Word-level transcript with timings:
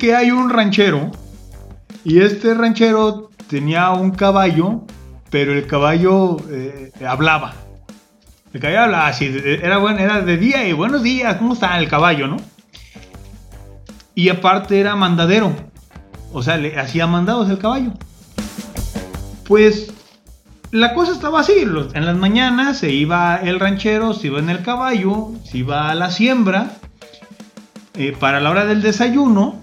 que 0.00 0.16
hay 0.16 0.30
un 0.30 0.48
ranchero 0.48 1.12
y 2.04 2.20
este 2.22 2.54
ranchero 2.54 3.30
tenía 3.48 3.90
un 3.90 4.12
caballo, 4.12 4.86
pero 5.28 5.52
el 5.52 5.66
caballo 5.66 6.38
eh, 6.50 6.90
hablaba. 7.06 7.52
El 8.54 8.60
caballo 8.62 8.80
hablaba 8.80 9.08
así, 9.08 9.30
era, 9.44 9.76
bueno, 9.76 9.98
era 9.98 10.22
de 10.22 10.38
día 10.38 10.66
y 10.66 10.72
buenos 10.72 11.02
días, 11.02 11.36
¿cómo 11.36 11.52
está 11.52 11.78
el 11.78 11.86
caballo, 11.86 12.28
no? 12.28 12.38
Y 14.14 14.30
aparte 14.30 14.80
era 14.80 14.96
mandadero, 14.96 15.52
o 16.32 16.42
sea, 16.42 16.56
le 16.56 16.80
hacía 16.80 17.06
mandados 17.06 17.50
el 17.50 17.58
caballo. 17.58 17.92
Pues 19.46 19.92
la 20.70 20.94
cosa 20.94 21.12
estaba 21.12 21.40
así, 21.40 21.52
en 21.60 22.06
las 22.06 22.16
mañanas 22.16 22.78
se 22.78 22.90
iba 22.90 23.36
el 23.36 23.60
ranchero, 23.60 24.14
se 24.14 24.28
iba 24.28 24.38
en 24.38 24.48
el 24.48 24.62
caballo, 24.62 25.32
se 25.44 25.58
iba 25.58 25.90
a 25.90 25.94
la 25.94 26.10
siembra. 26.10 26.70
Eh, 27.94 28.16
para 28.18 28.40
la 28.40 28.50
hora 28.50 28.64
del 28.64 28.80
desayuno, 28.80 29.60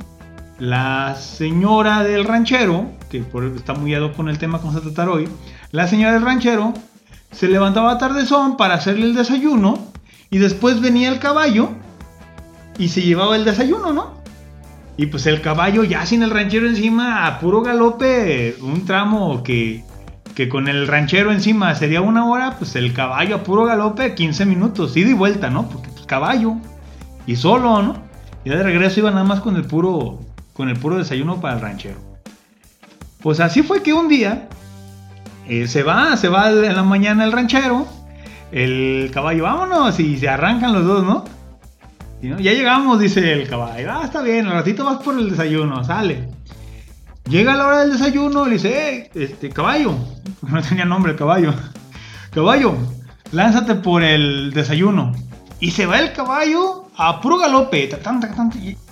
la 0.60 1.16
señora 1.16 2.04
del 2.04 2.26
ranchero, 2.26 2.92
que 3.10 3.24
está 3.56 3.74
muy 3.74 3.94
ad 3.94 4.12
con 4.14 4.30
el 4.30 4.38
tema 4.38 4.60
que 4.60 4.66
vamos 4.66 4.82
a 4.82 4.84
tratar 4.84 5.10
hoy, 5.10 5.30
la 5.72 5.88
señora 5.88 6.14
del 6.14 6.24
ranchero 6.24 6.74
se 7.32 7.48
levantaba 7.48 7.98
tardezón 7.98 8.58
para 8.58 8.76
hacerle 8.76 9.06
el 9.06 9.16
desayuno 9.16 9.80
y 10.30 10.38
después 10.38 10.82
venía 10.82 11.10
el 11.10 11.20
caballo 11.20 11.70
y 12.78 12.90
se 12.90 13.02
llevaba 13.02 13.36
el 13.36 13.46
desayuno, 13.46 13.94
¿no? 13.94 14.18
Y 14.98 15.08
pues 15.08 15.28
el 15.28 15.42
caballo 15.42 15.84
ya 15.84 16.06
sin 16.06 16.24
el 16.24 16.32
ranchero 16.32 16.68
encima, 16.68 17.28
a 17.28 17.40
puro 17.40 17.62
galope, 17.62 18.56
un 18.62 18.86
tramo 18.86 19.44
que 19.44 19.84
que 20.38 20.50
con 20.50 20.68
el 20.68 20.86
ranchero 20.86 21.32
encima 21.32 21.74
sería 21.74 22.02
una 22.02 22.28
hora, 22.28 22.58
pues 22.60 22.76
el 22.76 22.94
caballo 22.94 23.38
a 23.38 23.44
puro 23.44 23.66
galope 23.66 24.14
15 24.14 24.46
minutos, 24.46 24.96
ida 24.96 25.10
y 25.10 25.14
vuelta, 25.14 25.50
¿no? 25.50 25.68
Porque 25.68 25.90
pues 25.90 26.06
caballo 26.06 26.58
y 27.26 27.36
solo, 27.38 27.82
¿no? 27.82 27.96
Y 28.46 28.50
de 28.52 28.62
regreso 28.62 29.00
iba 29.00 29.10
nada 29.10 29.24
más 29.24 29.40
con 29.40 29.56
el 29.56 29.66
puro 29.66 30.20
con 30.58 30.70
el 30.70 30.78
puro 30.78 30.98
desayuno 30.98 31.40
para 31.40 31.54
el 31.54 31.62
ranchero. 31.62 32.00
Pues 33.22 33.40
así 33.40 33.62
fue 33.62 33.84
que 33.84 33.94
un 33.94 34.08
día 34.08 34.50
eh, 35.48 35.68
se 35.68 35.84
va, 35.84 36.18
se 36.18 36.30
va 36.30 36.50
en 36.50 36.76
la 36.76 36.84
mañana 36.84 37.24
el 37.24 37.32
ranchero, 37.32 37.88
el 38.52 39.12
caballo, 39.14 39.44
vámonos, 39.44 40.00
y 40.00 40.18
se 40.18 40.28
arrancan 40.28 40.74
los 40.74 40.84
dos, 40.84 41.04
¿no? 41.04 41.26
Y, 42.24 42.28
¿no? 42.28 42.40
Ya 42.40 42.54
llegamos, 42.54 43.00
dice 43.00 43.34
el 43.34 43.48
caballo, 43.48 43.92
ah, 43.92 44.02
está 44.04 44.24
bien, 44.24 44.48
al 44.48 44.54
ratito 44.54 44.84
vas 44.84 44.98
por 44.98 45.18
el 45.18 45.30
desayuno, 45.30 45.84
sale. 45.84 46.28
Llega 47.30 47.56
la 47.56 47.68
hora 47.68 47.80
del 47.82 47.92
desayuno, 47.92 48.46
le 48.46 48.54
dice, 48.54 49.12
este, 49.14 49.50
caballo, 49.50 49.96
no 50.42 50.62
tenía 50.64 50.86
nombre 50.86 51.12
el 51.12 51.18
caballo, 51.18 51.54
caballo, 52.32 52.76
lánzate 53.32 53.76
por 53.76 54.02
el 54.02 54.52
desayuno. 54.54 55.14
Y 55.60 55.72
se 55.72 55.86
va 55.86 56.00
el 56.00 56.14
caballo 56.14 56.90
a 56.98 57.22
puro 57.22 57.38
galope, 57.38 57.90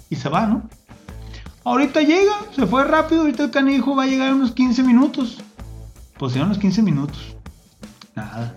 y, 0.09 0.16
se 0.16 0.30
va, 0.30 0.45
¿no? 0.45 0.63
Ahorita 1.66 2.02
llega, 2.02 2.33
se 2.55 2.66
fue 2.66 2.85
rápido, 2.85 3.21
ahorita 3.21 3.44
el 3.44 3.52
canijo 3.52 3.95
va 3.95 4.03
a 4.03 4.08
llegar 4.08 4.33
unos 4.33 4.52
15 4.53 4.83
minutos. 4.83 5.39
Pues 6.17 6.33
ya 6.33 6.44
unos 6.44 6.59
15 6.59 6.81
minutos. 6.81 7.35
Nada. 8.16 8.55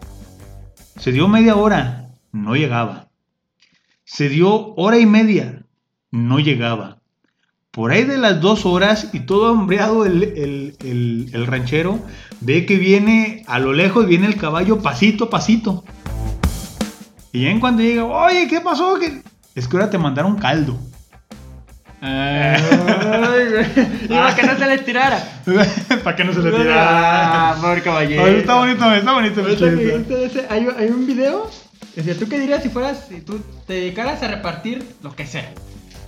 Se 0.96 1.10
dio 1.10 1.26
media 1.26 1.56
hora, 1.56 2.10
no 2.30 2.54
llegaba. 2.54 3.08
Se 4.04 4.28
dio 4.28 4.74
hora 4.76 4.98
y 4.98 5.06
media, 5.06 5.64
no 6.10 6.38
llegaba 6.38 6.98
por 7.78 7.92
ahí 7.92 8.02
de 8.02 8.18
las 8.18 8.40
dos 8.40 8.66
horas 8.66 9.10
y 9.12 9.20
todo 9.20 9.52
hambreado 9.52 10.04
el, 10.04 11.46
ranchero 11.46 12.00
ve 12.40 12.66
que 12.66 12.76
viene 12.76 13.44
a 13.46 13.60
lo 13.60 13.72
lejos, 13.72 14.04
viene 14.08 14.26
el 14.26 14.34
caballo 14.34 14.82
pasito 14.82 15.26
a 15.26 15.30
pasito. 15.30 15.84
Y 17.32 17.46
en 17.46 17.60
cuando 17.60 17.82
llega, 17.82 18.04
oye, 18.04 18.48
¿qué 18.48 18.60
pasó? 18.60 18.98
Es 19.54 19.68
que 19.68 19.76
ahora 19.76 19.90
te 19.90 19.96
mandaron 19.96 20.34
caldo. 20.38 20.76
Ay, 22.00 22.62
y 24.04 24.08
para 24.08 24.34
que 24.36 24.46
no 24.46 24.56
se 24.56 24.66
le 24.66 24.78
tirara. 24.78 25.18
para 26.04 26.16
que 26.16 26.24
no 26.24 26.32
se 26.32 26.40
le 26.40 26.50
tirara. 26.52 27.50
Ah, 27.50 27.58
por 27.60 27.82
caballero. 27.82 28.26
está 28.26 28.54
bonito, 28.54 28.92
está 28.92 29.12
bonito. 29.12 29.42
hay, 30.48 30.68
hay 30.76 30.88
un 30.90 31.06
video. 31.06 31.50
Decía, 31.96 32.16
¿tú 32.16 32.28
qué 32.28 32.38
dirías 32.38 32.62
si 32.62 32.68
fueras, 32.68 33.06
si 33.08 33.20
tú 33.20 33.40
te 33.66 33.74
dedicaras 33.74 34.22
a 34.22 34.28
repartir 34.28 34.86
lo 35.02 35.16
que 35.16 35.26
sea? 35.26 35.52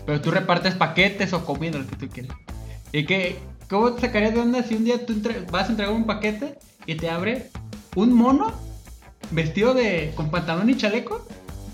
Pero 0.06 0.20
tú 0.20 0.30
repartes 0.30 0.74
paquetes 0.74 1.32
o 1.32 1.44
comida, 1.44 1.78
lo 1.78 1.86
que 1.86 1.96
tú 1.96 2.08
quieras. 2.08 2.36
¿Y 2.92 3.04
qué? 3.06 3.38
¿Cómo 3.68 3.92
te 3.92 4.02
sacarías 4.02 4.34
de 4.34 4.40
onda 4.40 4.62
si 4.62 4.74
un 4.74 4.84
día 4.84 5.04
tú 5.04 5.20
vas 5.50 5.66
a 5.66 5.70
entregar 5.70 5.94
un 5.94 6.06
paquete 6.06 6.58
y 6.86 6.94
te 6.94 7.10
abre 7.10 7.50
un 7.96 8.12
mono 8.12 8.52
vestido 9.32 9.74
de 9.74 10.12
con 10.14 10.30
pantalón 10.30 10.70
y 10.70 10.76
chaleco? 10.76 11.26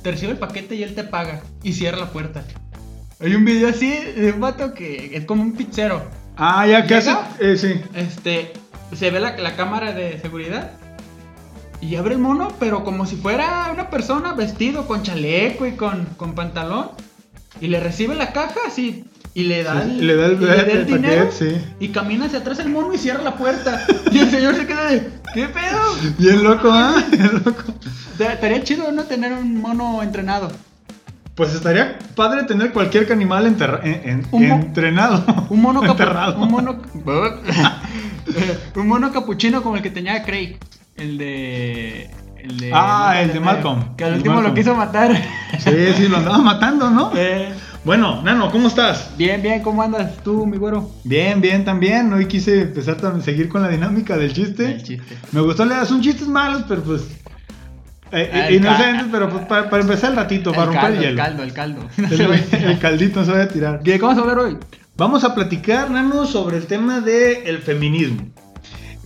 Te 0.02 0.12
recibe 0.12 0.32
el 0.32 0.38
paquete 0.38 0.74
y 0.76 0.82
él 0.82 0.94
te 0.94 1.04
paga 1.04 1.42
y 1.62 1.72
cierra 1.72 1.98
la 1.98 2.10
puerta. 2.10 2.44
Hay 3.18 3.34
un 3.34 3.44
video 3.44 3.70
así 3.70 3.90
de 3.90 4.32
un 4.32 4.40
vato 4.40 4.74
que 4.74 5.16
es 5.16 5.24
como 5.24 5.42
un 5.42 5.52
pizzero. 5.52 6.02
Ah, 6.36 6.66
ya 6.66 6.86
que 6.86 6.96
hace. 6.96 7.14
Eh, 7.40 7.56
sí. 7.56 7.80
Este, 7.94 8.52
se 8.94 9.10
ve 9.10 9.20
la, 9.20 9.36
la 9.38 9.56
cámara 9.56 9.92
de 9.92 10.20
seguridad 10.20 10.72
y 11.80 11.96
abre 11.96 12.14
el 12.14 12.20
mono, 12.20 12.52
pero 12.58 12.84
como 12.84 13.06
si 13.06 13.16
fuera 13.16 13.70
una 13.72 13.88
persona 13.88 14.34
vestido 14.34 14.86
con 14.86 15.02
chaleco 15.02 15.66
y 15.66 15.72
con, 15.72 16.04
con 16.16 16.34
pantalón. 16.34 16.90
Y 17.58 17.68
le 17.68 17.80
recibe 17.80 18.14
la 18.14 18.32
caja 18.32 18.60
así. 18.66 19.04
Y 19.32 19.44
le 19.44 19.62
da 19.62 19.82
el, 19.82 20.06
le 20.06 20.16
da 20.16 20.26
el, 20.26 20.86
dinero. 20.86 21.30
Y 21.80 21.88
camina 21.88 22.26
hacia 22.26 22.40
atrás 22.40 22.58
el 22.58 22.68
mono 22.68 22.92
y 22.92 22.98
cierra 22.98 23.22
la 23.22 23.36
puerta. 23.36 23.86
y 24.10 24.18
el 24.18 24.30
señor 24.30 24.56
se 24.56 24.66
queda 24.66 24.90
de. 24.90 25.10
¿Qué 25.32 25.48
pedo? 25.48 25.80
Bien 26.18 26.42
loco, 26.42 26.68
¿ah? 26.70 27.02
Bien 27.10 27.42
loco. 27.44 27.74
Estaría 28.18 28.62
chido 28.62 28.92
no 28.92 29.04
tener 29.04 29.32
un 29.32 29.60
mono 29.60 30.02
entrenado. 30.02 30.50
Pues 31.36 31.54
estaría 31.54 31.98
padre 32.14 32.44
tener 32.44 32.72
cualquier 32.72 33.12
animal 33.12 33.46
entrenado. 33.46 35.24
Un 35.50 35.60
mono 35.62 35.84
enterrado. 35.84 36.38
Un 36.38 36.50
mono. 36.50 36.82
un 38.74 38.88
mono 38.88 39.12
capuchino 39.12 39.62
como 39.62 39.76
el 39.76 39.82
que 39.82 39.90
tenía 39.90 40.22
Craig. 40.24 40.56
El 40.96 41.18
de 41.18 42.10
ah, 42.72 43.20
el 43.20 43.32
de 43.32 43.40
Malcolm. 43.40 43.96
Que 43.96 44.04
al 44.04 44.14
último 44.14 44.40
lo 44.40 44.54
quiso 44.54 44.74
matar. 44.74 45.14
Sí, 45.58 45.92
sí, 45.96 46.08
lo 46.08 46.18
andaba 46.18 46.38
matando, 46.38 46.90
¿no? 46.90 47.12
Eh. 47.16 47.52
Bueno, 47.84 48.20
Nano, 48.22 48.50
¿cómo 48.50 48.66
estás? 48.66 49.12
Bien, 49.16 49.40
bien, 49.40 49.62
¿cómo 49.62 49.80
andas 49.80 50.16
tú, 50.24 50.44
mi 50.44 50.56
güero? 50.56 50.90
Bien, 51.04 51.40
bien, 51.40 51.64
también. 51.64 52.12
Hoy 52.12 52.26
quise 52.26 52.62
empezar 52.62 52.96
a 53.04 53.20
seguir 53.20 53.48
con 53.48 53.62
la 53.62 53.68
dinámica 53.68 54.16
del 54.16 54.32
chiste. 54.32 54.72
El 54.72 54.82
chiste. 54.82 55.16
Me 55.30 55.40
gustó 55.40 55.64
leer, 55.64 55.86
son 55.86 56.00
chistes 56.00 56.26
malos, 56.26 56.64
pero 56.68 56.82
pues. 56.82 57.02
Eh, 58.12 58.30
eh 58.32 58.54
inocentes, 58.54 59.06
pero 59.10 59.28
pues, 59.28 59.44
para, 59.46 59.80
empezar 59.80 60.10
el 60.10 60.16
ratito, 60.16 60.52
para 60.52 60.66
romper 60.66 60.92
el 60.92 60.98
hielo. 60.98 61.08
El 61.10 61.16
caldo, 61.16 61.42
el 61.42 61.52
caldo. 61.52 61.88
El, 62.52 62.78
caldito 62.78 63.24
se 63.24 63.32
va 63.32 63.42
a 63.42 63.48
tirar. 63.48 63.82
¿Qué 63.82 63.98
vamos 63.98 64.18
a 64.18 64.26
ver 64.26 64.38
hoy? 64.38 64.58
Vamos 64.96 65.24
a 65.24 65.34
platicar, 65.34 65.90
Nano, 65.90 66.24
sobre 66.26 66.56
el 66.56 66.66
tema 66.66 67.00
del 67.00 67.58
feminismo. 67.58 68.28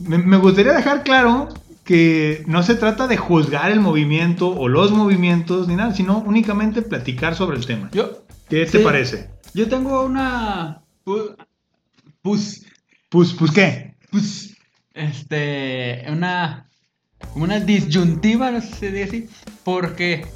me 0.00 0.36
gustaría 0.36 0.72
dejar 0.72 1.02
claro 1.02 1.48
que 1.90 2.44
no 2.46 2.62
se 2.62 2.76
trata 2.76 3.08
de 3.08 3.16
juzgar 3.16 3.72
el 3.72 3.80
movimiento 3.80 4.48
o 4.48 4.68
los 4.68 4.92
movimientos 4.92 5.66
ni 5.66 5.74
nada, 5.74 5.92
sino 5.92 6.18
únicamente 6.18 6.82
platicar 6.82 7.34
sobre 7.34 7.56
el 7.56 7.66
tema. 7.66 7.90
Yo, 7.90 8.22
¿Qué 8.48 8.64
te 8.66 8.78
parece? 8.78 9.30
Yo 9.54 9.68
tengo 9.68 10.04
una... 10.04 10.82
Pues... 11.02 12.64
Pues, 13.08 13.32
pues, 13.32 13.50
¿qué? 13.50 13.96
Pues, 14.12 14.56
este, 14.94 16.04
una... 16.08 16.69
Una 17.34 17.60
disyuntiva, 17.60 18.50
no 18.50 18.60
sé 18.60 18.74
si 18.74 18.86
decir, 18.88 19.30
porque 19.64 20.26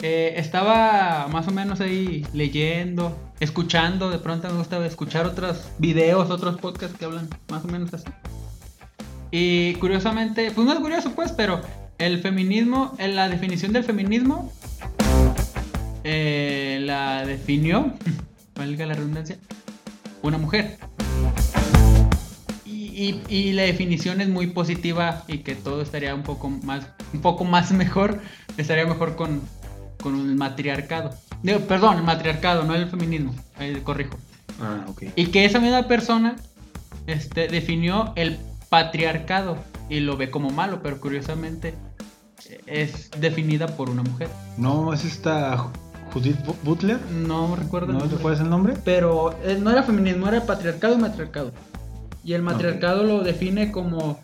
eh, 0.00 0.34
estaba 0.36 1.28
más 1.28 1.46
o 1.46 1.50
menos 1.50 1.80
ahí 1.80 2.26
leyendo, 2.32 3.16
escuchando, 3.38 4.10
de 4.10 4.18
pronto 4.18 4.48
me 4.48 4.58
gusta 4.58 4.84
escuchar 4.86 5.26
otros 5.26 5.68
videos, 5.78 6.30
otros 6.30 6.58
podcasts 6.58 6.98
que 6.98 7.04
hablan 7.04 7.28
más 7.48 7.64
o 7.64 7.68
menos 7.68 7.92
así. 7.94 8.06
Y 9.30 9.74
curiosamente, 9.74 10.50
pues 10.50 10.66
no 10.66 10.72
es 10.72 10.80
curioso 10.80 11.12
pues, 11.14 11.32
pero 11.32 11.60
el 11.98 12.20
feminismo, 12.20 12.94
en 12.98 13.14
la 13.14 13.28
definición 13.28 13.72
del 13.72 13.84
feminismo, 13.84 14.52
eh, 16.04 16.78
la 16.82 17.24
definió, 17.24 17.92
valga 18.56 18.86
la 18.86 18.94
redundancia, 18.94 19.38
una 20.22 20.38
mujer. 20.38 20.78
Y, 22.94 23.52
la 23.52 23.62
definición 23.62 24.20
es 24.20 24.28
muy 24.28 24.48
positiva 24.48 25.24
y 25.26 25.38
que 25.38 25.54
todo 25.54 25.82
estaría 25.82 26.14
un 26.14 26.22
poco 26.22 26.50
más, 26.50 26.86
un 27.12 27.20
poco 27.20 27.44
más 27.44 27.72
mejor, 27.72 28.20
estaría 28.56 28.86
mejor 28.86 29.16
con, 29.16 29.40
con 30.02 30.14
el 30.14 30.34
matriarcado. 30.36 31.10
perdón, 31.68 31.98
el 31.98 32.02
matriarcado, 32.02 32.64
no 32.64 32.74
el 32.74 32.88
feminismo, 32.88 33.34
eh, 33.58 33.80
corrijo. 33.82 34.18
Ah, 34.60 34.84
ok. 34.88 35.04
Y 35.16 35.26
que 35.26 35.44
esa 35.44 35.58
misma 35.58 35.88
persona 35.88 36.36
este, 37.06 37.48
definió 37.48 38.12
el 38.16 38.38
patriarcado 38.68 39.56
y 39.88 40.00
lo 40.00 40.16
ve 40.16 40.30
como 40.30 40.50
malo, 40.50 40.80
pero 40.82 41.00
curiosamente 41.00 41.74
es 42.66 43.10
definida 43.18 43.66
por 43.68 43.90
una 43.90 44.02
mujer. 44.02 44.28
No, 44.58 44.92
es 44.92 45.04
esta 45.04 45.70
Judith 46.12 46.38
Butler. 46.62 47.00
No 47.10 47.56
recuerdo. 47.56 47.92
¿No 47.92 48.00
cuál 48.20 48.34
es 48.34 48.40
el 48.40 48.50
nombre? 48.50 48.74
Pero 48.84 49.34
eh, 49.42 49.58
no 49.60 49.70
era 49.70 49.82
feminismo, 49.82 50.28
era 50.28 50.44
patriarcado 50.44 50.94
y 50.94 50.98
matriarcado. 50.98 51.52
Y 52.24 52.34
el 52.34 52.42
matriarcado 52.42 53.02
lo 53.04 53.20
define 53.22 53.72
como, 53.72 54.20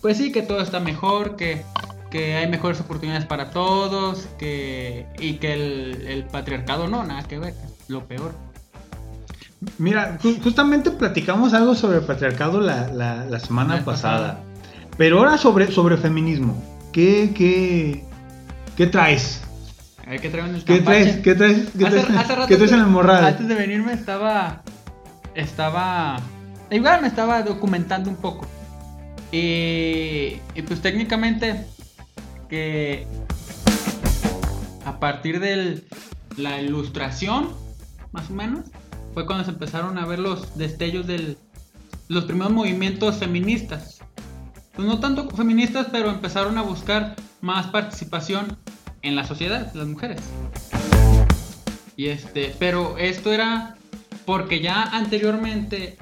pues 0.00 0.16
sí, 0.18 0.30
que 0.32 0.42
todo 0.42 0.60
está 0.60 0.78
mejor, 0.80 1.36
que, 1.36 1.62
que 2.10 2.36
hay 2.36 2.48
mejores 2.48 2.80
oportunidades 2.80 3.24
para 3.24 3.50
todos, 3.50 4.28
que, 4.38 5.06
y 5.18 5.34
que 5.34 5.54
el, 5.54 6.06
el 6.06 6.24
patriarcado 6.24 6.86
no, 6.88 7.04
nada 7.04 7.22
que 7.24 7.38
ver, 7.38 7.54
lo 7.88 8.04
peor. 8.06 8.34
Mira, 9.78 10.18
ju- 10.22 10.42
justamente 10.42 10.90
platicamos 10.90 11.52
algo 11.54 11.74
sobre 11.74 11.98
el 11.98 12.04
patriarcado 12.04 12.60
la, 12.60 12.88
la- 12.88 13.24
la 13.26 13.38
semana 13.40 13.76
La 13.76 13.84
pasada. 13.84 14.18
pasada. 14.34 14.44
Pero 14.96 15.18
ahora 15.18 15.38
sobre, 15.38 15.70
sobre 15.72 15.96
feminismo. 15.96 16.62
¿Qué, 16.92 17.32
qué, 17.34 18.04
qué 18.76 18.86
traes? 18.86 19.42
A 20.06 20.10
ver 20.10 20.20
qué 20.20 20.28
traigo 20.28 20.48
en 20.48 20.56
el 20.56 20.64
¿Qué 20.64 20.80
traes? 20.80 21.16
¿Qué 21.18 21.34
traes? 21.34 21.68
¿Qué 21.78 21.84
traes, 21.84 22.10
hace 22.10 22.34
rato 22.34 22.48
qué 22.48 22.56
traes 22.56 22.72
en 22.72 22.80
el 22.80 22.86
morral? 22.86 23.24
Antes 23.24 23.48
de 23.48 23.54
venirme 23.54 23.92
estaba. 23.92 24.62
Estaba. 25.34 26.18
Igual 26.70 27.02
me 27.02 27.08
estaba 27.08 27.42
documentando 27.42 28.10
un 28.10 28.16
poco. 28.16 28.46
Y, 29.32 30.36
y 30.54 30.62
pues 30.66 30.80
técnicamente. 30.80 31.66
Que. 32.48 33.06
A 34.84 34.98
partir 34.98 35.40
de 35.40 35.84
la 36.36 36.60
ilustración, 36.60 37.50
más 38.12 38.30
o 38.30 38.32
menos, 38.32 38.66
fue 39.14 39.26
cuando 39.26 39.44
se 39.44 39.50
empezaron 39.50 39.98
a 39.98 40.06
ver 40.06 40.18
los 40.18 40.56
destellos 40.56 41.06
del. 41.06 41.36
Los 42.08 42.24
primeros 42.24 42.52
movimientos 42.52 43.16
feministas. 43.16 44.00
Pues 44.74 44.86
no 44.86 44.98
tanto 44.98 45.28
feministas, 45.30 45.88
pero 45.92 46.10
empezaron 46.10 46.58
a 46.58 46.62
buscar 46.62 47.14
más 47.40 47.66
participación 47.66 48.58
en 49.02 49.16
la 49.16 49.24
sociedad, 49.24 49.72
las 49.74 49.86
mujeres. 49.86 50.20
Y 51.96 52.08
este, 52.08 52.54
pero 52.58 52.96
esto 52.98 53.32
era 53.32 53.76
porque 54.24 54.60
ya 54.60 54.82
anteriormente 54.84 55.98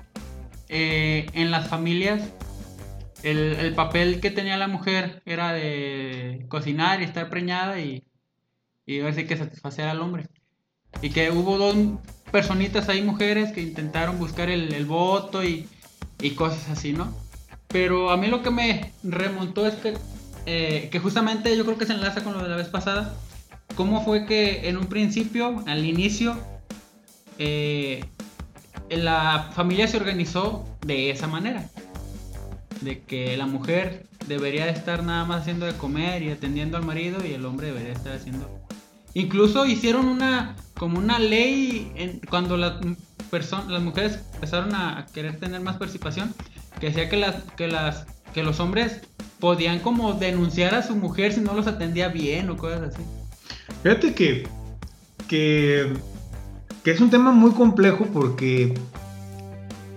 eh, 0.69 1.27
en 1.33 1.51
las 1.51 1.69
familias 1.69 2.23
el, 3.23 3.55
el 3.55 3.75
papel 3.75 4.21
que 4.21 4.31
tenía 4.31 4.57
la 4.57 4.69
mujer 4.69 5.23
era 5.27 5.53
de 5.53 6.47
cocinar 6.49 7.01
y 7.01 7.05
estar 7.05 7.29
preñada 7.31 7.81
y, 7.81 8.05
y 8.87 9.01
así 9.01 9.27
que 9.27 9.37
satisfacer 9.37 9.89
al 9.89 10.01
hombre. 10.01 10.27
Y 11.03 11.11
que 11.11 11.31
hubo 11.31 11.59
dos 11.59 11.77
personitas 12.31 12.89
ahí, 12.89 13.03
mujeres, 13.03 13.53
que 13.53 13.61
intentaron 13.61 14.19
buscar 14.19 14.51
el, 14.51 14.73
el 14.73 14.87
voto 14.87 15.45
y, 15.45 15.69
y 16.21 16.31
cosas 16.31 16.69
así, 16.71 16.93
¿no? 16.93 17.15
Pero 17.69 18.11
a 18.11 18.17
mí 18.17 18.29
lo 18.29 18.43
que 18.43 18.51
me 18.51 18.93
remontó 19.03 19.67
es 19.67 19.75
que, 19.75 19.95
eh, 20.47 20.89
que 20.91 20.99
justamente 20.99 21.57
yo 21.57 21.65
creo 21.65 21.77
que 21.77 21.87
se 21.87 21.93
enlaza 21.93 22.25
con 22.25 22.33
lo 22.33 22.43
de 22.43 22.49
la 22.49 22.57
vez 22.57 22.69
pasada. 22.69 23.15
¿Cómo 23.75 24.05
fue 24.05 24.27
que 24.27 24.69
en 24.69 24.77
un 24.77 24.87
principio, 24.87 25.63
al 25.67 25.85
inicio, 25.85 26.37
eh, 27.39 28.05
la 28.91 29.51
familia 29.55 29.87
se 29.89 29.97
organizó 29.97 30.65
de 30.87 31.11
esa 31.11 31.27
manera? 31.27 31.69
De 32.81 33.01
que 33.01 33.37
la 33.37 33.47
mujer 33.47 34.07
debería 34.27 34.69
estar 34.69 35.03
nada 35.03 35.25
más 35.25 35.43
haciendo 35.43 35.67
de 35.67 35.73
comer 35.75 36.23
y 36.23 36.31
atendiendo 36.31 36.77
al 36.77 36.85
marido 36.85 37.25
y 37.27 37.33
el 37.33 37.45
hombre 37.45 37.69
debería 37.69 37.93
estar 37.93 38.15
haciendo... 38.15 38.49
Incluso 39.15 39.67
hicieron 39.67 40.07
una 40.07 40.55
como 40.75 40.99
una 40.99 41.19
ley 41.19 41.91
en- 41.97 42.21
cuando 42.31 42.57
las 42.57 42.75
las 43.69 43.83
mujeres 43.83 44.21
empezaron 44.35 44.75
a, 44.75 44.99
a 45.01 45.07
querer 45.07 45.39
tener 45.39 45.61
más 45.61 45.77
participación 45.77 46.33
que 46.81 46.87
decía 46.89 47.09
que 47.11 47.17
las 47.17 47.35
que 47.57 47.67
las 47.69 48.07
que 48.33 48.43
los 48.43 48.59
hombres 48.61 49.01
podían 49.41 49.81
como 49.81 50.13
denunciar 50.15 50.75
a 50.75 50.83
su 50.83 50.95
mujer 50.97 51.33
si 51.33 51.41
no 51.41 51.53
los 51.55 51.67
atendía 51.67 52.09
bien 52.09 52.49
o 52.49 52.57
cosas 52.57 52.95
así. 52.95 53.03
Fíjate 53.83 54.15
que, 54.15 54.49
que, 55.29 55.93
que 56.89 56.95
es 56.95 57.03
un 57.03 57.11
tema 57.11 57.33
muy 57.33 57.51
complejo 57.51 58.07
porque 58.07 58.73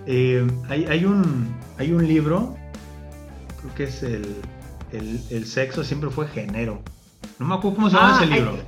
eh, 0.06 0.46
hay, 0.68 0.84
hay 0.84 1.06
un, 1.06 1.48
hay 1.78 1.90
un 1.90 2.06
libro, 2.06 2.54
creo 3.62 3.74
que 3.74 3.84
es 3.84 4.02
el, 4.02 4.36
el, 4.92 5.18
el 5.30 5.46
sexo 5.46 5.84
siempre 5.84 6.10
fue 6.10 6.28
género. 6.28 6.82
No 7.38 7.46
me 7.46 7.54
acuerdo 7.54 7.76
cómo 7.76 7.88
se 7.88 7.96
llama 7.96 8.18
Ah, 8.20 8.24
ese 8.24 8.34
libro. 8.34 8.58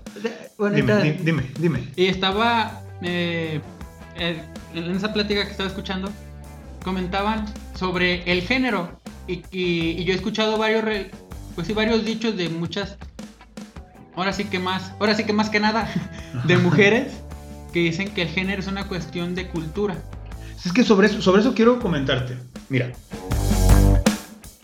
bueno, 0.56 0.75
Dime, 0.75 1.19
dime, 1.23 1.43
dime. 1.59 1.88
Y 1.97 2.06
estaba 2.06 2.81
eh, 3.03 3.61
eh, 4.17 4.43
en 4.75 4.91
esa 4.97 5.12
plática 5.12 5.44
que 5.44 5.50
estaba 5.50 5.69
escuchando, 5.69 6.11
comentaban 6.82 7.44
sobre 7.75 8.23
el 8.32 8.41
género. 8.41 8.88
Y, 9.29 9.43
y- 9.50 9.97
y 10.00 10.05
yo 10.05 10.15
he 10.15 10.17
escuchado 10.17 10.56
varios, 10.56 10.82
re- 10.82 11.11
pues 11.55 11.67
sí, 11.67 11.75
varios 11.75 12.06
dichos 12.06 12.38
de 12.38 12.49
muchas. 12.49 12.97
Ahora 14.17 14.32
sí 14.32 14.44
que 14.47 14.59
más, 14.61 14.93
ahora 14.99 15.15
sí 15.15 15.25
que 15.25 15.35
más 15.35 15.50
que 15.50 15.61
nada, 15.61 15.87
de 16.47 16.56
mujeres 16.69 17.12
que 17.75 17.81
dicen 17.81 18.15
que 18.15 18.23
el 18.23 18.29
género 18.29 18.61
es 18.61 18.69
una 18.69 18.87
cuestión 18.87 19.35
de 19.35 19.49
cultura. 19.49 20.00
Es 20.65 20.73
que 20.73 20.85
sobre 20.85 21.09
eso, 21.09 21.21
sobre 21.21 21.41
eso 21.41 21.55
quiero 21.55 21.81
comentarte. 21.81 22.38
Mira, 22.69 22.93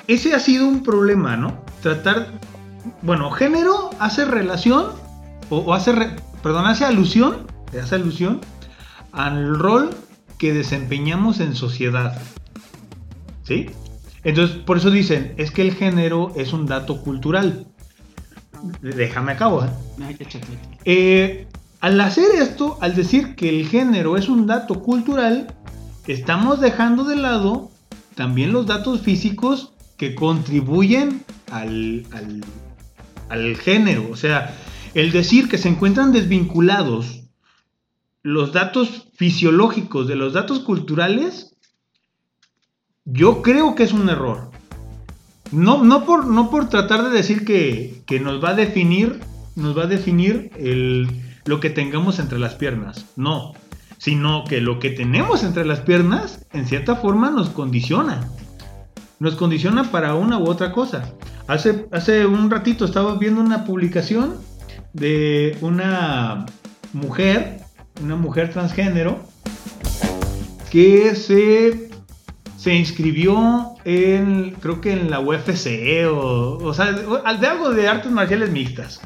ese 0.07 0.33
ha 0.33 0.39
sido 0.39 0.69
un 0.69 0.85
problema, 0.85 1.37
¿no? 1.37 1.62
Tratar, 1.83 2.29
bueno, 3.03 3.33
género 3.33 3.91
hace 3.99 4.25
relación 4.25 4.93
o, 5.51 5.59
o 5.59 5.75
hace, 5.75 5.91
re- 5.91 6.17
perdón, 6.41 6.67
hace 6.67 6.85
alusión, 6.85 7.49
hace 7.83 7.97
alusión 7.97 8.41
al 9.11 9.59
rol 9.59 9.91
que 10.39 10.53
desempeñamos 10.53 11.41
en 11.41 11.57
sociedad, 11.57 12.17
¿sí? 13.43 13.71
Entonces, 14.23 14.57
por 14.59 14.77
eso 14.77 14.91
dicen, 14.93 15.35
es 15.37 15.51
que 15.51 15.62
el 15.62 15.75
género 15.75 16.33
es 16.37 16.53
un 16.53 16.67
dato 16.67 17.03
cultural. 17.03 17.67
Déjame 18.81 19.33
acabo, 19.33 19.65
¿eh? 19.65 19.71
Eh, 20.85 21.49
al 21.81 22.00
hacer 22.00 22.31
esto, 22.37 22.79
al 22.81 22.94
decir 22.94 23.35
que 23.35 23.49
el 23.49 23.67
género 23.67 24.17
es 24.17 24.29
un 24.29 24.47
dato 24.47 24.81
cultural, 24.82 25.55
estamos 26.06 26.61
dejando 26.61 27.05
de 27.05 27.17
lado 27.17 27.71
también 28.15 28.53
los 28.53 28.67
datos 28.67 29.00
físicos 29.00 29.73
que 29.97 30.15
contribuyen 30.15 31.23
al, 31.50 32.05
al- 32.12 32.44
al 33.29 33.56
género. 33.56 34.09
O 34.11 34.17
sea, 34.17 34.56
el 34.94 35.12
decir 35.12 35.49
que 35.49 35.59
se 35.59 35.69
encuentran 35.69 36.12
desvinculados 36.12 37.23
los 38.23 38.53
datos 38.53 39.06
fisiológicos 39.15 40.06
de 40.06 40.17
los 40.17 40.33
datos 40.35 40.61
culturales, 40.61 41.55
yo 43.05 43.41
creo 43.41 43.75
que 43.75 43.85
es 43.85 43.93
un 43.93 44.09
error. 44.11 44.50
No, 45.53 45.83
no, 45.83 46.05
por, 46.05 46.26
no 46.26 46.50
por 46.50 46.69
tratar 46.69 47.05
de 47.05 47.11
decir 47.11 47.44
que, 47.44 48.03
que 48.06 48.21
nos 48.21 48.43
va 48.44 48.50
a 48.50 48.55
definir, 48.55 49.21
nos 49.56 49.76
va 49.76 49.85
a 49.85 49.87
definir 49.87 50.50
el, 50.56 51.09
lo 51.44 51.61
que 51.61 51.70
tengamos 51.70 52.18
entre 52.18 52.38
las 52.38 52.54
piernas. 52.54 53.06
No. 53.16 53.54
Sino 53.99 54.44
que 54.44 54.61
lo 54.61 54.78
que 54.78 54.90
tenemos 54.90 55.42
entre 55.42 55.64
las 55.64 55.80
piernas, 55.80 56.47
en 56.52 56.66
cierta 56.66 56.97
forma, 56.97 57.30
nos 57.30 57.50
condiciona. 57.50 58.28
Nos 59.18 59.35
condiciona 59.35 59.90
para 59.90 60.14
una 60.14 60.38
u 60.38 60.49
otra 60.49 60.73
cosa. 60.73 61.12
Hace, 61.47 61.87
hace 61.92 62.25
un 62.26 62.50
ratito 62.50 62.85
estaba 62.85 63.16
viendo 63.16 63.40
una 63.40 63.64
publicación 63.64 64.37
de 64.92 65.59
una 65.61 66.47
mujer, 66.92 67.61
una 68.02 68.16
mujer 68.16 68.50
transgénero, 68.50 69.20
que 70.70 71.14
se 71.14 71.90
se 72.61 72.75
inscribió 72.75 73.75
en, 73.87 74.50
creo 74.61 74.82
que 74.82 74.92
en 74.92 75.11
la 75.11 75.18
UFC 75.18 76.06
o, 76.12 76.59
o 76.62 76.75
sea, 76.75 76.92
de 76.92 77.47
algo 77.47 77.70
de 77.70 77.88
artes 77.88 78.12
marciales 78.12 78.50
mixtas. 78.50 79.00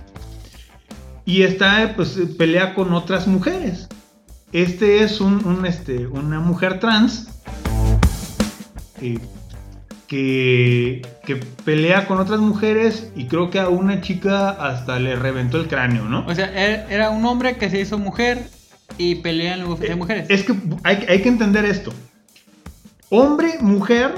Y 1.25 1.43
está, 1.43 1.93
pues, 1.97 2.19
pelea 2.37 2.75
con 2.75 2.93
otras 2.93 3.27
mujeres. 3.27 3.89
Este 4.53 5.03
es 5.03 5.21
un, 5.21 5.45
un, 5.47 5.67
este, 5.67 6.07
una 6.07 6.39
mujer 6.39 6.79
trans 6.79 7.29
eh, 9.01 9.19
que, 10.07 11.03
que 11.25 11.37
pelea 11.65 12.07
con 12.07 12.19
otras 12.21 12.41
mujeres 12.41 13.11
y 13.17 13.27
creo 13.27 13.51
que 13.51 13.59
a 13.59 13.69
una 13.69 14.01
chica 14.01 14.51
hasta 14.51 14.99
le 14.99 15.17
reventó 15.17 15.59
el 15.59 15.67
cráneo, 15.67 16.05
¿no? 16.05 16.25
O 16.27 16.35
sea, 16.35 16.47
er- 16.55 16.87
era 16.91 17.11
un 17.11 17.25
hombre 17.25 17.57
que 17.57 17.71
se 17.71 17.81
hizo 17.81 17.99
mujer 17.99 18.49
y 18.99 19.17
pelea 19.17 19.55
en 19.55 19.61
la 19.61 19.67
UFC 19.69 19.81
de 19.89 19.97
mujeres. 19.97 20.27
Es 20.29 20.45
que 20.45 20.55
hay, 20.85 21.05
hay 21.09 21.21
que 21.23 21.29
entender 21.29 21.65
esto. 21.65 21.93
Hombre, 23.11 23.57
mujer, 23.61 24.15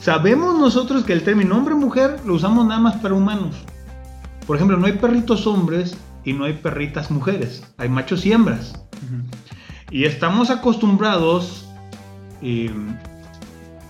sabemos 0.00 0.58
nosotros 0.58 1.04
que 1.04 1.12
el 1.12 1.22
término 1.22 1.56
hombre-mujer 1.56 2.18
lo 2.26 2.34
usamos 2.34 2.66
nada 2.66 2.80
más 2.80 2.96
para 2.96 3.14
humanos. 3.14 3.56
Por 4.46 4.56
ejemplo, 4.56 4.76
no 4.76 4.86
hay 4.86 4.92
perritos 4.92 5.46
hombres 5.46 5.96
y 6.26 6.32
no 6.32 6.44
hay 6.44 6.54
perritas 6.54 7.10
mujeres. 7.10 7.62
Hay 7.78 7.88
machos 7.88 8.26
y 8.26 8.32
hembras. 8.32 8.74
Y 9.90 10.04
estamos 10.04 10.50
acostumbrados 10.50 11.68
eh, 12.42 12.74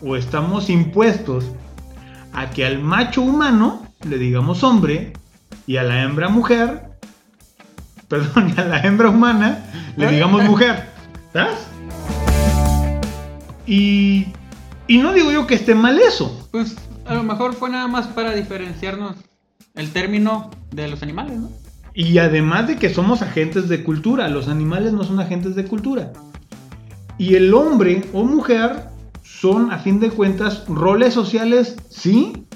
o 0.02 0.16
estamos 0.16 0.68
impuestos 0.68 1.46
a 2.34 2.50
que 2.50 2.66
al 2.66 2.78
macho 2.78 3.22
humano 3.22 3.86
le 4.06 4.18
digamos 4.18 4.62
hombre 4.62 5.14
y 5.66 5.78
a 5.78 5.82
la 5.82 6.02
hembra 6.02 6.28
mujer, 6.28 6.90
perdón, 8.08 8.52
y 8.54 8.60
a 8.60 8.66
la 8.66 8.80
hembra 8.82 9.08
humana 9.08 9.64
le 9.96 10.08
digamos 10.08 10.44
mujer. 10.44 10.90
¿Sabes? 11.32 11.66
Y, 13.66 14.26
y 14.86 14.98
no 14.98 15.14
digo 15.14 15.32
yo 15.32 15.46
que 15.46 15.54
esté 15.54 15.74
mal 15.74 15.98
eso. 15.98 16.48
Pues 16.52 16.76
a 17.06 17.14
lo 17.14 17.22
mejor 17.22 17.54
fue 17.54 17.70
nada 17.70 17.88
más 17.88 18.06
para 18.08 18.34
diferenciarnos 18.34 19.16
el 19.74 19.90
término 19.90 20.50
de 20.70 20.88
los 20.88 21.02
animales, 21.02 21.38
¿no? 21.38 21.65
Y 21.96 22.18
además 22.18 22.68
de 22.68 22.76
que 22.76 22.92
somos 22.92 23.22
agentes 23.22 23.70
de 23.70 23.82
cultura, 23.82 24.28
los 24.28 24.48
animales 24.48 24.92
no 24.92 25.02
son 25.02 25.18
agentes 25.18 25.56
de 25.56 25.64
cultura. 25.64 26.12
Y 27.16 27.36
el 27.36 27.54
hombre 27.54 28.04
o 28.12 28.22
mujer 28.22 28.90
son, 29.22 29.72
a 29.72 29.78
fin 29.78 29.98
de 29.98 30.10
cuentas, 30.10 30.66
roles 30.68 31.14
sociales, 31.14 31.74
sí, 31.88 32.46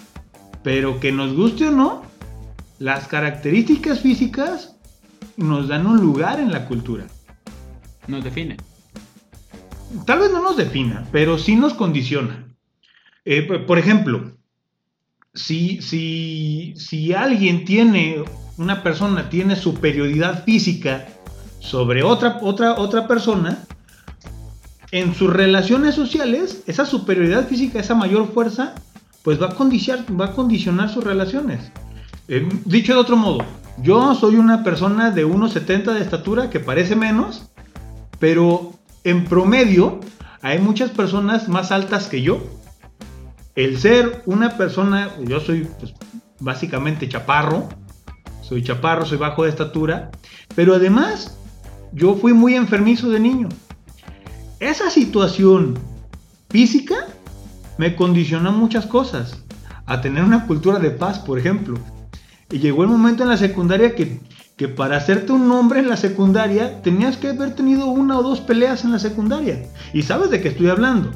pero 0.62 1.00
que 1.00 1.10
nos 1.10 1.34
guste 1.34 1.68
o 1.68 1.70
no, 1.70 2.02
las 2.78 3.08
características 3.08 4.00
físicas 4.00 4.76
nos 5.38 5.68
dan 5.68 5.86
un 5.86 6.02
lugar 6.02 6.38
en 6.38 6.52
la 6.52 6.66
cultura. 6.66 7.06
Nos 8.08 8.22
define. 8.22 8.58
tal 10.04 10.18
vez 10.18 10.30
no 10.30 10.42
nos 10.42 10.58
defina, 10.58 11.08
pero 11.12 11.38
sí 11.38 11.56
nos 11.56 11.72
condiciona. 11.72 12.54
Eh, 13.24 13.40
por 13.40 13.78
ejemplo, 13.78 14.36
si, 15.32 15.80
si, 15.80 16.74
si 16.76 17.14
alguien 17.14 17.64
tiene, 17.64 18.22
una 18.60 18.82
persona 18.82 19.30
tiene 19.30 19.56
superioridad 19.56 20.44
física 20.44 21.06
sobre 21.60 22.02
otra, 22.02 22.38
otra, 22.42 22.74
otra 22.74 23.08
persona, 23.08 23.58
en 24.92 25.14
sus 25.14 25.32
relaciones 25.32 25.94
sociales, 25.94 26.62
esa 26.66 26.84
superioridad 26.84 27.48
física, 27.48 27.80
esa 27.80 27.94
mayor 27.94 28.30
fuerza, 28.34 28.74
pues 29.22 29.40
va 29.40 29.46
a 29.46 29.54
condicionar, 29.54 30.04
va 30.20 30.26
a 30.26 30.32
condicionar 30.32 30.90
sus 30.90 31.02
relaciones. 31.02 31.72
Eh, 32.28 32.46
dicho 32.66 32.92
de 32.92 32.98
otro 32.98 33.16
modo, 33.16 33.38
yo 33.82 34.14
soy 34.14 34.36
una 34.36 34.62
persona 34.62 35.10
de 35.10 35.26
1,70 35.26 35.94
de 35.94 36.02
estatura 36.02 36.50
que 36.50 36.60
parece 36.60 36.96
menos, 36.96 37.50
pero 38.18 38.72
en 39.04 39.24
promedio 39.24 40.00
hay 40.42 40.58
muchas 40.58 40.90
personas 40.90 41.48
más 41.48 41.72
altas 41.72 42.08
que 42.08 42.20
yo. 42.20 42.42
El 43.54 43.78
ser 43.78 44.22
una 44.26 44.58
persona, 44.58 45.08
yo 45.24 45.40
soy 45.40 45.66
pues, 45.78 45.94
básicamente 46.40 47.08
chaparro, 47.08 47.68
soy 48.50 48.64
chaparro, 48.64 49.06
soy 49.06 49.16
bajo 49.16 49.44
de 49.44 49.50
estatura, 49.50 50.10
pero 50.56 50.74
además 50.74 51.38
yo 51.92 52.16
fui 52.16 52.32
muy 52.32 52.56
enfermizo 52.56 53.08
de 53.08 53.20
niño. 53.20 53.48
Esa 54.58 54.90
situación 54.90 55.78
física 56.48 56.96
me 57.78 57.94
condicionó 57.94 58.50
muchas 58.50 58.86
cosas. 58.86 59.38
A 59.86 60.00
tener 60.00 60.24
una 60.24 60.48
cultura 60.48 60.80
de 60.80 60.90
paz, 60.90 61.20
por 61.20 61.38
ejemplo. 61.38 61.78
Y 62.50 62.58
llegó 62.58 62.82
el 62.82 62.88
momento 62.88 63.22
en 63.22 63.28
la 63.28 63.36
secundaria 63.36 63.94
que, 63.94 64.18
que 64.56 64.66
para 64.66 64.96
hacerte 64.96 65.30
un 65.30 65.46
nombre 65.46 65.78
en 65.78 65.88
la 65.88 65.96
secundaria 65.96 66.82
tenías 66.82 67.16
que 67.16 67.28
haber 67.28 67.54
tenido 67.54 67.86
una 67.86 68.18
o 68.18 68.22
dos 68.24 68.40
peleas 68.40 68.82
en 68.82 68.90
la 68.90 68.98
secundaria. 68.98 69.62
Y 69.92 70.02
sabes 70.02 70.28
de 70.28 70.40
qué 70.40 70.48
estoy 70.48 70.70
hablando. 70.70 71.12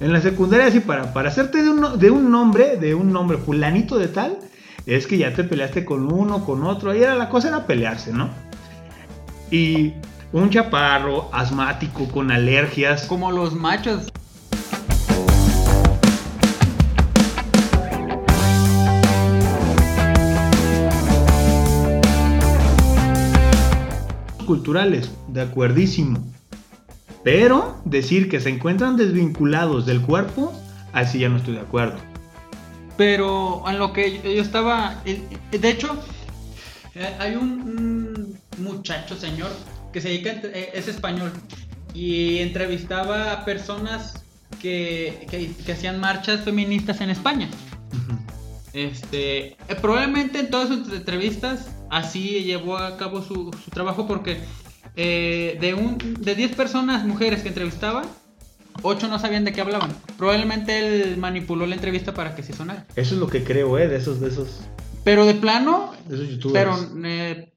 En 0.00 0.12
la 0.12 0.20
secundaria, 0.20 0.70
sí, 0.70 0.80
para, 0.80 1.14
para 1.14 1.30
hacerte 1.30 1.62
de 1.62 1.70
un, 1.70 1.98
de 1.98 2.10
un 2.10 2.30
nombre, 2.30 2.76
de 2.76 2.94
un 2.94 3.10
nombre 3.10 3.38
fulanito 3.38 3.98
de 3.98 4.08
tal, 4.08 4.36
es 4.86 5.06
que 5.06 5.18
ya 5.18 5.32
te 5.32 5.44
peleaste 5.44 5.84
con 5.84 6.12
uno, 6.12 6.44
con 6.44 6.64
otro. 6.64 6.90
Ahí 6.90 7.02
era 7.02 7.14
la 7.14 7.28
cosa, 7.28 7.48
era 7.48 7.66
pelearse, 7.66 8.12
¿no? 8.12 8.30
Y 9.50 9.92
un 10.32 10.50
chaparro, 10.50 11.28
asmático, 11.32 12.08
con 12.08 12.30
alergias. 12.30 13.04
Como 13.06 13.30
los 13.30 13.54
machos. 13.54 14.12
culturales, 24.52 25.10
de 25.28 25.40
acuerdísimo. 25.40 26.18
Pero 27.24 27.80
decir 27.86 28.28
que 28.28 28.38
se 28.38 28.50
encuentran 28.50 28.98
desvinculados 28.98 29.86
del 29.86 30.02
cuerpo, 30.02 30.52
así 30.92 31.20
ya 31.20 31.30
no 31.30 31.38
estoy 31.38 31.54
de 31.54 31.60
acuerdo. 31.60 32.11
Pero 32.96 33.64
en 33.68 33.78
lo 33.78 33.92
que 33.92 34.20
yo 34.22 34.42
estaba. 34.42 35.02
De 35.04 35.68
hecho, 35.68 35.96
eh, 36.94 37.16
hay 37.18 37.36
un, 37.36 38.38
un 38.58 38.64
muchacho, 38.64 39.16
señor, 39.16 39.50
que 39.92 40.00
se 40.00 40.08
dedica. 40.08 40.30
eh, 40.30 40.70
Es 40.74 40.88
español. 40.88 41.32
Y 41.94 42.38
entrevistaba 42.38 43.32
a 43.32 43.44
personas 43.44 44.22
que, 44.60 45.26
que, 45.30 45.52
que 45.64 45.72
hacían 45.72 46.00
marchas 46.00 46.40
feministas 46.44 47.00
en 47.00 47.10
España. 47.10 47.48
Este, 48.72 49.48
eh, 49.48 49.56
probablemente 49.82 50.40
en 50.40 50.50
todas 50.50 50.68
sus 50.68 50.90
entrevistas 50.92 51.68
así 51.90 52.42
llevó 52.42 52.78
a 52.78 52.96
cabo 52.96 53.20
su, 53.20 53.50
su 53.62 53.70
trabajo 53.70 54.06
porque 54.08 54.38
eh, 54.96 55.58
de, 55.60 55.74
un, 55.74 55.98
de 55.98 56.34
10 56.34 56.54
personas, 56.54 57.04
mujeres 57.04 57.42
que 57.42 57.48
entrevistaba, 57.48 58.02
8 58.82 59.08
no 59.08 59.18
sabían 59.18 59.44
de 59.44 59.52
qué 59.52 59.60
hablaban. 59.60 59.92
Probablemente 60.16 60.78
él 60.78 61.16
manipuló 61.18 61.66
la 61.66 61.74
entrevista 61.74 62.14
para 62.14 62.34
que 62.34 62.42
se 62.42 62.52
sonara. 62.52 62.86
Eso 62.96 63.14
es 63.14 63.20
lo 63.20 63.26
que 63.28 63.44
creo, 63.44 63.78
¿eh? 63.78 63.88
De 63.88 63.96
esos, 63.96 64.20
de 64.20 64.28
esos, 64.28 64.60
Pero 65.04 65.26
de 65.26 65.34
plano, 65.34 65.92
de 66.08 66.14
esos 66.16 66.28
youtubers. 66.28 66.64
pero, 66.90 67.06
eh, 67.06 67.52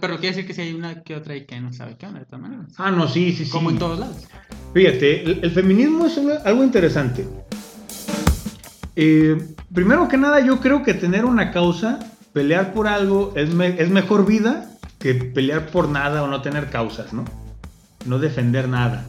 pero 0.00 0.16
quiere 0.18 0.28
decir 0.34 0.46
que 0.46 0.54
si 0.54 0.62
hay 0.62 0.72
una 0.74 1.02
que 1.02 1.14
otra 1.14 1.36
y 1.36 1.46
que 1.46 1.60
no 1.60 1.72
sabe 1.72 1.96
qué 1.98 2.06
onda 2.06 2.20
de 2.20 2.26
todas 2.26 2.40
maneras. 2.40 2.66
Ah, 2.78 2.90
no, 2.90 3.06
sí, 3.08 3.32
sí, 3.32 3.44
sí. 3.44 3.50
Como 3.50 3.70
en 3.70 3.78
todos 3.78 3.98
lados. 3.98 4.16
Fíjate, 4.74 5.22
el, 5.24 5.40
el 5.44 5.50
feminismo 5.50 6.06
es 6.06 6.18
algo- 6.18 6.38
algo 6.44 6.64
interesante. 6.64 7.26
Eh, 8.96 9.36
primero 9.74 10.08
que 10.08 10.16
nada, 10.16 10.40
yo 10.40 10.60
creo 10.60 10.82
que 10.82 10.94
tener 10.94 11.24
una 11.24 11.50
causa, 11.52 11.98
pelear 12.32 12.72
por 12.72 12.88
algo, 12.88 13.32
es, 13.36 13.52
me- 13.52 13.80
es 13.80 13.90
mejor 13.90 14.26
vida 14.26 14.70
que 14.98 15.14
pelear 15.14 15.66
por 15.66 15.88
nada 15.88 16.22
o 16.22 16.28
no 16.28 16.40
tener 16.42 16.70
causas, 16.70 17.12
¿no? 17.12 17.24
No 18.06 18.18
defender 18.18 18.68
nada. 18.68 19.06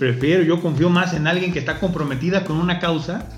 Prefiero, 0.00 0.42
yo 0.42 0.62
confío 0.62 0.88
más 0.88 1.12
en 1.12 1.26
alguien 1.26 1.52
que 1.52 1.58
está 1.58 1.78
comprometida 1.78 2.44
con 2.44 2.56
una 2.56 2.78
causa 2.78 3.28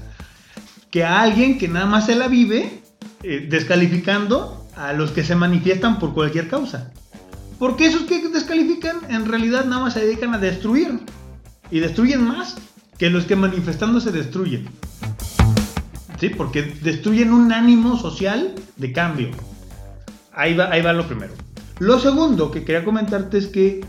que 0.93 1.03
a 1.03 1.21
alguien 1.21 1.59
que 1.59 1.67
nada 1.67 1.87
más 1.87 2.07
se 2.07 2.15
la 2.15 2.29
vive 2.29 2.85
eh, 3.25 3.49
descalificando 3.51 4.65
a 4.77 4.93
los 4.93 5.11
que 5.11 5.25
se 5.25 5.35
manifiestan 5.35 5.99
por 5.99 6.15
cualquier 6.15 6.47
causa. 6.47 6.93
Porque 7.59 7.87
esos 7.87 8.03
que 8.03 8.29
descalifican 8.29 8.99
en 9.09 9.27
realidad 9.27 9.65
nada 9.65 9.83
más 9.83 9.95
se 9.95 10.07
dedican 10.07 10.35
a 10.35 10.39
destruir. 10.39 11.01
Y 11.69 11.81
destruyen 11.81 12.23
más 12.23 12.55
que 12.97 13.11
los 13.11 13.25
que 13.25 13.35
manifestando 13.35 14.01
se 14.01 14.13
destruyen. 14.13 14.69
Sí, 16.21 16.29
porque 16.29 16.63
destruyen 16.81 17.33
un 17.33 17.53
ánimo 17.53 17.99
social 17.99 18.55
de 18.77 18.93
cambio. 18.93 19.31
Ahí 20.33 20.55
va, 20.55 20.71
ahí 20.71 20.81
va 20.81 20.93
lo 20.93 21.09
primero. 21.09 21.33
Lo 21.81 21.99
segundo 21.99 22.53
que 22.53 22.63
quería 22.63 22.85
comentarte 22.85 23.39
es 23.39 23.49
que 23.49 23.81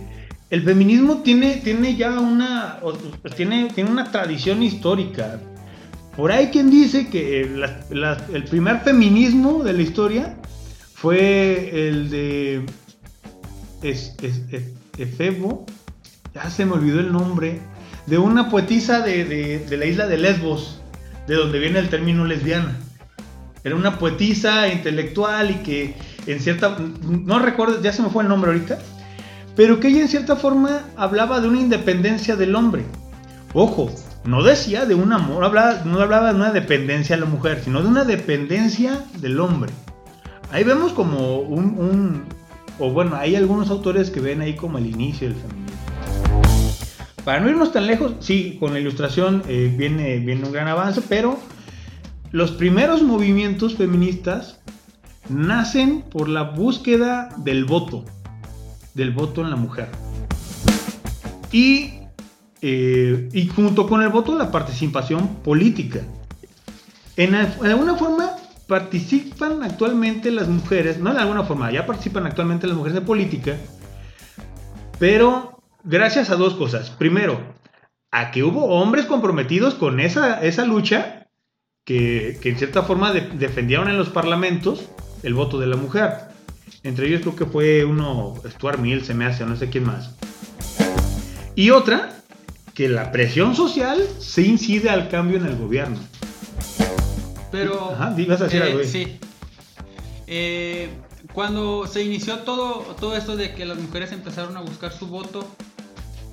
el 0.54 0.62
feminismo 0.62 1.24
tiene, 1.24 1.56
tiene 1.64 1.96
ya 1.96 2.20
una, 2.20 2.78
pues 3.24 3.36
tiene, 3.36 3.70
tiene 3.74 3.90
una 3.90 4.12
tradición 4.12 4.62
histórica. 4.62 5.40
Por 6.16 6.32
ahí 6.32 6.50
quien 6.52 6.70
dice 6.70 7.08
que 7.08 7.42
el 7.42 8.44
primer 8.44 8.82
feminismo 8.82 9.64
de 9.64 9.74
la 9.74 9.82
historia 9.82 10.38
fue 10.94 11.72
el 11.90 12.12
de 12.12 12.66
es- 13.82 14.14
Efebo, 15.00 15.66
ya 16.36 16.48
se 16.52 16.68
me 16.68 16.74
olvidó 16.74 17.00
el 17.00 17.12
nombre, 17.12 17.60
de 18.06 18.20
una 18.20 18.52
poetisa 18.52 19.02
de, 19.02 19.26
de- 19.26 19.60
de 19.68 19.78
la 19.78 19.86
isla 19.86 20.06
de 20.06 20.20
Lesbos, 20.20 20.80
de 21.28 21.34
donde 21.34 21.58
viene 21.58 21.80
el 21.80 21.90
término 21.90 22.26
lesbiana. 22.26 22.78
Era 23.64 23.76
una 23.76 23.98
poetisa 23.98 24.68
intelectual 24.68 25.50
y 25.50 25.56
que 25.64 25.96
en 26.28 26.40
cierta, 26.40 26.78
no 27.10 27.40
recuerdo, 27.40 27.82
ya 27.82 27.92
se 27.92 28.04
me 28.04 28.10
fue 28.10 28.22
el 28.22 28.30
nombre 28.30 28.52
ahorita, 28.52 28.78
pero 29.56 29.80
que 29.80 29.90
ella 29.90 30.02
en 30.02 30.08
cierta 30.08 30.36
forma 30.36 30.82
hablaba 30.96 31.40
de 31.40 31.48
una 31.48 31.60
independencia 31.60 32.36
del 32.36 32.56
hombre. 32.56 32.84
Ojo, 33.54 33.92
no 34.26 34.42
decía 34.42 34.86
de 34.86 34.96
un 34.96 35.12
amor, 35.14 35.42
no 35.86 36.00
hablaba 36.02 36.30
de 36.32 36.36
una 36.36 36.52
dependencia 36.52 37.16
de 37.16 37.22
la 37.22 37.28
mujer, 37.28 37.62
sino 37.64 37.82
de 37.82 37.88
una 37.88 38.04
dependencia 38.04 39.04
del 39.20 39.40
hombre. 39.40 39.72
Ahí 40.52 40.64
vemos 40.64 40.94
como 40.94 41.40
un, 41.40 41.66
un- 41.78 42.24
o 42.80 42.90
bueno, 42.92 43.16
hay 43.16 43.36
algunos 43.36 43.70
autores 43.70 44.10
que 44.10 44.20
ven 44.20 44.42
ahí 44.42 44.56
como 44.56 44.78
el 44.78 44.88
inicio 44.88 45.28
del 45.30 45.38
feminismo. 45.38 45.74
Para 47.24 47.40
no 47.40 47.50
irnos 47.50 47.72
tan 47.72 47.88
lejos, 47.88 48.14
sí, 48.20 48.58
con 48.60 48.74
la 48.74 48.80
ilustración 48.80 49.44
eh, 49.48 49.74
viene, 49.78 50.18
viene 50.20 50.46
un 50.46 50.52
gran 50.52 50.68
avance, 50.68 51.02
pero 51.08 51.40
los 52.32 52.52
primeros 52.52 53.02
movimientos 53.02 53.76
feministas 53.76 54.60
nacen 55.30 56.02
por 56.12 56.28
la 56.28 56.44
búsqueda 56.44 57.30
del 57.38 57.64
voto, 57.66 58.04
del 58.94 59.12
voto 59.12 59.42
en 59.42 59.50
la 59.50 59.56
mujer. 59.56 59.90
Y, 61.52 61.94
eh, 62.62 63.30
y 63.32 63.48
junto 63.48 63.88
con 63.88 64.02
el 64.02 64.10
voto 64.10 64.36
la 64.38 64.52
participación 64.52 65.28
política. 65.44 66.02
En, 67.16 67.36
al- 67.36 67.56
en 67.62 67.68
alguna 67.68 67.96
forma 67.96 68.32
participan 68.68 69.62
actualmente 69.64 70.32
las 70.32 70.48
mujeres, 70.48 70.98
no 71.00 71.14
de 71.14 71.20
alguna 71.20 71.44
forma, 71.44 71.72
ya 71.72 71.86
participan 71.86 72.26
actualmente 72.26 72.66
las 72.66 72.76
mujeres 72.78 72.96
de 72.96 73.02
política, 73.06 73.58
pero 75.00 75.62
gracias 75.84 76.30
a 76.30 76.36
dos 76.36 76.56
cosas. 76.56 76.90
Primero, 76.90 77.40
a 78.12 78.32
que 78.32 78.44
hubo 78.44 78.66
hombres 78.66 79.06
comprometidos 79.06 79.74
con 79.76 80.00
esa, 80.00 80.42
esa 80.44 80.66
lucha, 80.66 81.28
que, 81.86 82.40
que 82.42 82.50
en 82.50 82.58
cierta 82.58 82.84
forma 82.84 83.12
de- 83.12 83.28
defendieron 83.34 83.90
en 83.90 83.98
los 83.98 84.10
parlamentos 84.10 84.90
el 85.24 85.34
voto 85.34 85.60
de 85.60 85.68
la 85.68 85.76
mujer. 85.76 86.33
Entre 86.84 87.08
ellos 87.08 87.22
creo 87.22 87.36
que 87.36 87.46
fue 87.46 87.86
uno, 87.86 88.36
Stuart 88.46 88.80
Mill, 88.80 89.06
se 89.06 89.14
me 89.14 89.26
hace, 89.26 89.46
no 89.46 89.56
sé 89.56 89.70
quién 89.70 89.86
más. 89.86 90.12
Y 91.56 91.70
otra, 91.70 92.14
que 92.74 92.90
la 92.90 93.12
presión 93.12 93.56
social 93.56 94.06
se 94.20 94.42
incide 94.42 94.90
al 94.90 95.08
cambio 95.08 95.38
en 95.38 95.46
el 95.46 95.56
gobierno. 95.56 95.98
Pero. 97.52 97.92
Ajá, 97.92 98.14
ibas 98.18 98.42
a 98.42 98.46
decir 98.46 98.62
eh, 98.62 98.66
algo 98.66 98.80
ahí. 98.80 98.88
Sí. 98.88 99.20
Eh, 100.28 100.90
cuando 101.34 101.88
se 101.88 102.04
inició 102.04 102.40
todo, 102.40 102.80
todo 103.00 103.16
esto 103.16 103.38
de 103.38 103.54
que 103.54 103.66
las 103.66 103.78
mujeres 103.78 104.12
empezaron 104.12 104.58
a 104.58 104.62
buscar 104.62 104.92
su 104.92 105.08
voto 105.08 105.48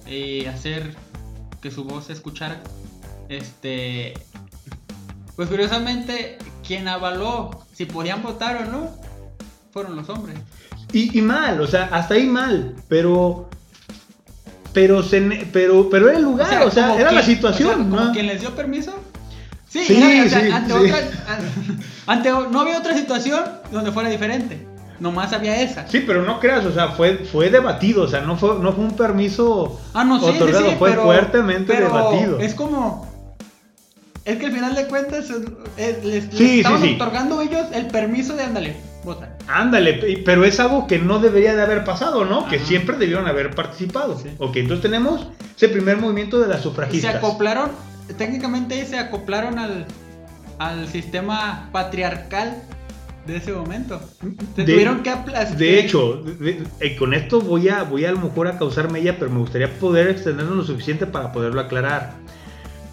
y 0.09 0.47
hacer 0.47 0.97
que 1.63 1.71
su 1.71 1.85
voz 1.85 2.07
se 2.07 2.15
escuchara, 2.15 2.61
este. 3.29 4.15
Pues 5.37 5.49
curiosamente, 5.49 6.39
quien 6.67 6.89
avaló 6.89 7.67
si 7.73 7.85
podían 7.85 8.23
votar 8.23 8.65
o 8.65 8.71
no 8.71 9.10
fueron 9.73 9.97
los 9.97 10.09
hombres. 10.09 10.37
Y, 10.93 11.17
y 11.19 11.23
mal, 11.23 11.61
o 11.61 11.67
sea, 11.67 11.89
hasta 11.93 12.15
ahí 12.15 12.27
mal, 12.27 12.75
pero 12.89 13.49
pero, 14.73 15.03
se, 15.03 15.21
pero, 15.53 15.89
pero 15.91 16.09
era 16.09 16.19
el 16.19 16.25
lugar, 16.25 16.63
o 16.65 16.71
sea, 16.71 16.95
era 16.99 17.11
la 17.13 17.23
situación. 17.23 17.69
o 17.71 17.75
sea, 17.75 17.83
como 17.85 17.97
¿no? 18.07 18.13
quien 18.13 18.27
les 18.27 18.41
dio 18.41 18.55
permiso. 18.55 18.93
Sí, 19.69 19.85
Sí, 19.85 20.01
era- 20.03 20.27
o 20.27 20.29
sea, 20.29 20.41
sí, 20.41 20.51
ante 20.51 20.73
sí. 20.73 20.79
otra. 20.79 20.99
Ante, 22.07 22.31
no 22.31 22.61
había 22.61 22.79
otra 22.79 22.95
situación 22.97 23.43
donde 23.73 23.93
fuera 23.93 24.09
diferente. 24.09 24.67
Nomás 25.01 25.33
había 25.33 25.61
esa. 25.63 25.87
Sí, 25.89 26.05
pero 26.07 26.23
no 26.23 26.39
creas, 26.41 26.65
o 26.67 26.73
sea, 26.73 26.89
fue, 26.89 27.17
fue 27.19 27.51
debatido, 27.51 28.03
o 28.03 28.09
sea, 28.09 28.21
no 28.21 28.37
fue, 28.37 28.59
no 28.61 28.73
fue 28.73 28.85
un 28.85 28.97
permiso 28.97 29.81
Ah, 29.95 30.05
no, 30.05 30.19
sí, 30.21 30.27
sí, 30.27 30.37
otorgado, 30.37 30.71
sí, 30.71 30.77
fue 30.79 30.91
pero- 30.91 31.03
fuertemente 31.05 31.73
pero 31.73 31.87
debatido. 31.87 32.39
Es 32.41 32.55
como. 32.55 33.09
Es 34.25 34.37
que 34.39 34.47
al 34.47 34.53
final 34.53 34.75
de 34.75 34.87
cuentas 34.87 35.31
es- 35.31 35.43
es- 35.79 36.05
les, 36.05 36.25
les 36.27 36.35
Sí, 36.35 36.37
sí, 36.49 36.57
estaban 36.59 36.83
sí. 36.83 36.95
otorgando 36.97 37.41
ellos 37.41 37.67
el 37.73 37.87
permiso 37.87 38.37
de 38.37 38.43
ándale, 38.45 38.77
vota. 39.05 39.37
Ándale, 39.49 39.95
pe- 39.95 40.23
pero 40.25 40.45
es 40.45 40.59
algo 40.61 40.87
que 40.87 40.99
no 40.99 41.19
debería 41.19 41.55
de 41.57 41.63
haber 41.63 41.85
pasado, 41.85 42.25
¿no? 42.25 42.47
Que 42.49 42.59
siempre 42.59 42.97
debieron 42.97 43.27
haber 43.27 43.55
participado. 43.55 44.19
Sí. 44.19 44.29
Ok, 44.39 44.57
entonces 44.57 44.83
tenemos 44.83 45.27
ese 45.57 45.69
primer 45.69 45.97
movimiento 45.97 46.39
de 46.41 46.49
las 46.49 46.59
Y 46.59 46.63
se 46.63 46.69
sufragistas. 46.69 47.15
acoplaron, 47.17 47.71
técnicamente 48.19 48.85
se 48.87 48.99
acoplaron 48.99 49.59
al, 49.59 49.87
al 50.59 50.89
sistema 50.89 51.69
patriarcal 51.73 52.63
de 53.27 53.37
ese 53.37 53.53
momento. 53.53 54.01
Se 54.57 54.65
De- 54.65 54.73
tuvieron 54.73 55.03
que 55.03 55.11
aplastar. 55.11 55.57
De 55.57 55.79
hecho, 55.81 56.23
de- 56.25 56.35
de- 56.35 56.65
eh, 56.81 56.97
con 56.97 57.15
esto 57.15 57.41
voy 57.41 57.69
a, 57.69 57.83
voy 57.85 58.05
a, 58.05 58.13
lo 58.13 58.19
mejor 58.21 58.49
a 58.49 58.59
causar 58.59 58.91
mella, 58.91 59.17
pero 59.19 59.31
me 59.31 59.39
gustaría 59.39 59.73
poder 59.79 60.09
extenderlo 60.09 60.55
lo 60.55 60.65
suficiente 60.65 61.07
para 61.07 61.33
poderlo 61.33 61.61
aclarar. 61.61 62.15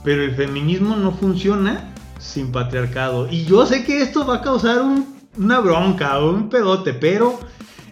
Pero 0.03 0.23
el 0.23 0.35
feminismo 0.35 0.95
no 0.95 1.11
funciona 1.11 1.93
sin 2.19 2.51
patriarcado. 2.51 3.27
Y 3.29 3.45
yo 3.45 3.65
sé 3.65 3.83
que 3.83 4.01
esto 4.01 4.25
va 4.25 4.35
a 4.37 4.41
causar 4.41 4.81
un- 4.81 5.16
una 5.37 5.59
bronca 5.59 6.19
o 6.19 6.31
un 6.31 6.49
pedote, 6.49 6.93
pero 6.93 7.39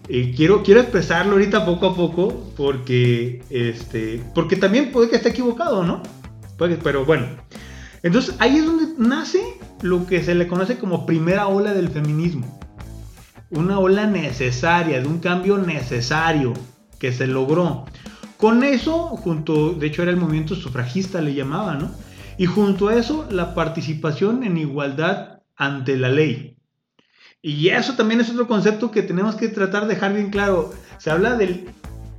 eh, 0.08 0.34
quiero, 0.36 0.64
quiero 0.64 0.82
expresarlo 0.82 1.34
ahorita 1.34 1.66
poco 1.66 1.88
a 1.88 1.96
poco 1.96 2.52
porque, 2.56 3.44
este, 3.50 4.22
porque 4.34 4.56
también 4.56 4.92
puede 4.92 5.10
que 5.10 5.18
esté 5.18 5.30
equivocado, 5.30 5.84
¿no? 5.84 6.02
Pero 6.58 7.06
bueno. 7.06 7.28
Entonces 8.04 8.36
ahí 8.40 8.58
es 8.58 8.66
donde 8.66 8.94
nace 8.98 9.42
lo 9.82 10.06
que 10.06 10.24
se 10.24 10.36
le 10.36 10.48
conoce 10.48 10.78
como 10.78 11.06
primera 11.06 11.48
ola 11.48 11.74
del 11.74 11.90
feminismo 11.90 12.60
una 13.56 13.80
ola 13.80 14.08
necesaria, 14.08 15.02
de 15.02 15.08
un 15.08 15.20
cambio 15.20 15.58
necesario 15.58 16.54
que 17.00 17.12
se 17.12 17.28
logró. 17.28 17.86
Con 18.38 18.64
eso, 18.64 19.10
junto, 19.10 19.74
de 19.74 19.88
hecho 19.88 20.02
era 20.02 20.12
el 20.12 20.18
movimiento 20.18 20.56
sufragista, 20.56 21.22
le 21.22 21.34
llamaba, 21.34 21.76
¿no? 21.76 21.92
Y 22.38 22.48
junto 22.48 22.90
a 22.90 22.96
eso, 22.96 23.28
la 23.32 23.56
participación 23.56 24.44
en 24.44 24.58
igualdad 24.58 25.40
ante 25.56 25.96
la 25.98 26.10
ley. 26.10 26.55
Y 27.48 27.70
eso 27.70 27.94
también 27.94 28.22
es 28.22 28.32
otro 28.32 28.48
concepto 28.48 28.90
que 28.90 29.04
tenemos 29.04 29.36
que 29.36 29.50
tratar 29.50 29.84
de 29.84 29.94
dejar 29.94 30.16
bien 30.16 30.32
claro. 30.32 30.74
Se 30.98 31.12
habla 31.12 31.36
de 31.36 31.66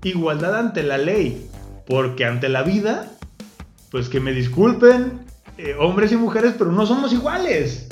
igualdad 0.05 0.57
ante 0.57 0.85
la 0.85 0.99
ley, 0.99 1.51
porque 1.89 2.25
ante 2.25 2.49
la 2.49 2.63
vida, 2.63 3.11
pues 3.91 4.09
que 4.09 4.21
me 4.21 4.31
disculpen, 4.31 5.19
eh, 5.59 5.75
hombres 5.81 6.13
y 6.13 6.17
mujeres, 6.17 6.55
pero 6.57 6.71
no 6.71 6.87
somos 6.87 7.13
iguales 7.13 7.89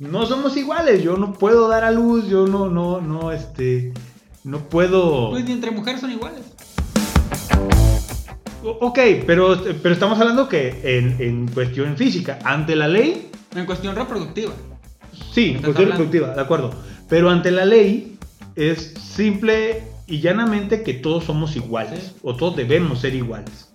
no 0.00 0.26
somos 0.26 0.56
iguales. 0.56 1.04
Yo 1.04 1.16
no 1.16 1.32
puedo 1.32 1.68
dar 1.68 1.84
a 1.84 1.92
luz, 1.92 2.28
yo 2.28 2.48
no, 2.48 2.68
no, 2.68 3.00
no, 3.00 3.30
este, 3.30 3.92
no 4.42 4.58
puedo. 4.68 5.30
Pues 5.30 5.44
ni 5.44 5.52
entre 5.52 5.70
mujeres 5.70 6.00
son 6.00 6.10
iguales. 6.10 6.42
Ok, 8.64 8.98
pero, 9.24 9.62
pero 9.80 9.94
estamos 9.94 10.18
hablando 10.18 10.48
que 10.48 10.80
en, 10.82 11.16
en 11.20 11.46
cuestión 11.46 11.96
física, 11.96 12.40
ante 12.44 12.74
la 12.74 12.88
ley, 12.88 13.30
En 13.54 13.66
cuestión 13.66 13.94
reproductiva. 13.94 14.52
Sí, 15.32 15.56
cuestión 15.62 15.90
reproductiva, 15.90 16.34
de 16.34 16.40
acuerdo. 16.40 16.70
Pero 17.08 17.30
ante 17.30 17.50
la 17.50 17.64
ley 17.64 18.18
es 18.56 18.94
simple 18.98 19.82
y 20.06 20.20
llanamente 20.20 20.82
que 20.82 20.94
todos 20.94 21.24
somos 21.24 21.56
iguales, 21.56 22.00
Sí. 22.00 22.14
o 22.22 22.36
todos 22.36 22.56
debemos 22.56 23.00
ser 23.00 23.14
iguales. 23.14 23.68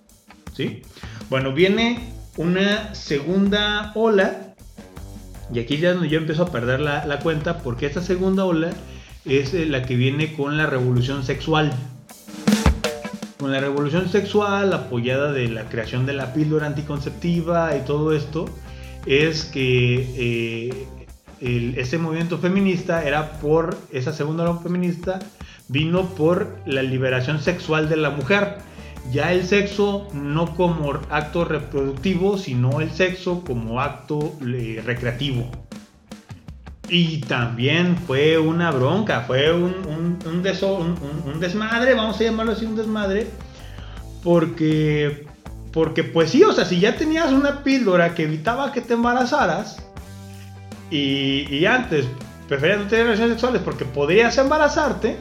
¿Sí? 0.55 0.81
Bueno, 1.29 1.53
viene 1.53 2.11
una 2.37 2.93
segunda 2.95 3.91
ola, 3.95 4.55
y 5.53 5.59
aquí 5.59 5.77
ya 5.77 5.93
yo 6.05 6.17
empiezo 6.17 6.43
a 6.43 6.51
perder 6.51 6.79
la, 6.79 7.05
la 7.05 7.19
cuenta, 7.19 7.59
porque 7.59 7.85
esta 7.85 8.01
segunda 8.01 8.43
ola 8.45 8.71
es 9.25 9.53
eh, 9.53 9.65
la 9.65 9.83
que 9.83 9.95
viene 9.95 10.33
con 10.33 10.57
la 10.57 10.65
revolución 10.65 11.23
sexual. 11.23 11.71
Con 13.39 13.51
la 13.51 13.59
revolución 13.59 14.09
sexual 14.09 14.73
apoyada 14.73 15.31
de 15.31 15.47
la 15.47 15.69
creación 15.69 16.05
de 16.05 16.13
la 16.13 16.33
píldora 16.33 16.65
anticonceptiva 16.65 17.75
y 17.77 17.85
todo 17.85 18.13
esto, 18.13 18.45
es 19.05 19.45
que 19.45 20.09
eh, 20.17 20.87
el- 21.41 21.77
ese 21.77 21.97
movimiento 21.97 22.37
feminista 22.37 23.03
era 23.03 23.33
por, 23.39 23.77
esa 23.91 24.11
segunda 24.13 24.43
ola 24.49 24.59
feminista 24.59 25.19
vino 25.67 26.05
por 26.05 26.47
la 26.65 26.81
liberación 26.81 27.39
sexual 27.41 27.89
de 27.89 27.97
la 27.97 28.09
mujer. 28.09 28.57
Ya 29.11 29.31
el 29.31 29.45
sexo 29.45 30.07
no 30.13 30.55
como 30.55 30.91
acto 31.09 31.45
reproductivo, 31.45 32.37
sino 32.37 32.81
el 32.81 32.91
sexo 32.91 33.43
como 33.45 33.79
acto 33.81 34.33
eh, 34.45 34.81
recreativo. 34.85 35.49
Y 36.89 37.19
también 37.19 37.97
fue 38.07 38.37
una 38.37 38.71
bronca, 38.71 39.21
fue 39.21 39.53
un, 39.53 39.73
un- 39.87 40.17
un 40.25 40.43
deso- 40.43 40.77
un- 40.79 41.39
desmadre, 41.39 41.93
vamos 41.95 42.19
a 42.19 42.23
llamarlo 42.23 42.53
así, 42.53 42.65
un 42.65 42.75
desmadre, 42.77 43.27
porque, 44.23 45.25
porque 45.71 46.03
pues 46.03 46.31
sí, 46.31 46.43
o 46.43 46.51
sea, 46.53 46.65
si 46.65 46.79
ya 46.79 46.95
tenías 46.95 47.31
una 47.31 47.63
píldora 47.63 48.13
que 48.15 48.23
evitaba 48.23 48.71
que 48.71 48.81
te 48.81 48.93
embarazaras, 48.93 49.83
y, 50.91 51.53
y 51.53 51.65
antes 51.65 52.05
preferías 52.47 52.79
no 52.79 52.87
tener 52.87 53.05
relaciones 53.05 53.33
sexuales 53.33 53.61
porque 53.63 53.85
podrías 53.85 54.37
embarazarte, 54.37 55.17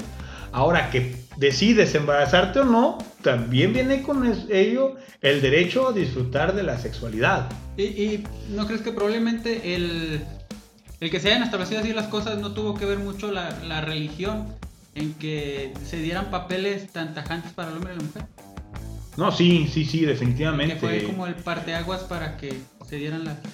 ahora 0.52 0.90
que 0.90 1.16
decides 1.36 1.94
embarazarte 1.94 2.60
o 2.60 2.64
no, 2.64 2.98
también 3.22 3.72
viene 3.72 4.02
con 4.02 4.24
ello 4.50 4.94
el 5.20 5.40
derecho 5.42 5.88
a 5.88 5.92
disfrutar 5.92 6.54
de 6.54 6.62
la 6.62 6.78
sexualidad. 6.78 7.48
Y, 7.76 7.82
y 7.82 8.24
no 8.50 8.66
crees 8.66 8.82
que 8.82 8.92
probablemente 8.92 9.74
el, 9.74 10.22
el 11.00 11.10
que 11.10 11.20
se 11.20 11.28
hayan 11.28 11.42
establecido 11.42 11.80
así 11.80 11.92
las 11.92 12.06
cosas 12.06 12.38
no 12.38 12.52
tuvo 12.52 12.74
que 12.74 12.86
ver 12.86 12.98
mucho 12.98 13.30
la, 13.30 13.50
la 13.64 13.80
religión 13.80 14.46
en 14.94 15.12
que 15.14 15.74
se 15.84 15.98
dieran 15.98 16.30
papeles 16.30 16.90
tan 16.92 17.14
tajantes 17.14 17.52
para 17.52 17.70
el 17.70 17.76
hombre 17.76 17.94
y 17.94 17.98
la 17.98 18.04
mujer? 18.04 18.22
No, 19.16 19.32
sí, 19.32 19.68
sí, 19.72 19.84
sí, 19.84 20.04
definitivamente. 20.04 20.74
Que 20.74 20.80
fue 20.80 21.02
como 21.04 21.26
el 21.26 21.34
parteaguas 21.34 22.02
para 22.02 22.36
que 22.36 22.58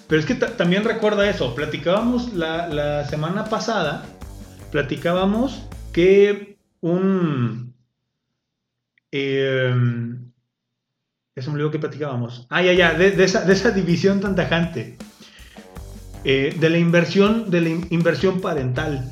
Pero 0.09 0.21
es 0.21 0.27
que 0.27 0.35
ta- 0.35 0.57
también 0.57 0.85
recuerda 0.85 1.29
eso, 1.29 1.55
platicábamos 1.55 2.35
la, 2.35 2.69
la 2.69 3.05
semana 3.09 3.45
pasada, 3.47 4.05
platicábamos 4.71 5.63
que 5.93 6.59
un... 6.81 7.75
Eh, 9.11 9.75
eso 11.35 11.51
me 11.51 11.55
olvidó 11.55 11.71
que 11.71 11.79
platicábamos. 11.79 12.47
Ah, 12.51 12.63
ya, 12.63 12.73
ya, 12.73 12.95
de, 12.95 13.23
esa, 13.25 13.43
de 13.45 13.53
esa 13.53 13.71
división 13.71 14.21
tan 14.21 14.35
tajante. 14.37 14.99
Eh, 16.25 16.55
de 16.59 16.71
la 16.71 16.79
inversión, 16.79 17.51
de 17.51 17.61
la 17.63 17.69
in- 17.71 17.87
inversión 17.91 18.41
parental. 18.41 19.11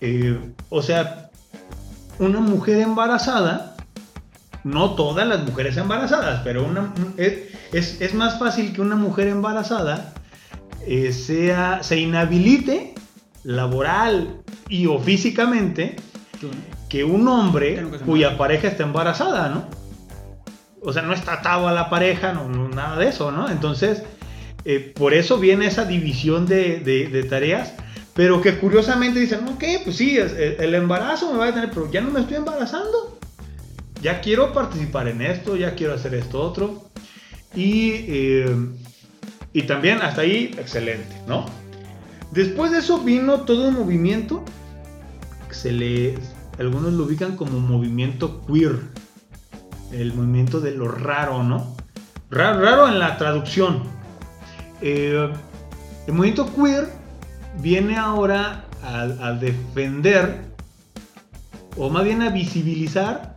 Eh, 0.00 0.38
o 0.68 0.82
sea, 0.82 1.30
una 2.18 2.40
mujer 2.40 2.80
embarazada, 2.80 3.76
no 4.64 4.94
todas 4.94 5.26
las 5.28 5.44
mujeres 5.44 5.76
embarazadas, 5.76 6.40
pero 6.44 6.64
una, 6.64 6.92
es, 7.16 7.47
es, 7.72 8.00
es 8.00 8.14
más 8.14 8.38
fácil 8.38 8.72
que 8.72 8.80
una 8.80 8.96
mujer 8.96 9.28
embarazada 9.28 10.14
eh, 10.86 11.12
sea, 11.12 11.82
se 11.82 11.98
inhabilite 11.98 12.94
laboral 13.44 14.40
y 14.68 14.86
o 14.86 14.98
físicamente 14.98 15.96
que 16.88 17.04
un 17.04 17.26
hombre 17.28 17.76
cuya 18.06 18.38
pareja 18.38 18.68
está 18.68 18.82
embarazada, 18.84 19.48
¿no? 19.48 19.64
O 20.80 20.92
sea, 20.92 21.02
no 21.02 21.12
está 21.12 21.34
atado 21.34 21.68
a 21.68 21.72
la 21.72 21.90
pareja, 21.90 22.32
no, 22.32 22.48
no, 22.48 22.68
nada 22.68 22.96
de 22.96 23.08
eso, 23.08 23.32
¿no? 23.32 23.48
Entonces, 23.50 24.02
eh, 24.64 24.92
por 24.96 25.12
eso 25.12 25.38
viene 25.38 25.66
esa 25.66 25.84
división 25.84 26.46
de, 26.46 26.78
de- 26.80 27.08
de 27.08 27.22
tareas, 27.24 27.72
pero 28.14 28.40
que 28.40 28.58
curiosamente 28.58 29.18
dicen, 29.20 29.40
ok, 29.48 29.64
pues 29.84 29.96
sí, 29.96 30.16
es- 30.16 30.32
el, 30.32 30.56
el 30.60 30.74
embarazo 30.74 31.32
me 31.32 31.38
va 31.38 31.48
a 31.48 31.52
tener, 31.54 31.70
pero 31.70 31.90
ya 31.90 32.00
no 32.00 32.10
me 32.10 32.20
estoy 32.20 32.36
embarazando. 32.36 33.18
Ya 34.00 34.20
quiero 34.20 34.52
participar 34.52 35.08
en 35.08 35.20
esto, 35.22 35.56
ya 35.56 35.74
quiero 35.74 35.94
hacer 35.94 36.14
esto 36.14 36.40
otro. 36.40 36.88
Y, 37.58 38.04
eh, 38.06 38.56
y 39.52 39.62
también 39.62 40.00
hasta 40.00 40.20
ahí, 40.20 40.54
excelente, 40.56 41.20
¿no? 41.26 41.44
Después 42.30 42.70
de 42.70 42.78
eso 42.78 43.00
vino 43.00 43.40
todo 43.40 43.66
un 43.66 43.74
movimiento 43.74 44.44
que 45.48 45.54
se 45.56 45.72
le, 45.72 46.14
algunos 46.56 46.92
lo 46.92 47.02
ubican 47.02 47.34
como 47.34 47.58
movimiento 47.58 48.46
queer, 48.46 48.78
el 49.90 50.14
movimiento 50.14 50.60
de 50.60 50.70
lo 50.70 50.86
raro, 50.86 51.42
¿no? 51.42 51.74
Raro, 52.30 52.60
raro 52.60 52.88
en 52.88 53.00
la 53.00 53.18
traducción. 53.18 53.82
Eh, 54.80 55.28
el 56.06 56.12
movimiento 56.12 56.54
queer 56.54 56.92
viene 57.60 57.96
ahora 57.96 58.66
a, 58.84 59.00
a 59.00 59.32
defender, 59.32 60.42
o 61.76 61.90
más 61.90 62.04
bien 62.04 62.22
a 62.22 62.30
visibilizar, 62.30 63.36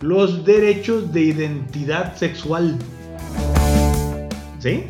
los 0.00 0.44
derechos 0.44 1.12
de 1.12 1.22
identidad 1.22 2.14
sexual. 2.14 2.78
¿Sí? 4.62 4.84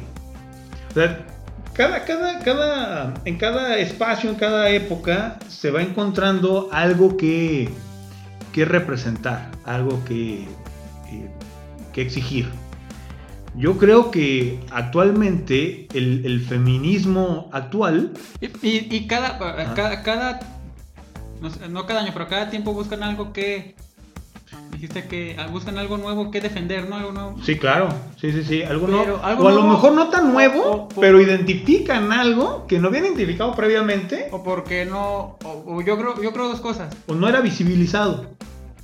O 0.91 0.95
sea, 0.95 1.25
cada, 1.73 2.05
cada, 2.05 2.39
cada, 2.41 3.15
en 3.25 3.39
cada 3.39 3.79
espacio, 3.79 4.29
en 4.29 4.37
cada 4.37 4.69
época, 4.69 5.39
se 5.49 5.71
va 5.71 5.81
encontrando 5.81 6.69
algo 6.73 7.17
que, 7.17 7.71
que 8.53 8.67
representar, 8.67 9.51
algo 9.65 10.05
que, 10.05 10.43
eh, 10.43 11.31
que 11.95 12.03
exigir. 12.03 12.51
Yo 13.55 13.77
creo 13.79 14.11
que 14.11 14.61
actualmente 14.71 15.87
el, 15.95 16.25
el 16.27 16.41
feminismo 16.43 17.49
actual... 17.53 18.13
Y, 18.41 18.47
y- 18.67 18.89
y 18.91 19.07
cada, 19.07 19.39
cada, 19.75 20.03
cada- 20.03 20.41
no 21.71 21.87
cada 21.87 22.01
año, 22.03 22.11
pero 22.13 22.29
cada 22.29 22.51
tiempo 22.51 22.73
buscan 22.75 23.03
algo 23.03 23.33
que... 23.33 23.75
Dijiste 24.83 25.07
que 25.07 25.37
ah, 25.39 25.47
buscan 25.47 25.79
algo 25.79 25.97
nuevo 25.97 26.33
que 26.33 26.41
defender, 26.41 26.89
¿no? 26.89 26.97
Algo 26.97 27.13
nuevo. 27.13 27.37
Sí, 27.45 27.57
claro, 27.57 27.89
sí, 28.21 28.33
sí, 28.33 28.43
sí, 28.43 28.63
algo 28.65 28.87
Pero 28.87 29.25
algo 29.25 29.45
o 29.45 29.49
a 29.49 29.53
lo 29.53 29.63
mejor 29.63 29.93
no 29.93 30.09
tan 30.11 30.33
nuevo, 30.33 30.61
o- 30.61 30.73
o- 30.87 30.89
pero 31.01 31.21
identifican 31.21 32.11
algo 32.13 32.67
que 32.67 32.81
no 32.81 32.89
habían 32.89 33.05
identificado 33.05 33.55
previamente 33.55 34.27
O 34.33 34.43
porque 34.43 34.85
no... 34.85 35.39
O, 35.45 35.81
yo, 35.83 35.97
creo, 35.97 36.21
yo 36.21 36.33
creo 36.33 36.49
dos 36.49 36.61
cosas. 36.61 36.93
o 37.07 37.15
no 37.15 37.29
era 37.29 37.41
visibilizado 37.41 38.27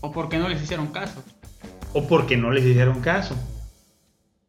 O 0.00 0.12
porque 0.12 0.38
no 0.38 0.48
les 0.48 0.62
hicieron 0.62 0.86
caso. 0.86 1.20
o 1.92 2.06
porque 2.06 2.36
no 2.36 2.52
les 2.52 2.64
hicieron 2.64 3.00
caso. 3.00 3.34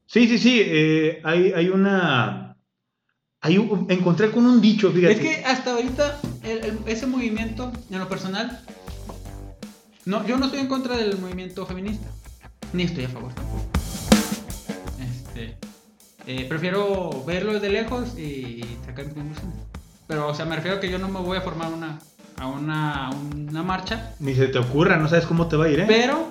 Sí, 0.05 0.27
sí, 0.27 0.37
sí, 0.37 0.61
eh, 0.63 1.19
hay, 1.23 1.51
hay 1.55 1.69
una... 1.69 2.57
Hay 3.41 3.57
un- 3.57 3.87
encontré 3.89 4.29
con 4.29 4.45
un 4.45 4.61
dicho, 4.61 4.91
fíjate. 4.91 5.13
Es 5.13 5.19
que 5.19 5.45
hasta 5.45 5.71
ahorita 5.71 6.19
el- 6.43 6.63
el- 6.65 6.79
ese 6.85 7.07
movimiento, 7.07 7.71
en 7.89 7.97
lo 7.97 8.07
personal, 8.07 8.59
no, 10.09 10.25
yo 10.25 10.37
no 10.37 10.45
estoy 10.45 10.61
en 10.61 10.67
contra 10.67 10.97
del 10.97 11.19
movimiento 11.19 11.67
feminista, 11.67 12.07
ni 12.73 12.83
estoy 12.83 13.05
a 13.05 13.09
favor 13.09 13.31
tampoco. 13.31 13.63
Este, 14.99 15.55
eh, 16.25 16.45
prefiero 16.49 17.23
verlo 17.27 17.53
desde 17.53 17.69
lejos 17.69 18.17
y 18.17 18.65
sacar 18.87 19.05
mis 19.05 19.13
conclusiones. 19.13 19.59
Pero, 20.07 20.27
o 20.27 20.33
sea, 20.33 20.45
me 20.45 20.55
refiero 20.55 20.77
a 20.77 20.79
que 20.79 20.89
yo 20.89 20.97
no 20.97 21.09
me 21.09 21.19
voy 21.19 21.37
a 21.37 21.41
formar 21.41 21.71
una, 21.71 21.99
a 22.37 22.47
una, 22.47 23.11
una 23.11 23.61
marcha, 23.61 24.15
Ni 24.19 24.33
se 24.33 24.47
te 24.47 24.57
ocurra, 24.57 24.97
no 24.97 25.07
sabes 25.07 25.27
cómo 25.27 25.47
te 25.47 25.57
va 25.57 25.65
a 25.65 25.69
ir, 25.69 25.81
¿eh? 25.81 25.85
pero 25.87 26.27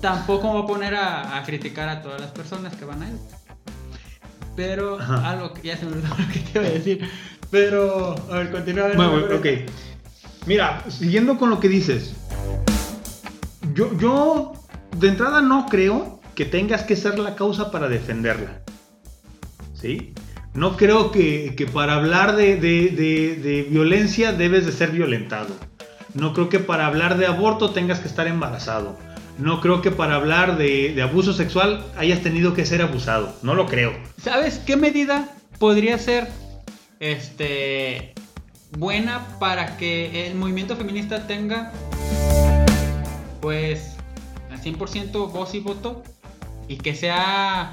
tampoco 0.00 0.48
me 0.48 0.54
voy 0.54 0.62
a 0.64 0.66
poner 0.66 0.94
a, 0.96 1.38
a 1.38 1.44
criticar 1.44 1.88
a 1.88 2.02
todas 2.02 2.20
las 2.20 2.32
personas 2.32 2.74
que 2.74 2.84
van 2.84 3.00
a 3.00 3.08
ir. 3.08 3.16
Pero, 4.56 4.98
Ajá. 4.98 5.30
algo 5.30 5.52
que 5.52 5.68
ya 5.68 5.76
se 5.76 5.86
me 5.86 5.92
olvidó 5.92 6.08
lo 6.18 6.32
que 6.32 6.40
te 6.40 6.58
iba 6.58 6.68
a 6.68 6.72
decir. 6.72 7.08
Pero, 7.52 8.16
a 8.28 8.38
ver, 8.38 8.50
continúa. 8.50 8.88
Bueno, 8.96 9.36
ok. 9.36 9.46
Mira, 10.46 10.82
siguiendo 10.90 11.38
con 11.38 11.50
lo 11.50 11.60
que 11.60 11.68
dices. 11.68 12.16
Yo, 13.74 13.96
yo 13.98 14.52
de 14.96 15.08
entrada 15.08 15.42
no 15.42 15.66
creo 15.66 16.20
que 16.34 16.44
tengas 16.44 16.82
que 16.82 16.96
ser 16.96 17.18
la 17.18 17.34
causa 17.36 17.70
para 17.70 17.88
defenderla. 17.88 18.60
¿Sí? 19.74 20.14
No 20.54 20.76
creo 20.76 21.10
que, 21.10 21.54
que 21.56 21.66
para 21.66 21.94
hablar 21.94 22.36
de, 22.36 22.56
de- 22.56 22.88
de- 22.90 23.36
de 23.36 23.62
violencia 23.64 24.32
debes 24.32 24.64
de 24.66 24.72
ser 24.72 24.90
violentado. 24.90 25.48
No 26.14 26.32
creo 26.32 26.48
que 26.48 26.60
para 26.60 26.86
hablar 26.86 27.18
de 27.18 27.26
aborto 27.26 27.70
tengas 27.70 27.98
que 27.98 28.06
estar 28.08 28.26
embarazado. 28.28 28.96
No 29.36 29.60
creo 29.60 29.82
que 29.82 29.90
para 29.90 30.14
hablar 30.14 30.56
de, 30.56 31.00
abuso 31.02 31.32
sexual 31.32 31.84
hayas 31.96 32.20
tenido 32.20 32.54
que 32.54 32.64
ser 32.64 32.82
abusado. 32.82 33.34
No 33.42 33.54
lo 33.54 33.66
creo. 33.66 33.92
¿Sabes 34.22 34.58
qué 34.64 34.76
medida 34.76 35.28
podría 35.58 35.98
ser 35.98 36.28
este 37.00 38.14
buena 38.78 39.26
para 39.40 39.76
que 39.76 40.28
el 40.28 40.36
movimiento 40.36 40.76
feminista 40.76 41.26
tenga 41.26 41.72
pues 43.44 43.96
al 44.50 44.58
100% 44.58 45.30
voz 45.30 45.54
y 45.54 45.60
voto 45.60 46.02
y 46.66 46.78
que 46.78 46.94
sea 46.94 47.72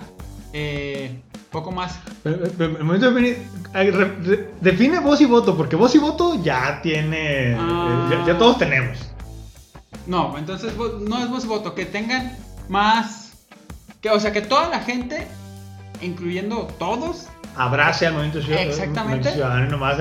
eh, 0.51 1.17
poco 1.49 1.71
más 1.71 1.97
El 2.25 2.83
momento 2.83 3.09
de 3.09 3.37
definir- 3.73 4.47
define 4.59 4.99
voz 4.99 5.21
y 5.21 5.25
voto, 5.25 5.55
porque 5.55 5.77
voz 5.77 5.95
y 5.95 5.99
voto 5.99 6.43
ya 6.43 6.81
tiene. 6.81 7.55
Ah. 7.57 8.09
eh, 8.11 8.15
ya, 8.17 8.33
ya 8.33 8.37
todos 8.37 8.57
tenemos. 8.57 8.97
no 10.07 10.37
entonces 10.37 10.73
no 10.75 11.23
es 11.23 11.29
voz 11.29 11.45
y 11.45 11.47
voto 11.47 11.73
que 11.73 11.85
tengan 11.85 12.37
más 12.67 13.31
que 14.01 14.09
o 14.09 14.19
sea 14.19 14.33
que 14.33 14.41
toda 14.41 14.67
la 14.67 14.81
gente 14.81 15.25
incluyendo 16.01 16.67
todos 16.79 17.27
Abrace 17.55 18.07
al 18.07 18.13
movimiento 18.15 18.41
ciudadano. 18.41 18.69
Exactamente. 18.71 19.29
movimiento 19.29 19.31
ciudadano, 19.31 19.69
nomás 19.69 19.99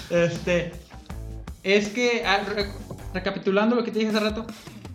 este 0.10 0.72
es 1.62 1.88
que 1.88 2.24
ah, 2.26 2.40
recapitulando 3.14 3.74
lo 3.76 3.84
que 3.84 3.90
te 3.90 3.98
dije 4.00 4.10
hace 4.10 4.20
rato 4.20 4.46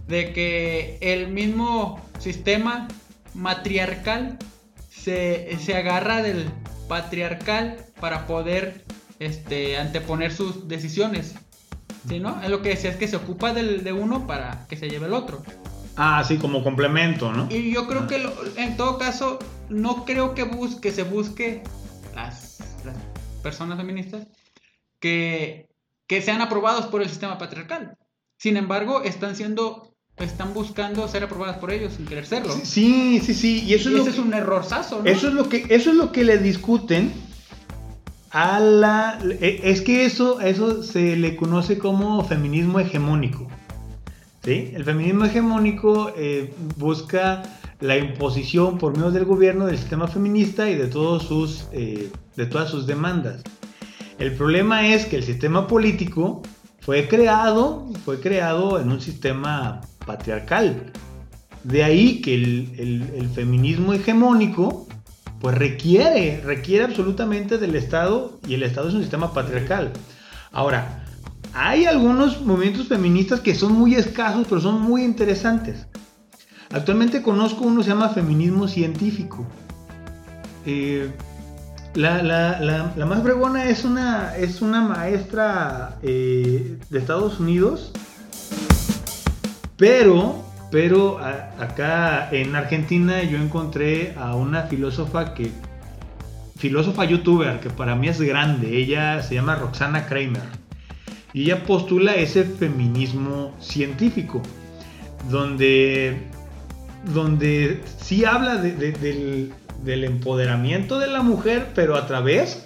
de 0.07 0.33
que 0.33 0.97
el 1.01 1.27
mismo 1.29 2.01
sistema 2.19 2.87
matriarcal 3.33 4.37
se, 4.89 5.57
se 5.59 5.75
agarra 5.75 6.21
del 6.21 6.49
patriarcal 6.87 7.77
para 7.99 8.25
poder 8.27 8.83
este 9.19 9.77
anteponer 9.77 10.31
sus 10.33 10.67
decisiones 10.67 11.35
¿Sí, 12.07 12.21
no? 12.21 12.41
Es 12.41 12.49
lo 12.49 12.61
que 12.61 12.69
decía, 12.69 12.89
es 12.91 12.95
que 12.95 13.07
se 13.07 13.17
ocupa 13.17 13.51
del, 13.51 13.83
de 13.83 13.91
uno 13.91 14.25
para 14.27 14.65
que 14.69 14.77
se 14.77 14.89
lleve 14.89 15.07
el 15.07 15.13
otro. 15.13 15.43
Ah, 15.97 16.23
sí, 16.25 16.37
como 16.37 16.63
complemento, 16.63 17.33
¿no? 17.33 17.49
Y 17.51 17.73
yo 17.73 17.85
creo 17.85 18.07
que 18.07 18.19
lo- 18.19 18.33
en 18.55 18.77
todo 18.77 18.97
caso, 18.97 19.39
no 19.67 20.05
creo 20.05 20.33
que, 20.33 20.43
busque, 20.45 20.91
se 20.93 21.03
busque 21.03 21.63
las, 22.15 22.59
las 22.85 22.95
personas 23.43 23.77
feministas 23.77 24.25
que, 25.01 25.67
que 26.07 26.21
sean 26.21 26.39
aprobados 26.39 26.85
por 26.85 27.01
el 27.01 27.09
sistema 27.09 27.37
patriarcal. 27.37 27.97
Sin 28.37 28.55
embargo, 28.55 29.01
están 29.01 29.35
siendo, 29.35 29.95
están 30.17 30.53
buscando 30.53 31.07
ser 31.07 31.23
aprobadas 31.23 31.57
por 31.57 31.71
ellos 31.71 31.93
sin 31.93 32.05
querer 32.05 32.25
serlo. 32.25 32.53
Sí, 32.63 33.19
sí, 33.23 33.33
sí. 33.33 33.63
Y 33.65 33.73
eso 33.73 33.89
y 33.89 33.95
es, 33.95 34.01
ese 34.01 34.11
que, 34.11 34.15
es 34.17 34.19
un 34.19 34.33
errorzazo, 34.33 35.01
¿no? 35.01 35.09
eso 35.09 35.27
es 35.27 35.33
lo 35.33 35.49
que 35.49 35.65
eso 35.69 35.89
es 35.89 35.95
lo 35.95 36.11
que 36.11 36.23
le 36.23 36.37
discuten 36.37 37.11
a 38.29 38.59
la 38.59 39.19
e- 39.39 39.61
es 39.63 39.81
que 39.81 40.05
eso 40.05 40.39
eso 40.39 40.83
se 40.83 41.15
le 41.15 41.35
conoce 41.35 41.79
como 41.79 42.23
feminismo 42.23 42.79
hegemónico. 42.79 43.47
¿Sí? 44.43 44.71
El 44.73 44.85
feminismo 44.85 45.25
hegemónico 45.25 46.13
eh, 46.15 46.53
busca 46.77 47.41
la 47.79 47.97
imposición 47.97 48.77
por 48.77 48.95
medio 48.95 49.11
del 49.11 49.25
gobierno 49.25 49.65
del 49.65 49.77
sistema 49.77 50.07
feminista 50.07 50.69
y 50.69 50.75
de 50.75 50.87
todos 50.87 51.23
sus 51.23 51.65
eh, 51.71 52.11
de 52.35 52.45
todas 52.45 52.69
sus 52.69 52.85
demandas. 52.85 53.41
El 54.19 54.33
problema 54.33 54.87
es 54.87 55.05
que 55.05 55.15
el 55.15 55.23
sistema 55.23 55.67
político 55.67 56.43
fue 56.87 57.05
creado, 57.09 57.85
fue 58.05 58.21
creado 58.21 58.79
en 58.79 58.89
un 58.89 59.01
sistema 59.01 59.81
patriarcal. 60.05 60.93
De 61.65 61.83
ahí 61.83 62.21
que 62.21 62.33
el, 62.33 63.29
feminismo 63.35 63.91
hegemónico 63.91 64.87
pues 65.41 65.57
requiere, 65.57 66.39
requiere 66.45 66.85
absolutamente 66.85 67.57
del 67.57 67.75
Estado 67.75 68.39
y 68.47 68.53
el 68.53 68.63
Estado 68.63 68.87
es 68.87 68.93
un 68.93 69.01
sistema 69.01 69.33
patriarcal. 69.33 69.91
Ahora, 70.53 71.03
hay 71.53 71.83
algunos 71.83 72.39
movimientos 72.45 72.87
feministas 72.87 73.41
que 73.41 73.53
son 73.53 73.73
muy 73.73 73.95
escasos, 73.95 74.47
pero 74.47 74.61
son 74.61 74.81
muy 74.81 75.03
interesantes. 75.03 75.87
Actualmente 76.71 77.21
conozco 77.21 77.65
uno 77.65 77.79
que 77.79 77.83
se 77.83 77.89
llama 77.89 78.07
feminismo 78.07 78.65
científico. 78.69 79.45
Eh, 80.65 81.11
la, 81.97 82.59
la- 82.61 82.93
la- 82.95 83.05
más 83.05 83.23
fregona 83.23 83.65
es 83.69 83.83
una, 83.83 84.35
es 84.37 84.61
una 84.61 84.81
maestra 84.81 85.97
eh, 86.03 86.77
de 86.89 86.99
Estados 86.99 87.39
Unidos, 87.39 87.91
pero, 89.77 90.43
pero 90.71 91.19
acá 91.19 92.29
en 92.31 92.55
Argentina 92.55 93.23
yo 93.23 93.37
encontré 93.37 94.13
a 94.17 94.35
una 94.35 94.63
filósofa 94.63 95.33
que, 95.33 95.51
filósofa 96.57 97.05
youtuber, 97.05 97.59
que 97.59 97.69
para 97.69 97.95
mí 97.95 98.07
es 98.07 98.19
grande, 98.21 98.77
ella 98.77 99.21
se 99.21 99.35
llama 99.35 99.55
Roxana 99.55 100.05
Kramer, 100.05 100.43
y 101.33 101.43
ella 101.43 101.63
postula 101.65 102.15
ese 102.15 102.43
feminismo 102.43 103.53
científico, 103.59 104.41
donde, 105.29 106.17
donde 107.13 107.81
sí 108.01 108.23
habla 108.25 108.55
de- 108.57 108.71
de- 108.73 108.91
del, 108.93 109.53
del 109.83 110.03
empoderamiento 110.03 110.99
de 110.99 111.07
la 111.07 111.21
mujer, 111.21 111.71
pero 111.75 111.95
a 111.95 112.07
través 112.07 112.65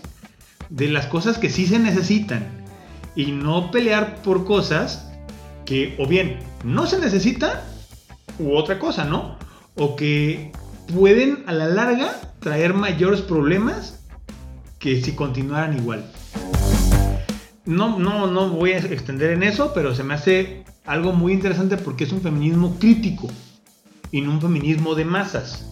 de 0.69 0.87
las 0.87 1.05
cosas 1.07 1.37
que 1.37 1.49
sí 1.49 1.67
se 1.67 1.79
necesitan, 1.79 2.61
y 3.15 3.31
no 3.31 3.71
pelear 3.71 4.21
por 4.21 4.45
cosas 4.45 5.09
que 5.65 5.95
o 5.99 6.07
bien 6.07 6.39
no 6.63 6.87
se 6.87 6.99
necesitan 6.99 7.51
u 8.39 8.55
otra 8.55 8.79
cosa, 8.79 9.05
¿no? 9.05 9.37
O 9.75 9.95
que 9.95 10.51
pueden 10.93 11.43
a 11.47 11.53
la 11.53 11.67
larga 11.67 12.15
traer 12.39 12.73
mayores 12.73 13.21
problemas 13.21 14.03
que 14.79 15.01
si 15.01 15.13
continuaran 15.13 15.77
igual. 15.77 16.05
No, 17.65 17.99
no, 17.99 18.27
no 18.27 18.49
voy 18.49 18.71
a 18.71 18.79
extender 18.79 19.31
en 19.31 19.43
eso, 19.43 19.71
pero 19.73 19.93
se 19.93 20.03
me 20.03 20.15
hace 20.15 20.63
algo 20.85 21.13
muy 21.13 21.33
interesante 21.33 21.77
porque 21.77 22.05
es 22.05 22.11
un 22.11 22.21
feminismo 22.21 22.77
crítico 22.79 23.27
y 24.11 24.21
no 24.21 24.31
un 24.31 24.41
feminismo 24.41 24.95
de 24.95 25.05
masas. 25.05 25.67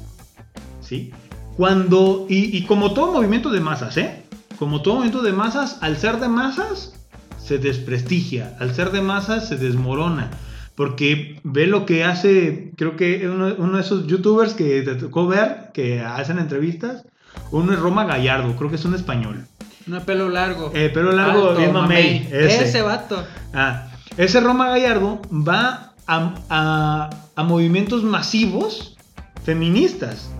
¿Sí? 0.81 1.11
Cuando, 1.59 2.25
y, 2.29 2.55
y 2.57 2.63
como 2.63 2.93
todo 2.93 3.11
movimiento 3.11 3.49
de 3.49 3.59
masas, 3.59 3.97
¿eh? 3.97 4.23
Como 4.57 4.81
todo 4.81 4.93
movimiento 4.95 5.21
de 5.21 5.33
masas, 5.33 5.77
al 5.81 5.97
ser 5.97 6.17
de 6.21 6.29
masas, 6.29 6.93
se 7.37 7.57
desprestigia, 7.57 8.55
al 8.61 8.73
ser 8.73 8.91
de 8.91 9.01
masas, 9.01 9.49
se 9.49 9.57
desmorona. 9.57 10.31
Porque 10.75 11.37
ve 11.43 11.67
lo 11.67 11.85
que 11.85 12.05
hace, 12.05 12.71
creo 12.77 12.95
que 12.95 13.27
uno, 13.27 13.53
uno 13.57 13.75
de 13.75 13.81
esos 13.83 14.07
youtubers 14.07 14.53
que 14.53 14.83
te 14.83 14.95
tocó 14.95 15.27
ver, 15.27 15.71
que 15.73 15.99
hacen 15.99 16.39
entrevistas, 16.39 17.03
uno 17.51 17.73
es 17.73 17.79
Roma 17.79 18.05
Gallardo, 18.05 18.55
creo 18.55 18.69
que 18.69 18.77
es 18.77 18.85
un 18.85 18.95
español. 18.95 19.45
No 19.85 19.99
pelo 20.05 20.29
largo. 20.29 20.71
Eh, 20.73 20.87
pelo 20.87 21.11
largo, 21.11 21.49
Alto, 21.49 21.59
bien 21.59 21.73
mamey, 21.73 22.19
mamey. 22.21 22.27
ese. 22.31 22.63
Ese 22.69 22.81
vato. 22.83 23.21
Ah, 23.53 23.89
ese 24.15 24.39
Roma 24.39 24.69
Gallardo 24.69 25.21
va 25.29 25.91
a, 26.07 26.35
a- 26.49 27.09
a 27.35 27.43
movimientos 27.43 28.01
masivos 28.05 28.95
feministas. 29.43 30.31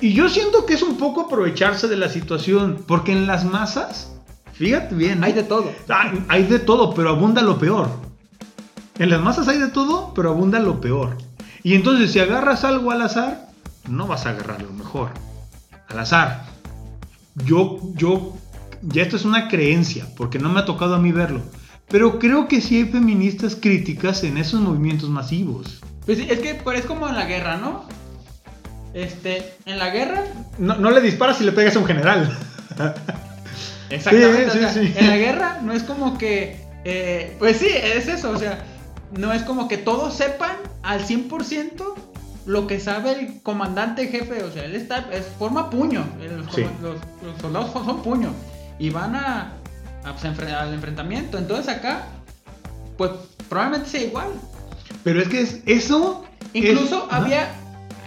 Y 0.00 0.12
yo 0.12 0.28
siento 0.28 0.64
que 0.64 0.74
es 0.74 0.82
un 0.82 0.96
poco 0.96 1.22
aprovecharse 1.22 1.88
de 1.88 1.96
la 1.96 2.08
situación, 2.08 2.84
porque 2.86 3.12
en 3.12 3.26
las 3.26 3.44
masas, 3.44 4.12
fíjate 4.52 4.94
bien, 4.94 5.24
Hay 5.24 5.32
de 5.32 5.42
todo. 5.42 5.72
Hay 6.28 6.44
de 6.44 6.58
todo, 6.58 6.94
pero 6.94 7.10
abunda 7.10 7.42
lo 7.42 7.58
peor. 7.58 7.88
En 8.98 9.10
las 9.10 9.20
masas 9.20 9.48
hay 9.48 9.58
de 9.58 9.68
todo, 9.68 10.12
pero 10.14 10.30
abunda 10.30 10.60
lo 10.60 10.80
peor. 10.80 11.16
Y 11.62 11.74
entonces 11.74 12.12
si 12.12 12.20
agarras 12.20 12.64
algo 12.64 12.90
al 12.90 13.02
azar, 13.02 13.48
no 13.88 14.06
vas 14.06 14.26
a 14.26 14.30
agarrar 14.30 14.62
lo 14.62 14.72
mejor. 14.72 15.10
Al 15.88 15.98
azar. 15.98 16.46
Yo, 17.44 17.78
yo, 17.94 18.36
ya 18.82 19.02
esto 19.02 19.16
es 19.16 19.24
una 19.24 19.48
creencia, 19.48 20.06
porque 20.16 20.38
no 20.38 20.48
me 20.48 20.60
ha 20.60 20.64
tocado 20.64 20.94
a 20.94 20.98
mí 20.98 21.12
verlo. 21.12 21.42
Pero 21.88 22.18
creo 22.18 22.48
que 22.48 22.60
sí 22.60 22.76
hay 22.76 22.84
feministas 22.84 23.56
críticas 23.56 24.22
en 24.22 24.38
esos 24.38 24.60
movimientos 24.60 25.08
masivos. 25.08 25.80
Pues 26.04 26.18
sí, 26.18 26.26
es 26.28 26.38
que 26.40 26.54
pues, 26.54 26.80
es 26.80 26.86
como 26.86 27.08
en 27.08 27.16
la 27.16 27.24
guerra, 27.24 27.56
¿no? 27.56 27.84
Este, 28.94 29.52
en 29.66 29.78
la 29.78 29.90
guerra, 29.90 30.24
No, 30.58 30.76
no 30.76 30.90
le 30.90 31.00
disparas 31.00 31.38
si 31.38 31.44
le 31.44 31.52
pegas 31.52 31.76
a 31.76 31.78
un 31.78 31.86
general. 31.86 32.36
exactamente. 33.90 34.50
Sí, 34.50 34.58
o 34.58 34.60
sea, 34.60 34.72
sí, 34.72 34.86
sí. 34.88 34.94
En 34.96 35.06
la 35.08 35.16
guerra 35.16 35.58
no 35.62 35.72
es 35.72 35.82
como 35.82 36.18
que, 36.18 36.64
eh, 36.84 37.36
pues 37.38 37.58
sí, 37.58 37.68
es 37.68 38.08
eso, 38.08 38.30
o 38.30 38.38
sea, 38.38 38.64
no 39.16 39.32
es 39.32 39.42
como 39.42 39.68
que 39.68 39.78
todos 39.78 40.14
sepan 40.14 40.56
al 40.82 41.00
100% 41.06 41.94
lo 42.46 42.66
que 42.66 42.80
sabe 42.80 43.12
el 43.12 43.42
comandante 43.42 44.08
jefe, 44.08 44.42
o 44.42 44.50
sea, 44.52 44.64
él 44.64 44.74
está, 44.74 45.06
es, 45.12 45.26
forma 45.38 45.68
puño, 45.70 46.04
los, 46.18 46.54
Sí. 46.54 46.62
los- 46.82 46.96
los 47.22 47.40
soldados 47.40 47.72
son, 47.72 47.84
son 47.84 48.02
puño 48.02 48.30
y 48.78 48.88
van 48.90 49.14
a, 49.16 49.52
a, 50.04 50.12
pues, 50.12 50.24
enfre- 50.24 50.54
al 50.54 50.72
enfrentamiento. 50.72 51.36
Entonces 51.36 51.68
acá, 51.68 52.06
pues 52.96 53.10
probablemente 53.50 53.90
sea 53.90 54.02
igual. 54.02 54.28
Pero 55.04 55.20
es 55.20 55.28
que 55.28 55.40
es, 55.42 55.58
eso. 55.66 56.24
Incluso 56.54 57.06
es- 57.08 57.12
había 57.14 57.50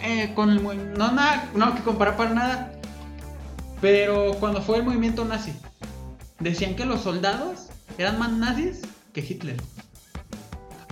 eh, 0.03 0.31
con 0.35 0.49
el, 0.49 0.63
no 0.97 1.11
nada, 1.11 1.49
no 1.55 1.73
que 1.75 1.81
comparar 1.81 2.15
para 2.17 2.33
nada, 2.33 2.71
pero 3.79 4.33
cuando 4.39 4.61
fue 4.61 4.77
el 4.77 4.83
movimiento 4.83 5.25
nazi, 5.25 5.53
decían 6.39 6.75
que 6.75 6.85
los 6.85 7.01
soldados 7.01 7.67
eran 7.97 8.19
más 8.19 8.31
nazis 8.31 8.81
que 9.13 9.21
Hitler. 9.21 9.57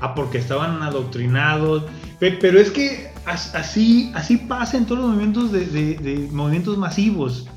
Ah, 0.02 0.16
porque 0.16 0.38
estaban 0.38 0.82
adoctrinados. 0.82 1.84
Pe- 2.20 2.38
Pero 2.40 2.60
es 2.60 2.72
que 2.72 3.12
as- 3.26 3.54
así, 3.54 4.12
así 4.16 4.38
pasa 4.38 4.78
en 4.78 4.86
todos 4.86 5.00
los 5.02 5.10
movimientos 5.10 5.52
de, 5.52 6.30
movimientos 6.32 6.78
masivos. 6.78 7.48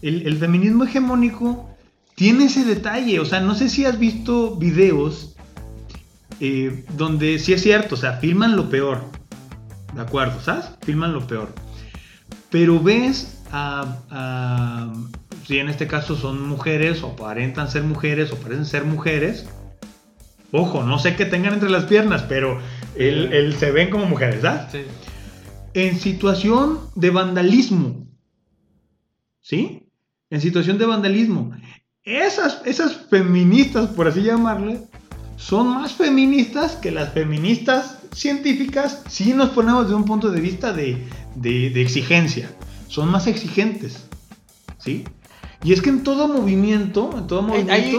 El, 0.00 0.26
el 0.26 0.36
feminismo 0.38 0.84
hegemónico 0.84 1.68
tiene 2.14 2.44
ese 2.44 2.64
detalle. 2.64 3.18
O 3.18 3.24
sea, 3.24 3.40
no 3.40 3.54
sé 3.56 3.68
si 3.68 3.84
has 3.84 3.98
visto 3.98 4.54
videos 4.56 5.34
eh, 6.38 6.84
donde 6.96 7.38
sí 7.40 7.52
es 7.52 7.62
cierto, 7.62 7.96
o 7.96 7.98
sea, 7.98 8.14
filman 8.18 8.56
lo 8.56 8.70
peor. 8.70 9.02
¿De 9.94 10.00
acuerdo? 10.00 10.40
¿Sabes? 10.40 10.66
Filman 10.82 11.12
lo 11.12 11.26
peor. 11.26 11.52
Pero 12.50 12.80
ves 12.80 13.40
a, 13.52 13.96
a- 14.10 14.92
si 15.46 15.58
en 15.58 15.68
este 15.68 15.86
caso 15.86 16.16
son 16.16 16.46
mujeres 16.48 17.02
o 17.02 17.08
aparentan 17.12 17.70
ser 17.70 17.82
mujeres 17.82 18.32
o 18.32 18.36
parecen 18.36 18.66
ser 18.66 18.84
mujeres. 18.84 19.46
Ojo, 20.52 20.82
no 20.82 20.98
sé 20.98 21.14
qué 21.16 21.24
tengan 21.26 21.54
entre 21.54 21.70
las 21.70 21.84
piernas, 21.84 22.22
pero 22.28 22.60
el, 22.96 23.32
el- 23.32 23.54
se 23.54 23.70
ven 23.70 23.90
como 23.90 24.06
mujeres, 24.06 24.36
¿verdad? 24.42 24.68
Sí. 24.70 24.82
En 25.74 25.98
situación 25.98 26.80
de 26.96 27.10
vandalismo. 27.10 28.06
¿Sí? 29.40 29.86
En 30.30 30.40
situación 30.40 30.78
de 30.78 30.86
vandalismo. 30.86 31.52
Esas, 32.04 32.62
esas 32.64 32.96
feministas, 33.08 33.88
por 33.90 34.08
así 34.08 34.22
llamarle, 34.22 34.80
son 35.36 35.68
más 35.68 35.92
feministas 35.92 36.72
que 36.76 36.90
las 36.90 37.12
feministas 37.12 37.99
científicas 38.14 39.02
si 39.08 39.32
nos 39.34 39.50
ponemos 39.50 39.88
de 39.88 39.94
un 39.94 40.04
punto 40.04 40.30
de 40.30 40.40
vista 40.40 40.72
de, 40.72 41.06
de- 41.34 41.70
de 41.70 41.82
exigencia. 41.82 42.50
Son 42.88 43.08
más 43.10 43.26
exigentes. 43.26 44.04
¿Sí? 44.78 45.04
Y 45.62 45.72
es 45.72 45.82
que 45.82 45.90
en 45.90 46.02
todo 46.02 46.26
movimiento, 46.28 47.10
en 47.16 47.26
todo 47.26 47.42
movimiento, 47.42 47.72
ahí- 47.72 47.92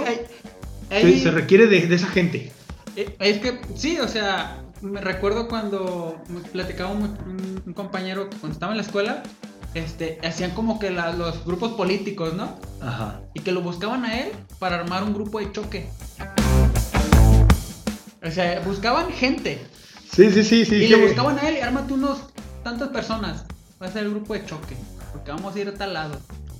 se- 0.89 0.95
ahí- 0.95 1.19
se, 1.19 1.31
requiere 1.31 1.67
de, 1.67 1.85
de 1.87 1.95
esa 1.95 2.07
gente. 2.07 2.51
Eh, 2.95 3.15
Es 3.19 3.37
que 3.39 3.61
sí, 3.75 3.99
o 3.99 4.07
sea, 4.07 4.63
me 4.81 4.99
recuerdo 4.99 5.47
cuando 5.47 6.19
me 6.27 6.39
platicaba 6.41 6.89
un, 6.91 7.03
un- 7.03 7.61
un 7.65 7.73
compañero 7.73 8.29
que 8.29 8.37
cuando 8.37 8.53
estaba 8.55 8.73
en 8.73 8.77
la 8.77 8.83
escuela, 8.83 9.23
este, 9.75 10.17
hacían 10.27 10.51
como 10.51 10.79
que 10.79 10.89
la- 10.89 11.13
los 11.13 11.45
grupos 11.45 11.73
políticos, 11.73 12.33
¿no? 12.33 12.57
Ajá. 12.81 13.21
Y 13.35 13.39
que 13.41 13.51
lo 13.51 13.61
buscaban 13.61 14.03
a 14.05 14.19
él 14.21 14.31
para 14.59 14.77
armar 14.77 15.03
un 15.03 15.13
grupo 15.13 15.39
de 15.39 15.51
choque. 15.51 15.87
O 18.23 18.29
sea, 18.31 18.59
buscaban 18.65 19.11
gente. 19.11 19.61
Sí, 20.13 20.29
sí, 20.31 20.43
sí, 20.43 20.65
sí. 20.65 20.75
y 20.75 20.81
sí. 20.81 20.87
le 20.87 21.05
buscaban 21.07 21.39
a 21.39 21.47
él 21.47 21.55
y 21.57 21.61
ármate 21.61 21.93
unos 21.93 22.19
tantas 22.63 22.89
personas. 22.89 23.45
Va 23.81 23.87
a 23.87 23.91
ser 23.91 24.03
el 24.05 24.11
grupo 24.11 24.33
de 24.33 24.45
choque. 24.45 24.75
Porque 25.13 25.31
vamos 25.31 25.55
a 25.55 25.59
ir 25.59 25.67
a 25.69 25.73
tal 25.73 25.93
lado. 25.93 26.17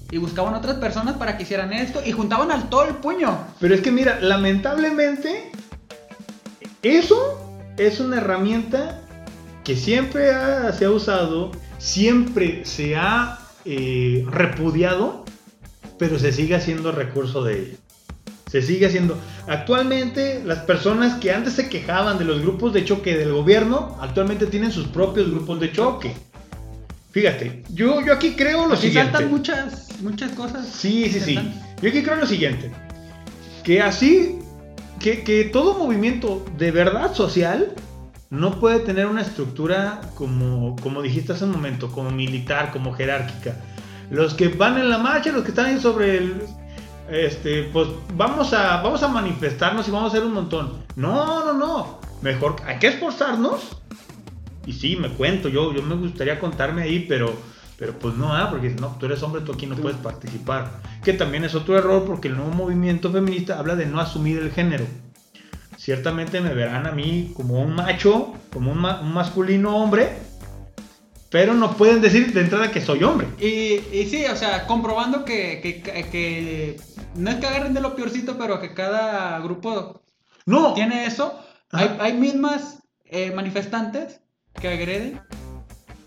Y 0.10 0.18
buscaban 0.18 0.54
otras 0.54 0.76
personas 0.78 1.16
para 1.18 1.38
que 1.38 1.44
hicieran 1.44 1.72
esto. 1.74 2.02
Y 2.06 2.12
juntaban 2.12 2.52
al 2.52 2.70
todo 2.70 2.84
el 2.86 2.96
puño. 2.96 3.38
Pero 3.60 3.76
es 3.76 3.82
que 3.82 3.92
mira, 3.92 4.20
lamentablemente, 4.22 5.52
eso 6.82 7.40
es 7.78 8.00
una 8.00 8.18
herramienta 8.18 9.00
que 9.64 9.76
siempre 9.76 10.32
ha- 10.32 10.72
se 10.74 10.86
ha 10.86 10.90
usado, 10.90 11.52
siempre 11.78 12.66
se 12.66 12.96
ha 12.96 13.38
eh, 13.66 14.26
repudiado, 14.30 15.24
pero 16.00 16.18
se 16.18 16.32
sigue 16.32 16.56
haciendo 16.56 16.92
recurso 16.92 17.44
de 17.44 17.60
ella. 17.60 17.78
Se 18.52 18.62
sigue 18.62 18.88
haciendo. 18.88 19.18
Actualmente, 19.48 20.42
las 20.44 20.60
personas 20.60 21.18
que 21.20 21.32
antes 21.32 21.54
se 21.54 21.70
quejaban 21.70 22.18
de 22.18 22.26
los 22.26 22.42
grupos 22.42 22.74
de 22.74 22.84
choque 22.84 23.16
del 23.16 23.32
gobierno, 23.32 23.98
actualmente 24.02 24.46
tienen 24.46 24.74
sus 24.74 24.88
propios 24.88 25.32
grupos 25.32 25.62
de 25.62 25.72
choque. 25.72 26.14
Fíjate, 27.12 27.64
yo, 27.70 28.06
yo 28.06 28.12
aquí 28.14 28.32
creo 28.32 28.68
lo 28.68 28.74
Aquí 28.74 28.88
siguiente. 28.88 29.14
saltan 29.14 29.32
muchas, 29.32 30.02
muchas 30.02 30.32
cosas. 30.34 30.68
Sí, 30.68 31.10
sí, 31.10 31.22
sí. 31.22 31.40
Yo 31.82 31.90
aquí 31.90 32.04
creo 32.04 32.18
lo 32.18 32.26
siguiente. 32.26 32.70
Que 33.64 33.82
así, 33.82 34.40
que, 35.00 35.24
que 35.24 35.46
todo 35.46 35.78
movimiento 35.78 36.46
de 36.58 36.72
verdad 36.72 37.14
social 37.14 37.74
no 38.30 38.60
puede 38.60 38.80
tener 38.80 39.06
una 39.06 39.22
estructura 39.22 40.02
como, 40.16 40.76
como 40.82 41.02
dijiste 41.02 41.32
hace 41.32 41.46
un 41.46 41.52
momento, 41.52 41.90
como 41.90 42.12
militar, 42.12 42.72
como 42.72 42.92
jerárquica. 42.92 43.56
Los 44.10 44.34
que 44.34 44.50
van 44.50 44.78
en 44.78 44.90
la 44.90 44.98
marcha, 44.98 45.32
los 45.32 45.44
que 45.44 45.50
están 45.52 45.68
ahí 45.68 45.80
sobre 45.80 46.18
el... 46.18 46.42
Este, 47.12 47.64
pues 47.74 47.88
vamos 48.16 48.54
a, 48.54 48.82
vamos 48.82 49.04
a 49.04 49.08
manifestarnos 49.10 49.88
y 49.88 49.92
vamos 49.92 50.14
a 50.14 50.16
hacer 50.16 50.26
un 50.26 50.34
montón. 50.34 50.84
No, 50.96 51.46
no, 51.46 51.54
no. 51.54 52.00
Mejor 52.22 52.56
hay 52.66 52.80
que 52.80 52.88
esforzarnos. 52.88 53.78
Y 54.66 54.74
sí, 54.74 54.96
me 54.96 55.10
cuento, 55.10 55.50
yo, 55.50 55.74
yo 55.74 55.82
me 55.82 55.96
gustaría 55.96 56.40
contarme 56.40 56.84
ahí, 56.84 57.06
pero, 57.10 57.34
pero 57.78 57.94
pues 57.98 58.16
no, 58.16 58.34
¿ah? 58.34 58.48
porque 58.50 58.70
no, 58.70 58.96
tú 59.00 59.08
eres 59.08 59.22
hombre, 59.24 59.42
tú 59.42 59.52
aquí 59.52 59.66
no 59.66 59.76
puedes 59.76 59.98
participar. 60.00 60.80
Que 61.04 61.14
también 61.14 61.44
es 61.44 61.56
otro 61.56 61.78
error 61.78 62.06
porque 62.06 62.28
el 62.28 62.36
nuevo 62.38 62.52
movimiento 62.52 63.12
feminista 63.12 63.58
habla 63.60 63.76
de 63.76 63.88
no 63.88 64.00
asumir 64.00 64.38
el 64.38 64.52
género. 64.52 64.86
Ciertamente 65.78 66.40
me 66.42 66.54
verán 66.54 66.86
a 66.86 66.92
mí 66.92 67.34
como 67.36 67.60
un 67.60 67.74
macho, 67.76 68.34
como 68.54 68.72
un, 68.72 68.78
ma- 68.78 69.02
un 69.02 69.14
masculino 69.14 69.76
hombre, 69.78 70.10
pero 71.32 71.56
no 71.56 71.74
pueden 71.76 72.02
decir 72.02 72.32
de 72.34 72.42
entrada 72.42 72.70
que 72.72 72.82
soy 72.82 73.04
hombre. 73.04 73.28
Y, 73.40 73.82
y 73.98 74.08
sí, 74.10 74.26
o 74.32 74.36
sea, 74.36 74.68
comprobando 74.68 75.26
que- 75.26 75.60
que 76.12 76.78
no 77.16 77.30
es 77.30 77.38
que 77.38 77.48
agarren 77.48 77.74
de 77.74 77.82
lo 77.82 77.96
peorcito, 77.96 78.38
pero 78.38 78.60
que 78.60 78.74
cada 78.74 79.40
grupo 79.40 80.02
No, 80.46 80.74
tiene 80.74 81.06
eso. 81.06 81.40
Hay, 81.72 81.98
hay 82.00 82.14
mismas 82.14 82.80
eh, 83.06 83.32
manifestantes 83.32 84.20
que 84.60 84.68
agreden 84.70 85.22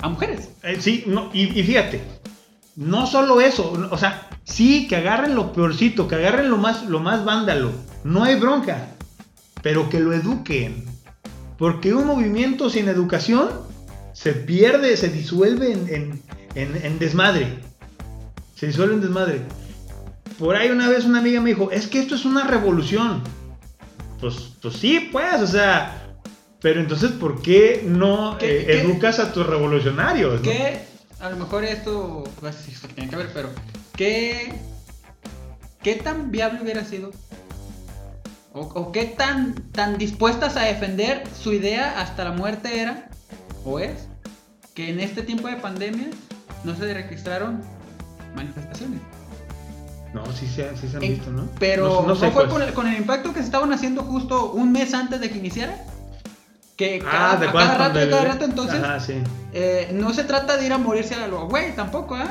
a 0.01 0.09
mujeres. 0.09 0.51
Eh, 0.62 0.77
sí, 0.81 1.05
no, 1.07 1.31
y, 1.33 1.59
y 1.59 1.62
fíjate, 1.62 2.03
no 2.77 3.07
solo 3.07 3.40
eso, 3.40 3.73
o 3.90 3.97
sea, 3.99 4.29
sí, 4.45 4.87
que 4.88 4.97
agarren 4.97 5.35
lo 5.35 5.53
peorcito, 5.53 6.09
que 6.09 6.17
agarren 6.17 6.51
lo 6.51 6.57
más, 6.59 6.85
lo 6.87 7.01
más 7.01 7.25
vándalo, 7.25 7.71
no 8.03 8.25
hay 8.25 8.35
bronca, 8.37 8.88
pero 9.62 9.88
que 9.88 10.01
lo 10.01 10.12
eduquen. 10.12 10.85
Porque 11.57 11.95
un 11.95 12.07
movimiento 12.07 12.69
sin 12.69 12.88
educación 12.88 13.49
se 14.12 14.33
pierde, 14.33 14.97
se 14.97 15.09
disuelve 15.09 15.73
en, 15.73 15.88
en- 15.88 16.23
en- 16.57 16.85
en 16.85 16.99
desmadre. 16.99 17.59
Se 18.57 18.67
disuelve 18.67 18.95
en 18.95 19.01
desmadre. 19.01 19.40
Por 20.38 20.57
ahí 20.57 20.70
una 20.70 20.88
vez 20.88 21.05
una 21.05 21.20
amiga 21.20 21.40
me 21.40 21.51
dijo, 21.51 21.70
es 21.70 21.87
que 21.87 22.01
esto 22.01 22.14
es 22.14 22.25
una 22.25 22.44
revolución. 22.47 23.23
Pues, 24.20 24.35
pues 24.61 24.75
sí, 24.77 25.09
pues, 25.12 25.40
o 25.40 25.47
sea, 25.47 26.16
pero 26.61 26.81
entonces, 26.81 27.12
¿por 27.12 27.42
qué 27.42 27.83
no 27.87 28.37
¿Qué- 28.38 28.62
eh, 28.62 28.66
qué- 28.66 28.81
educas 28.81 29.18
a 29.18 29.33
tus 29.33 29.47
revolucionarios? 29.47 30.37
no? 30.37 30.42
Que 30.42 30.81
a 31.20 31.29
lo 31.31 31.37
mejor 31.37 31.64
esto, 31.64 32.25
pues, 32.40 32.57
sí, 32.57 32.73
esto 32.73 32.88
tiene 32.88 33.11
que 33.11 33.16
ver, 33.16 33.31
pero 33.35 33.51
¿qué, 33.97 34.53
qué 35.83 35.94
tan 35.97 36.31
viable 36.31 36.61
hubiera 36.62 36.85
sido? 36.85 37.11
¿O, 38.53 38.61
o 38.62 38.92
qué 38.92 39.05
tan, 39.05 39.55
tan 39.73 39.99
dispuestas 39.99 40.57
a 40.57 40.62
defender 40.62 41.25
su 41.42 41.53
idea 41.53 42.01
hasta 42.01 42.25
la 42.25 42.33
muerte 42.33 42.81
era? 42.81 43.09
¿O 43.64 43.79
es? 43.81 44.09
Que 44.75 44.90
en 44.90 45.01
este 45.01 45.23
tiempo 45.23 45.49
de 45.49 45.57
pandemia 45.57 46.07
no 46.64 46.75
se 46.77 46.92
registraron 46.94 47.61
manifestaciones. 48.37 49.01
No, 50.14 50.24
sí, 50.33 50.46
se 50.46 50.74
sí 50.77 50.88
se 50.88 50.96
han 50.96 51.03
En- 51.03 51.11
visto, 51.14 51.31
¿no? 51.31 51.48
Pero 51.59 51.88
no, 51.88 52.03
no, 52.03 52.09
no 52.09 52.14
sé, 52.14 52.31
fue 52.31 52.42
pues. 52.44 52.53
con, 52.55 52.62
el, 52.62 52.72
con 52.72 52.87
el 52.87 52.96
impacto 52.96 53.33
que 53.35 53.40
se 53.40 53.46
estaban 53.46 53.72
haciendo 53.72 54.03
justo 54.05 54.53
un 54.53 54.70
mes 54.72 54.94
antes 54.94 55.20
de 55.20 55.29
que 55.31 55.38
iniciara. 55.38 55.77
que 56.77 57.03
Ah, 57.07 57.37
cada, 57.37 57.40
¿te 57.40 57.48
a 57.48 57.53
cada 57.53 57.79
rato, 57.79 57.98
a 57.98 58.09
cada 58.09 58.24
rato, 58.24 58.44
entonces, 58.44 58.81
Ajá, 58.83 59.00
sí. 59.00 59.14
eh, 59.53 59.90
no 59.92 60.12
se 60.14 60.24
trata 60.24 60.57
de 60.57 60.66
ir 60.66 60.72
a 60.72 60.79
morirse 60.79 61.14
a 61.16 61.27
lo 61.29 61.46
güey, 61.48 61.74
tampoco, 61.77 62.16
¿eh? 62.16 62.24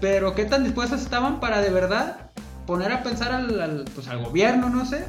Pero 0.00 0.34
qué 0.34 0.44
tan 0.44 0.62
dispuestas 0.64 1.02
estaban 1.02 1.38
para 1.40 1.60
de 1.60 1.70
verdad 1.70 2.30
poner 2.66 2.90
a 2.92 3.02
pensar 3.02 3.32
al, 3.32 3.60
al, 3.60 3.84
pues, 3.94 4.08
al 4.08 4.24
gobierno, 4.24 4.68
no 4.70 4.84
sé, 4.86 5.04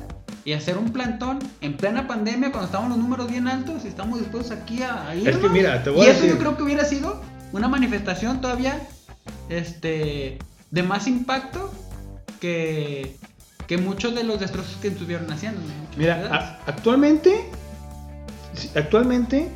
y 0.46 0.54
hacer 0.54 0.78
un 0.78 0.92
plantón 0.92 1.40
en 1.62 1.76
plena 1.76 2.08
pandemia 2.08 2.52
cuando 2.52 2.68
estaban 2.68 2.90
los 2.90 2.98
números 3.00 3.30
bien 3.30 3.48
altos 3.48 3.84
y 3.86 3.88
estamos 3.90 4.20
dispuestos 4.20 4.58
aquí 4.58 4.82
a, 4.84 5.10
a 5.10 5.14
Es 5.16 5.38
que 5.38 5.50
mira, 5.50 5.84
te 5.84 5.90
voy 5.90 6.06
y 6.06 6.08
a 6.08 6.12
eso 6.12 6.22
decir. 6.22 6.36
yo 6.36 6.40
creo 6.40 6.56
que 6.58 6.64
hubiera 6.64 6.86
sido 6.86 7.22
una 7.54 7.68
manifestación 7.68 8.42
todavía 8.42 8.80
este 9.50 10.38
de 10.72 10.84
más 10.84 11.08
impacto 11.08 11.72
que, 12.40 13.18
que 13.68 13.78
muchos 13.78 14.16
de 14.16 14.24
los 14.24 14.40
destrozos 14.40 14.76
que 14.82 14.90
estuvieron 14.90 15.32
haciendo. 15.32 15.60
Mira, 15.98 16.28
a- 16.32 16.70
actualmente, 16.70 17.50
actualmente, 18.76 19.50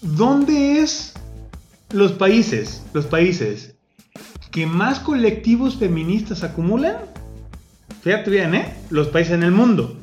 ¿dónde 0.00 0.80
es 0.80 1.14
los 1.92 2.12
países, 2.12 2.82
los 2.92 3.06
países 3.06 3.74
que 4.50 4.66
más 4.66 5.00
colectivos 5.00 5.76
feministas 5.76 6.42
acumulan? 6.42 6.96
Fíjate 8.02 8.30
bien, 8.30 8.54
¿eh? 8.54 8.74
Los 8.90 9.08
países 9.08 9.34
en 9.34 9.42
el 9.42 9.52
mundo 9.52 9.96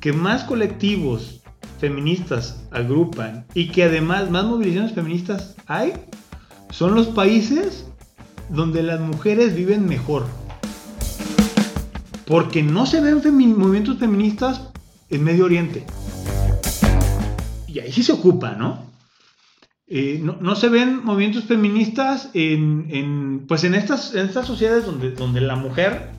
que 0.00 0.12
más 0.12 0.42
colectivos 0.44 1.40
feministas 1.78 2.64
agrupan 2.72 3.46
y 3.54 3.68
que 3.70 3.84
además 3.84 4.30
más 4.30 4.44
movilizaciones 4.44 4.92
feministas 4.94 5.54
hay, 5.66 5.92
son 6.70 6.94
los 6.96 7.06
países 7.08 7.84
donde 8.48 8.82
las 8.82 8.98
mujeres 9.00 9.54
viven 9.54 9.86
mejor. 9.86 10.26
Porque 12.26 12.62
no 12.62 12.86
se 12.86 13.00
ven 13.00 13.20
movimientos 13.58 13.98
feministas 13.98 14.62
en 15.10 15.24
Medio 15.24 15.44
Oriente. 15.44 15.84
Y 17.66 17.80
ahí 17.80 17.92
sí 17.92 18.02
se 18.02 18.12
ocupa, 18.12 18.52
¿no? 18.52 18.90
Eh, 19.88 20.20
no, 20.22 20.38
no 20.40 20.56
se 20.56 20.68
ven 20.68 21.04
movimientos 21.04 21.44
feministas 21.44 22.30
en, 22.32 22.86
en, 22.90 23.46
pues 23.46 23.64
en 23.64 23.74
estas, 23.74 24.14
en 24.14 24.26
estas 24.26 24.46
sociedades 24.46 24.86
donde, 24.86 25.10
donde 25.10 25.42
la 25.42 25.56
mujer, 25.56 26.10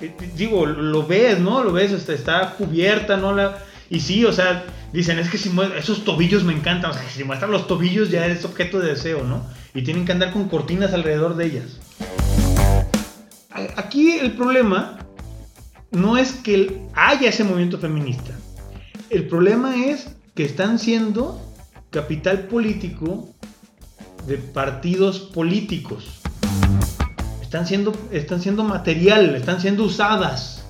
eh, 0.00 0.14
digo, 0.36 0.66
lo 0.66 1.06
ves, 1.06 1.40
¿no? 1.40 1.64
Lo 1.64 1.72
ves, 1.72 1.92
está, 1.92 2.12
está 2.12 2.54
cubierta, 2.56 3.16
¿no? 3.16 3.34
La, 3.34 3.58
y 3.88 4.00
sí, 4.00 4.24
o 4.26 4.32
sea, 4.32 4.66
dicen, 4.92 5.18
es 5.18 5.30
que 5.30 5.38
si 5.38 5.50
esos 5.78 6.04
tobillos 6.04 6.44
me 6.44 6.52
encantan, 6.52 6.90
o 6.90 6.94
sea, 6.94 7.08
si 7.08 7.24
muestran 7.24 7.50
los 7.50 7.66
tobillos 7.66 8.10
ya 8.10 8.26
es 8.26 8.44
objeto 8.44 8.80
de 8.80 8.88
deseo, 8.88 9.24
¿no? 9.24 9.46
Y 9.74 9.82
tienen 9.82 10.04
que 10.04 10.12
andar 10.12 10.32
con 10.32 10.48
cortinas 10.48 10.92
alrededor 10.92 11.36
de 11.36 11.46
ellas. 11.46 11.78
Aquí 13.76 14.12
el 14.12 14.32
problema 14.32 14.98
no 15.90 16.16
es 16.16 16.32
que 16.32 16.82
haya 16.94 17.30
ese 17.30 17.44
movimiento 17.44 17.78
feminista. 17.78 18.32
El 19.10 19.26
problema 19.26 19.86
es 19.86 20.08
que 20.34 20.44
están 20.44 20.78
siendo 20.78 21.40
capital 21.90 22.40
político 22.46 23.34
de 24.26 24.36
partidos 24.36 25.18
políticos. 25.18 26.20
Están 27.40 27.66
siendo, 27.66 27.96
están 28.12 28.42
siendo 28.42 28.62
material, 28.62 29.34
están 29.34 29.60
siendo 29.60 29.84
usadas. 29.84 30.64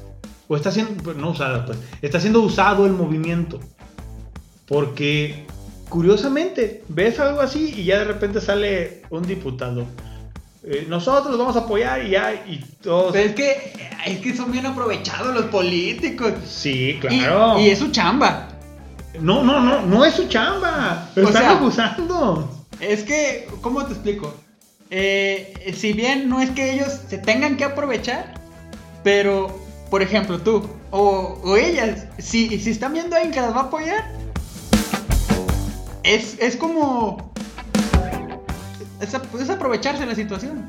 O 0.46 0.56
está 0.56 0.70
siendo, 0.70 1.02
pues, 1.02 1.16
no 1.16 1.30
usadas, 1.30 1.66
pues, 1.66 1.78
está 2.00 2.20
siendo 2.20 2.40
usado 2.40 2.86
el 2.86 2.92
movimiento. 2.92 3.58
Porque, 4.66 5.44
curiosamente, 5.88 6.84
ves 6.88 7.18
algo 7.18 7.40
así 7.40 7.74
y 7.76 7.84
ya 7.84 7.98
de 7.98 8.04
repente 8.04 8.40
sale 8.40 9.02
un 9.10 9.24
diputado. 9.26 9.86
Eh, 10.70 10.84
nosotros 10.86 11.28
los 11.30 11.38
vamos 11.38 11.56
a 11.56 11.60
apoyar 11.60 12.04
y 12.04 12.10
ya, 12.10 12.34
y 12.46 12.58
todos. 12.82 13.12
Pero 13.12 13.30
es 13.30 13.34
que, 13.34 13.72
es 14.04 14.18
que 14.18 14.36
son 14.36 14.52
bien 14.52 14.66
aprovechados 14.66 15.34
los 15.34 15.46
políticos. 15.46 16.32
Sí, 16.46 16.98
claro. 17.00 17.58
Y, 17.58 17.70
es 17.70 17.78
su 17.78 17.90
chamba. 17.90 18.48
No, 19.18 19.42
no, 19.42 19.60
no, 19.60 19.80
no 19.86 20.04
es 20.04 20.12
su 20.14 20.28
chamba. 20.28 21.08
Lo 21.14 21.24
O 21.24 21.28
están 21.28 21.42
sea- 21.42 21.52
abusando. 21.56 22.66
Es 22.80 23.02
que, 23.02 23.48
¿cómo 23.62 23.84
te 23.86 23.94
explico? 23.94 24.34
Eh, 24.90 25.72
si 25.74 25.94
bien 25.94 26.28
no 26.28 26.40
es 26.40 26.50
que 26.50 26.74
ellos 26.74 26.88
se 27.08 27.16
tengan 27.16 27.56
que 27.56 27.64
aprovechar, 27.64 28.34
pero, 29.02 29.58
por 29.90 30.02
ejemplo, 30.02 30.38
tú 30.38 30.68
o, 30.90 31.38
o 31.42 31.56
ellas, 31.56 32.06
si, 32.18 32.60
si 32.60 32.70
están 32.70 32.92
viendo 32.92 33.16
a 33.16 33.20
alguien 33.20 33.32
que 33.32 33.40
las 33.40 33.52
va 33.54 33.60
a 33.60 33.64
apoyar, 33.64 34.04
es, 36.02 36.36
es 36.38 36.56
como. 36.56 37.32
Es, 39.00 39.14
es 39.14 39.50
aprovecharse 39.50 40.04
la 40.06 40.14
situación. 40.14 40.68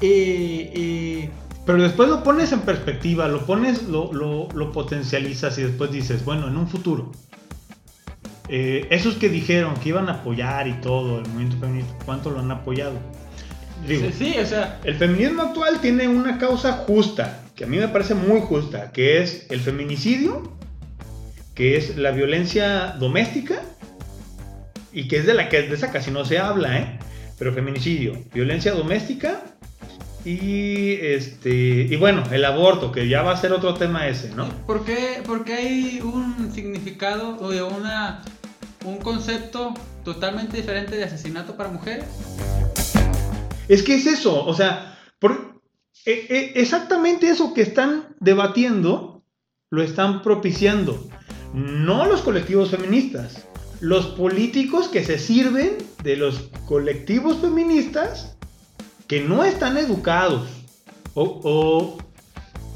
Y, 0.00 0.06
y- 0.06 1.30
Pero 1.66 1.82
después 1.82 2.08
lo 2.08 2.22
pones 2.22 2.52
en 2.52 2.60
perspectiva, 2.60 3.28
lo 3.28 3.44
pones, 3.46 3.82
lo, 3.84 4.12
lo, 4.12 4.48
lo 4.54 4.72
potencializas 4.72 5.58
y 5.58 5.62
después 5.62 5.90
dices, 5.92 6.24
bueno, 6.24 6.48
en 6.48 6.56
un 6.56 6.68
futuro. 6.68 7.12
eh, 8.48 8.86
esos 8.90 9.14
que 9.14 9.28
dijeron 9.28 9.74
que 9.74 9.90
iban 9.90 10.08
a 10.08 10.12
apoyar 10.12 10.66
y 10.66 10.72
todo 10.80 11.18
el 11.20 11.28
movimiento 11.28 11.56
feminista, 11.58 11.94
¿cuánto 12.04 12.30
lo 12.30 12.40
han 12.40 12.50
apoyado? 12.50 12.94
Digo, 13.86 14.08
sí, 14.16 14.34
o 14.42 14.44
sea, 14.46 14.80
el 14.84 14.96
feminismo 14.96 15.42
actual 15.42 15.80
tiene 15.80 16.08
una 16.08 16.36
causa 16.38 16.72
justa, 16.72 17.40
que 17.54 17.64
a 17.64 17.66
mí 17.66 17.76
me 17.78 17.88
parece 17.88 18.14
muy 18.14 18.40
justa, 18.40 18.90
que 18.92 19.22
es 19.22 19.46
el 19.50 19.60
feminicidio, 19.60 20.50
que 21.54 21.76
es 21.76 21.96
la 21.96 22.10
violencia 22.10 22.96
doméstica, 22.98 23.60
y 24.92 25.06
que 25.08 25.18
es 25.18 25.26
de 25.26 25.34
la 25.34 25.48
que 25.48 25.62
de 25.62 25.74
esa 25.74 25.92
casi 25.92 26.10
no 26.10 26.24
se 26.24 26.38
habla, 26.38 26.76
¿eh? 26.78 26.98
Pero 27.40 27.52
feminicidio, 27.54 28.22
violencia 28.34 28.72
doméstica 28.74 29.42
y 30.26 30.92
este 31.00 31.50
y 31.90 31.96
bueno, 31.96 32.22
el 32.30 32.44
aborto, 32.44 32.92
que 32.92 33.08
ya 33.08 33.22
va 33.22 33.32
a 33.32 33.36
ser 33.38 33.52
otro 33.54 33.72
tema 33.74 34.06
ese, 34.06 34.34
¿no? 34.34 34.46
¿Por 34.66 34.84
qué, 34.84 35.22
por 35.26 35.42
qué 35.44 35.54
hay 35.54 36.00
un 36.02 36.52
significado 36.54 37.38
o 37.40 37.48
una, 37.74 38.20
un 38.84 38.98
concepto 38.98 39.72
totalmente 40.04 40.58
diferente 40.58 40.96
de 40.96 41.04
asesinato 41.04 41.56
para 41.56 41.70
mujeres? 41.70 42.04
Es 43.68 43.82
que 43.82 43.94
es 43.94 44.06
eso, 44.06 44.44
o 44.44 44.52
sea, 44.54 44.98
por- 45.18 45.62
e- 46.04 46.26
e- 46.28 46.60
exactamente 46.60 47.30
eso 47.30 47.54
que 47.54 47.62
están 47.62 48.14
debatiendo 48.20 49.22
lo 49.70 49.82
están 49.82 50.20
propiciando. 50.20 51.08
No 51.54 52.04
los 52.04 52.20
colectivos 52.20 52.70
feministas, 52.70 53.46
los 53.80 54.06
políticos 54.08 54.88
que 54.88 55.04
se 55.04 55.18
sirven 55.18 55.78
de 56.02 56.16
los 56.16 56.50
colectivos 56.66 57.38
feministas 57.40 58.36
que 59.06 59.20
no 59.22 59.44
están 59.44 59.76
educados. 59.78 60.48
O, 61.14 61.40
o- 61.42 61.98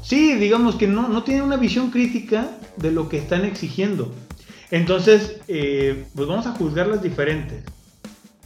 sí, 0.03 0.33
digamos 0.35 0.75
que 0.75 0.87
no, 0.87 1.07
no 1.07 1.23
tienen 1.23 1.43
una 1.43 1.57
visión 1.57 1.91
crítica 1.91 2.49
de 2.77 2.91
lo 2.91 3.07
que 3.09 3.17
están 3.17 3.45
exigiendo. 3.45 4.11
Entonces, 4.71 5.37
eh, 5.47 6.05
pues 6.15 6.27
vamos 6.27 6.47
a 6.47 6.51
juzgarlas 6.51 7.01
diferentes. 7.01 7.63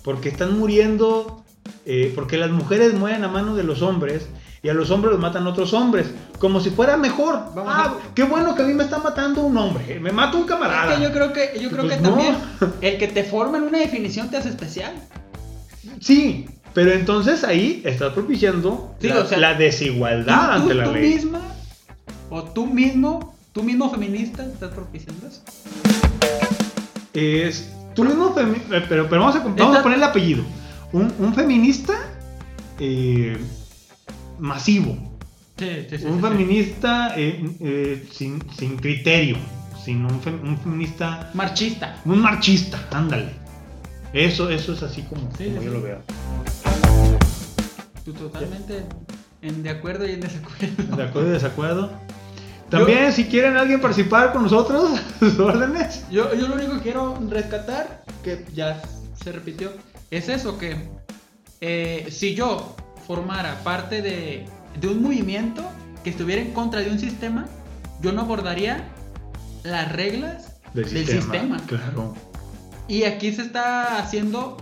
Porque 0.04 0.30
están 0.30 0.58
muriendo, 0.60 1.44
eh, 1.86 2.12
porque 2.16 2.38
las 2.38 2.52
mujeres 2.52 2.94
mueren 2.94 3.24
a 3.24 3.28
manos 3.30 3.58
de 3.58 3.64
los 3.64 3.82
hombres 3.82 4.28
y 4.62 4.70
a 4.70 4.74
los 4.74 4.90
hombres 4.92 5.12
los 5.14 5.22
matan 5.22 5.48
otros 5.48 5.74
hombres. 5.74 6.08
Como 6.40 6.60
si 6.60 6.70
fuera 6.70 6.98
mejor. 6.98 7.36
Vamos 7.56 7.74
ah, 7.76 7.96
a- 7.98 8.14
qué 8.14 8.24
bueno 8.24 8.56
que 8.56 8.64
a 8.64 8.66
mí 8.66 8.74
me 8.74 8.84
está 8.84 8.98
matando 9.00 9.42
un 9.42 9.56
hombre. 9.58 10.00
Me 10.00 10.12
mata 10.12 10.38
un 10.38 10.44
camarada. 10.46 10.92
Es 10.94 10.98
que 11.00 11.04
yo 11.04 11.12
creo 11.12 11.34
que, 11.34 11.60
yo 11.62 11.70
creo 11.70 11.86
Pues 11.86 11.98
que 11.98 12.02
no. 12.04 12.10
también 12.10 12.36
el 12.82 12.98
que 12.98 13.08
te 13.08 13.24
forma 13.24 13.58
en 13.58 13.64
una 13.64 13.78
definición 13.80 14.30
te 14.30 14.38
hace 14.38 14.50
especial. 14.50 14.94
Sí, 16.02 16.46
pero 16.74 16.92
entonces 16.92 17.44
ahí 17.44 17.82
estás 17.86 18.14
propiciando 18.14 18.96
Sí, 19.02 19.08
la, 19.08 19.20
o 19.22 19.26
sea, 19.26 19.38
la 19.38 19.54
desigualdad 19.56 20.46
Tú- 20.48 20.52
ante 20.62 20.74
la 20.74 20.84
tú 20.86 20.94
ley. 20.94 21.14
misma 21.14 21.42
o 22.30 22.44
tú 22.44 22.66
mismo, 22.68 23.36
tú 23.54 23.64
mismo 23.64 23.90
feminista 23.90 24.44
estás 24.46 24.72
propiciando 24.72 25.28
eso. 25.28 25.42
Es 27.14 27.72
tú 27.96 28.04
mismo, 28.04 28.34
femi- 28.36 28.62
eh, 28.72 28.86
pero, 28.88 29.10
pero 29.10 29.22
vamos, 29.22 29.36
a, 29.36 29.40
vamos 29.40 29.78
a 29.78 29.82
poner 29.84 29.98
el 29.98 30.04
apellido. 30.04 30.44
Un, 30.92 31.12
un 31.20 31.34
feminista 31.34 31.94
eh, 32.80 33.38
masivo. 34.40 34.98
Sí, 35.58 35.86
sí, 35.90 35.98
sí. 35.98 36.06
un 36.06 36.22
feminista 36.22 37.14
eh, 37.18 37.50
eh, 37.60 38.08
sin, 38.12 38.42
sin 38.58 38.78
criterio. 38.78 39.38
Sin 39.84 40.06
un, 40.06 40.22
fem- 40.22 40.42
un 40.44 40.58
feminista. 40.58 41.32
Marchista. 41.34 42.00
Un 42.06 42.20
marchista, 42.22 42.80
ándale. 42.92 43.30
Eso, 44.14 44.50
eso 44.50 44.74
es 44.74 44.84
así 44.84 45.04
como, 45.04 45.30
yo 45.38 45.72
lo 45.72 45.82
veo. 45.82 46.02
Tú 48.06 48.14
totalmente 48.14 48.84
en 49.42 49.64
de 49.64 49.70
acuerdo 49.70 50.08
y 50.08 50.12
en 50.12 50.22
desacuerdo. 50.22 50.96
¿De 50.96 51.04
acuerdo 51.04 51.30
y 51.30 51.32
desacuerdo? 51.34 51.92
También, 52.70 53.12
si 53.14 53.26
quieren 53.26 53.58
alguien 53.58 53.82
participar 53.82 54.32
con 54.32 54.44
nosotros, 54.44 54.92
sus 55.20 55.40
órdenes. 55.40 56.06
Yo, 56.12 56.34
yo 56.36 56.48
lo 56.48 56.56
único 56.56 56.74
que 56.76 56.82
quiero 56.82 57.18
rescatar, 57.30 58.04
que 58.24 58.46
ya 58.54 58.82
se 59.24 59.32
repitió, 59.32 59.72
es 60.12 60.30
eso 60.30 60.58
que 60.58 60.76
eh, 61.62 62.08
si 62.12 62.36
yo 62.36 62.76
formara 63.10 63.56
parte 63.64 64.04
de, 64.04 64.46
de 64.80 64.88
un 64.88 65.02
movimiento 65.02 65.64
que 66.04 66.12
estuviera 66.12 66.44
en 66.44 66.52
contra 66.52 66.82
de 66.82 66.92
un 66.92 67.00
sistema, 67.00 67.48
yo 68.04 68.12
no 68.12 68.22
abordaría 68.22 68.88
las 69.64 69.92
reglas 69.92 70.60
del, 70.76 70.88
sistema. 70.88 71.58
Claro. 71.66 72.14
Y 72.88 73.06
aquí 73.06 73.34
se 73.34 73.42
está 73.42 73.98
haciendo 73.98 74.58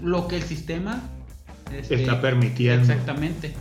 lo 0.00 0.26
que 0.26 0.36
el 0.36 0.42
sistema 0.42 1.02
este, 1.70 1.96
Está 1.96 2.18
permitiendo. 2.22 2.90
Exactamente. 2.90 3.54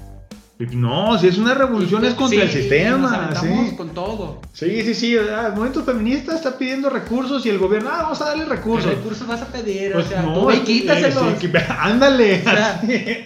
No, 0.60 1.18
si 1.20 1.28
es 1.28 1.38
una 1.38 1.54
revolución 1.54 2.06
es 2.06 2.14
contra 2.14 2.40
Sí, 2.40 2.46
el 2.46 2.52
sistema. 2.52 3.32
nos 3.34 3.40
Sí. 3.40 3.76
con 3.76 3.90
todo. 3.90 4.40
sí, 4.54 4.82
sí, 4.84 4.94
sí. 4.94 5.16
El 5.16 5.52
movimiento 5.52 5.84
feminista 5.84 6.36
está 6.36 6.58
pidiendo 6.58 6.90
recursos 6.90 7.46
y 7.46 7.50
el 7.50 7.58
gobierno, 7.58 7.90
ah, 7.92 8.04
vamos 8.04 8.22
a 8.22 8.28
darle 8.28 8.46
¿Qué 8.46 8.52
recursos. 8.52 8.92
recursos 8.96 9.28
vas 9.28 9.42
a 9.42 9.48
pedir? 9.48 9.92
Pues 9.92 10.06
o 10.06 10.10
sea, 10.10 10.22
no, 10.22 10.34
tú 10.36 10.52
eh, 10.52 10.62
quítaselos. 10.64 11.38
sí, 11.38 11.52
ándale. 11.80 12.40
O 12.40 12.44
sea, 12.44 12.76
así. 12.76 13.24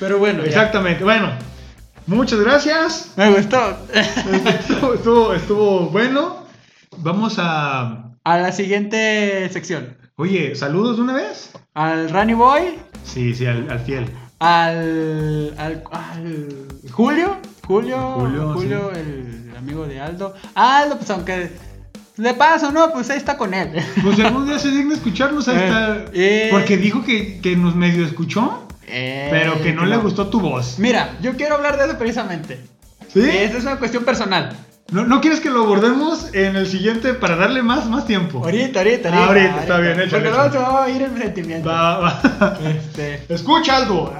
Pero 0.00 0.18
bueno, 0.18 0.40
ya. 0.42 0.48
Exactamente. 0.48 1.04
Bueno, 1.04 1.30
muchas 2.06 2.40
gracias. 2.40 3.12
Me 3.16 3.30
gustó. 3.30 3.76
estuvo, 3.94 4.94
estuvo, 4.94 5.34
estuvo 5.34 5.80
bueno. 5.90 6.44
Vamos 6.98 7.36
a. 7.38 8.06
A 8.24 8.36
la 8.38 8.52
siguiente 8.52 9.48
sección. 9.52 9.96
Oye, 10.16 10.54
saludos 10.54 10.98
una 10.98 11.14
vez. 11.14 11.50
Al 11.74 12.10
Runny 12.10 12.34
Boy, 12.34 12.78
Sí, 13.04 13.34
sí, 13.34 13.46
al, 13.46 13.70
al 13.70 13.80
fiel. 13.80 14.06
al, 14.38 15.54
al, 15.56 15.82
al 15.92 16.54
Julio, 16.90 17.38
Julio, 17.66 17.98
Julio, 18.18 18.52
Julio, 18.54 18.90
el 18.92 19.52
amigo 19.56 19.86
de 19.86 20.00
Aldo. 20.00 20.34
Aldo, 20.54 20.98
pues 20.98 21.08
aunque 21.10 21.50
de 22.18 22.34
paso, 22.34 22.70
no, 22.70 22.92
pues 22.92 23.08
ahí 23.08 23.16
está 23.16 23.38
con 23.38 23.54
él. 23.54 23.70
Pues 24.02 24.20
algún 24.20 24.46
día 24.46 24.58
se 24.58 24.70
digna 24.70 24.94
escucharnos, 24.94 25.48
ahí 25.48 25.56
Eh, 25.60 25.66
está. 25.66 26.04
eh. 26.12 26.48
Porque 26.50 26.76
dijo 26.76 27.02
que, 27.02 27.40
que 27.40 27.56
nos 27.56 27.74
medio 27.74 28.04
escuchó, 28.04 28.68
Eh, 28.90 29.28
pero 29.30 29.62
que 29.62 29.72
no 29.72 29.86
le 29.86 29.96
gustó 29.96 30.28
tu 30.28 30.40
voz. 30.40 30.78
Mira, 30.78 31.16
yo 31.22 31.36
quiero 31.36 31.54
hablar 31.56 31.78
de 31.78 31.84
eso 31.86 31.96
precisamente. 31.98 32.60
¿Sí? 33.12 33.20
Esa 33.28 33.58
es 33.58 33.62
una 33.64 33.76
cuestión 33.78 34.04
personal. 34.04 34.56
¿No, 34.90 35.04
¿No 35.06 35.20
quieres 35.20 35.38
que 35.40 35.50
lo 35.50 35.62
abordemos 35.62 36.34
en 36.34 36.56
el 36.56 36.66
siguiente 36.66 37.14
para 37.14 37.36
darle 37.36 37.62
más, 37.62 37.88
más 37.88 38.06
tiempo? 38.06 38.38
Ahorita, 38.44 38.80
ahorita, 38.80 39.10
Ah, 39.12 39.26
ahorita, 39.28 39.60
está 39.60 39.78
bien, 39.78 40.00
échale, 40.00 40.10
Porque 40.10 40.30
luego 40.30 40.52
se 40.52 40.58
va 40.58 40.84
a 40.84 40.90
ir 40.90 41.02
el 41.02 41.16
sentimiento. 41.16 41.68
Va, 41.68 41.98
va. 41.98 42.58
Este, 42.68 43.22
Escucha 43.28 43.76
algo. 43.76 44.12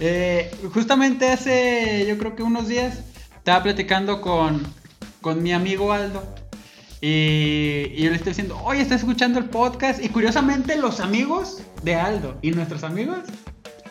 eh, 0.00 0.50
justamente 0.74 1.30
hace, 1.30 2.04
yo 2.06 2.18
creo 2.18 2.36
que 2.36 2.42
unos 2.42 2.68
días, 2.68 3.00
estaba 3.36 3.62
platicando 3.62 4.20
con, 4.20 4.62
con 5.22 5.42
mi 5.42 5.52
amigo 5.54 5.92
Aldo. 5.92 6.22
Y, 7.00 7.92
y 7.94 8.02
yo 8.02 8.10
le 8.10 8.16
estoy 8.16 8.30
diciendo, 8.30 8.58
oye, 8.64 8.80
¿estás 8.82 9.00
escuchando 9.00 9.38
el 9.38 9.46
podcast? 9.46 10.02
Y 10.04 10.08
curiosamente 10.08 10.76
los 10.76 11.00
amigos 11.00 11.62
de 11.82 11.94
Aldo 11.94 12.36
y 12.42 12.50
nuestros 12.50 12.82
amigos, 12.82 13.18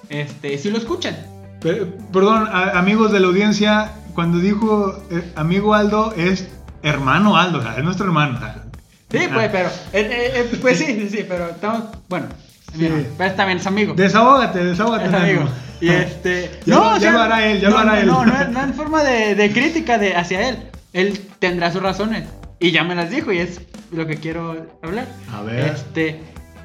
este, 0.09 0.57
sí 0.57 0.69
lo 0.69 0.77
escuchan. 0.77 1.15
Pe- 1.61 1.85
Perdón, 2.11 2.47
a- 2.51 2.77
amigos 2.77 3.11
de 3.11 3.19
la 3.21 3.27
audiencia, 3.27 3.91
cuando 4.13 4.39
dijo 4.39 5.01
eh, 5.09 5.31
amigo 5.35 5.73
Aldo, 5.73 6.13
es 6.17 6.47
hermano 6.83 7.37
Aldo, 7.37 7.59
o 7.59 7.61
sea, 7.61 7.75
es 7.77 7.83
nuestro 7.83 8.05
hermano. 8.07 8.37
o 8.37 8.39
sea. 8.41 8.63
Sí, 9.09 9.19
Ah. 9.23 9.31
pues, 9.33 9.49
pero, 9.51 9.69
eh, 9.69 9.71
eh, 9.93 10.31
eh, 10.51 10.57
pues 10.61 10.77
sí, 10.77 11.07
sí, 11.11 11.25
pero 11.27 11.49
estamos, 11.49 11.83
bueno, 12.09 12.27
Sí. 12.73 12.79
mira, 12.79 12.95
pero 13.17 13.33
también 13.35 13.59
es 13.59 13.65
amigo. 13.67 13.93
Desahógate, 13.93 14.63
desahógate. 14.65 15.07
Es 15.07 15.13
amigo. 15.13 15.45
Y 15.79 15.89
este. 15.89 16.59
Ya 16.65 16.75
lo- 16.75 16.97
ya 16.97 17.09
o 17.09 17.13
lo 17.13 17.19
hará 17.21 17.45
él, 17.45 17.61
ya 17.61 17.69
no, 17.69 17.75
lo 17.75 17.79
hará 17.79 17.91
no, 17.93 17.99
él. 17.99 18.07
No, 18.07 18.25
no, 18.25 18.47
no 18.51 18.63
en 18.63 18.73
forma 18.73 19.01
de, 19.03 19.35
de 19.35 19.51
crítica 19.53 19.97
de, 19.97 20.13
hacia 20.15 20.49
él. 20.49 20.57
Él 20.91 21.21
tendrá 21.39 21.71
sus 21.71 21.81
razones. 21.81 22.25
Y 22.59 22.71
ya 22.71 22.83
me 22.83 22.95
las 22.95 23.09
dijo 23.09 23.31
y 23.31 23.39
es 23.39 23.61
lo 23.91 24.07
que 24.07 24.17
quiero 24.17 24.67
hablar. 24.81 25.07
A 25.31 25.41
ver. 25.41 25.75
Este. 25.75 26.19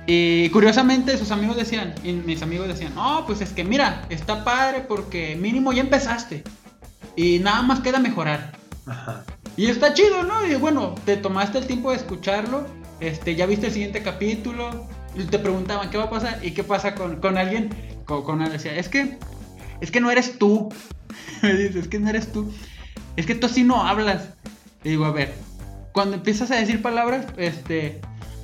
Y 0.06 0.48
curiosamente 0.50 1.16
sus 1.16 1.30
amigos 1.30 1.56
decían, 1.56 1.94
y 2.02 2.12
mis 2.12 2.42
amigos 2.42 2.66
decían, 2.66 2.94
no, 2.94 3.24
pues 3.26 3.40
es 3.40 3.50
que 3.50 3.62
mira, 3.62 4.04
está 4.08 4.42
padre 4.42 4.84
porque 4.88 5.36
mínimo 5.36 5.72
ya 5.72 5.82
empezaste. 5.82 6.42
Y 7.14 7.38
nada 7.38 7.62
más 7.62 7.80
queda 7.80 8.00
mejorar. 8.00 8.52
Ajá. 8.86 9.24
Y 9.56 9.66
está 9.66 9.92
chido, 9.94 10.22
¿no? 10.22 10.46
Y 10.46 10.54
bueno, 10.54 10.94
te 11.04 11.16
tomaste 11.16 11.58
el 11.58 11.66
tiempo 11.66 11.90
de 11.90 11.98
escucharlo, 11.98 12.66
este, 13.00 13.34
ya 13.34 13.46
viste 13.46 13.66
el 13.66 13.72
siguiente 13.72 14.02
capítulo, 14.02 14.86
y 15.14 15.24
te 15.24 15.38
preguntaban 15.38 15.90
qué 15.90 15.98
va 15.98 16.04
a 16.04 16.10
pasar 16.10 16.38
y 16.42 16.52
qué 16.52 16.64
pasa 16.64 16.94
con, 16.94 17.20
con 17.20 17.36
alguien, 17.36 17.68
con, 18.06 18.22
con 18.22 18.40
alguien 18.40 18.52
decía, 18.52 18.74
es 18.76 18.88
que, 18.88 19.18
es 19.80 19.90
que 19.90 20.00
no 20.00 20.10
eres 20.10 20.38
tú, 20.38 20.70
me 21.42 21.54
dice, 21.54 21.80
es 21.80 21.88
que 21.88 21.98
no 21.98 22.08
eres 22.08 22.32
tú, 22.32 22.50
es 23.16 23.26
que 23.26 23.34
tú 23.34 23.46
así 23.46 23.62
no 23.62 23.86
hablas. 23.86 24.30
Y 24.84 24.90
digo, 24.90 25.04
a 25.04 25.12
ver, 25.12 25.34
cuando 25.92 26.16
empiezas 26.16 26.50
a 26.50 26.56
decir 26.56 26.82
palabras, 26.82 27.26
este, 27.36 28.00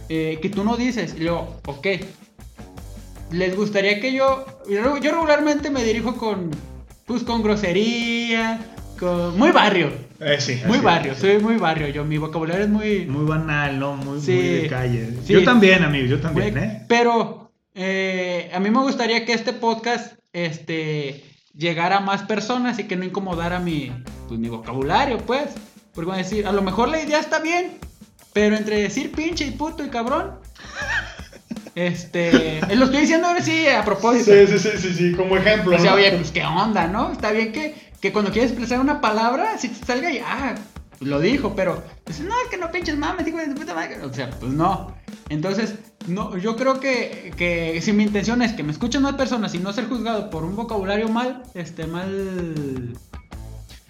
eh, 0.08 0.38
que 0.42 0.48
tú 0.50 0.64
no 0.64 0.76
dices, 0.76 1.14
y 1.16 1.20
luego, 1.24 1.60
ok, 1.66 1.86
les 3.32 3.56
gustaría 3.56 4.00
que 4.00 4.12
yo, 4.12 4.46
yo 4.68 4.82
regularmente 5.12 5.70
me 5.70 5.84
dirijo 5.84 6.16
con, 6.16 6.50
pues 7.06 7.22
con 7.22 7.42
grosería, 7.42 8.60
con, 8.98 9.38
muy 9.38 9.50
barrio. 9.50 9.90
Eh, 10.20 10.36
sí, 10.40 10.60
Muy 10.66 10.78
barrio, 10.78 11.12
es. 11.12 11.18
soy 11.18 11.38
muy 11.38 11.56
barrio. 11.58 11.86
Yo, 11.88 12.04
mi 12.04 12.18
vocabulario 12.18 12.64
es 12.64 12.68
muy. 12.70 13.06
Muy 13.06 13.24
banal, 13.24 13.78
¿no? 13.78 13.94
Muy, 13.94 14.20
Sí. 14.20 14.32
muy 14.32 14.42
de 14.48 14.66
calle. 14.68 15.10
Sí. 15.24 15.32
Yo 15.34 15.44
también, 15.44 15.84
amigo, 15.84 16.06
yo 16.06 16.20
también, 16.20 16.54
muy- 16.54 16.62
¿eh? 16.64 16.82
Pero 16.88 17.52
eh, 17.76 18.50
a 18.52 18.58
mí 18.58 18.68
me 18.70 18.80
gustaría 18.80 19.24
que 19.24 19.32
este 19.32 19.52
podcast 19.52 20.14
este, 20.32 21.22
llegara 21.54 21.98
a 21.98 22.00
más 22.00 22.22
personas 22.24 22.80
y 22.80 22.84
que 22.84 22.96
no 22.96 23.04
incomodara 23.04 23.60
mi, 23.60 23.92
pues, 24.26 24.40
mi 24.40 24.48
vocabulario, 24.48 25.18
pues. 25.18 25.50
Porque 25.98 26.10
van 26.10 26.20
a 26.20 26.22
decir, 26.22 26.46
a 26.46 26.52
lo 26.52 26.62
mejor 26.62 26.90
la 26.90 27.02
idea 27.02 27.18
está 27.18 27.40
bien, 27.40 27.76
pero 28.32 28.54
entre 28.54 28.82
decir 28.82 29.10
pinche 29.10 29.44
y 29.44 29.50
puto 29.50 29.84
y 29.84 29.88
cabrón. 29.88 30.38
Este. 31.74 32.60
lo 32.76 32.84
estoy 32.84 33.00
diciendo 33.00 33.26
ahora 33.26 33.42
sí 33.42 33.66
a 33.66 33.84
propósito. 33.84 34.30
Sí, 34.30 34.46
sí, 34.46 34.58
sí, 34.60 34.78
sí, 34.78 34.94
sí, 34.94 35.12
como 35.16 35.36
ejemplo. 35.36 35.74
O 35.74 35.78
sea, 35.80 35.90
¿no? 35.90 35.96
oye, 35.96 36.12
pues 36.12 36.30
qué 36.30 36.44
onda, 36.44 36.86
¿no? 36.86 37.10
Está 37.10 37.32
bien 37.32 37.50
que, 37.50 37.74
que 38.00 38.12
cuando 38.12 38.30
quieres 38.30 38.52
expresar 38.52 38.78
una 38.78 39.00
palabra, 39.00 39.58
si 39.58 39.70
te 39.70 39.84
salga 39.84 40.12
y, 40.12 40.18
ah, 40.18 40.54
lo 41.00 41.18
dijo, 41.18 41.56
pero, 41.56 41.82
pues, 42.04 42.20
no, 42.20 42.32
es 42.44 42.48
que 42.48 42.58
no 42.58 42.70
pinches 42.70 42.96
mames, 42.96 43.26
de 43.26 43.32
puta 43.32 43.74
madre. 43.74 44.00
O 44.04 44.14
sea, 44.14 44.30
pues 44.30 44.52
no. 44.52 44.94
Entonces, 45.30 45.74
no, 46.06 46.36
yo 46.36 46.54
creo 46.54 46.78
que, 46.78 47.32
que 47.36 47.80
si 47.82 47.92
mi 47.92 48.04
intención 48.04 48.40
es 48.42 48.52
que 48.52 48.62
me 48.62 48.70
escuchen 48.70 49.02
más 49.02 49.16
personas 49.16 49.52
y 49.52 49.58
no 49.58 49.72
ser 49.72 49.88
juzgado 49.88 50.30
por 50.30 50.44
un 50.44 50.54
vocabulario 50.54 51.08
mal, 51.08 51.42
este, 51.54 51.88
mal... 51.88 52.94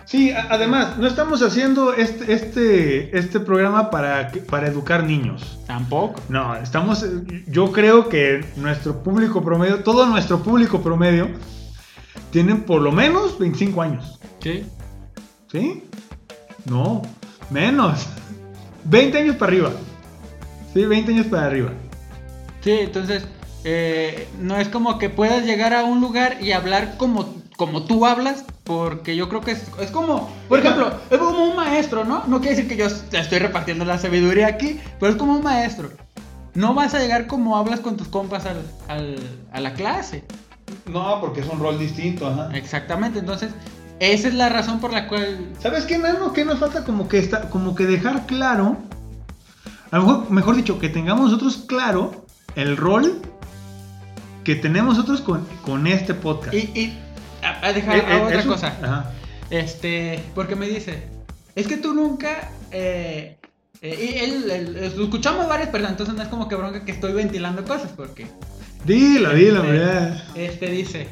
Sí, 0.09 0.33
además, 0.33 0.97
no 0.97 1.07
estamos 1.07 1.43
haciendo 1.43 1.93
este, 1.93 2.33
este, 2.33 3.19
este 3.19 3.41
programa 3.41 3.91
para, 3.91 4.33
para 4.49 4.67
educar 4.67 5.05
niños. 5.05 5.59
Tampoco. 5.67 6.19
No, 6.31 6.57
estamos. 6.57 7.05
Yo 7.47 7.71
creo 7.73 8.09
que 8.09 8.43
nuestro 8.57 9.03
público 9.03 9.45
promedio, 9.45 9.83
todo 9.83 10.07
nuestro 10.07 10.43
público 10.43 10.81
promedio, 10.81 11.29
tienen 12.31 12.63
por 12.63 12.81
lo 12.81 12.91
menos 12.91 13.39
25 13.39 13.83
años. 13.83 14.19
Sí. 14.41 14.65
¿Sí? 15.53 15.85
No, 16.65 17.03
menos. 17.51 18.07
20 18.85 19.19
años 19.19 19.37
para 19.37 19.53
arriba. 19.53 19.73
Sí, 20.73 20.87
20 20.87 21.13
años 21.13 21.27
para 21.27 21.49
arriba. 21.49 21.73
Sí, 22.63 22.71
entonces, 22.71 23.27
eh, 23.65 24.27
no 24.41 24.57
es 24.57 24.69
como 24.69 24.99
que 24.99 25.11
puedas 25.11 25.45
llegar 25.45 25.75
a 25.75 25.85
un 25.85 26.01
lugar 26.01 26.39
y 26.41 26.53
hablar 26.53 26.97
como, 26.97 27.35
como 27.59 27.83
tú 27.83 28.07
hablas, 28.07 28.45
porque 28.63 29.17
yo 29.17 29.29
creo 29.29 29.41
que 29.41 29.51
es, 29.51 29.65
es 29.81 29.91
como, 29.91 30.31
por 30.49 30.61
ejemplo, 30.61 30.93
es 31.11 31.19
como 31.19 31.43
un 31.51 31.57
maestro, 31.57 32.05
¿no? 32.05 32.23
No 32.29 32.39
quiere 32.41 32.55
decir 32.55 32.69
que 32.69 32.77
yo 32.77 32.87
estoy 32.87 33.39
repartiendo 33.41 33.85
la 33.85 33.99
sabiduría 33.99 34.47
aquí, 34.47 34.79
pero 35.01 35.11
es 35.11 35.19
como 35.19 35.35
un 35.35 35.43
maestro. 35.43 35.91
No 36.55 36.73
vas 36.75 36.95
a 36.95 37.01
llegar 37.01 37.27
como 37.27 37.57
hablas 37.57 37.81
con 37.81 37.97
tus 37.97 38.07
compas 38.07 38.47
al, 38.47 38.63
al- 38.87 39.19
a 39.53 39.59
la 39.61 39.75
clase. 39.75 40.23
No, 40.87 41.21
porque 41.21 41.41
es 41.41 41.49
un 41.49 41.59
rol 41.59 41.81
distinto, 41.81 42.29
ajá. 42.29 42.49
Exactamente, 42.57 43.19
entonces, 43.19 43.51
esa 43.99 44.29
es 44.29 44.35
la 44.35 44.49
razón 44.49 44.79
por 44.79 44.93
la 44.93 45.09
cual... 45.09 45.49
¿Sabes 45.61 45.85
qué, 45.85 45.99
Nano? 45.99 46.33
¿Qué 46.33 46.45
nos 46.45 46.61
falta? 46.61 46.85
Como 46.85 47.09
que, 47.09 47.19
está, 47.19 47.51
como 47.51 47.75
que 47.75 47.87
dejar 47.87 48.25
claro, 48.27 48.77
a 49.91 49.97
lo 49.99 50.03
mejor, 50.07 50.31
mejor 50.31 50.55
dicho, 50.55 50.79
que 50.79 50.89
tengamos 50.91 51.25
nosotros 51.25 51.65
claro 51.67 52.25
el 52.55 52.77
rol 52.77 53.21
que 54.45 54.55
tenemos 54.55 54.97
nosotros 54.97 55.21
con, 55.23 55.45
con 55.65 55.87
este 55.89 56.15
podcast. 56.15 56.55
Y, 56.55 56.59
y 56.79 56.99
a, 57.43 57.67
a 57.67 57.73
dejar 57.73 57.97
Eh, 57.97 58.05
eh, 58.09 58.21
otra 58.25 58.41
eso- 58.41 58.49
cosa. 58.49 58.69
Ajá. 58.83 59.13
Este, 59.51 60.21
porque 60.35 60.57
me 60.57 60.69
dice, 60.69 61.03
es 61.55 61.67
que 61.67 61.77
tú 61.79 61.95
nunca, 61.95 62.51
eh, 62.71 63.37
eh, 63.81 64.21
él, 64.25 64.51
él- 64.51 64.93
lo 64.97 65.05
escuchamos 65.05 65.49
varias 65.49 65.69
personas, 65.71 65.93
entonces 65.93 66.15
no 66.15 66.23
es 66.23 66.29
como 66.29 66.49
que 66.49 66.55
bronca 66.55 66.85
que 66.85 66.93
estoy 66.93 67.13
ventilando 67.13 67.65
cosas, 67.65 67.91
porque, 67.97 68.27
Dilo, 68.85 69.33
dilo, 69.35 69.63
este, 69.65 69.73
mira. 69.73 70.25
este 70.35 70.71
dice, 70.71 71.09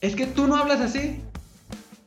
es 0.00 0.14
que 0.16 0.26
tú 0.26 0.46
no 0.48 0.56
hablas 0.56 0.80
así. 0.80 1.20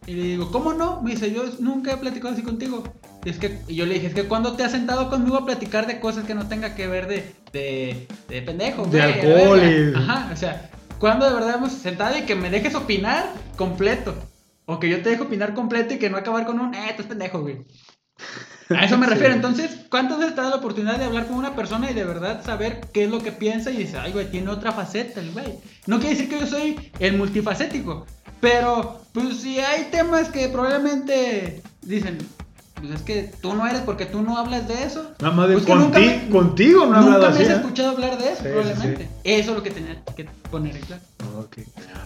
Y 0.05 0.13
le 0.13 0.23
digo, 0.23 0.51
¿cómo 0.51 0.71
no? 0.73 1.01
Me 1.01 1.11
dice, 1.11 1.33
yo 1.33 1.43
nunca 1.59 1.91
he 1.93 1.97
platicado 1.97 2.33
así 2.33 2.41
contigo. 2.41 2.81
Y 3.25 3.29
es 3.29 3.37
que, 3.39 3.59
y 3.67 3.75
yo 3.75 3.85
le 3.85 3.95
dije, 3.95 4.07
es 4.07 4.13
que 4.13 4.23
cuando 4.23 4.53
te 4.53 4.63
has 4.63 4.71
sentado 4.71 5.09
conmigo 5.09 5.35
a 5.35 5.45
platicar 5.45 5.85
de 5.85 5.99
cosas 5.99 6.23
que 6.23 6.33
no 6.33 6.47
tenga 6.47 6.75
que 6.75 6.87
ver 6.87 7.07
de, 7.07 7.33
de, 7.51 8.07
de 8.29 8.41
pendejo, 8.41 8.85
De 8.85 9.01
alcohol 9.01 9.59
verga?" 9.59 9.99
y- 9.99 10.01
Ajá, 10.01 10.29
o 10.31 10.35
sea, 10.37 10.69
cuando 10.99 11.27
de 11.27 11.33
verdad 11.33 11.55
hemos 11.55 11.71
sentado 11.73 12.17
y 12.17 12.21
que 12.23 12.35
me 12.35 12.49
dejes 12.49 12.75
opinar 12.75 13.31
completo. 13.55 14.15
O 14.65 14.79
que 14.79 14.89
yo 14.89 15.01
te 15.01 15.09
dejo 15.11 15.23
opinar 15.25 15.53
completo 15.53 15.93
y 15.93 15.97
que 15.97 16.09
no 16.09 16.17
acabar 16.17 16.45
con 16.45 16.59
un, 16.59 16.73
eh, 16.75 16.89
estás 16.89 17.05
pendejo, 17.05 17.39
güey. 17.41 17.59
A 18.69 18.83
eso 18.83 18.97
me 18.97 19.05
Sí. 19.07 19.13
refiero. 19.13 19.33
Entonces, 19.33 19.71
¿cuántas 19.89 20.19
veces 20.19 20.35
te 20.35 20.41
da 20.41 20.49
la 20.49 20.55
oportunidad 20.57 20.97
de 20.97 21.05
hablar 21.05 21.27
con 21.27 21.37
una 21.37 21.55
persona 21.55 21.89
y 21.89 21.93
de 21.93 22.03
verdad 22.03 22.43
saber 22.43 22.81
qué 22.93 23.05
es 23.05 23.09
lo 23.09 23.21
que 23.23 23.31
piensa 23.31 23.71
y 23.71 23.77
dice, 23.77 23.97
ay, 23.97 24.11
güey, 24.11 24.29
tiene 24.29 24.49
otra 24.49 24.73
faceta 24.73 25.21
el 25.21 25.31
güey? 25.31 25.53
No 25.85 25.99
quiere 25.99 26.15
decir 26.15 26.29
que 26.29 26.39
yo 26.41 26.47
soy 26.47 26.91
el 26.99 27.17
multifacético, 27.17 28.05
pero, 28.41 28.99
pues, 29.13 29.37
si 29.37 29.59
hay 29.59 29.85
temas 29.89 30.27
que 30.29 30.49
probablemente 30.49 31.61
dicen, 31.81 32.17
pues 32.79 32.91
es 32.93 33.01
que 33.01 33.31
tú 33.41 33.53
no 33.55 33.65
eres 33.67 33.81
porque 33.81 34.05
tú 34.05 34.21
no 34.21 34.37
hablas 34.37 34.67
de 34.67 34.83
eso. 34.83 35.11
Nada 35.19 35.33
más 35.33 35.47
de 35.49 35.55
Pues 35.55 35.65
conti- 35.67 35.99
me- 35.99 36.29
contigo 36.29 36.85
no 36.85 37.01
Nunca 37.01 37.15
hablado 37.15 37.35
me 37.35 37.43
has 37.43 37.49
¿eh? 37.49 37.53
escuchado 37.53 37.89
hablar 37.89 38.17
de 38.17 38.25
eso, 38.25 38.35
Sí, 38.37 38.43
sí, 38.43 38.49
probablemente. 38.51 39.09
Eso 39.23 39.49
es 39.51 39.55
lo 39.57 39.63
que 39.63 39.71
tenía 39.71 39.97
que 40.15 40.27
poner 40.51 40.75
en 40.75 40.81
claro. 40.83 41.01
Ok. 41.39 41.57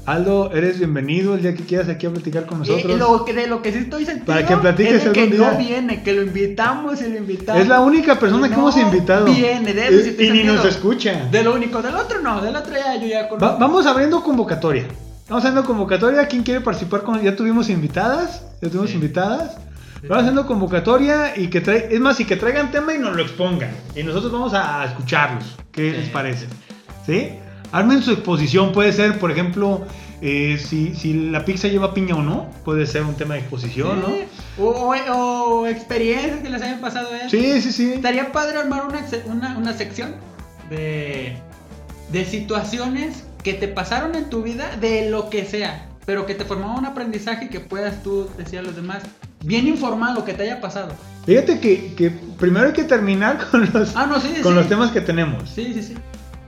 Aldo, 0.06 0.52
eres 0.54 0.78
bienvenido 0.80 1.36
el 1.36 1.42
día 1.42 1.54
que 1.56 1.64
quieras 1.64 1.88
aquí 1.90 2.06
a 2.06 2.10
platicar 2.12 2.46
con 2.46 2.58
Y, 2.58 2.62
nosotros. 2.62 2.96
y 2.96 2.98
lo 2.98 3.24
que, 3.26 3.34
de 3.34 3.48
lo 3.48 3.62
que 3.62 3.72
sí 3.72 3.80
estoy 3.80 4.06
sentido 4.06 4.26
Para 4.26 4.46
que 4.46 4.58
platiques 4.58 4.94
es 4.96 5.06
de 5.06 5.12
que 5.12 5.28
no 5.28 5.36
día. 5.36 5.52
viene, 5.52 6.04
que 6.04 6.14
lo 6.14 6.22
invitamos 6.24 7.02
y 7.02 7.10
lo 7.10 7.18
invitamos. 7.18 7.62
Es 7.62 7.68
la 7.68 7.80
única 7.82 8.18
persona 8.20 8.48
que 8.48 8.54
hemos 8.56 8.78
invitado. 8.78 9.26
viene, 9.26 9.74
de 9.74 9.88
eso 9.88 10.00
sí 10.02 10.08
Eh, 10.08 10.12
estoy 10.12 10.28
y 10.28 10.32
ni 10.32 10.44
nos 10.44 10.66
escucha. 10.66 11.28
De 11.32 11.44
lo 11.44 11.54
único, 11.54 11.82
del 11.82 11.96
otro 11.96 12.22
no, 12.22 12.42
del 12.42 12.56
otro 12.56 12.74
ya 12.74 12.96
yo 12.96 13.08
ya 13.08 13.24
Va- 13.24 13.30
conozco. 13.30 13.58
vamos 13.60 13.86
abriendo 13.86 14.24
convocatoria. 14.24 14.86
Vamos 15.30 15.46
haciendo 15.46 15.64
convocatoria. 15.66 16.28
¿Quién 16.28 16.44
quiere 16.44 16.60
participar? 16.62 17.04
Con... 17.04 17.22
Ya 17.22 17.36
tuvimos 17.36 17.70
invitadas. 17.70 18.44
Ya 18.62 18.70
tuvimos 18.70 18.92
invitadas. 18.94 19.56
Vamos 20.08 20.24
haciendo 20.24 20.48
convocatoria 20.48 21.38
y 21.38 21.48
que 21.50 21.62
trae, 21.62 21.88
es 21.92 22.00
más, 22.00 22.20
y 22.20 22.26
que 22.26 22.36
traigan 22.36 22.72
tema 22.72 22.94
y 22.94 23.00
nos 23.00 23.16
lo 23.16 23.22
expongan. 23.22 23.72
Y 23.96 24.04
nosotros 24.04 24.32
vamos 24.32 24.54
a 24.54 24.84
escucharlos. 24.86 25.58
¿Qué 25.72 25.92
les 25.92 26.10
parece? 26.10 26.48
¿Sí? 27.06 27.30
Armen 27.72 28.02
su 28.02 28.12
exposición. 28.12 28.72
Puede 28.72 28.92
ser, 28.94 29.20
por 29.20 29.32
ejemplo, 29.32 29.86
eh, 30.22 30.58
si, 30.64 30.96
si 30.96 31.30
la 31.30 31.46
pizza 31.46 31.68
lleva 31.68 31.94
piña 31.94 32.16
o 32.16 32.22
no. 32.24 32.50
Puede 32.66 32.86
ser 32.88 33.04
un 33.04 33.16
tema 33.16 33.36
de 33.36 33.42
exposición, 33.42 34.04
Sí. 34.06 34.24
O, 34.60 34.66
o- 34.70 35.60
o 35.62 35.68
experiencias 35.68 36.42
que 36.42 36.50
les 36.50 36.62
hayan 36.62 36.82
pasado 36.82 37.08
a. 37.14 37.24
¿no? 37.24 37.30
Sí, 37.30 37.62
sí, 37.62 37.72
sí. 37.72 37.94
Estaría 37.94 38.32
padre 38.32 38.58
armar 38.58 38.86
una, 38.88 39.06
una, 39.26 39.58
una 39.58 39.74
sección 39.74 40.16
de, 40.70 41.38
de 42.12 42.26
situaciones 42.26 43.24
que 43.44 43.54
te 43.54 43.68
pasaron 43.68 44.16
en 44.16 44.30
tu 44.30 44.44
vida 44.44 44.76
de 44.78 45.10
lo 45.10 45.30
que 45.30 45.46
sea, 45.46 45.88
pero 46.06 46.26
que 46.26 46.36
te 46.36 46.44
formaron 46.46 46.80
un 46.80 46.86
aprendizaje 46.86 47.50
que 47.50 47.60
puedas 47.60 48.04
tú 48.04 48.28
decir 48.38 48.60
a 48.60 48.62
los 48.62 48.76
demás, 48.76 49.04
bien 49.44 49.68
informado 49.68 50.24
que 50.26 50.34
te 50.34 50.44
haya 50.44 50.62
pasado. 50.62 50.94
Fíjate 51.26 51.60
que, 51.60 51.94
que 51.96 52.10
primero 52.40 52.68
hay 52.68 52.74
que 52.74 52.84
terminar 52.84 53.48
con 53.52 53.70
los, 53.74 53.96
Ah, 53.96 54.06
no, 54.08 54.20
sí, 54.20 54.30
con 54.42 54.54
sí. 54.54 54.60
los 54.60 54.68
temas 54.70 54.92
que 54.92 55.02
tenemos. 55.02 55.50
Sí, 55.50 55.72
sí, 55.74 55.84
sí. 55.84 55.96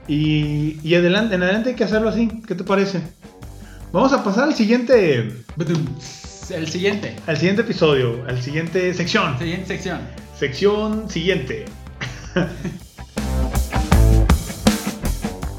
Y, 0.08 0.78
y 0.82 0.94
adelante, 0.94 1.34
en 1.36 1.42
adelante 1.42 1.70
hay 1.70 1.76
que 1.76 1.84
hacerlo 1.84 2.08
así. 2.10 2.28
¿Qué 2.46 2.54
te 2.54 2.64
parece? 2.64 3.00
Vamos 3.92 4.12
a 4.12 4.22
pasar 4.24 4.44
al 4.44 4.54
siguiente, 4.54 5.32
El 6.50 6.68
siguiente, 6.68 7.16
al 7.26 7.36
siguiente 7.36 7.62
episodio, 7.62 8.24
al 8.28 8.42
siguiente 8.42 8.92
sección. 8.92 9.38
siguiente 9.38 9.66
sección. 9.68 10.00
Sección 10.38 11.08
siguiente. 11.08 11.64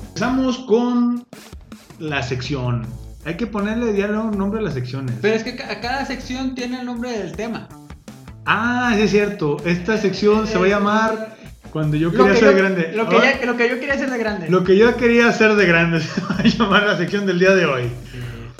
Empezamos 0.09 0.57
con 0.59 1.25
la 1.99 2.21
sección. 2.23 2.85
Hay 3.25 3.35
que 3.37 3.47
ponerle 3.47 3.95
ya 3.97 4.07
un 4.07 4.37
nombre 4.37 4.59
a 4.59 4.63
las 4.63 4.73
secciones. 4.75 5.15
Pero 5.21 5.35
es 5.35 5.43
que 5.43 5.55
ca- 5.55 5.81
cada 5.81 6.05
sección 6.05 6.53
tiene 6.55 6.79
el 6.79 6.85
nombre 6.85 7.17
del 7.17 7.31
tema. 7.35 7.67
Ah, 8.45 8.93
sí 8.95 9.01
es 9.01 9.11
cierto. 9.11 9.57
Esta 9.65 9.97
sección 9.97 10.45
se 10.47 10.57
va 10.59 10.65
a 10.65 10.69
llamar 10.69 11.35
Cuando 11.73 11.97
yo 11.97 12.11
quería 12.11 12.33
que 12.33 12.37
ser 12.37 12.51
yo- 12.51 12.57
grande. 12.57 12.91
Lo 12.93 13.09
que, 13.09 13.15
Ahora, 13.15 13.39
ya- 13.39 13.45
lo 13.45 13.57
que 13.57 13.67
yo 13.69 13.79
quería 13.79 13.95
hacer 13.95 14.09
de 14.11 14.17
grande. 14.17 14.49
lo 14.49 14.63
que 14.63 14.77
yo 14.77 14.95
quería 14.95 15.27
hacer 15.27 15.55
de 15.55 15.65
grande 15.65 15.99
se 16.01 16.21
va 16.21 16.35
a 16.37 16.43
llamar 16.43 16.83
la 16.83 16.97
sección 16.97 17.25
del 17.25 17.39
día 17.39 17.55
de 17.55 17.65
hoy. 17.65 17.89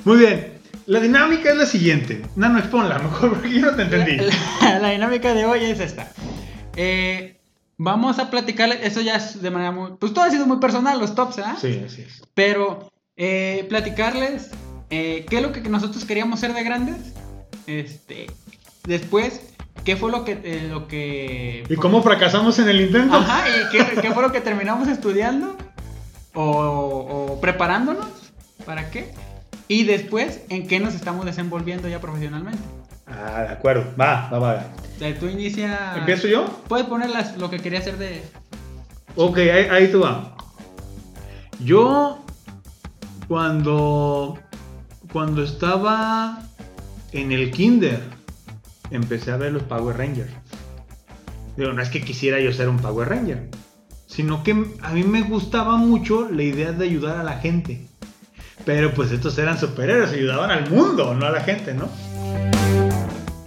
Muy 0.03 0.17
bien. 0.17 0.53
La 0.87 0.99
dinámica 0.99 1.49
es 1.51 1.57
la 1.57 1.65
siguiente. 1.65 2.23
Nano, 2.35 2.59
exponla 2.59 2.97
mejor 3.03 3.29
porque 3.35 3.51
yo 3.51 3.61
no 3.67 3.75
te 3.75 3.83
entendí. 3.83 4.17
La, 4.61 4.79
la 4.79 4.89
dinámica 4.89 5.33
de 5.33 5.45
hoy 5.45 5.59
es 5.63 5.79
esta. 5.79 6.11
Eh, 6.75 7.37
vamos 7.77 8.17
a 8.19 8.29
platicar, 8.31 8.69
eso 8.81 9.01
ya 9.01 9.15
es 9.17 9.41
de 9.41 9.51
manera 9.51 9.71
muy... 9.71 9.91
Pues 9.99 10.13
todo 10.13 10.25
ha 10.25 10.29
sido 10.31 10.45
muy 10.47 10.57
personal, 10.57 10.99
los 10.99 11.13
tops, 11.15 11.39
¿ah? 11.39 11.55
Sí, 11.61 11.81
así 11.85 12.01
es. 12.01 12.21
Pero 12.33 12.91
eh, 13.17 13.65
platicarles 13.69 14.49
eh, 14.89 15.25
qué 15.29 15.37
es 15.37 15.41
lo 15.41 15.51
que 15.51 15.61
nosotros 15.61 16.05
queríamos 16.05 16.39
ser 16.39 16.53
de 16.53 16.63
grandes. 16.63 16.97
Este, 17.67 18.27
después, 18.83 19.41
qué 19.83 19.95
fue 19.97 20.11
lo 20.11 20.23
que... 20.25 20.39
eh, 20.43 20.67
lo 20.69 20.87
que 20.87 21.63
¿Y 21.69 21.75
cómo 21.75 22.03
fracasamos 22.03 22.59
en 22.59 22.69
el 22.69 22.81
intento? 22.81 23.15
Ajá, 23.15 23.43
y 23.49 23.69
qué, 23.71 24.01
qué 24.01 24.11
fue 24.11 24.21
lo 24.23 24.31
que 24.31 24.41
terminamos 24.41 24.87
estudiando 24.87 25.57
o, 26.33 26.43
o 26.43 27.41
preparándonos, 27.41 28.07
¿para 28.65 28.89
qué? 28.91 29.13
Y 29.67 29.85
después, 29.85 30.41
en 30.49 30.67
qué 30.67 30.79
nos 30.79 30.93
estamos 30.93 31.25
desenvolviendo 31.25 31.87
ya 31.87 31.99
profesionalmente. 31.99 32.61
Ah, 33.07 33.41
de 33.47 33.53
acuerdo. 33.53 33.85
Va, 33.99 34.29
va, 34.31 34.39
va. 34.39 34.65
Tú 35.19 35.27
inicia... 35.27 35.93
¿Empiezo 35.97 36.27
yo? 36.27 36.45
Puedes 36.67 36.85
poner 36.87 37.09
las- 37.09 37.37
lo 37.37 37.49
que 37.49 37.59
quería 37.59 37.79
hacer 37.79 37.97
de... 37.97 38.21
Ok, 39.15 39.37
ahí, 39.39 39.67
ahí 39.71 39.91
tú 39.91 40.01
va. 40.01 40.35
Yo, 41.59 42.24
cuando, 43.27 44.37
cuando 45.11 45.43
estaba 45.43 46.43
en 47.11 47.31
el 47.31 47.51
kinder, 47.51 48.01
empecé 48.91 49.31
a 49.31 49.37
ver 49.37 49.53
los 49.53 49.63
Power 49.63 49.97
Rangers. 49.97 50.31
Digo, 51.57 51.71
no 51.71 51.81
es 51.81 51.89
que 51.89 52.01
quisiera 52.03 52.39
yo 52.39 52.51
ser 52.51 52.67
un 52.67 52.77
Power 52.77 53.07
Ranger, 53.07 53.49
sino 54.07 54.43
que 54.43 54.51
a 54.81 54.91
mí 54.91 55.03
me 55.03 55.21
gustaba 55.21 55.77
mucho 55.77 56.29
la 56.29 56.43
idea 56.43 56.71
de 56.73 56.85
ayudar 56.85 57.17
a 57.17 57.23
la 57.23 57.39
gente. 57.39 57.87
Pero 58.65 58.93
pues 58.93 59.11
estos 59.11 59.37
eran 59.37 59.57
superhéroes, 59.57 60.11
ayudaban 60.11 60.51
al 60.51 60.69
mundo, 60.69 61.13
no 61.13 61.25
a 61.25 61.31
la 61.31 61.41
gente, 61.41 61.73
¿no? 61.73 61.89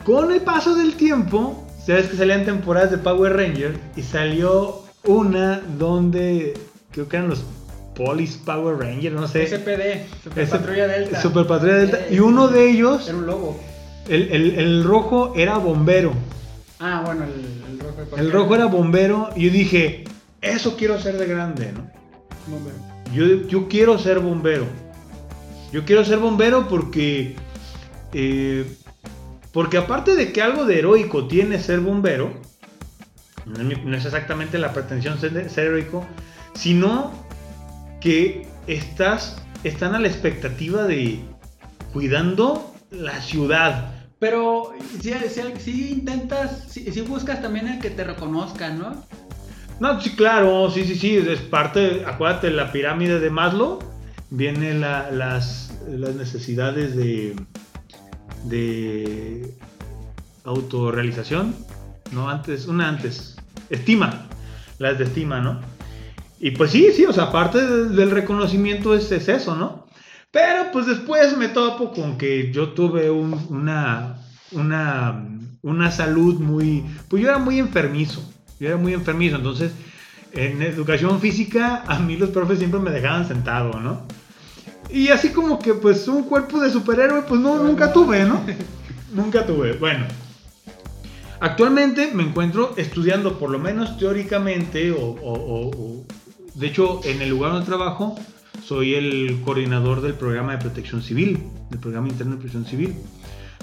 Con 0.05 0.33
el 0.33 0.41
paso 0.41 0.75
del 0.75 0.95
tiempo, 0.95 1.67
sabes 1.85 2.09
que 2.09 2.17
salían 2.17 2.45
temporadas 2.45 2.91
de 2.91 2.99
Power 2.99 3.37
Ranger 3.37 3.79
y 3.97 4.03
salió 4.03 4.85
una 5.05 5.61
donde 5.79 6.55
creo 6.93 7.09
que 7.09 7.17
eran 7.17 7.29
los 7.29 7.45
Police 7.99 8.39
Power 8.45 8.79
Rangers, 8.79 9.15
no 9.15 9.27
sé. 9.29 9.43
SPD, 9.47 10.07
Super 10.25 10.45
Ese- 10.45 10.57
Patrulla 10.57 10.87
Delta. 10.87 11.21
Super 11.21 11.47
Patrulla 11.47 11.75
Delta. 11.79 11.99
Eh, 11.99 12.09
Y 12.15 12.21
uno 12.21 12.49
de 12.49 12.71
ellos, 12.71 13.09
Era 13.09 13.19
un 13.19 13.27
lobo. 13.27 13.61
el, 14.09 14.29
el- 14.33 14.55
el 14.59 14.85
rojo 14.85 15.33
era 15.37 15.59
bombero. 15.59 16.13
Ah, 16.81 17.03
bueno, 17.05 17.25
el, 17.25 17.73
el 17.73 17.79
rojo. 17.81 18.17
El 18.17 18.33
rojo 18.33 18.55
era 18.55 18.67
bombero 18.67 19.31
y 19.37 19.47
yo 19.47 19.51
dije, 19.53 20.05
eso 20.41 20.77
quiero 20.77 20.99
ser 21.01 21.19
de 21.19 21.27
grande, 21.27 21.73
¿no? 21.73 21.91
Bombero. 22.47 22.77
Yo, 23.13 23.49
yo 23.49 23.69
quiero 23.69 23.99
ser 23.99 24.21
bombero. 24.21 24.65
Yo 25.73 25.85
quiero 25.85 26.05
ser 26.05 26.19
bombero 26.19 26.69
porque. 26.69 27.35
eh, 28.13 28.65
porque 29.53 29.77
aparte 29.79 30.15
de 30.15 30.31
que 30.33 30.41
algo 30.41 30.65
de 30.67 30.79
heroico 30.79 31.27
tiene 31.27 31.59
ser 31.59 31.81
bombero, 31.81 32.33
no 33.47 33.97
es, 33.97 34.05
exactamente 34.05 34.59
la 34.59 34.73
pretensión 34.73 35.19
ser, 35.19 35.51
ser 35.51 35.67
heroico, 35.67 36.07
sino 36.55 37.13
que 38.01 38.47
estás, 38.67 39.37
están 39.65 39.95
a 39.95 39.99
la 40.01 40.09
expectativa 40.09 40.85
de 40.85 41.21
cuidando 41.93 42.75
la 42.91 43.21
ciudad. 43.21 43.95
Pero 44.19 44.73
si, 45.01 45.13
si, 45.13 45.43
si 45.61 45.93
intentas, 45.93 46.65
si, 46.69 46.91
si 46.93 47.01
buscas 47.03 47.41
también 47.41 47.69
el 47.69 47.81
que 47.81 47.91
te 47.91 48.05
reconozcan, 48.05 48.79
¿no? 48.79 49.05
No, 49.81 50.01
sí, 50.01 50.11
claro, 50.17 50.69
sí, 50.71 50.85
sí, 50.85 50.97
sí, 50.97 51.17
es 51.17 51.39
parte, 51.41 52.05
acuérdate, 52.05 52.51
la 52.51 52.73
pirámide 52.73 53.21
de 53.21 53.31
Maslow, 53.31 53.79
viene 54.31 54.75
la- 54.75 55.11
las, 55.13 55.73
las 55.89 56.17
necesidades 56.17 56.97
de, 56.97 57.37
de 58.45 59.55
autorrealización, 60.45 61.55
no 62.13 62.29
antes, 62.29 62.67
una 62.67 62.89
antes, 62.89 63.37
estima, 63.71 64.27
las 64.79 64.99
de 64.99 65.05
estima, 65.05 65.41
¿no? 65.41 65.61
Y 66.41 66.53
pues 66.53 66.71
sí, 66.71 66.89
sí, 66.95 67.05
o 67.05 67.13
sea, 67.13 67.33
parte 67.33 67.61
de- 67.65 67.89
del 67.89 68.11
reconocimiento 68.11 68.95
es, 68.95 69.11
es 69.13 69.29
eso, 69.29 69.57
¿no? 69.57 69.87
Pero 70.31 70.71
pues 70.73 70.87
después 70.87 71.37
me 71.37 71.49
topo 71.49 71.93
con 71.93 72.17
que 72.19 72.53
yo 72.53 72.69
tuve 72.71 73.11
un- 73.11 73.47
una, 73.51 74.19
una, 74.53 75.25
una 75.63 75.91
salud 75.91 76.39
muy, 76.39 76.85
pues 77.09 77.23
yo 77.23 77.29
era 77.29 77.39
muy 77.39 77.59
enfermizo, 77.59 78.23
yo 78.61 78.69
era 78.69 78.77
muy 78.77 78.93
enfermizo, 78.95 79.37
entonces 79.37 79.73
en 80.33 80.61
educación 80.63 81.21
física 81.21 81.83
a 81.87 81.99
mí 81.99 82.17
los 82.17 82.31
profes 82.31 82.59
siempre 82.59 82.79
me 82.79 82.91
dejaban 82.91 83.27
sentado, 83.27 83.81
¿no? 83.81 84.03
Y 84.91 85.09
así 85.09 85.31
como 85.31 85.59
que 85.59 85.75
pues 85.75 86.07
un 86.09 86.23
cuerpo 86.25 86.61
de 86.61 86.71
superhéroe 86.71 87.23
pues 87.23 87.41
no, 87.41 87.63
nunca 87.63 87.93
tuve, 87.93 88.25
¿no? 88.25 88.41
nunca 89.13 89.45
tuve. 89.45 89.73
Bueno, 89.73 90.05
actualmente 91.41 92.11
me 92.13 92.23
encuentro 92.23 92.75
estudiando 92.77 93.39
por 93.39 93.51
lo 93.51 93.59
menos 93.59 93.97
teóricamente 93.99 94.93
o, 94.93 94.99
o- 95.01 95.33
o- 95.33 95.71
o- 95.71 96.07
de 96.59 96.67
hecho 96.67 97.01
en 97.05 97.23
el 97.23 97.31
lugar 97.31 97.53
donde 97.53 97.67
trabajo 97.67 98.19
soy 98.67 98.95
el 98.95 99.41
coordinador 99.45 100.01
del 100.03 100.15
programa 100.15 100.53
de 100.53 100.59
protección 100.59 101.03
civil, 101.03 101.43
del 101.71 101.79
programa 101.81 102.09
interno 102.09 102.33
de 102.33 102.39
protección 102.39 102.67
civil. 102.67 102.95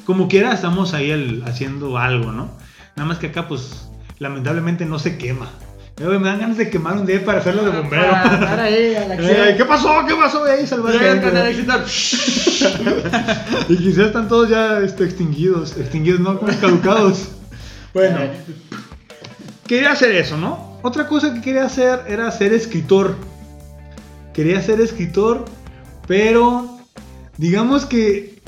Como 0.06 0.28
quiera 0.28 0.54
estamos 0.54 0.94
ahí 0.94 1.12
el- 1.12 1.44
haciendo 1.46 1.98
algo, 1.98 2.32
¿no? 2.32 2.50
Nada 2.96 3.08
más 3.08 3.18
que 3.20 3.28
acá 3.28 3.48
pues 3.48 3.88
lamentablemente 4.20 4.86
no 4.86 5.00
se 5.00 5.18
quema. 5.18 5.50
Me 5.98 6.06
dan 6.06 6.40
ganas 6.40 6.58
de 6.58 6.70
quemar 6.70 6.98
un 6.98 7.06
día 7.06 7.24
para 7.24 7.40
hacerlo 7.40 7.64
de 7.64 7.70
bombero. 7.72 8.12
Para 8.12 8.34
estar 8.34 8.60
ahí 8.60 8.96
a 8.96 9.08
la 9.08 9.16
Eh, 9.50 9.56
¿Qué 9.58 9.64
pasó? 9.64 10.04
¿Qué 10.06 10.14
pasó? 10.16 10.46
Y 10.46 10.50
ahí 10.52 10.68
salvar. 10.68 10.94
Y 13.70 13.78
quizás 13.78 14.08
están 14.08 14.28
todos 14.28 14.50
ya 14.50 14.80
este, 14.80 15.06
extinguidos. 15.06 15.78
Extinguidos, 15.78 16.20
no, 16.20 16.38
como 16.38 16.52
caducados. 16.60 17.30
bueno, 17.94 18.18
quería 19.68 19.92
hacer 19.92 20.12
eso, 20.16 20.38
¿no? 20.38 20.75
Otra 20.86 21.08
cosa 21.08 21.34
que 21.34 21.42
quería 21.42 21.66
hacer 21.66 22.02
era 22.08 22.30
ser 22.30 22.54
escritor. 22.54 23.16
Quería 24.36 24.62
ser 24.62 24.80
escritor, 24.80 25.44
pero 26.08 26.78
digamos 27.38 27.88
que 27.88 28.40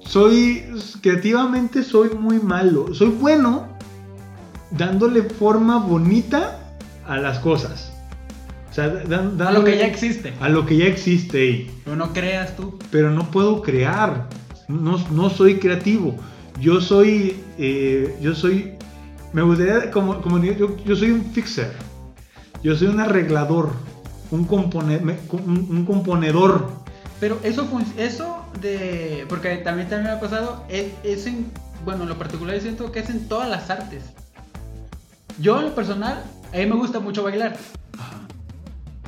soy 0.00 0.64
creativamente 1.02 1.82
soy 1.82 2.08
muy 2.18 2.40
malo. 2.40 2.94
Soy 2.94 3.08
bueno 3.08 3.68
dándole 4.70 5.20
forma 5.24 5.76
bonita 5.76 6.58
a 7.06 7.18
las 7.18 7.38
cosas. 7.40 7.92
O 8.70 8.72
sea, 8.72 8.86
A 8.86 9.52
lo 9.52 9.62
que 9.62 9.76
ya 9.76 9.86
existe. 9.86 10.32
A 10.40 10.48
lo 10.48 10.64
que 10.64 10.78
ya 10.78 10.86
existe. 10.86 11.70
Pero 11.84 11.96
no 11.96 12.14
creas 12.14 12.56
tú. 12.56 12.78
pero 12.90 13.10
no 13.10 13.30
puedo 13.30 13.60
crear. 13.60 14.26
No, 14.68 14.96
no 15.10 15.28
soy 15.28 15.58
creativo. 15.58 16.16
Yo 16.62 16.80
soy. 16.80 17.36
eh, 17.58 18.16
yo 18.22 18.34
soy. 18.34 18.77
Me 19.32 19.42
gustaría. 19.42 19.90
Como, 19.90 20.20
como 20.20 20.38
yo, 20.42 20.76
yo 20.84 20.96
soy 20.96 21.10
un 21.10 21.24
fixer. 21.32 21.72
Yo 22.62 22.76
soy 22.76 22.88
un 22.88 23.00
arreglador. 23.00 23.72
Un, 24.30 24.44
compone, 24.44 24.98
un, 24.98 25.66
un 25.70 25.86
componedor. 25.86 26.70
Pero 27.20 27.38
eso, 27.42 27.68
eso 27.96 28.44
de. 28.60 29.26
Porque 29.28 29.56
también, 29.56 29.88
también 29.88 30.12
me 30.12 30.18
ha 30.18 30.20
pasado. 30.20 30.64
Es, 30.68 30.92
es 31.02 31.26
en. 31.26 31.50
Bueno, 31.84 32.02
en 32.02 32.08
lo 32.08 32.18
particular 32.18 32.54
yo 32.56 32.60
siento 32.60 32.92
que 32.92 33.00
es 33.00 33.10
en 33.10 33.28
todas 33.28 33.48
las 33.48 33.70
artes. 33.70 34.04
Yo, 35.40 35.58
en 35.60 35.66
lo 35.66 35.74
personal, 35.74 36.22
a 36.52 36.56
mí 36.56 36.66
me 36.66 36.74
gusta 36.74 37.00
mucho 37.00 37.22
bailar. 37.22 37.56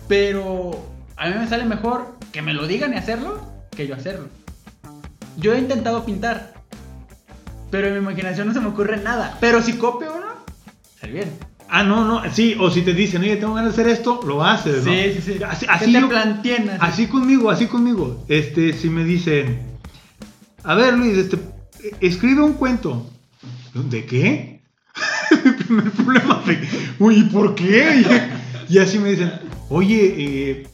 Pero 0.09 0.73
a 1.17 1.29
mí 1.29 1.35
me 1.39 1.49
sale 1.49 1.65
mejor 1.65 2.15
que 2.33 2.43
me 2.43 2.55
lo 2.55 2.67
digan 2.67 2.95
y 2.95 2.97
hacerlo 2.97 3.41
que 3.71 3.87
yo 3.87 3.95
hacerlo. 3.95 4.29
Yo 5.37 5.55
he 5.55 5.59
intentado 5.59 6.05
pintar. 6.05 6.60
Pero 7.71 7.87
en 7.89 7.95
mi 7.95 7.99
imaginación 8.01 8.49
no 8.49 8.55
se 8.55 8.61
me 8.61 8.69
ocurre 8.69 8.97
nada. 8.99 9.37
Pero 9.41 9.63
si 9.63 9.75
copio 9.75 10.13
uno, 10.17 10.27
sale 11.01 11.13
bien. 11.13 11.31
Ah, 11.69 11.85
no, 11.85 12.05
no. 12.05 12.23
Sí, 12.33 12.57
o 12.59 12.69
si 12.71 12.83
te 12.83 12.93
dicen, 12.95 13.23
oye, 13.23 13.37
tengo 13.37 13.55
ganas 13.55 13.77
de 13.77 13.83
hacer 13.83 13.93
esto, 13.93 14.21
lo 14.27 14.45
haces, 14.45 14.85
¿no? 14.85 14.93
Sí, 14.93 15.13
sí, 15.15 15.23
sí. 15.23 15.43
Así, 15.45 15.67
así 15.69 15.93
te 15.93 16.01
yo- 16.01 16.09
planteen 16.09 16.69
así. 16.71 16.79
Así 16.81 17.07
conmigo, 17.07 17.49
así 17.49 17.67
conmigo. 17.67 18.25
Este, 18.29 18.73
si 18.73 18.91
me 18.91 19.05
dicen, 19.05 19.61
a 20.65 20.75
ver 20.75 20.95
Luis, 20.95 21.17
este, 21.17 21.39
escribe 22.01 22.43
un 22.43 22.55
cuento. 22.55 23.09
¿De 23.75 24.05
qué? 24.05 24.63
Mi 25.45 25.53
primer 25.53 25.91
problema 25.93 26.43
uy, 26.99 27.19
¿y 27.21 27.23
por 27.25 27.55
qué? 27.55 28.03
Y, 28.69 28.75
y 28.75 28.79
así 28.79 28.99
me 28.99 29.11
dicen, 29.11 29.33
oye, 29.69 30.15
eh, 30.19 30.67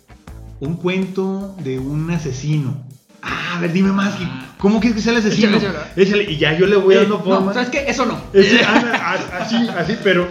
un 0.60 0.76
cuento 0.76 1.54
de 1.62 1.78
un 1.78 2.10
asesino. 2.10 2.85
Ah, 3.28 3.56
a 3.56 3.60
ver, 3.60 3.72
dime 3.72 3.90
más. 3.92 4.14
¿Cómo 4.58 4.78
quieres 4.80 4.96
que 4.96 5.02
sea 5.02 5.12
el 5.12 5.18
asesino? 5.18 5.56
Échale, 5.56 5.78
échale. 5.96 6.22
Y 6.30 6.36
ya 6.38 6.56
yo 6.56 6.66
le 6.66 6.76
voy 6.76 6.94
Eh, 6.94 6.98
dando 6.98 7.18
no, 7.18 7.24
forma. 7.24 7.52
¿sabes 7.52 7.70
qué? 7.70 7.84
Eso 7.88 8.06
no. 8.06 8.18
Ese- 8.32 8.64
anda, 8.64 8.94
a- 8.96 9.38
así, 9.42 9.68
así, 9.68 9.96
pero 10.04 10.28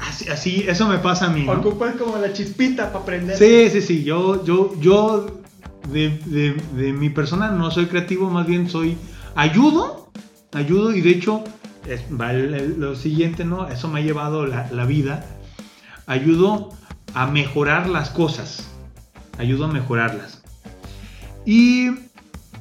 así, 0.00 0.28
así, 0.28 0.64
eso 0.66 0.88
me 0.88 0.98
pasa 0.98 1.26
a 1.26 1.30
mí. 1.30 1.44
¿no? 1.44 1.52
Ocupas 1.52 1.94
como 1.96 2.16
la 2.18 2.32
chispita 2.32 2.88
para 2.90 3.02
aprender. 3.04 3.36
Sí, 3.36 3.68
sí, 3.70 3.82
sí. 3.86 4.02
Yo, 4.04 4.42
yo, 4.44 4.74
yo 4.80 5.42
de, 5.92 6.08
de- 6.26 6.56
de 6.74 6.92
mi 6.92 7.10
persona 7.10 7.50
no 7.50 7.70
soy 7.70 7.86
creativo, 7.86 8.30
más 8.30 8.46
bien 8.46 8.68
soy 8.70 8.96
ayudo, 9.34 10.10
ayudo 10.52 10.92
y 10.92 11.00
de 11.02 11.10
hecho 11.10 11.44
es, 11.86 12.00
lo 12.78 12.94
siguiente, 12.96 13.44
¿no? 13.44 13.68
Eso 13.68 13.88
me 13.88 14.00
ha 14.00 14.02
llevado 14.02 14.46
la, 14.46 14.68
la 14.72 14.86
vida. 14.86 15.24
Ayudo 16.06 16.70
a 17.14 17.26
mejorar 17.26 17.88
las 17.88 18.10
cosas. 18.10 18.68
Ayudo 19.38 19.66
a 19.66 19.68
mejorarlas. 19.68 20.42
Y 21.44 21.90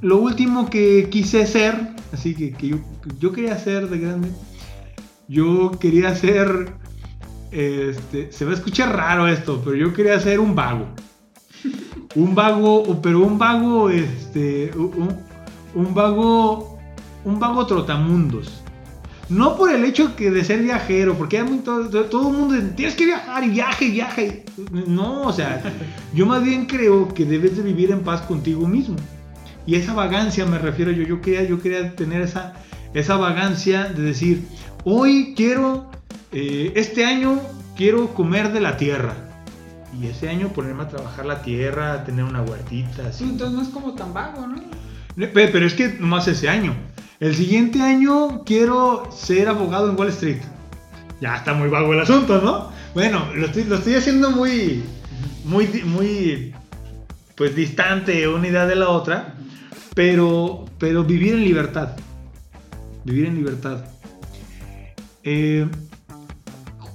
lo 0.02 0.18
último 0.18 0.70
que 0.70 1.10
quise 1.10 1.46
ser, 1.46 1.96
así 2.12 2.36
que, 2.36 2.68
yo, 2.68 2.78
yo 3.20 3.32
quería 3.32 3.58
ser 3.58 3.90
de 3.90 4.00
grande, 4.00 4.30
yo 5.28 5.72
quería 5.80 6.16
ser 6.16 6.74
este, 7.52 8.32
se 8.32 8.46
va 8.46 8.52
a 8.52 8.54
escuchar 8.56 8.96
raro 8.96 9.28
esto, 9.28 9.62
pero 9.64 9.76
yo 9.76 9.94
quería 9.94 10.20
ser 10.20 10.40
un 10.40 10.56
vago. 10.56 10.88
Un 12.16 12.34
vago, 12.34 13.02
pero 13.02 13.20
un 13.20 13.38
vago, 13.38 13.90
este, 13.90 14.72
un, 14.76 15.18
un 15.76 15.94
vago, 15.94 16.80
un 17.26 17.40
vago 17.40 17.66
trotamundos. 17.66 18.64
No 19.30 19.56
por 19.56 19.72
el 19.72 19.86
hecho 19.86 20.10
de 20.10 20.44
ser 20.44 20.62
viajero, 20.62 21.18
porque 21.18 21.42
todo, 21.64 21.88
todo 22.06 22.30
el 22.30 22.38
mundo 22.38 22.56
dice, 22.56 22.68
tienes 22.76 22.96
que 22.96 23.06
viajar 23.06 23.44
y 23.44 23.50
viaje 23.50 23.90
viaje. 23.90 24.46
No, 24.88 25.24
o 25.24 25.34
sea, 25.34 25.62
yo 26.14 26.26
más 26.26 26.44
bien 26.44 26.66
creo 26.66 27.08
que 27.14 27.26
debes 27.26 27.56
de 27.56 27.64
vivir 27.64 27.92
en 27.92 28.02
paz 28.02 28.22
contigo 28.22 28.68
mismo. 28.68 28.98
Y 29.66 29.76
esa 29.76 29.94
vagancia 29.94 30.46
me 30.46 30.58
refiero 30.60 30.92
yo, 30.92 31.04
yo 31.04 31.22
quería, 31.22 31.44
yo 31.44 31.62
quería 31.62 31.96
tener 31.96 32.22
esa, 32.22 32.54
esa 32.94 33.18
vagancia 33.18 33.86
de 33.86 34.02
decir, 34.04 34.44
hoy 34.84 35.34
quiero, 35.36 35.90
eh, 36.32 36.74
este 36.76 37.06
año 37.06 37.40
quiero 37.76 38.14
comer 38.14 38.52
de 38.54 38.60
la 38.62 38.78
tierra. 38.78 39.14
Y 40.00 40.08
ese 40.08 40.30
año 40.30 40.48
ponerme 40.50 40.84
a 40.84 40.88
trabajar 40.88 41.26
la 41.26 41.42
tierra, 41.42 42.04
tener 42.06 42.24
una 42.24 42.42
huertita, 42.42 43.08
así. 43.08 43.26
Entonces 43.26 43.56
no 43.56 43.62
es 43.62 43.70
como 43.70 43.94
tan 43.94 44.14
vago, 44.14 44.48
¿no? 44.48 44.56
Pe- 45.16 45.50
Pero 45.50 45.66
es 45.66 45.74
que 45.74 45.90
nomás 46.00 46.28
ese 46.28 46.48
año. 46.50 46.74
El 47.20 47.36
siguiente 47.36 47.82
año 47.82 48.44
quiero 48.46 49.10
ser 49.12 49.48
abogado 49.50 49.90
en 49.92 50.00
Wall 50.00 50.08
Street. 50.10 50.38
Ya 51.20 51.36
está 51.36 51.54
muy 51.54 51.70
vago 51.70 51.94
el 51.94 52.00
asunto, 52.00 52.42
¿no? 52.42 52.72
Bueno, 52.96 53.28
lo 53.36 53.46
estoy, 53.46 53.66
lo 53.66 53.76
estoy 53.76 53.94
haciendo 53.96 54.32
muy, 54.32 54.82
muy, 55.46 55.68
muy, 55.86 56.54
pues 57.36 57.56
distante 57.56 58.28
una 58.28 58.48
idea 58.48 58.66
de 58.66 58.76
la 58.76 58.90
otra. 58.90 59.36
Pero, 59.94 60.66
pero 60.78 61.04
vivir 61.04 61.34
en 61.34 61.44
libertad. 61.44 61.98
Vivir 63.04 63.26
en 63.26 63.36
libertad. 63.36 63.84
Eh, 65.24 65.68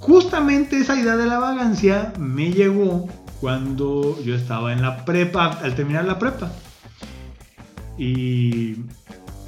justamente 0.01 0.79
esa 0.79 0.99
idea 0.99 1.17
de 1.17 1.27
la 1.27 1.39
vagancia 1.39 2.13
me 2.19 2.53
llegó 2.53 3.09
cuando 3.41 4.21
yo 4.23 4.35
estaba 4.35 4.73
en 4.73 4.83
la 4.83 5.05
prepa, 5.05 5.47
al 5.63 5.75
terminar 5.75 6.05
la 6.05 6.19
prepa. 6.19 6.51
Y, 7.99 8.77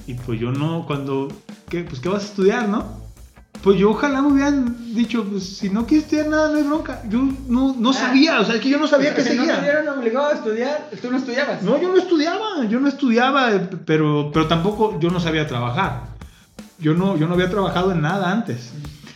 y 0.07 0.15
pues 0.25 0.41
yo 0.41 0.53
no, 0.53 0.87
cuando, 0.87 1.29
¿qué, 1.69 1.85
pues 1.85 2.01
¿qué 2.01 2.09
vas 2.09 2.25
a 2.25 2.27
estudiar, 2.27 2.69
no? 2.69 3.08
Pues 3.63 3.79
yo 3.79 3.91
ojalá 3.91 4.23
me 4.23 4.29
hubieran 4.29 4.95
dicho, 4.95 5.25
pues 5.25 5.57
si 5.59 5.69
no 5.69 5.85
quieres 5.85 6.05
estudiar 6.05 6.29
nada, 6.29 6.51
no 6.53 6.59
hay 6.59 6.63
bronca. 6.63 7.03
Yo 7.09 7.21
no, 7.49 7.75
no 7.79 7.91
Ah. 7.91 7.95
sabía, 7.95 8.41
o 8.41 8.45
sea, 8.45 8.55
es 8.55 8.61
que 8.61 8.69
yo 8.71 8.79
no 8.79 8.87
sabía 8.87 9.15
que 9.15 9.23
si 9.23 9.31
no 9.37 9.43
te 9.43 9.49
seguía. 9.49 9.61
hubieran 9.61 9.89
obligado 9.99 10.29
a 10.29 10.33
estudiar, 10.35 10.89
tú 11.03 11.11
no 11.11 11.17
estudiabas. 11.19 11.63
No, 11.63 11.81
yo 11.81 11.89
no 11.89 11.97
estudiaba, 11.99 12.65
yo 12.69 12.79
no 12.81 12.89
estudiaba, 12.89 13.53
eh, 13.55 13.69
pero, 13.85 14.31
pero 14.33 14.47
tampoco 14.47 14.99
yo 15.01 15.11
no 15.11 15.19
sabía 15.21 15.47
trabajar. 15.47 16.05
Yo 16.79 16.95
no, 16.95 17.17
yo 17.17 17.27
no 17.27 17.35
había 17.35 17.51
trabajado 17.51 17.91
en 17.93 18.01
nada 18.01 18.31
antes. 18.31 18.71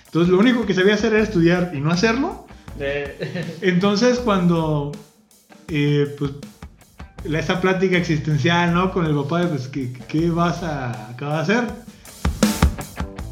Entonces 0.07 0.30
lo 0.32 0.38
único 0.40 0.66
que 0.66 0.74
sabía 0.74 0.95
hacer 0.95 1.12
era 1.14 1.22
estudiar 1.22 1.70
y 1.74 1.80
no 1.80 1.90
hacerlo. 1.93 2.47
Entonces 3.61 4.18
cuando, 4.18 4.90
eh, 5.68 6.14
pues, 6.18 6.32
esa 7.24 7.61
plática 7.61 7.97
existencial, 7.97 8.74
¿no? 8.74 8.90
Con 8.93 9.07
el 9.07 9.14
papá, 9.14 9.43
pues, 9.49 9.68
¿qué, 9.68 9.93
qué 10.09 10.30
vas 10.30 10.62
a, 10.64 11.14
qué 11.16 11.24
vas 11.24 11.34
a 11.34 11.40
hacer? 11.43 11.91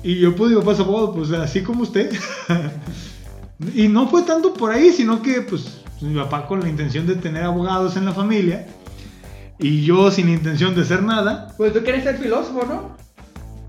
Y 0.03 0.19
yo 0.19 0.35
pues 0.35 0.51
digo, 0.51 0.63
pues 0.63 0.81
abogado, 0.81 1.15
pues 1.15 1.31
así 1.33 1.63
como 1.63 1.83
usted. 1.83 2.11
y 3.75 3.89
no 3.89 4.09
fue 4.09 4.23
tanto 4.23 4.55
por 4.55 4.73
ahí, 4.73 4.93
sino 4.93 5.21
que 5.23 5.43
pues 5.43 5.79
mi 6.01 6.15
papá 6.15 6.47
con 6.47 6.61
la 6.61 6.69
intención 6.69 7.07
de 7.07 7.17
tener 7.17 7.43
abogados 7.45 7.97
en 7.97 8.07
la 8.07 8.13
familia 8.13 8.67
y 9.59 9.83
yo 9.85 10.11
sin 10.11 10.29
intención 10.31 10.75
de 10.75 10.83
hacer 10.83 11.03
nada. 11.03 11.53
Pues 11.59 11.73
tú 11.75 11.81
quieres 11.83 12.05
ser 12.05 12.17
filósofo, 12.19 12.65
¿no? 12.67 12.97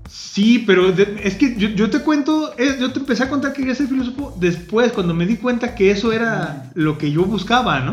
Sí, 0.08 0.62
pero 0.66 0.92
de- 0.92 1.20
es 1.22 1.34
que 1.34 1.54
yo, 1.56 1.68
yo 1.68 1.90
te 1.90 1.98
cuento, 2.00 2.54
es- 2.56 2.78
yo 2.78 2.90
te 2.92 3.00
empecé 3.00 3.24
a 3.24 3.28
contar 3.28 3.52
que 3.52 3.58
quería 3.60 3.74
ser 3.74 3.88
filósofo 3.88 4.34
después, 4.40 4.92
cuando 4.92 5.12
me 5.12 5.26
di 5.26 5.36
cuenta 5.36 5.74
que 5.74 5.90
eso 5.90 6.12
era 6.12 6.70
lo 6.74 6.96
que 6.96 7.10
yo 7.12 7.24
buscaba, 7.24 7.80
¿no? 7.80 7.92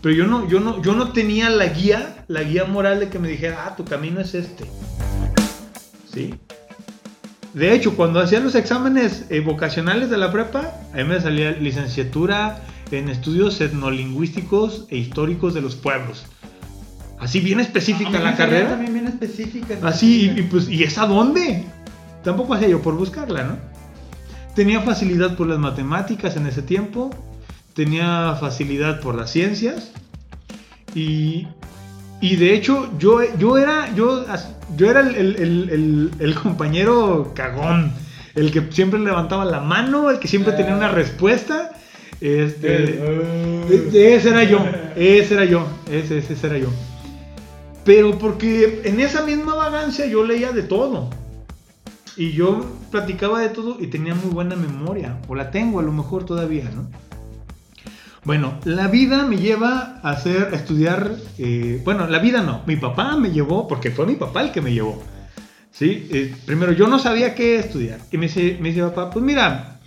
Pero 0.00 0.14
yo 0.14 0.26
no, 0.26 0.48
yo 0.48 0.60
no, 0.60 0.80
yo 0.82 0.94
no 0.94 1.12
tenía 1.12 1.50
la 1.50 1.66
guía, 1.66 2.24
la 2.28 2.42
guía 2.42 2.64
moral 2.64 3.00
de 3.00 3.08
que 3.10 3.18
me 3.18 3.28
dijera, 3.28 3.64
ah, 3.66 3.76
tu 3.76 3.84
camino 3.84 4.20
es 4.20 4.34
este. 4.34 4.64
¿Sí? 6.12 6.34
De 7.56 7.72
hecho, 7.72 7.96
cuando 7.96 8.20
hacía 8.20 8.38
los 8.40 8.54
exámenes 8.54 9.24
eh, 9.30 9.40
vocacionales 9.40 10.10
de 10.10 10.18
la 10.18 10.30
prepa, 10.30 10.74
a 10.92 10.96
mí 10.98 11.04
me 11.04 11.18
salía 11.18 11.52
licenciatura 11.52 12.60
en 12.90 13.08
estudios 13.08 13.62
etnolingüísticos 13.62 14.84
e 14.90 14.98
históricos 14.98 15.54
de 15.54 15.62
los 15.62 15.74
pueblos. 15.74 16.26
Así 17.18 17.40
bien 17.40 17.58
específica 17.58 18.10
A 18.10 18.12
mí 18.12 18.24
la 18.24 18.36
carrera. 18.36 18.68
También 18.68 18.92
bien 18.92 19.06
específica. 19.06 19.78
Así, 19.82 20.30
y, 20.36 20.40
y 20.40 20.42
pues, 20.42 20.68
¿y 20.68 20.82
es 20.82 20.98
a 20.98 21.06
dónde? 21.06 21.64
Tampoco 22.22 22.52
hacía 22.52 22.68
yo 22.68 22.82
por 22.82 22.94
buscarla, 22.94 23.44
¿no? 23.44 23.56
Tenía 24.54 24.82
facilidad 24.82 25.34
por 25.34 25.46
las 25.46 25.58
matemáticas 25.58 26.36
en 26.36 26.46
ese 26.46 26.60
tiempo, 26.60 27.08
tenía 27.72 28.36
facilidad 28.38 29.00
por 29.00 29.14
las 29.14 29.30
ciencias, 29.30 29.92
y, 30.94 31.48
y 32.20 32.36
de 32.36 32.54
hecho 32.54 32.90
yo, 32.98 33.20
yo 33.38 33.58
era, 33.58 33.94
yo, 33.94 34.24
yo 34.76 34.90
era 34.90 35.00
el, 35.00 35.14
el- 35.16 36.10
el- 36.18 36.34
compañero 36.34 37.32
cagón, 37.34 37.92
el 38.34 38.50
que 38.50 38.62
siempre 38.70 38.98
levantaba 39.00 39.44
la 39.44 39.60
mano, 39.60 40.10
el 40.10 40.18
que 40.18 40.28
siempre 40.28 40.52
tenía 40.54 40.76
una 40.76 40.88
respuesta. 40.88 41.72
Este, 42.20 42.84
e- 43.70 44.14
ese 44.14 44.30
era 44.30 44.44
yo, 44.44 44.64
ese 44.96 45.34
era 45.34 45.44
yo, 45.44 45.66
ese, 45.90 46.18
ese, 46.18 46.32
ese 46.32 46.46
era 46.46 46.58
yo. 46.58 46.68
Pero 47.84 48.18
porque 48.18 48.80
en 48.84 49.00
esa 49.00 49.22
misma 49.24 49.54
vagancia 49.54 50.06
yo 50.06 50.24
leía 50.24 50.52
de 50.52 50.62
todo. 50.62 51.10
Y 52.16 52.32
yo 52.32 52.64
platicaba 52.90 53.40
de 53.40 53.50
todo 53.50 53.76
y 53.78 53.88
tenía 53.88 54.14
muy 54.14 54.30
buena 54.32 54.56
memoria. 54.56 55.18
O 55.28 55.34
la 55.34 55.50
tengo 55.50 55.80
a 55.80 55.82
lo 55.82 55.92
mejor 55.92 56.24
todavía, 56.24 56.64
¿no? 56.74 56.88
Bueno, 58.26 58.58
la 58.64 58.88
vida 58.88 59.24
me 59.24 59.36
lleva 59.36 60.00
a 60.02 60.10
hacer, 60.10 60.48
a 60.52 60.56
estudiar. 60.56 61.14
eh, 61.38 61.80
bueno, 61.84 62.08
la 62.08 62.18
vida 62.18 62.42
no. 62.42 62.62
Mi 62.66 62.74
papá 62.74 63.16
me 63.16 63.30
llevó, 63.30 63.68
porque 63.68 63.92
fue 63.92 64.04
mi 64.04 64.16
papá 64.16 64.42
el 64.42 64.50
que 64.50 64.60
me 64.60 64.74
llevó. 64.74 65.00
¿Sí? 65.70 66.08
Eh, 66.10 66.34
primero, 66.44 66.72
yo 66.72 66.88
no 66.88 66.98
sabía 66.98 67.36
qué 67.36 67.60
estudiar. 67.60 68.00
Y 68.10 68.18
me 68.18 68.26
dice, 68.26 68.58
me 68.60 68.70
dice 68.70 68.82
papá, 68.82 69.10
pues 69.10 69.24
mira, 69.24 69.78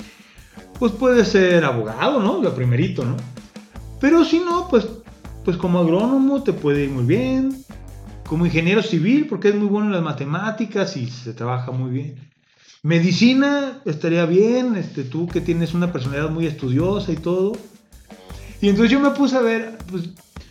pues 0.79 0.93
puedes 0.93 1.27
ser 1.27 1.65
abogado, 1.65 2.21
¿no? 2.21 2.41
Lo 2.41 2.55
primerito, 2.55 3.03
¿no? 3.03 3.17
Pero 3.99 4.23
si 4.23 4.39
no, 4.39 4.69
pues, 4.69 4.87
pues 5.43 5.57
como 5.57 5.79
agrónomo 5.79 6.41
te 6.41 6.53
puede 6.53 6.85
ir 6.85 6.91
muy 6.91 7.03
bien. 7.03 7.65
Como 8.25 8.45
ingeniero 8.45 8.81
civil, 8.81 9.27
porque 9.27 9.49
es 9.49 9.55
muy 9.55 9.67
bueno 9.67 9.87
en 9.87 9.93
las 9.93 10.03
matemáticas 10.03 10.95
y 10.95 11.07
se 11.09 11.33
trabaja 11.33 11.71
muy 11.71 11.91
bien. 11.91 12.29
Medicina 12.83 13.81
estaría 13.83 14.25
bien, 14.25 14.77
este, 14.77 15.03
tú 15.03 15.27
que 15.27 15.41
tienes 15.41 15.73
una 15.73 15.91
personalidad 15.91 16.29
muy 16.29 16.45
estudiosa 16.45 17.11
y 17.11 17.17
todo. 17.17 17.51
Y 18.61 18.69
entonces 18.69 18.91
yo 18.91 18.99
me 18.99 19.11
puse 19.11 19.35
a 19.37 19.41
ver, 19.41 19.77
pues, 19.89 20.09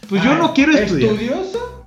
pues 0.08 0.22
yo 0.22 0.32
Ah, 0.32 0.38
no 0.38 0.54
quiero 0.54 0.72
estudiar. 0.72 1.12
¿Estudioso? 1.12 1.84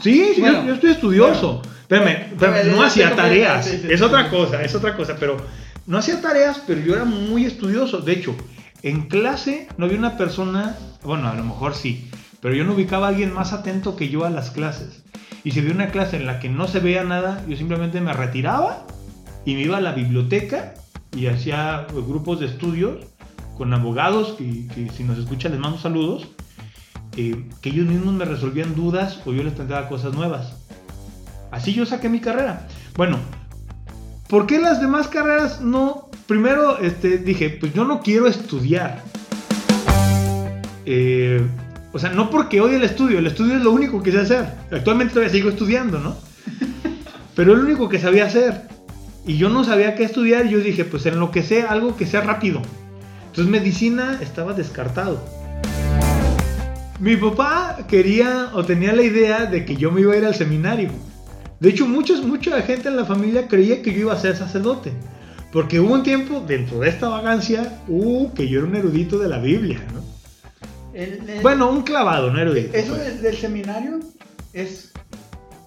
Sí, 0.00 0.32
sí, 0.34 0.40
Bueno, 0.40 0.60
yo, 0.60 0.68
yo 0.68 0.74
estoy 0.74 0.90
estudioso. 0.90 1.62
Espérame, 1.82 2.36
no 2.70 2.82
hacía 2.82 3.16
tareas. 3.16 3.66
Es 3.66 4.02
otra 4.02 4.30
cosa, 4.30 4.62
es 4.62 4.74
otra 4.74 4.96
cosa. 4.96 5.16
Pero 5.18 5.38
no 5.86 5.98
hacía 5.98 6.20
tareas, 6.20 6.62
pero 6.66 6.80
yo 6.80 6.94
era 6.94 7.04
muy 7.04 7.46
estudioso. 7.46 8.00
De 8.00 8.12
hecho, 8.12 8.36
en 8.82 9.08
clase 9.08 9.68
no 9.76 9.86
había 9.86 9.98
una 9.98 10.16
persona, 10.16 10.76
bueno, 11.02 11.28
a 11.28 11.34
lo 11.34 11.44
mejor 11.44 11.74
sí, 11.74 12.10
pero 12.40 12.54
yo 12.54 12.64
no 12.64 12.74
ubicaba 12.74 13.06
a 13.06 13.08
alguien 13.10 13.32
más 13.32 13.52
atento 13.52 13.96
que 13.96 14.08
yo 14.08 14.24
a 14.24 14.30
las 14.30 14.50
clases. 14.50 15.02
Y 15.44 15.52
si 15.52 15.60
había 15.60 15.72
una 15.72 15.88
clase 15.88 16.16
en 16.16 16.26
la 16.26 16.40
que 16.40 16.48
no 16.48 16.68
se 16.68 16.80
veía 16.80 17.04
nada, 17.04 17.42
yo 17.48 17.56
simplemente 17.56 18.00
me 18.00 18.12
retiraba 18.12 18.86
y 19.44 19.54
me 19.54 19.62
iba 19.62 19.78
a 19.78 19.80
la 19.80 19.92
biblioteca 19.92 20.74
y 21.16 21.26
hacía 21.26 21.86
grupos 21.92 22.40
de 22.40 22.46
estudios 22.46 22.98
con 23.58 23.74
abogados, 23.74 24.36
que, 24.38 24.66
que 24.68 24.88
si 24.90 25.04
nos 25.04 25.18
escuchan 25.18 25.52
les 25.52 25.60
mando 25.60 25.78
saludos, 25.78 26.28
eh, 27.16 27.44
que 27.60 27.70
ellos 27.70 27.86
mismos 27.86 28.14
me 28.14 28.24
resolvían 28.24 28.76
dudas 28.76 29.20
o 29.26 29.32
yo 29.32 29.42
les 29.42 29.52
planteaba 29.52 29.88
cosas 29.88 30.14
nuevas. 30.14 30.52
Así 31.50 31.74
yo 31.74 31.84
saqué 31.84 32.08
mi 32.08 32.20
carrera. 32.20 32.68
Bueno, 32.96 33.18
¿por 34.28 34.46
qué 34.46 34.60
las 34.60 34.80
demás 34.80 35.08
carreras 35.08 35.60
no? 35.60 36.08
Primero 36.28 36.78
este, 36.78 37.18
dije, 37.18 37.50
pues 37.50 37.74
yo 37.74 37.84
no 37.84 38.00
quiero 38.00 38.28
estudiar. 38.28 39.02
Eh, 40.86 41.44
o 41.92 41.98
sea, 41.98 42.10
no 42.10 42.30
porque 42.30 42.60
odie 42.60 42.76
el 42.76 42.84
estudio, 42.84 43.18
el 43.18 43.26
estudio 43.26 43.56
es 43.56 43.62
lo 43.62 43.72
único 43.72 44.02
que 44.02 44.12
sé 44.12 44.20
hacer. 44.20 44.46
Actualmente 44.70 45.14
todavía 45.14 45.32
sigo 45.32 45.48
estudiando, 45.48 45.98
¿no? 45.98 46.16
Pero 47.34 47.52
es 47.52 47.58
lo 47.58 47.64
único 47.64 47.88
que 47.88 47.98
sabía 47.98 48.26
hacer. 48.26 48.68
Y 49.26 49.38
yo 49.38 49.48
no 49.48 49.64
sabía 49.64 49.96
qué 49.96 50.04
estudiar 50.04 50.46
yo 50.46 50.60
dije, 50.60 50.84
pues 50.84 51.04
en 51.06 51.18
lo 51.18 51.30
que 51.30 51.42
sea, 51.42 51.70
algo 51.70 51.96
que 51.96 52.06
sea 52.06 52.20
rápido. 52.20 52.62
Entonces 53.28 53.46
medicina 53.50 54.18
estaba 54.20 54.52
descartado. 54.52 55.20
Mi 57.00 57.16
papá 57.16 57.78
quería 57.88 58.50
o 58.54 58.64
tenía 58.64 58.92
la 58.92 59.02
idea 59.02 59.46
de 59.46 59.64
que 59.64 59.76
yo 59.76 59.92
me 59.92 60.00
iba 60.00 60.14
a 60.14 60.16
ir 60.16 60.24
al 60.24 60.34
seminario. 60.34 60.90
De 61.60 61.68
hecho, 61.68 61.86
muchos, 61.86 62.24
mucha 62.24 62.60
gente 62.62 62.88
en 62.88 62.96
la 62.96 63.04
familia 63.04 63.46
creía 63.48 63.82
que 63.82 63.92
yo 63.92 64.00
iba 64.00 64.12
a 64.14 64.18
ser 64.18 64.36
sacerdote. 64.36 64.92
Porque 65.52 65.80
hubo 65.80 65.94
un 65.94 66.02
tiempo 66.02 66.44
dentro 66.46 66.80
de 66.80 66.88
esta 66.88 67.08
vagancia, 67.08 67.78
uh, 67.88 68.32
que 68.34 68.48
yo 68.48 68.58
era 68.60 68.68
un 68.68 68.76
erudito 68.76 69.18
de 69.18 69.28
la 69.28 69.38
Biblia, 69.38 69.80
¿no? 69.94 70.02
El- 70.92 71.28
el- 71.28 71.40
Bueno, 71.42 71.70
un 71.70 71.82
clavado, 71.82 72.30
no 72.32 72.38
erudito. 72.40 72.76
Eso 72.76 72.94
pues. 72.94 73.04
del, 73.06 73.22
del 73.22 73.36
seminario 73.36 74.00
es. 74.52 74.92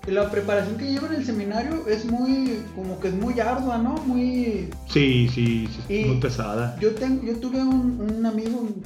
La 0.07 0.31
preparación 0.31 0.77
que 0.77 0.85
lleva 0.91 1.07
en 1.07 1.13
el 1.13 1.25
seminario 1.25 1.87
es 1.87 2.05
muy. 2.05 2.63
como 2.75 2.99
que 2.99 3.09
es 3.09 3.13
muy 3.13 3.39
ardua, 3.39 3.77
¿no? 3.77 3.93
Muy. 4.05 4.69
Sí, 4.89 5.29
sí, 5.33 5.69
sí, 5.87 6.05
muy 6.05 6.17
pesada. 6.19 6.75
Yo, 6.79 6.95
tengo, 6.95 7.23
yo 7.23 7.35
tuve 7.37 7.59
un, 7.61 8.01
un 8.17 8.25
amigo, 8.25 8.61
un 8.61 8.83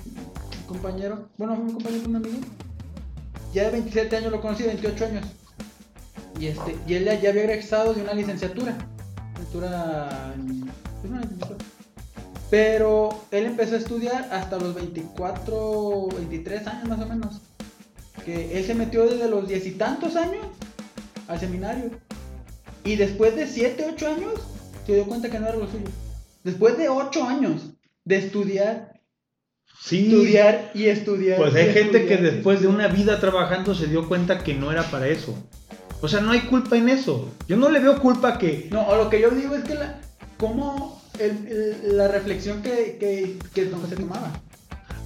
compañero, 0.68 1.30
bueno, 1.38 1.54
un 1.54 1.72
compañero 1.72 2.10
un 2.10 2.16
amigo, 2.18 2.38
ya 3.54 3.64
de 3.66 3.72
27 3.72 4.18
años 4.18 4.32
lo 4.32 4.42
conocí, 4.42 4.64
28 4.64 5.06
años. 5.06 5.26
Y, 6.38 6.48
este, 6.48 6.76
y 6.86 6.96
él 6.96 7.06
ya 7.06 7.30
había 7.30 7.44
egresado 7.44 7.94
de 7.94 8.02
una 8.02 8.14
licenciatura. 8.14 8.76
Licenciatura. 9.38 10.34
en- 10.36 10.68
es 11.04 11.10
una 11.10 11.22
licenciatura. 11.22 11.60
Pero 12.50 13.22
él 13.32 13.46
empezó 13.46 13.76
a 13.76 13.78
estudiar 13.78 14.28
hasta 14.34 14.58
los 14.58 14.76
24, 14.76 16.10
23 16.10 16.68
años 16.68 16.90
más 16.90 17.00
o 17.02 17.06
menos. 17.08 17.42
Que 18.26 18.58
él 18.60 18.66
se 18.66 18.76
metió 18.76 19.06
desde 19.06 19.30
los 19.30 19.48
diez 19.48 19.66
y 19.66 19.72
tantos 19.72 20.16
años 20.18 20.46
al 21.28 21.40
seminario. 21.40 21.92
Y 22.84 22.96
después 22.98 23.36
de 23.36 23.48
7, 23.48 23.86
8 23.94 24.08
años, 24.08 24.34
se 24.86 24.94
dio 24.96 25.06
cuenta 25.06 25.30
que 25.30 25.40
no 25.40 25.48
era 25.48 25.58
lo 25.58 25.68
suyo. 25.68 25.86
Después 26.44 26.78
de 26.78 26.90
8 26.90 27.24
años 27.28 27.72
de 28.04 28.18
estudiar, 28.18 28.94
Sí, 29.82 30.06
estudiar 30.08 30.72
y 30.74 30.86
estudiar. 30.86 31.38
pues 31.38 31.54
hay 31.56 31.74
gente 31.74 32.06
que 32.06 32.14
estudiar, 32.14 32.34
después 32.34 32.62
de 32.62 32.68
una 32.68 32.88
vida 32.88 33.20
trabajando 33.20 33.74
se 33.76 33.88
dio 33.88 34.08
cuenta 34.08 34.44
que 34.44 34.54
no 34.54 34.72
era 34.72 34.84
para 34.84 35.08
eso. 35.08 35.36
O 36.02 36.08
sea, 36.08 36.22
no 36.22 36.32
hay 36.32 36.42
culpa 36.42 36.78
en 36.78 36.90
eso. 36.90 37.32
Yo 37.48 37.58
no 37.58 37.70
le 37.70 37.80
veo 37.80 38.00
culpa 38.00 38.38
que... 38.38 38.68
No, 38.72 38.88
o 38.88 38.96
lo 38.96 39.10
que 39.10 39.20
yo 39.22 39.32
digo 39.32 39.56
es 39.56 39.64
que 39.64 39.74
la, 39.76 40.00
cómo 40.38 41.02
el- 41.20 41.48
el- 41.48 41.98
la 41.98 42.08
reflexión 42.08 42.62
que, 42.62 42.98
que, 43.00 43.38
que 43.54 43.64
se 43.90 43.96
tomaba. 43.96 44.32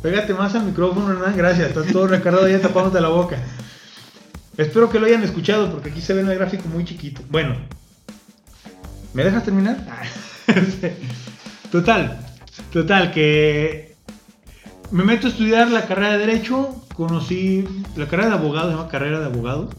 Pégate 0.02 0.34
más 0.34 0.56
al 0.56 0.66
micrófono, 0.66 1.12
Hernán, 1.14 1.36
gracias. 1.38 1.70
Estás 1.70 1.88
todo 1.92 2.08
recargado 2.08 2.48
ya 2.50 2.60
tapándote 2.60 3.00
la 3.02 3.10
boca. 3.10 3.38
Espero 4.60 4.90
que 4.90 5.00
lo 5.00 5.06
hayan 5.06 5.24
escuchado 5.24 5.72
porque 5.72 5.90
aquí 5.90 6.02
se 6.02 6.14
ve 6.14 6.20
el 6.20 6.36
gráfico 6.36 6.68
muy 6.68 6.84
chiquito. 6.84 7.22
Bueno, 7.30 7.56
¿me 9.14 9.24
dejas 9.24 9.46
terminar? 9.46 9.78
total, 11.72 12.20
total, 12.70 13.14
que 13.14 13.96
me 14.92 15.06
meto 15.06 15.28
a 15.28 15.30
estudiar 15.30 15.72
la 15.72 15.88
carrera 15.88 16.18
de 16.18 16.26
Derecho. 16.26 16.76
Conocí 16.94 17.64
la 17.96 18.08
carrera 18.08 18.32
de 18.32 18.36
abogado, 18.36 18.70
se 18.70 18.76
llama 18.76 18.90
carrera 18.90 19.22
de 19.22 19.28
abogado. 19.28 19.70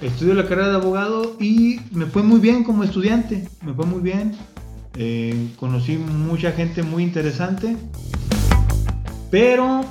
Estudio 0.00 0.34
la 0.34 0.44
carrera 0.44 0.68
de 0.68 0.76
abogado 0.76 1.36
y 1.40 1.80
me 1.90 2.06
fue 2.06 2.22
muy 2.22 2.38
bien 2.38 2.62
como 2.62 2.84
estudiante. 2.84 3.48
Me 3.62 3.74
fue 3.74 3.84
muy 3.84 4.00
bien. 4.00 4.36
Eh, 4.94 5.48
conocí 5.58 5.96
mucha 5.96 6.52
gente 6.52 6.84
muy 6.84 7.02
interesante. 7.02 7.76
Pero 9.28 9.84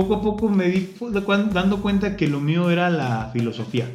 poco 0.00 0.16
a 0.16 0.20
poco 0.20 0.50
me 0.50 0.68
di 0.68 0.90
dando 1.52 1.80
cuenta 1.80 2.16
que 2.16 2.28
lo 2.28 2.38
mío 2.38 2.70
era 2.70 2.90
la 2.90 3.30
filosofía. 3.32 3.86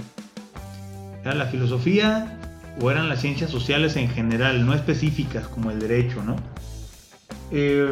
Era 1.21 1.35
la 1.35 1.45
filosofía 1.45 2.39
o 2.81 2.89
eran 2.89 3.07
las 3.07 3.21
ciencias 3.21 3.51
sociales 3.51 3.95
en 3.97 4.09
general, 4.09 4.65
no 4.65 4.73
específicas 4.73 5.47
como 5.47 5.69
el 5.69 5.79
derecho, 5.79 6.23
¿no? 6.23 6.37
Eh, 7.51 7.91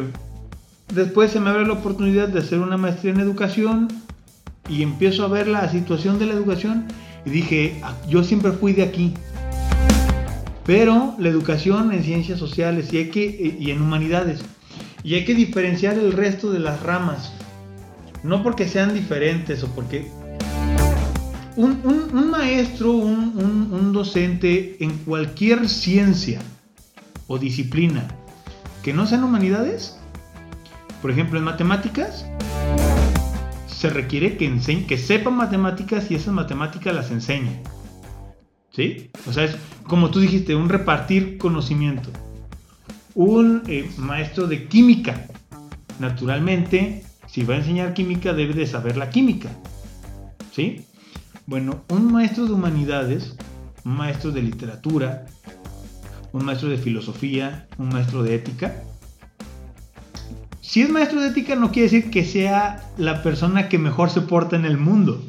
después 0.92 1.30
se 1.30 1.38
me 1.38 1.50
abre 1.50 1.64
la 1.64 1.74
oportunidad 1.74 2.26
de 2.26 2.40
hacer 2.40 2.58
una 2.58 2.76
maestría 2.76 3.12
en 3.12 3.20
educación 3.20 3.86
y 4.68 4.82
empiezo 4.82 5.24
a 5.24 5.28
ver 5.28 5.46
la 5.46 5.68
situación 5.68 6.18
de 6.18 6.26
la 6.26 6.32
educación 6.32 6.86
y 7.24 7.30
dije, 7.30 7.78
"Ah, 7.84 7.94
yo 8.08 8.24
siempre 8.24 8.50
fui 8.50 8.72
de 8.72 8.82
aquí. 8.82 9.14
Pero 10.66 11.14
la 11.18 11.28
educación 11.28 11.92
en 11.92 12.02
ciencias 12.02 12.40
sociales 12.40 12.92
y, 12.92 13.08
que, 13.10 13.56
y 13.60 13.70
en 13.70 13.80
humanidades. 13.80 14.40
Y 15.04 15.14
hay 15.14 15.24
que 15.24 15.34
diferenciar 15.36 15.96
el 15.96 16.12
resto 16.12 16.50
de 16.50 16.58
las 16.58 16.82
ramas. 16.82 17.32
No 18.22 18.42
porque 18.42 18.68
sean 18.68 18.94
diferentes 18.94 19.62
o 19.62 19.68
porque... 19.68 20.10
Un, 21.56 21.80
un- 21.84 22.30
maestro, 22.30 22.92
un, 22.92 23.32
un- 23.36 23.68
un 23.72 23.92
docente 23.92 24.76
en 24.82 24.96
cualquier 24.98 25.68
ciencia 25.68 26.40
o 27.26 27.38
disciplina 27.38 28.08
que 28.82 28.92
no 28.94 29.06
sean 29.06 29.24
humanidades, 29.24 29.98
por 31.02 31.10
ejemplo 31.10 31.38
en 31.38 31.44
matemáticas, 31.44 32.24
se 33.66 33.90
requiere 33.90 34.36
que, 34.36 34.46
enseñe, 34.46 34.86
que 34.86 34.96
sepa 34.96 35.30
matemáticas 35.30 36.10
y 36.10 36.14
esas 36.14 36.32
matemáticas 36.32 36.94
las 36.94 37.10
enseñe. 37.10 37.60
¿Sí? 38.72 39.10
O 39.26 39.32
sea, 39.32 39.44
es 39.44 39.56
como 39.82 40.10
tú 40.10 40.20
dijiste, 40.20 40.54
un 40.54 40.68
repartir 40.68 41.36
conocimiento. 41.36 42.10
Un 43.14 43.62
eh, 43.66 43.90
maestro 43.98 44.46
de 44.46 44.66
química, 44.68 45.26
naturalmente, 45.98 47.04
si 47.30 47.44
va 47.44 47.54
a 47.54 47.58
enseñar 47.58 47.94
química, 47.94 48.32
debe 48.32 48.54
de 48.54 48.66
saber 48.66 48.96
la 48.96 49.10
química. 49.10 49.50
¿Sí? 50.52 50.84
Bueno, 51.46 51.84
un 51.88 52.12
maestro 52.12 52.46
de 52.46 52.52
humanidades, 52.52 53.36
un 53.84 53.96
maestro 53.96 54.32
de 54.32 54.42
literatura, 54.42 55.26
un 56.32 56.44
maestro 56.44 56.68
de 56.68 56.78
filosofía, 56.78 57.68
un 57.78 57.90
maestro 57.90 58.24
de 58.24 58.34
ética. 58.34 58.82
Si 60.60 60.82
es 60.82 60.90
maestro 60.90 61.20
de 61.20 61.28
ética 61.28 61.54
no 61.54 61.70
quiere 61.70 61.88
decir 61.88 62.10
que 62.10 62.24
sea 62.24 62.92
la 62.98 63.22
persona 63.22 63.68
que 63.68 63.78
mejor 63.78 64.10
se 64.10 64.22
porta 64.22 64.56
en 64.56 64.64
el 64.64 64.76
mundo. 64.76 65.24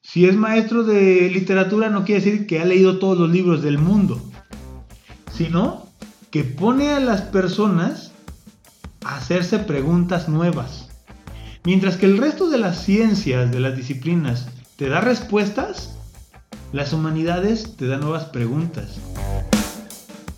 Si 0.00 0.24
es 0.24 0.36
maestro 0.36 0.84
de 0.84 1.30
literatura 1.30 1.90
no 1.90 2.06
quiere 2.06 2.24
decir 2.24 2.46
que 2.46 2.60
ha 2.60 2.64
leído 2.64 2.98
todos 2.98 3.18
los 3.18 3.30
libros 3.30 3.62
del 3.62 3.76
mundo, 3.76 4.22
sino 5.32 5.86
que 6.30 6.44
pone 6.44 6.92
a 6.92 7.00
las 7.00 7.20
personas 7.20 8.07
hacerse 9.04 9.58
preguntas 9.58 10.28
nuevas. 10.28 10.88
Mientras 11.64 11.96
que 11.96 12.06
el 12.06 12.18
resto 12.18 12.48
de 12.48 12.58
las 12.58 12.82
ciencias, 12.82 13.50
de 13.50 13.60
las 13.60 13.76
disciplinas, 13.76 14.48
te 14.76 14.88
da 14.88 15.00
respuestas, 15.00 15.96
las 16.72 16.92
humanidades 16.92 17.76
te 17.76 17.86
dan 17.86 18.00
nuevas 18.00 18.26
preguntas. 18.26 19.00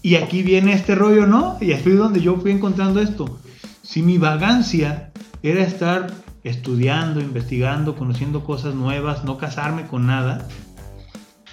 Y 0.02 0.14
aquí 0.14 0.42
viene 0.42 0.72
este 0.72 0.94
rollo, 0.94 1.26
¿no? 1.26 1.58
Y 1.60 1.72
aquí 1.72 1.90
es 1.90 1.98
donde 1.98 2.20
yo 2.20 2.36
fui 2.36 2.52
encontrando 2.52 3.00
esto. 3.00 3.38
Si 3.82 4.02
mi 4.02 4.16
vagancia 4.16 5.12
era 5.42 5.62
estar 5.62 6.10
estudiando, 6.42 7.20
investigando, 7.20 7.96
conociendo 7.96 8.44
cosas 8.44 8.74
nuevas, 8.74 9.24
no 9.24 9.36
casarme 9.36 9.86
con 9.86 10.06
nada, 10.06 10.48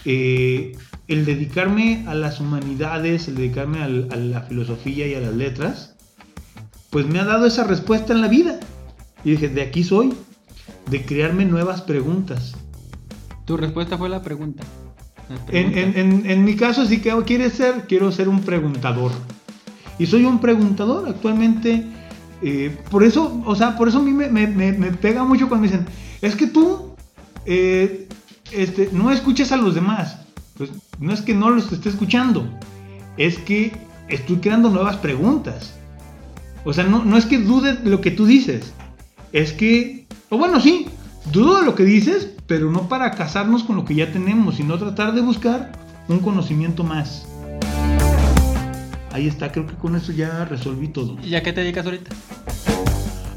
eh, 0.05 0.77
el 1.09 1.25
dedicarme 1.25 2.05
a 2.07 2.15
las 2.15 2.39
humanidades, 2.39 3.27
el 3.27 3.35
dedicarme 3.35 3.83
a 3.83 3.87
la 3.89 4.41
filosofía 4.43 5.07
y 5.07 5.15
a 5.15 5.19
las 5.19 5.35
letras, 5.35 5.96
pues 6.89 7.05
me 7.07 7.19
ha 7.19 7.25
dado 7.25 7.45
esa 7.45 7.63
respuesta 7.63 8.13
en 8.13 8.21
la 8.21 8.27
vida. 8.27 8.59
Y 9.23 9.31
dije, 9.31 9.49
de 9.49 9.61
aquí 9.61 9.83
soy, 9.83 10.13
de 10.89 11.05
crearme 11.05 11.45
nuevas 11.45 11.81
preguntas. 11.81 12.53
Tu 13.45 13.57
respuesta 13.57 13.97
fue 13.97 14.09
la 14.09 14.21
pregunta. 14.21 14.63
La 15.29 15.35
En, 15.35 15.41
pregunta. 15.71 15.79
en- 15.79 15.97
en- 15.97 16.29
en 16.29 16.43
mi 16.45 16.55
caso, 16.55 16.85
si 16.85 16.99
quieres 16.99 17.53
ser, 17.53 17.85
quiero 17.87 18.11
ser 18.11 18.29
un 18.29 18.41
preguntador. 18.41 19.11
Y 19.99 20.05
soy 20.05 20.25
un 20.25 20.39
preguntador 20.39 21.07
actualmente. 21.09 21.83
eh, 22.43 22.77
por 22.91 23.03
eso, 23.03 23.41
o 23.47 23.55
sea, 23.55 23.75
por 23.75 23.87
eso 23.87 23.97
a 23.97 24.03
mí 24.03 24.11
me, 24.11 24.29
me- 24.29 24.45
me- 24.45 24.71
me 24.71 24.91
pega 24.91 25.23
mucho 25.23 25.49
cuando 25.49 25.65
me 25.65 25.71
dicen, 25.71 25.87
es 26.21 26.35
que 26.35 26.45
tú 26.45 26.91
eh, 27.47 28.07
este, 28.51 28.89
no 28.93 29.09
escuchas 29.11 29.51
a 29.51 29.57
los 29.57 29.73
demás. 29.73 30.19
Pues 30.55 30.69
no 30.99 31.11
es 31.13 31.21
que 31.21 31.33
no 31.33 31.49
los 31.49 31.71
esté 31.71 31.89
escuchando, 31.89 32.47
es 33.17 33.39
que 33.39 33.71
estoy 34.07 34.35
creando 34.37 34.69
nuevas 34.69 34.97
preguntas. 34.97 35.73
O 36.67 36.73
sea, 36.73 36.83
no, 36.83 37.05
no 37.05 37.15
es 37.15 37.25
que 37.25 37.37
dude 37.37 37.75
de 37.77 37.89
lo 37.89 38.01
que 38.01 38.11
tú 38.11 38.25
dices, 38.25 38.73
es 39.31 39.53
que, 39.53 40.05
o 40.29 40.37
bueno, 40.37 40.59
sí, 40.59 40.87
dudo 41.31 41.59
de 41.61 41.65
lo 41.65 41.75
que 41.75 41.83
dices, 41.85 42.29
pero 42.45 42.69
no 42.69 42.89
para 42.89 43.11
casarnos 43.11 43.63
con 43.63 43.77
lo 43.77 43.85
que 43.85 43.95
ya 43.95 44.11
tenemos, 44.11 44.55
sino 44.57 44.77
tratar 44.77 45.13
de 45.13 45.21
buscar 45.21 45.71
un 46.09 46.19
conocimiento 46.19 46.83
más. 46.83 47.25
Ahí 49.13 49.27
está, 49.27 49.49
creo 49.53 49.65
que 49.65 49.75
con 49.75 49.95
eso 49.95 50.11
ya 50.11 50.43
resolví 50.43 50.89
todo. 50.89 51.15
¿Y 51.23 51.35
a 51.35 51.41
qué 51.41 51.53
te 51.53 51.61
dedicas 51.61 51.85
ahorita? 51.85 52.13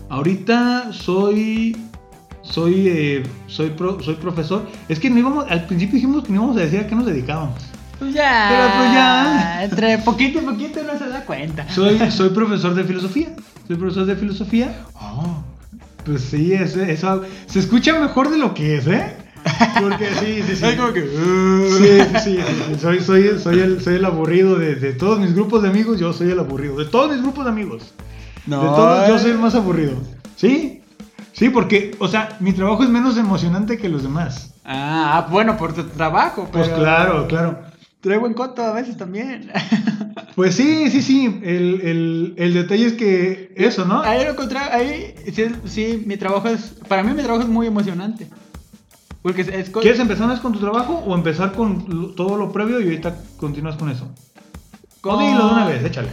Ahorita 0.09 0.93
soy 0.93 1.77
soy 2.43 2.89
eh, 2.89 3.23
soy 3.47 3.71
pro- 3.71 4.03
soy 4.03 4.17
profesor. 4.17 4.67
Es 4.89 4.99
que 4.99 5.09
no 5.09 5.19
íbamos 5.21 5.47
al 5.49 5.67
principio 5.67 5.95
dijimos 5.95 6.25
que 6.25 6.31
no 6.33 6.37
íbamos 6.43 6.57
a 6.57 6.61
decir 6.61 6.81
a 6.81 6.87
qué 6.89 6.97
nos 6.97 7.07
dedicábamos. 7.07 7.63
Pues 8.01 8.15
ya. 8.15 8.47
Pero 8.51 8.79
pues 8.79 8.93
ya. 8.93 9.65
Entre 9.65 9.99
poquito 9.99 10.39
y 10.41 10.43
poquito 10.43 10.81
no 10.83 10.99
se 10.99 11.09
da 11.09 11.25
cuenta. 11.25 11.69
Soy 11.71 12.11
soy 12.11 12.31
profesor 12.31 12.75
de 12.75 12.83
filosofía. 12.85 13.29
Soy 13.69 13.77
profesor 13.77 14.07
de 14.07 14.17
filosofía. 14.17 14.75
Oh. 14.95 15.43
Pues 16.05 16.23
sí, 16.23 16.53
eso, 16.55 16.81
eso 16.81 17.23
se 17.47 17.61
escucha 17.61 18.01
mejor 18.01 18.31
de 18.31 18.39
lo 18.39 18.55
que 18.55 18.79
es, 18.79 18.87
¿eh? 18.89 19.17
Porque 19.81 20.07
sí, 20.19 20.43
sí, 20.47 20.57
sí. 20.57 20.65
Es 20.67 20.77
como 20.77 20.93
que. 20.93 21.03
Sí, 21.03 22.19
sí, 22.19 22.37
sí, 22.37 22.43
sí, 22.69 22.81
Soy, 22.81 23.01
soy, 23.01 23.39
soy, 23.39 23.61
el, 23.61 23.81
soy 23.83 23.95
el 23.97 24.05
aburrido 24.05 24.59
de, 24.59 24.75
de 24.75 24.93
todos 24.93 25.19
mis 25.21 25.35
grupos 25.35 25.63
de 25.63 25.69
amigos, 25.69 26.01
yo 26.01 26.13
soy 26.13 26.31
el 26.31 26.39
aburrido. 26.39 26.77
De 26.77 26.87
todos 26.87 27.11
mis 27.13 27.23
grupos 27.23 27.45
de 27.45 27.51
amigos. 27.51 27.95
No. 28.47 28.63
De 28.63 28.69
todos, 28.69 29.09
yo 29.09 29.19
soy 29.19 29.31
el 29.33 29.39
más 29.39 29.55
aburrido. 29.55 29.93
¿Sí? 30.37 30.83
Sí, 31.33 31.49
porque, 31.51 31.95
o 31.99 32.09
sea, 32.09 32.37
mi 32.41 32.53
trabajo 32.53 32.83
es 32.83 32.89
menos 32.89 33.17
emocionante 33.17 33.79
que 33.79 33.89
los 33.89 34.03
demás. 34.03 34.53
Ah, 34.65 35.27
bueno, 35.31 35.57
por 35.57 35.73
tu 35.75 35.85
trabajo. 35.85 36.49
Pues 36.51 36.67
pero- 36.69 36.81
claro, 36.81 37.27
claro. 37.29 37.70
Traigo 38.01 38.27
en 38.27 38.35
coto 38.35 38.63
a 38.63 38.73
veces 38.73 38.97
también. 38.97 39.51
Pues 40.37 40.55
sí, 40.55 40.91
sí, 40.91 41.03
sí. 41.03 41.41
El, 41.43 41.81
el, 41.83 42.35
el 42.39 42.55
detalle 42.55 42.87
es 42.87 42.93
que 42.95 43.53
eso, 43.57 43.85
¿no? 43.85 44.01
Ahí 44.01 44.25
lo 44.25 44.37
contrario, 44.37 44.71
ahí 44.73 45.15
sí, 45.35 45.45
sí, 45.67 46.03
mi 46.07 46.17
trabajo 46.17 46.49
es. 46.49 46.75
Para 46.89 47.03
mí, 47.03 47.13
mi 47.13 47.23
trabajo 47.23 47.43
es 47.43 47.49
muy 47.49 47.67
emocionante. 47.67 48.27
Porque 49.23 49.43
es. 49.43 49.71
¿Quieres 49.71 50.01
empezar 50.01 50.29
más 50.29 50.41
con 50.41 50.53
tu 50.53 50.59
trabajo 50.61 50.95
o 50.95 51.15
empezar 51.15 51.53
con 51.53 52.15
todo 52.15 52.37
lo 52.39 52.53
previo 52.53 52.81
y 52.81 52.85
ahorita 52.85 53.17
continúas 53.39 53.77
con 53.77 53.91
eso? 53.91 54.05
O 54.05 55.01
con- 55.01 55.19
dilo 55.19 55.47
de 55.47 55.53
una 55.53 55.67
vez, 55.67 55.85
échale. 55.85 56.11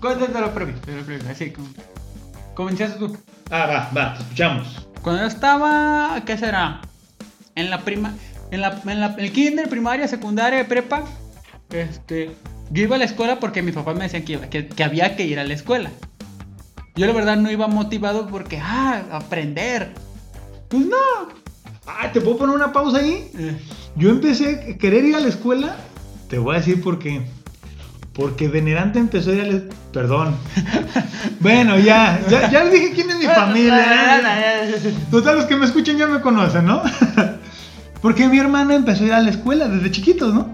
Cuéntate 0.00 0.40
lo 0.40 0.52
previo, 0.52 0.74
de 0.84 0.96
lo 0.96 1.02
previo, 1.02 1.30
así 1.30 1.50
como. 1.50 1.68
Comenzaste 2.54 2.98
tú. 2.98 3.16
Ah, 3.50 3.66
va, 3.66 3.90
va, 3.96 4.14
te 4.14 4.22
escuchamos. 4.24 4.86
Cuando 5.00 5.22
yo 5.22 5.28
estaba, 5.28 6.20
¿qué 6.26 6.36
será? 6.36 6.80
En 7.54 7.70
la 7.70 7.80
prima, 7.80 8.12
en 8.52 8.60
la, 8.60 8.80
en 8.86 9.00
la, 9.00 9.16
el 9.18 9.32
kinder, 9.32 9.68
primaria, 9.68 10.06
secundaria, 10.06 10.68
prepa, 10.68 11.02
este, 11.70 12.30
yo 12.70 12.82
iba 12.84 12.96
a 12.96 12.98
la 12.98 13.04
escuela 13.06 13.40
porque 13.40 13.62
mis 13.62 13.74
papás 13.74 13.96
me 13.96 14.04
decían 14.04 14.22
que, 14.24 14.32
iba- 14.34 14.46
que, 14.48 14.68
que 14.68 14.84
había 14.84 15.16
que 15.16 15.24
ir 15.24 15.40
a 15.40 15.44
la 15.44 15.54
escuela. 15.54 15.90
Yo 16.94 17.06
la 17.06 17.12
verdad 17.12 17.36
no 17.38 17.50
iba 17.50 17.66
motivado 17.68 18.28
porque, 18.28 18.58
ah, 18.62 19.02
aprender. 19.10 19.92
Pues 20.68 20.84
no. 20.86 20.96
Ah, 21.86 22.12
¿te 22.12 22.20
puedo 22.20 22.36
poner 22.38 22.54
una 22.54 22.72
pausa 22.72 22.98
ahí? 22.98 23.30
Yo 23.96 24.10
empecé 24.10 24.74
a 24.74 24.78
querer 24.78 25.04
ir 25.06 25.16
a 25.16 25.20
la 25.20 25.28
escuela. 25.28 25.74
Te 26.28 26.38
voy 26.38 26.54
a 26.54 26.58
decir 26.58 26.82
por 26.82 26.98
qué. 26.98 27.22
Porque 28.12 28.48
Venerante 28.48 28.98
empezó 28.98 29.30
a 29.30 29.34
ir 29.34 29.40
a 29.40 29.46
la 29.46 29.62
Perdón. 29.92 30.36
bueno, 31.40 31.78
ya, 31.78 32.20
ya, 32.28 32.50
ya 32.50 32.64
les 32.64 32.72
dije 32.74 32.92
quién 32.94 33.10
es 33.10 33.16
mi 33.16 33.24
familia. 33.26 34.20
Total, 35.10 35.36
los 35.36 35.44
que 35.46 35.56
me 35.56 35.64
escuchan 35.64 35.96
ya 35.96 36.06
me 36.06 36.20
conocen, 36.20 36.66
¿no? 36.66 36.82
Porque 38.02 38.28
mi 38.28 38.38
hermano 38.38 38.72
empezó 38.74 39.04
a 39.04 39.06
ir 39.06 39.12
a 39.14 39.20
la 39.20 39.30
escuela 39.30 39.68
desde 39.68 39.90
chiquitos, 39.90 40.34
¿no? 40.34 40.48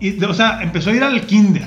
Y, 0.00 0.22
o 0.22 0.34
sea, 0.34 0.62
empezó 0.62 0.90
a 0.90 0.92
ir 0.92 1.02
al 1.02 1.20
kinder. 1.22 1.66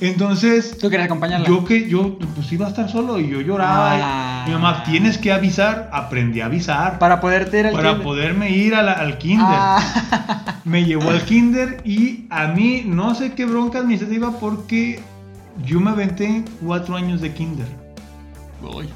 Entonces, 0.00 0.78
¿Tú 0.78 0.88
quieres 0.88 1.06
acompañarla? 1.06 1.46
yo 1.48 1.64
que 1.64 1.88
yo 1.88 2.16
pues 2.36 2.52
iba 2.52 2.66
a 2.66 2.68
estar 2.68 2.88
solo 2.88 3.18
y 3.18 3.28
yo 3.28 3.40
lloraba. 3.40 3.96
y 3.98 4.00
Ah. 4.02 4.44
Mi 4.46 4.52
mamá, 4.54 4.84
tienes 4.84 5.18
que 5.18 5.32
avisar. 5.32 5.90
Aprendí 5.92 6.40
a 6.40 6.46
avisar. 6.46 6.98
Para 7.00 7.20
poderte 7.20 7.58
ir 7.58 7.66
al 7.66 7.72
Para 7.72 7.88
kinder. 7.90 8.04
poderme 8.04 8.50
ir 8.50 8.72
la- 8.72 8.92
al 8.92 9.18
kinder. 9.18 9.44
Ah. 9.48 10.54
Me 10.64 10.84
llevó 10.84 11.10
al 11.10 11.22
kinder 11.22 11.82
y 11.84 12.26
a 12.30 12.46
mí 12.46 12.82
no 12.86 13.14
sé 13.16 13.32
qué 13.32 13.44
broncas 13.46 13.84
me 13.84 13.98
se 13.98 14.04
iba 14.14 14.30
porque 14.38 15.00
yo 15.64 15.80
me 15.80 15.90
aventé 15.90 16.44
cuatro 16.64 16.94
años 16.96 17.20
de 17.20 17.32
kinder. 17.32 17.66
Uy. 18.62 18.88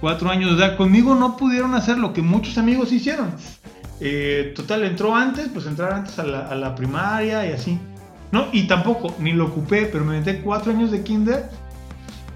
Cuatro 0.00 0.28
años, 0.30 0.52
o 0.52 0.58
sea, 0.58 0.76
conmigo 0.76 1.14
no 1.14 1.36
pudieron 1.36 1.74
hacer 1.74 1.98
lo 1.98 2.12
que 2.12 2.20
muchos 2.22 2.58
amigos 2.58 2.92
hicieron. 2.92 3.32
Eh, 4.00 4.52
total, 4.56 4.84
entró 4.84 5.14
antes, 5.14 5.48
pues 5.52 5.66
entrar 5.66 5.92
antes 5.92 6.18
a 6.18 6.24
la, 6.24 6.46
a 6.46 6.54
la 6.54 6.74
primaria 6.74 7.46
y 7.48 7.52
así. 7.52 7.78
No, 8.32 8.46
y 8.52 8.66
tampoco, 8.66 9.14
ni 9.18 9.32
lo 9.32 9.46
ocupé, 9.46 9.86
pero 9.86 10.04
me 10.04 10.12
aventé 10.12 10.40
cuatro 10.40 10.70
años 10.72 10.90
de 10.92 11.02
kinder 11.02 11.50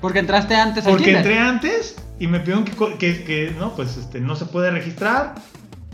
Porque 0.01 0.19
entraste 0.19 0.57
antes 0.57 0.85
al 0.87 0.93
porque 0.93 1.17
entré 1.17 1.39
antes 1.39 1.97
y 2.19 2.27
me 2.27 2.41
pidieron 2.41 2.65
que, 2.65 2.73
co- 2.73 2.99
que, 2.99 3.25
que, 3.25 3.55
no, 3.59 3.75
pues 3.77 3.97
este, 3.97 4.21
no 4.21 4.35
se 4.37 4.45
puede 4.47 4.71
registrar, 4.73 5.37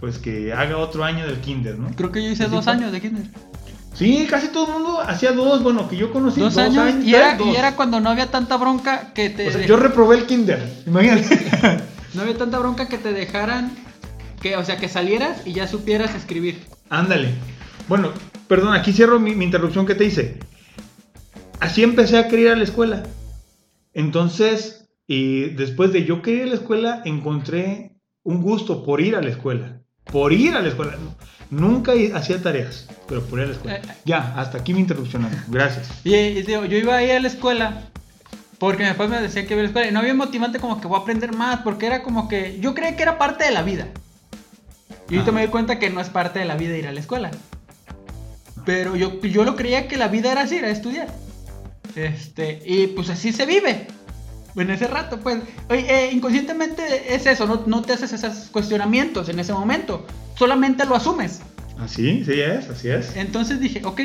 pues 0.01 0.19
que 0.19 0.53
haga 0.53 0.79
otro 0.79 1.05
año 1.05 1.27
del 1.27 1.39
kinder, 1.41 1.79
¿no? 1.79 1.91
Creo 1.95 2.11
que 2.11 2.23
yo 2.25 2.31
hice 2.31 2.45
¿Sí 2.47 2.51
dos 2.51 2.65
fue? 2.65 2.73
años 2.73 2.93
de 2.93 3.01
kinder. 3.01 3.27
Sí, 3.95 4.27
casi 4.31 4.49
todo 4.49 4.67
el 4.69 4.73
mundo 4.73 5.01
hacía 5.07 5.33
dos, 5.33 5.63
bueno, 5.63 5.87
que 5.89 5.97
yo 5.97 6.11
conocí 6.13 6.41
dos, 6.41 6.57
años, 6.57 6.95
y, 7.05 7.15
era, 7.15 7.37
Dos. 7.37 7.49
y 7.49 7.57
era 7.57 7.77
cuando 7.77 8.01
no 8.01 8.09
había 8.09 8.31
tanta 8.31 8.57
bronca 8.57 9.13
que 9.15 9.29
te 9.31 9.49
O 9.49 9.53
sea, 9.53 9.67
yo 9.67 9.77
reprobé 9.77 10.17
el 10.17 10.27
kinder, 10.27 10.83
imagínate. 10.87 11.39
no 12.15 12.23
había 12.23 12.39
tanta 12.39 12.59
bronca 12.59 12.89
que 12.89 12.97
te 12.99 13.13
dejaran 13.13 13.73
que 14.41 14.57
o 14.57 14.65
sea 14.65 14.79
que 14.79 14.89
salieras 14.89 15.47
y 15.47 15.53
ya 15.53 15.67
supieras 15.67 16.15
escribir 16.15 16.59
Ándale. 16.91 17.29
Bueno, 17.89 18.13
perdón, 18.49 18.75
aquí 18.75 18.93
cierro 18.93 19.21
mi, 19.21 19.35
mi 19.35 19.45
interrupción 19.45 19.87
que 19.87 19.95
te 19.95 20.05
hice. 20.05 20.39
Así 21.61 21.83
empecé 21.83 22.19
a 22.19 22.27
querer 22.27 22.47
ir 22.47 22.51
a 22.53 22.57
la 22.57 22.65
escuela. 22.65 23.05
Entonces, 23.95 24.89
y 25.07 25.51
después 25.51 25.93
de 25.93 26.05
yo 26.05 26.21
querer 26.21 26.41
ir 26.41 26.47
a 26.47 26.49
la 26.49 26.55
escuela, 26.57 27.03
encontré 27.05 27.97
un 28.25 28.43
gusto 28.43 28.85
por 28.85 29.01
ir 29.01 29.15
a 29.15 29.23
la 29.23 29.31
escuela. 29.31 29.83
Por 30.05 30.33
ir 30.33 30.55
a 30.55 30.63
la 30.63 30.69
escuela. 30.69 30.97
Nunca 31.51 31.93
hacía 32.15 32.43
tareas, 32.43 32.89
pero 33.07 33.23
por 33.23 33.39
ir 33.39 33.45
a 33.45 33.49
la 33.49 33.55
escuela. 33.55 33.79
Eh. 33.79 33.95
Ya, 34.05 34.35
hasta 34.37 34.59
aquí 34.59 34.75
mi 34.75 34.81
interrupción. 34.81 35.25
amigo. 35.25 35.43
Gracias. 35.49 35.89
y, 36.05 36.15
y 36.15 36.43
digo, 36.43 36.65
yo 36.65 36.77
iba 36.77 36.97
a 36.97 37.05
ir 37.05 37.13
a 37.13 37.21
la 37.21 37.29
escuela 37.29 37.91
porque 38.59 38.85
después 38.85 39.09
me 39.09 39.21
decían 39.21 39.47
que 39.47 39.55
iba 39.55 39.61
a 39.61 39.65
la 39.65 39.69
escuela 39.69 39.89
y 39.89 39.93
no 39.93 40.01
había 40.01 40.15
motivante 40.15 40.59
como 40.59 40.81
que 40.81 40.89
voy 40.89 40.99
a 40.99 41.03
aprender 41.03 41.33
más 41.35 41.61
porque 41.61 41.87
era 41.87 42.03
como 42.03 42.29
que 42.29 42.59
yo 42.61 42.75
creía 42.75 42.97
que 42.97 43.03
era 43.03 43.17
parte 43.17 43.45
de 43.45 43.53
la 43.53 43.63
vida 43.63 43.89
y 45.11 45.15
ahorita 45.15 45.33
me 45.33 45.43
doy 45.43 45.51
cuenta 45.51 45.79
que 45.79 45.91
no 45.91 46.01
es 46.01 46.09
parte 46.09 46.39
de 46.39 46.45
la 46.45 46.57
vida 46.57 46.77
ir 46.77 46.87
a 46.87 46.93
la 46.93 47.01
escuela 47.01 47.31
pero 48.65 48.97
yo, 48.97 49.21
yo 49.21 49.45
lo 49.45 49.57
creía 49.57 49.89
que 49.89 49.97
la 49.97 50.09
vida 50.09 50.33
era 50.33 50.43
así 50.43 50.57
era 50.57 50.71
estudiar 50.71 51.09
este 51.97 52.63
y 52.65 52.87
pues 52.89 53.11
así 53.11 53.33
se 53.33 53.47
vive 53.47 53.87
en 54.57 54.71
ese 54.71 54.87
rato, 54.87 55.21
pues, 55.21 55.39
oye, 55.69 55.87
eh, 55.89 56.13
inconscientemente 56.13 57.15
es 57.15 57.27
eso, 57.27 57.47
no, 57.47 57.63
no 57.67 57.83
te 57.83 57.93
haces 57.93 58.13
esos 58.13 58.49
cuestionamientos 58.51 59.29
en 59.29 59.39
ese 59.39 59.53
momento, 59.53 60.07
solamente 60.37 60.85
lo 60.87 60.97
asumes. 60.97 61.41
Así, 61.79 62.25
sí 62.25 62.41
es, 62.41 62.69
así 62.69 62.89
es. 62.89 63.17
Entonces 63.17 63.61
dije, 63.61 63.83
ok. 63.85 64.01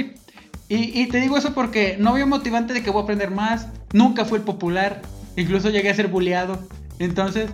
Y, 0.68 1.02
y 1.02 1.08
te 1.08 1.20
digo 1.20 1.38
eso 1.38 1.54
porque 1.54 1.98
no 2.00 2.12
había 2.12 2.26
motivante 2.26 2.74
de 2.74 2.84
que 2.84 2.90
voy 2.90 3.02
a 3.02 3.04
aprender 3.04 3.32
más. 3.32 3.68
Nunca 3.94 4.26
fui 4.26 4.40
el 4.40 4.44
popular. 4.44 5.02
Incluso 5.36 5.70
llegué 5.70 5.90
a 5.90 5.94
ser 5.94 6.08
bulleado. 6.08 6.68
Entonces, 7.00 7.50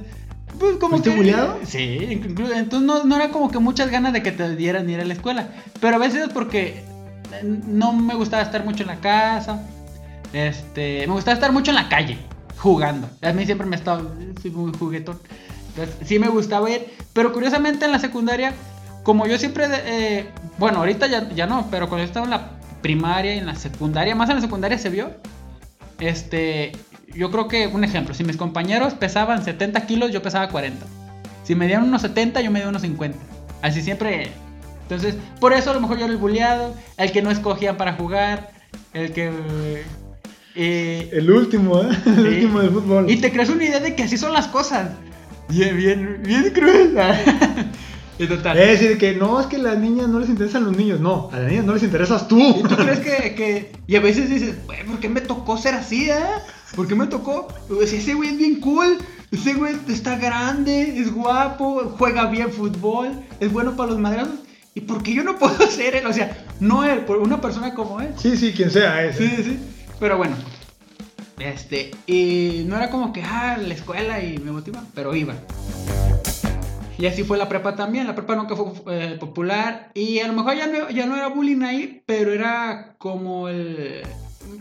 pues 0.60 0.78
como 0.78 0.92
¿Fuiste 0.92 1.12
que. 1.12 1.16
bulleado? 1.16 1.60
Sí, 1.66 2.08
incluso. 2.10 2.54
Entonces 2.54 2.88
no, 2.88 3.04
no 3.04 3.16
era 3.16 3.30
como 3.30 3.50
que 3.50 3.60
muchas 3.60 3.90
ganas 3.90 4.14
de 4.14 4.22
que 4.24 4.32
te 4.32 4.56
dieran 4.56 4.90
ir 4.90 5.00
a 5.00 5.06
la 5.06 5.14
escuela. 5.14 5.50
Pero 5.80 5.96
a 5.96 6.00
veces 6.00 6.24
es 6.24 6.30
porque 6.30 6.84
no 7.44 7.94
me 7.94 8.16
gustaba 8.16 8.44
estar 8.44 8.64
mucho 8.66 8.84
en 8.84 8.88
la 8.88 8.98
casa. 8.98 9.66
Este, 10.34 11.06
me 11.08 11.14
gustaba 11.14 11.34
estar 11.34 11.52
mucho 11.52 11.72
en 11.72 11.76
la 11.76 11.90
calle, 11.90 12.18
jugando. 12.58 13.10
A 13.22 13.34
mí 13.34 13.46
siempre 13.46 13.68
me 13.68 13.76
estaba, 13.76 14.04
soy 14.42 14.52
muy 14.52 14.72
juguetón. 14.78 15.20
Entonces, 15.70 15.96
sí 16.08 16.20
me 16.20 16.28
gustaba 16.28 16.70
ir. 16.70 16.88
Pero 17.14 17.34
curiosamente 17.34 17.86
en 17.86 17.92
la 17.92 18.00
secundaria, 18.00 18.54
como 19.04 19.28
yo 19.28 19.38
siempre, 19.38 19.66
eh, 19.86 20.30
bueno, 20.58 20.80
ahorita 20.80 21.08
ya, 21.08 21.30
ya 21.30 21.48
no, 21.48 21.68
pero 21.72 21.88
cuando 21.88 22.06
yo 22.06 22.08
estaba 22.08 22.26
en 22.26 22.32
la 22.32 22.52
primaria 22.82 23.36
y 23.36 23.40
en 23.40 23.46
la 23.46 23.56
secundaria, 23.56 24.16
más 24.16 24.30
en 24.30 24.36
la 24.36 24.42
secundaria 24.42 24.78
se 24.78 24.90
vio. 24.90 25.12
Este, 26.00 26.72
yo 27.16 27.32
creo 27.32 27.48
que, 27.48 27.68
un 27.68 27.84
ejemplo, 27.84 28.14
si 28.14 28.24
mis 28.24 28.38
compañeros 28.38 28.94
pesaban 28.94 29.44
70 29.44 29.86
kilos, 29.88 30.12
yo 30.12 30.22
pesaba 30.22 30.50
40. 30.50 30.86
Si 31.44 31.56
me 31.56 31.68
dieron 31.68 31.86
unos 31.86 32.02
70, 32.02 32.42
yo 32.42 32.52
me 32.52 32.62
di 32.62 32.68
unos 32.68 32.82
50. 32.82 33.18
Así 33.62 33.82
siempre. 33.82 34.32
Entonces, 34.84 35.16
por 35.40 35.54
eso 35.54 35.72
a 35.72 35.74
lo 35.74 35.82
mejor 35.82 35.98
yo 35.98 36.06
era 36.06 36.14
el 36.14 36.20
bulleado, 36.20 36.76
el 36.98 37.12
que 37.12 37.22
no 37.22 37.32
escogían 37.32 37.78
para 37.78 37.94
jugar, 37.94 38.52
el 38.94 39.12
que. 39.14 39.32
Y, 40.56 41.10
El 41.16 41.32
último, 41.32 41.82
¿eh? 41.82 41.88
El 42.06 42.16
Sí. 42.16 42.22
último 42.46 42.60
del 42.62 42.72
fútbol. 42.72 43.10
y 43.10 43.18
te 43.18 43.32
creas 43.32 43.50
una 43.50 43.64
idea 43.64 43.80
de 43.80 43.96
que 43.96 44.04
así 44.04 44.18
son 44.18 44.34
las 44.34 44.48
cosas. 44.48 44.90
Bien, 45.48 45.78
bien, 45.78 46.20
bien 46.24 46.52
cruel. 46.54 46.94
y 48.20 48.28
total. 48.28 48.58
Es 48.60 48.80
decir, 48.80 48.98
que 48.98 49.14
no, 49.16 49.40
es 49.40 49.48
que 49.48 49.56
a 49.58 49.60
las 49.60 49.78
niñas 49.78 50.08
no 50.10 50.20
les 50.20 50.30
interesan 50.30 50.66
los 50.66 50.76
niños. 50.76 51.00
No, 51.00 51.30
a 51.32 51.40
las 51.40 51.50
niñas 51.50 51.66
no 51.66 51.74
les 51.74 51.84
interesas 51.84 52.28
tú. 52.28 52.40
¿Y 52.40 52.64
tú 52.64 52.76
crees 52.76 53.00
que, 53.00 53.36
que- 53.36 53.72
Y 53.88 53.96
a 53.96 54.02
veces 54.02 54.30
dices, 54.30 54.56
¿por 54.66 55.00
qué 55.00 55.08
me 55.10 55.22
tocó 55.22 55.58
ser 55.58 55.74
así, 55.74 56.10
eh? 56.10 56.16
¿Por 56.76 56.88
qué 56.88 56.96
me 56.96 57.08
tocó? 57.08 57.48
Pues 57.68 57.92
ese 57.94 58.14
güey 58.14 58.30
es 58.30 58.38
bien 58.38 58.60
cool. 58.60 58.98
Ese 59.32 59.54
güey 59.54 59.76
está 59.88 60.18
grande, 60.18 61.00
es 61.00 61.14
guapo, 61.14 61.96
juega 61.98 62.26
bien 62.26 62.52
fútbol, 62.52 63.24
es 63.40 63.52
bueno 63.52 63.78
para 63.78 63.92
los 63.92 64.00
madrazos. 64.00 64.36
¿Y 64.76 64.82
por 64.82 65.04
qué 65.04 65.14
yo 65.14 65.24
no 65.24 65.38
puedo 65.40 65.68
ser 65.68 65.96
él? 65.96 66.06
O 66.06 66.14
sea, 66.14 66.46
no 66.60 66.84
él, 66.84 67.06
por 67.06 67.18
una 67.18 67.40
persona 67.40 67.74
como 67.74 68.02
él. 68.02 68.14
Sí, 68.18 68.36
sí, 68.36 68.52
quien 68.52 68.70
sea 68.70 69.06
ese. 69.06 69.30
Sí, 69.30 69.44
sí. 69.44 69.60
Pero 70.00 70.18
bueno. 70.18 70.36
Este, 71.40 71.92
y 72.06 72.66
no 72.68 72.76
era 72.76 72.90
como 72.90 73.14
que, 73.14 73.24
ah, 73.24 73.58
la 73.58 73.74
escuela 73.74 74.22
y 74.24 74.38
me 74.38 74.52
motiva, 74.52 74.84
pero 74.94 75.16
iba. 75.16 75.34
Y 76.98 77.08
así 77.08 77.24
fue 77.24 77.38
la 77.38 77.50
prepa 77.50 77.76
también. 77.76 78.06
La 78.06 78.14
prepa 78.14 78.36
nunca 78.36 78.56
fue 78.56 78.74
eh, 78.88 79.18
popular. 79.20 79.92
Y 79.96 80.20
a 80.20 80.28
lo 80.28 80.34
mejor 80.34 80.56
ya 80.56 80.68
no, 80.68 80.90
ya 80.90 81.08
no 81.08 81.16
era 81.16 81.30
bullying 81.30 81.64
ahí, 81.64 82.04
pero 82.06 82.32
era 82.32 82.96
como 83.00 83.48
el. 83.48 84.04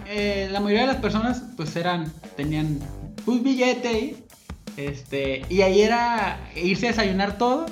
Eh, 0.06 0.48
la 0.50 0.60
mayoría 0.60 0.82
de 0.82 0.92
las 0.92 1.02
personas, 1.02 1.42
pues 1.56 1.74
eran. 1.76 2.12
Tenían 2.36 2.78
un 3.26 3.42
billete. 3.42 4.16
Este, 4.76 5.42
y 5.48 5.62
ahí 5.62 5.82
era 5.82 6.40
irse 6.56 6.86
a 6.86 6.90
desayunar 6.90 7.38
todo. 7.38 7.66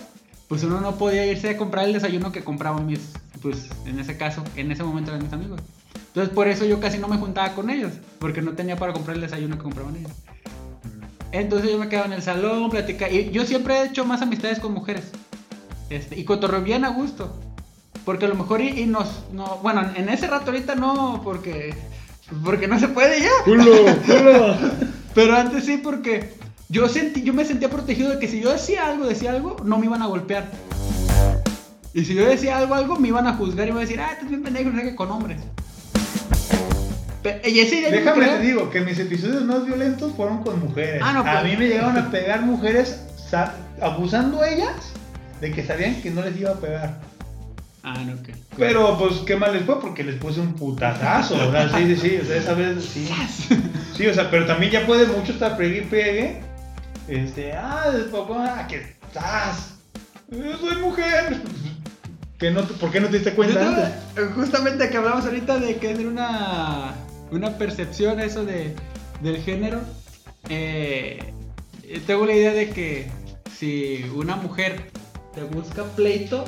Pues 0.48 0.64
uno 0.64 0.80
no 0.80 0.96
podía 0.96 1.26
irse 1.26 1.50
a 1.50 1.56
comprar 1.56 1.86
el 1.86 1.92
desayuno 1.92 2.32
que 2.32 2.44
compraban 2.44 2.86
mis. 2.86 3.00
Pues 3.42 3.68
en 3.86 3.98
ese 3.98 4.16
caso, 4.16 4.42
en 4.56 4.72
ese 4.72 4.82
momento 4.82 5.10
eran 5.10 5.22
mis 5.22 5.32
amigos. 5.32 5.60
Entonces 6.08 6.34
por 6.34 6.48
eso 6.48 6.64
yo 6.64 6.80
casi 6.80 6.98
no 6.98 7.08
me 7.08 7.16
juntaba 7.16 7.54
con 7.54 7.70
ellos. 7.70 7.92
Porque 8.18 8.42
no 8.42 8.52
tenía 8.52 8.76
para 8.76 8.92
comprar 8.92 9.16
el 9.16 9.22
desayuno 9.22 9.56
que 9.56 9.62
compraban 9.62 9.96
ellos. 9.96 10.12
Entonces 11.32 11.70
yo 11.70 11.78
me 11.78 11.88
quedaba 11.88 12.06
en 12.06 12.14
el 12.14 12.22
salón, 12.22 12.70
platicaba. 12.70 13.12
Y 13.12 13.30
yo 13.30 13.44
siempre 13.44 13.74
he 13.74 13.86
hecho 13.86 14.04
más 14.04 14.22
amistades 14.22 14.58
con 14.58 14.72
mujeres. 14.72 15.12
Este, 15.90 16.18
y 16.18 16.24
cotorreo 16.24 16.62
bien 16.62 16.84
a 16.84 16.88
gusto. 16.88 17.38
Porque 18.04 18.24
a 18.24 18.28
lo 18.28 18.36
mejor 18.36 18.62
y 18.62 18.86
nos. 18.86 19.24
No, 19.32 19.58
bueno, 19.58 19.82
en 19.94 20.08
ese 20.08 20.26
rato 20.26 20.50
ahorita 20.50 20.74
no, 20.74 21.20
porque. 21.22 21.74
Porque 22.44 22.68
no 22.68 22.78
se 22.78 22.88
puede 22.88 23.20
ya. 23.20 23.30
Culo, 23.44 23.64
culo. 24.06 24.56
Pero 25.14 25.34
antes 25.36 25.64
sí, 25.64 25.78
porque 25.82 26.34
yo 26.68 26.88
sentí, 26.88 27.22
yo 27.22 27.32
me 27.32 27.44
sentía 27.44 27.68
protegido 27.70 28.10
de 28.10 28.18
que 28.18 28.28
si 28.28 28.40
yo 28.40 28.52
decía 28.52 28.86
algo, 28.86 29.06
decía 29.06 29.30
algo, 29.32 29.56
no 29.64 29.78
me 29.78 29.86
iban 29.86 30.02
a 30.02 30.06
golpear. 30.06 30.44
Y 31.94 32.04
si 32.04 32.14
yo 32.14 32.26
decía 32.26 32.58
algo, 32.58 32.74
algo, 32.74 32.96
me 32.96 33.08
iban 33.08 33.26
a 33.26 33.32
juzgar 33.34 33.66
y 33.66 33.72
me 33.72 33.78
iban 33.80 33.84
a 33.84 33.86
decir, 33.88 34.00
ah, 34.00 34.12
estás 34.12 34.28
bien 34.28 34.42
pendejo, 34.42 34.70
no 34.70 34.78
sé 34.78 34.84
qué, 34.84 34.94
con 34.94 35.10
hombres. 35.10 35.38
Y 37.44 37.58
ese 37.60 37.90
Déjame 37.90 38.26
te 38.26 38.38
digo 38.40 38.70
que 38.70 38.80
mis 38.80 38.98
episodios 38.98 39.44
más 39.44 39.66
violentos 39.66 40.12
fueron 40.14 40.42
con 40.42 40.60
mujeres. 40.60 41.02
Ah, 41.04 41.12
no, 41.12 41.20
a 41.20 41.40
pues- 41.40 41.44
mí 41.44 41.56
me 41.58 41.68
llegaron 41.68 41.96
a 41.96 42.10
pegar 42.10 42.42
mujeres 42.42 43.00
sa- 43.30 43.54
abusando 43.80 44.44
ellas 44.44 44.74
de 45.40 45.50
que 45.52 45.64
sabían 45.64 46.00
que 46.00 46.10
no 46.10 46.22
les 46.22 46.38
iba 46.38 46.50
a 46.50 46.54
pegar. 46.54 47.00
Ah, 47.82 47.94
no, 48.04 48.14
ok. 48.14 48.28
Pero 48.56 48.98
pues 48.98 49.14
qué 49.26 49.36
mal 49.36 49.52
les 49.52 49.62
fue 49.64 49.80
porque 49.80 50.02
les 50.04 50.16
puse 50.16 50.40
un 50.40 50.54
putazazo. 50.54 51.34
O 51.36 51.50
sea, 51.52 51.68
sí, 51.76 51.94
sí, 51.94 51.96
sí. 51.96 52.18
O 52.20 52.24
sea, 52.24 52.36
esa 52.36 52.54
vez 52.54 52.84
sí. 52.84 53.08
Sí, 53.96 54.06
o 54.06 54.14
sea, 54.14 54.30
pero 54.30 54.46
también 54.46 54.72
ya 54.72 54.86
puede 54.86 55.06
mucho 55.06 55.32
estar 55.32 55.56
pegue 55.56 55.78
y 55.78 55.80
pegue. 55.82 56.40
Este, 57.06 57.52
ah, 57.52 57.84
papá, 58.12 58.66
que 58.68 58.76
estás. 59.06 59.74
Yo 60.30 60.56
soy 60.58 60.76
mujer. 60.82 61.40
¿Qué 62.38 62.50
no, 62.52 62.62
¿Por 62.64 62.90
qué 62.92 63.00
no 63.00 63.08
te 63.08 63.14
diste 63.16 63.32
cuenta 63.34 63.66
antes? 63.66 63.88
Yo- 64.16 64.30
Justamente 64.34 64.88
que 64.90 64.96
hablamos 64.96 65.24
ahorita 65.24 65.58
de 65.58 65.76
que 65.76 65.90
es 65.92 65.98
una, 66.00 66.94
una 67.32 67.58
percepción 67.58 68.20
eso 68.20 68.44
de, 68.44 68.74
del 69.22 69.38
género. 69.42 69.80
eh, 70.48 71.32
tengo 72.06 72.26
la 72.26 72.34
idea 72.34 72.52
de 72.52 72.70
que 72.70 73.08
si 73.56 74.04
una 74.14 74.36
mujer 74.36 74.90
te 75.34 75.42
busca 75.42 75.82
pleito, 75.96 76.44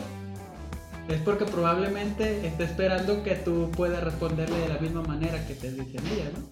es 1.12 1.20
porque 1.20 1.44
probablemente 1.44 2.46
está 2.46 2.64
esperando 2.64 3.22
que 3.22 3.34
tú 3.34 3.70
puedas 3.72 4.02
responderle 4.02 4.58
de 4.58 4.68
la 4.68 4.78
misma 4.78 5.02
manera 5.02 5.46
que 5.46 5.54
te 5.54 5.70
dice 5.72 5.98
ella, 6.12 6.30
¿no? 6.36 6.44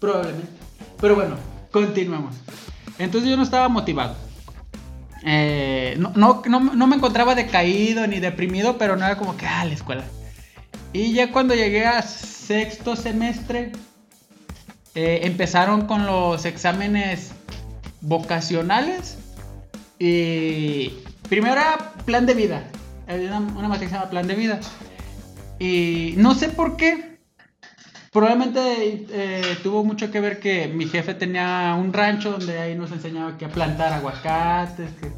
Probablemente. 0.00 0.48
Pero 1.00 1.14
bueno, 1.14 1.36
continuamos. 1.70 2.36
Entonces 2.98 3.30
yo 3.30 3.36
no 3.36 3.42
estaba 3.42 3.68
motivado. 3.68 4.16
Eh, 5.24 5.96
no, 5.98 6.12
no, 6.14 6.42
no, 6.44 6.86
me 6.86 6.96
encontraba 6.96 7.34
decaído 7.34 8.06
ni 8.06 8.20
deprimido, 8.20 8.78
pero 8.78 8.96
no 8.96 9.04
era 9.04 9.16
como 9.16 9.36
que, 9.36 9.46
ah, 9.46 9.64
la 9.64 9.74
escuela. 9.74 10.04
Y 10.92 11.12
ya 11.12 11.32
cuando 11.32 11.54
llegué 11.54 11.84
a 11.84 12.02
sexto 12.02 12.96
semestre, 12.96 13.72
eh, 14.94 15.20
empezaron 15.24 15.86
con 15.86 16.06
los 16.06 16.44
exámenes 16.44 17.32
vocacionales. 18.00 19.18
Y 19.98 20.92
primero 21.28 21.60
plan 22.04 22.26
de 22.26 22.34
vida. 22.34 22.64
Una, 23.08 23.38
una 23.38 23.68
materia 23.68 23.80
que 23.80 23.88
se 23.88 23.94
llama 23.94 24.10
plan 24.10 24.26
de 24.26 24.34
vida. 24.34 24.60
Y 25.58 26.14
no 26.16 26.34
sé 26.34 26.48
por 26.48 26.76
qué. 26.76 27.16
Probablemente 28.12 29.06
eh, 29.10 29.58
tuvo 29.62 29.84
mucho 29.84 30.10
que 30.10 30.20
ver 30.20 30.40
que 30.40 30.68
mi 30.68 30.86
jefe 30.86 31.12
tenía 31.14 31.76
un 31.78 31.92
rancho 31.92 32.32
donde 32.32 32.58
ahí 32.58 32.74
nos 32.74 32.90
enseñaba 32.90 33.36
que 33.36 33.44
a 33.44 33.48
plantar 33.50 33.92
aguacates, 33.92 34.88
que, 35.00 35.08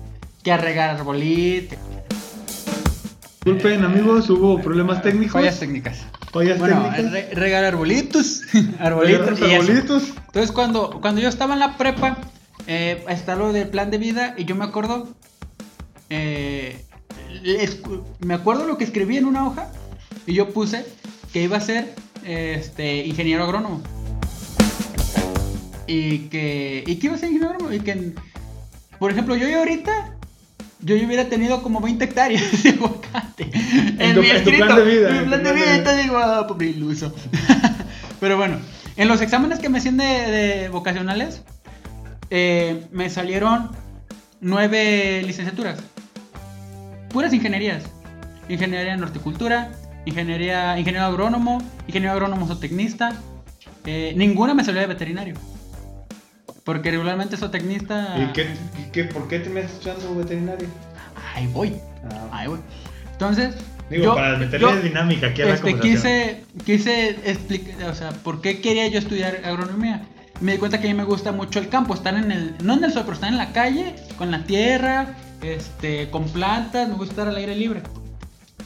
que 0.42 0.52
a 0.52 0.56
regar 0.56 0.90
arbolitos. 0.96 1.78
Disculpen, 3.44 3.84
amigos, 3.84 4.28
hubo 4.30 4.60
problemas 4.60 5.00
técnicos. 5.02 5.32
Fallas 5.40 5.58
técnicas. 5.60 6.04
Fallas 6.32 6.58
Bueno, 6.58 6.82
técnicas. 6.90 7.12
re- 7.12 7.34
regar 7.34 7.64
arbolitos. 7.64 8.42
arbolitos. 8.80 9.40
Y 9.40 9.54
arbolitos. 9.54 10.02
Entonces, 10.26 10.52
cuando, 10.52 10.98
cuando 11.00 11.20
yo 11.20 11.28
estaba 11.28 11.54
en 11.54 11.60
la 11.60 11.76
prepa, 11.78 12.18
eh, 12.66 13.04
está 13.08 13.36
lo 13.36 13.52
del 13.52 13.68
plan 13.68 13.90
de 13.90 13.98
vida 13.98 14.34
y 14.36 14.44
yo 14.44 14.54
me 14.56 14.64
acuerdo. 14.64 15.08
eh, 16.10 16.84
me 18.20 18.34
acuerdo 18.34 18.66
lo 18.66 18.76
que 18.78 18.84
escribí 18.84 19.16
en 19.16 19.24
una 19.26 19.46
hoja 19.46 19.70
y 20.26 20.34
yo 20.34 20.52
puse 20.52 20.84
que 21.32 21.42
iba 21.42 21.56
a 21.56 21.60
ser 21.60 21.94
este, 22.24 23.06
ingeniero 23.06 23.44
agrónomo. 23.44 23.82
Y 25.86 26.28
que, 26.28 26.84
y 26.86 26.96
que 26.96 27.06
iba 27.06 27.16
a 27.16 27.18
ser 27.18 27.28
ingeniero 27.30 27.54
agrónomo. 27.54 27.74
Y 27.74 27.80
que, 27.80 28.12
por 28.98 29.10
ejemplo, 29.10 29.36
yo 29.36 29.58
ahorita. 29.58 30.14
Yo 30.80 30.94
hubiera 30.94 31.28
tenido 31.28 31.60
como 31.64 31.80
20 31.80 32.04
hectáreas 32.04 32.62
de 32.62 32.70
aguacate. 32.70 33.50
En 33.98 34.14
tu- 34.14 34.22
en 34.22 34.44
tu 34.44 34.50
plan 34.52 34.76
de 34.76 34.84
vida, 34.84 35.08
En 35.10 35.20
mi 35.22 35.26
plan 35.26 35.42
de 35.42 35.52
vida. 35.52 35.64
vida. 35.64 35.74
Entonces 35.74 36.02
digo, 36.04 36.16
ah, 36.18 36.46
pobre 36.46 36.66
iluso. 36.68 37.12
Pero 38.20 38.36
bueno, 38.36 38.58
en 38.96 39.08
los 39.08 39.20
exámenes 39.20 39.58
que 39.58 39.68
me 39.68 39.78
hacían 39.78 39.96
de, 39.96 40.04
de 40.04 40.68
vocacionales, 40.68 41.42
eh, 42.30 42.86
me 42.92 43.10
salieron 43.10 43.70
nueve 44.40 45.22
licenciaturas. 45.26 45.80
Puras 47.12 47.32
ingenierías. 47.32 47.84
Ingeniería 48.48 48.94
en 48.94 49.02
horticultura, 49.02 49.70
ingeniería, 50.04 50.78
ingeniero 50.78 51.06
agrónomo, 51.06 51.58
ingeniero 51.86 52.12
agrónomo 52.12 52.46
zootecnista. 52.46 53.12
Eh, 53.84 54.12
ninguna 54.16 54.54
me 54.54 54.64
salió 54.64 54.80
de 54.80 54.86
veterinario. 54.86 55.34
Porque 56.64 56.90
regularmente 56.90 57.36
zootecnista... 57.36 58.14
¿Y 58.18 58.32
qué, 58.32 58.46
qué- 58.92 59.04
por 59.04 59.26
qué 59.28 59.38
te 59.40 59.48
me 59.48 59.60
estás 59.60 59.80
echando 59.96 60.14
veterinario? 60.16 60.68
Ahí 61.34 61.46
voy, 61.48 61.74
Ah, 62.10 62.28
ahí 62.32 62.48
voy. 62.48 62.58
Entonces... 63.12 63.54
digo, 63.90 64.04
yo- 64.04 64.14
para 64.14 64.36
meterle 64.36 64.66
yo- 64.70 64.80
dinámica 64.82 65.28
aquí 65.28 65.42
a 65.42 65.46
la 65.46 65.54
este, 65.54 65.70
conversación. 65.72 65.96
quise, 65.96 66.44
quise 66.64 67.08
explicar, 67.30 67.88
o 67.90 67.94
sea, 67.94 68.10
por 68.10 68.40
qué 68.42 68.60
quería 68.60 68.86
yo 68.88 68.98
estudiar 68.98 69.40
agronomía. 69.44 70.02
Me 70.40 70.52
di 70.52 70.58
cuenta 70.58 70.78
que 70.80 70.88
a 70.88 70.90
mí 70.92 70.96
me 70.96 71.04
gusta 71.04 71.32
mucho 71.32 71.58
el 71.58 71.68
campo, 71.68 71.94
estar 71.94 72.14
en 72.14 72.30
el, 72.30 72.54
no 72.62 72.74
en 72.74 72.84
el 72.84 72.92
sol, 72.92 73.02
pero 73.04 73.14
estar 73.14 73.30
en 73.30 73.38
la 73.38 73.52
calle, 73.52 73.94
con 74.18 74.30
la 74.30 74.44
tierra, 74.44 75.16
este, 75.42 76.10
con 76.10 76.24
plantas, 76.28 76.88
me 76.88 76.94
gusta 76.94 77.12
estar 77.12 77.28
al 77.28 77.36
aire 77.36 77.54
libre. 77.54 77.82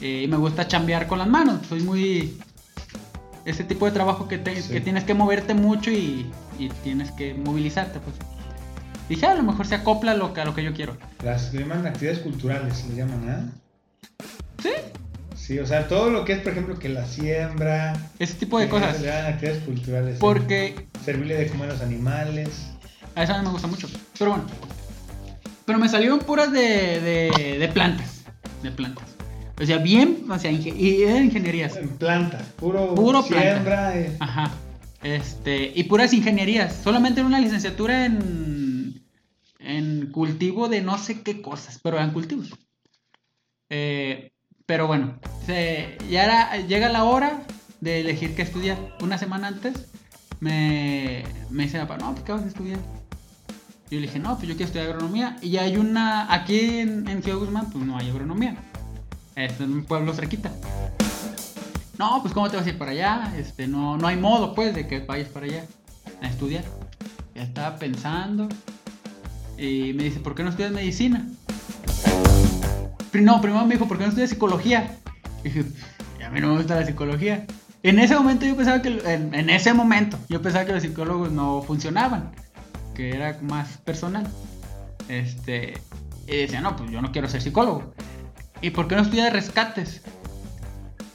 Eh, 0.01 0.23
y 0.23 0.27
me 0.27 0.37
gusta 0.37 0.67
chambear 0.67 1.07
con 1.07 1.19
las 1.19 1.27
manos, 1.27 1.65
soy 1.67 1.81
muy... 1.81 2.37
Ese 3.45 3.63
tipo 3.65 3.85
de 3.85 3.91
trabajo 3.91 4.27
que, 4.27 4.37
te- 4.37 4.61
Sí. 4.61 4.71
que 4.71 4.79
tienes 4.81 5.03
que 5.03 5.13
moverte 5.13 5.53
mucho 5.53 5.91
y, 5.91 6.31
y 6.57 6.69
tienes 6.83 7.11
que 7.11 7.33
movilizarte, 7.33 7.99
pues. 7.99 8.15
Dije, 9.09 9.25
a 9.25 9.35
lo 9.35 9.43
mejor 9.43 9.67
se 9.67 9.75
acopla 9.75 10.11
a 10.11 10.15
lo 10.15 10.33
que, 10.33 10.39
a 10.41 10.45
lo 10.45 10.55
que 10.55 10.63
yo 10.63 10.73
quiero. 10.73 10.95
Las 11.23 11.51
llaman 11.51 11.85
actividades 11.85 12.19
culturales, 12.19 12.85
le 12.87 12.95
llaman, 12.95 13.29
¿ah? 13.29 14.23
Sí, 14.61 14.69
Sí, 15.35 15.59
o 15.59 15.65
sea, 15.67 15.89
todo 15.89 16.09
lo 16.09 16.23
que 16.23 16.31
es, 16.33 16.39
por 16.39 16.53
ejemplo, 16.53 16.79
que 16.79 16.87
la 16.87 17.05
siembra. 17.05 17.97
ese 18.17 18.35
tipo 18.35 18.59
de 18.59 18.65
eh, 18.65 18.69
cosas. 18.69 19.01
Le 19.01 19.07
llaman 19.07 19.33
actividades 19.33 19.63
culturales. 19.63 20.15
¿eh? 20.15 20.17
Porque 20.21 20.87
Servirle 21.03 21.35
de 21.35 21.47
comer 21.47 21.69
a 21.69 21.73
los 21.73 21.81
animales. 21.81 22.67
A 23.15 23.23
eso 23.23 23.33
a 23.33 23.39
mí 23.39 23.45
me 23.45 23.51
gusta 23.51 23.67
mucho. 23.67 23.89
Pero 24.17 24.31
bueno. 24.31 24.45
Pero 25.65 25.79
me 25.79 25.87
salieron 25.89 26.19
puras 26.19 26.51
de, 26.51 26.59
de, 26.99 27.57
de 27.59 27.67
plantas. 27.69 28.23
De 28.61 28.71
plantas. 28.71 29.05
O 29.61 29.65
sea, 29.65 29.77
bien, 29.77 30.25
o 30.29 30.37
sea, 30.39 30.51
y 30.51 31.03
ingenierías. 31.03 31.75
En 31.77 31.89
planta, 31.89 32.39
puro, 32.57 32.93
Puro 32.95 33.23
planta. 33.23 33.51
siembra. 33.53 33.97
eh. 33.97 34.17
Ajá. 34.19 34.51
Este, 35.03 35.71
y 35.75 35.83
puras 35.83 36.13
ingenierías. 36.13 36.75
Solamente 36.83 37.21
una 37.21 37.39
licenciatura 37.39 38.05
en, 38.05 39.03
en 39.59 40.11
cultivo 40.11 40.69
de 40.69 40.81
no 40.81 40.97
sé 40.97 41.21
qué 41.21 41.41
cosas, 41.41 41.79
pero 41.83 41.97
eran 41.97 42.11
cultivos. 42.13 42.49
Eh, 43.69 44.31
pero 44.65 44.87
bueno, 44.87 45.19
se- 45.45 45.97
ya 46.09 46.23
era, 46.25 46.57
llega 46.57 46.89
la 46.89 47.03
hora 47.03 47.43
de 47.81 48.01
elegir 48.01 48.35
qué 48.35 48.41
estudiar. 48.41 48.77
Una 49.01 49.17
semana 49.17 49.47
antes 49.49 49.73
me, 50.39 51.23
me 51.49 51.63
dice 51.63 51.77
no, 51.97 52.11
pues 52.13 52.23
¿qué 52.25 52.31
vas 52.31 52.43
a 52.43 52.47
estudiar? 52.47 52.79
Yo 53.93 53.99
le 53.99 54.07
dije, 54.07 54.17
no, 54.17 54.37
pues 54.37 54.47
yo 54.47 54.55
quiero 54.55 54.65
estudiar 54.65 54.87
agronomía. 54.87 55.37
Y 55.39 55.57
hay 55.57 55.77
una, 55.77 56.33
aquí 56.33 56.79
en, 56.79 57.07
en 57.07 57.21
Ciudad 57.21 57.37
Guzmán, 57.37 57.69
pues 57.69 57.85
no 57.85 57.95
hay 57.95 58.09
agronomía. 58.09 58.55
Es 59.35 59.59
en 59.59 59.71
un 59.71 59.85
pueblo 59.85 60.15
cerquita. 60.15 60.51
No, 61.99 62.19
pues 62.23 62.33
¿cómo 62.33 62.49
te 62.49 62.57
vas 62.57 62.65
a 62.65 62.69
ir 62.69 62.79
para 62.79 62.89
allá? 62.89 63.31
Este, 63.37 63.67
no, 63.67 63.95
no 63.99 64.07
hay 64.07 64.17
modo, 64.17 64.55
pues, 64.55 64.73
de 64.73 64.87
que 64.87 65.01
vayas 65.01 65.27
para 65.29 65.45
allá 65.45 65.65
a 66.23 66.27
estudiar. 66.27 66.63
Ya 67.35 67.43
estaba 67.43 67.77
pensando. 67.77 68.49
Y 69.59 69.93
me 69.93 70.05
dice, 70.05 70.19
¿por 70.21 70.33
qué 70.33 70.41
no 70.41 70.49
estudias 70.49 70.71
medicina? 70.71 71.27
No, 73.13 73.41
primero 73.41 73.63
me 73.67 73.75
dijo, 73.75 73.87
¿por 73.87 73.99
qué 73.99 74.05
no 74.05 74.09
estudias 74.09 74.31
psicología? 74.31 74.97
Y 75.43 75.49
dije, 75.49 75.65
a 76.25 76.31
mí 76.31 76.41
no 76.41 76.47
me 76.47 76.57
gusta 76.57 76.79
la 76.79 76.85
psicología. 76.87 77.45
En 77.83 77.99
ese 77.99 78.15
momento 78.15 78.47
yo 78.47 78.55
pensaba 78.55 78.81
que, 78.81 78.99
en 79.05 79.49
ese 79.51 79.71
momento, 79.75 80.17
yo 80.29 80.41
pensaba 80.41 80.65
que 80.65 80.71
los 80.71 80.81
psicólogos 80.81 81.31
no 81.31 81.61
funcionaban, 81.61 82.31
que 82.93 83.09
era 83.11 83.37
más 83.41 83.77
personal. 83.79 84.27
Este, 85.09 85.73
y 86.27 86.37
decía, 86.37 86.61
no, 86.61 86.75
pues 86.75 86.89
yo 86.91 87.01
no 87.01 87.11
quiero 87.11 87.27
ser 87.27 87.41
psicólogo. 87.41 87.93
¿Y 88.61 88.69
por 88.69 88.87
qué 88.87 88.95
no 88.95 89.01
estudias 89.01 89.33
rescates? 89.33 90.01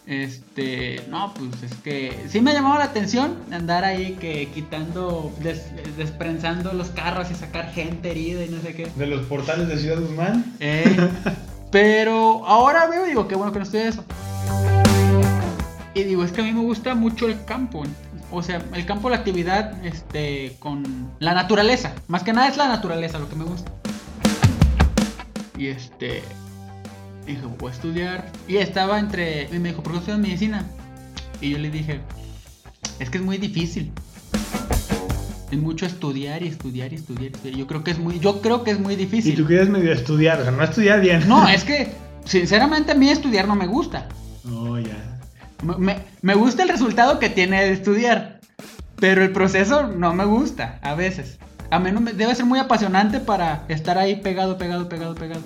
Este, 0.06 1.02
no, 1.10 1.34
pues 1.34 1.62
es 1.70 1.74
que 1.78 2.24
sí 2.28 2.40
me 2.40 2.54
llamaba 2.54 2.78
la 2.78 2.84
atención 2.86 3.36
andar 3.52 3.84
ahí 3.84 4.16
que 4.18 4.48
quitando, 4.54 5.30
des- 5.42 5.66
desprensando 5.98 6.72
los 6.72 6.88
carros 6.88 7.30
y 7.30 7.34
sacar 7.34 7.70
gente 7.72 8.10
herida 8.10 8.42
y 8.44 8.48
no 8.48 8.60
sé 8.62 8.74
qué. 8.74 8.90
De 8.96 9.06
los 9.06 9.26
portales 9.26 9.68
de 9.68 9.76
Ciudad 9.76 10.00
Guzmán. 10.00 10.54
Eh, 10.60 10.96
pero 11.70 12.46
ahora 12.46 12.86
veo 12.86 13.04
y 13.04 13.10
digo, 13.10 13.28
qué 13.28 13.34
bueno 13.34 13.52
que 13.52 13.58
no 13.58 13.64
estoy 13.66 13.80
eso. 13.80 14.02
Y 15.92 16.04
digo, 16.04 16.24
es 16.24 16.32
que 16.32 16.40
a 16.40 16.44
mí 16.44 16.52
me 16.52 16.62
gusta 16.62 16.94
mucho 16.94 17.26
el 17.26 17.44
campo. 17.44 17.82
O 18.30 18.42
sea, 18.42 18.62
el 18.74 18.84
campo, 18.84 19.08
la 19.08 19.16
actividad 19.16 19.84
este, 19.84 20.56
con 20.58 21.10
la 21.18 21.34
naturaleza. 21.34 21.94
Más 22.08 22.22
que 22.22 22.32
nada 22.32 22.48
es 22.48 22.56
la 22.56 22.68
naturaleza 22.68 23.18
lo 23.18 23.28
que 23.28 23.36
me 23.36 23.44
gusta. 23.44 23.72
Y 25.56 25.68
este. 25.68 26.22
Dije, 27.26 27.40
voy 27.58 27.70
a 27.70 27.74
estudiar. 27.74 28.32
Y 28.46 28.56
estaba 28.56 28.98
entre. 28.98 29.48
Y 29.50 29.58
me 29.58 29.70
dijo, 29.70 29.82
¿por 29.82 29.92
qué 29.92 29.98
estudias 29.98 30.20
medicina? 30.20 30.66
Y 31.40 31.50
yo 31.50 31.58
le 31.58 31.70
dije, 31.70 32.00
es 32.98 33.10
que 33.10 33.18
es 33.18 33.24
muy 33.24 33.38
difícil. 33.38 33.92
Es 35.50 35.58
mucho 35.58 35.86
estudiar 35.86 36.42
y 36.42 36.48
estudiar 36.48 36.92
y 36.92 36.96
estudiar. 36.96 37.30
y 37.30 37.34
estudiar. 37.34 37.56
Yo 37.56 37.66
creo 37.66 37.82
que 37.82 37.92
es 37.92 37.98
muy, 37.98 38.18
yo 38.20 38.42
creo 38.42 38.62
que 38.62 38.72
es 38.72 38.80
muy 38.80 38.96
difícil. 38.96 39.32
Y 39.32 39.36
tú 39.36 39.46
quieres 39.46 39.70
medio 39.70 39.92
estudiar, 39.92 40.40
o 40.40 40.42
sea, 40.42 40.52
no 40.52 40.62
estudiar 40.62 41.00
bien. 41.00 41.26
No, 41.26 41.48
es 41.48 41.64
que, 41.64 41.92
sinceramente, 42.24 42.92
a 42.92 42.94
mí 42.94 43.08
estudiar 43.08 43.48
no 43.48 43.56
me 43.56 43.66
gusta. 43.66 44.06
No, 44.44 44.78
ya. 44.78 45.17
Me, 46.22 46.34
gusta 46.34 46.62
el 46.62 46.68
resultado 46.68 47.18
que 47.18 47.28
tiene 47.30 47.62
de 47.64 47.72
estudiar, 47.72 48.38
pero 49.00 49.22
el 49.22 49.32
proceso 49.32 49.88
no 49.88 50.14
me 50.14 50.24
gusta 50.24 50.78
a 50.82 50.94
veces. 50.94 51.38
A 51.70 51.78
menos 51.78 52.00
me- 52.02 52.12
debe 52.12 52.34
ser 52.34 52.44
muy 52.46 52.58
apasionante 52.58 53.20
para 53.20 53.64
estar 53.68 53.98
ahí 53.98 54.16
pegado, 54.16 54.56
pegado, 54.56 54.88
pegado, 54.88 55.14
pegado. 55.14 55.42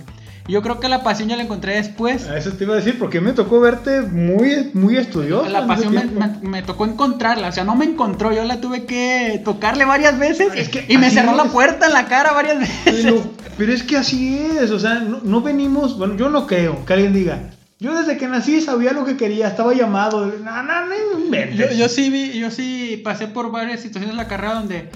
Yo 0.49 0.61
creo 0.61 0.81
que 0.81 0.89
la 0.89 1.05
pasión 1.05 1.29
ya 1.29 1.37
la 1.37 1.45
encontré 1.45 1.77
después. 1.77 2.27
A 2.29 2.37
eso 2.37 2.51
te 2.53 2.65
iba 2.65 2.75
a 2.75 2.77
decir, 2.77 2.99
porque 2.99 3.21
me 3.21 3.33
tocó 3.33 3.61
verte 3.61 4.03
muy, 4.03 4.71
muy 4.75 4.97
estudioso. 4.97 5.49
La 5.49 5.67
pasión 5.69 5.95
me, 5.95 6.01
tiempo. 6.03 6.21
me- 6.43 6.49
me 6.49 6.63
tocó 6.63 6.85
encontrarla, 6.85 7.49
o 7.49 7.53
sea, 7.53 7.63
no 7.65 7.75
me 7.77 7.85
encontró, 7.85 8.33
yo 8.33 8.45
la 8.45 8.61
tuve 8.61 8.85
que 8.85 9.41
tocarle 9.45 9.85
varias 9.85 10.19
veces 10.19 10.49
Es 10.55 10.69
que 10.69 10.85
y 10.89 10.99
me 10.99 11.11
cerró 11.11 11.35
la 11.37 11.45
puerta 11.45 11.87
en 11.87 11.93
la 11.93 12.07
cara 12.07 12.33
varias 12.33 12.59
veces. 12.59 12.83
Pero, 13.05 13.23
pero 13.57 13.73
es 13.73 13.83
que 13.85 13.97
así 13.97 14.37
es, 14.61 14.71
o 14.73 14.81
sea, 14.81 14.97
no, 14.97 15.21
no 15.23 15.41
venimos, 15.43 15.97
bueno, 15.97 16.17
yo 16.17 16.29
no 16.29 16.47
creo 16.49 16.85
que 16.85 16.93
alguien 16.93 17.13
diga, 17.13 17.39
yo 17.83 17.95
desde 17.99 18.17
que 18.17 18.29
nací 18.29 18.61
sabía 18.61 18.93
lo 18.93 19.05
que 19.05 19.17
quería, 19.17 19.49
estaba 19.49 19.75
llamado, 19.75 20.27
no, 20.27 20.63
no, 20.63 20.87
no 20.87 21.19
inventes. 21.19 21.57
Yo, 21.59 21.77
yo 21.77 21.89
sí 21.89 22.09
vi, 22.11 22.39
yo 22.39 22.51
sí 22.51 23.01
pasé 23.05 23.27
por 23.27 23.51
varias 23.51 23.81
situaciones 23.81 24.11
en 24.13 24.17
la 24.17 24.29
carrera 24.29 24.55
donde 24.55 24.89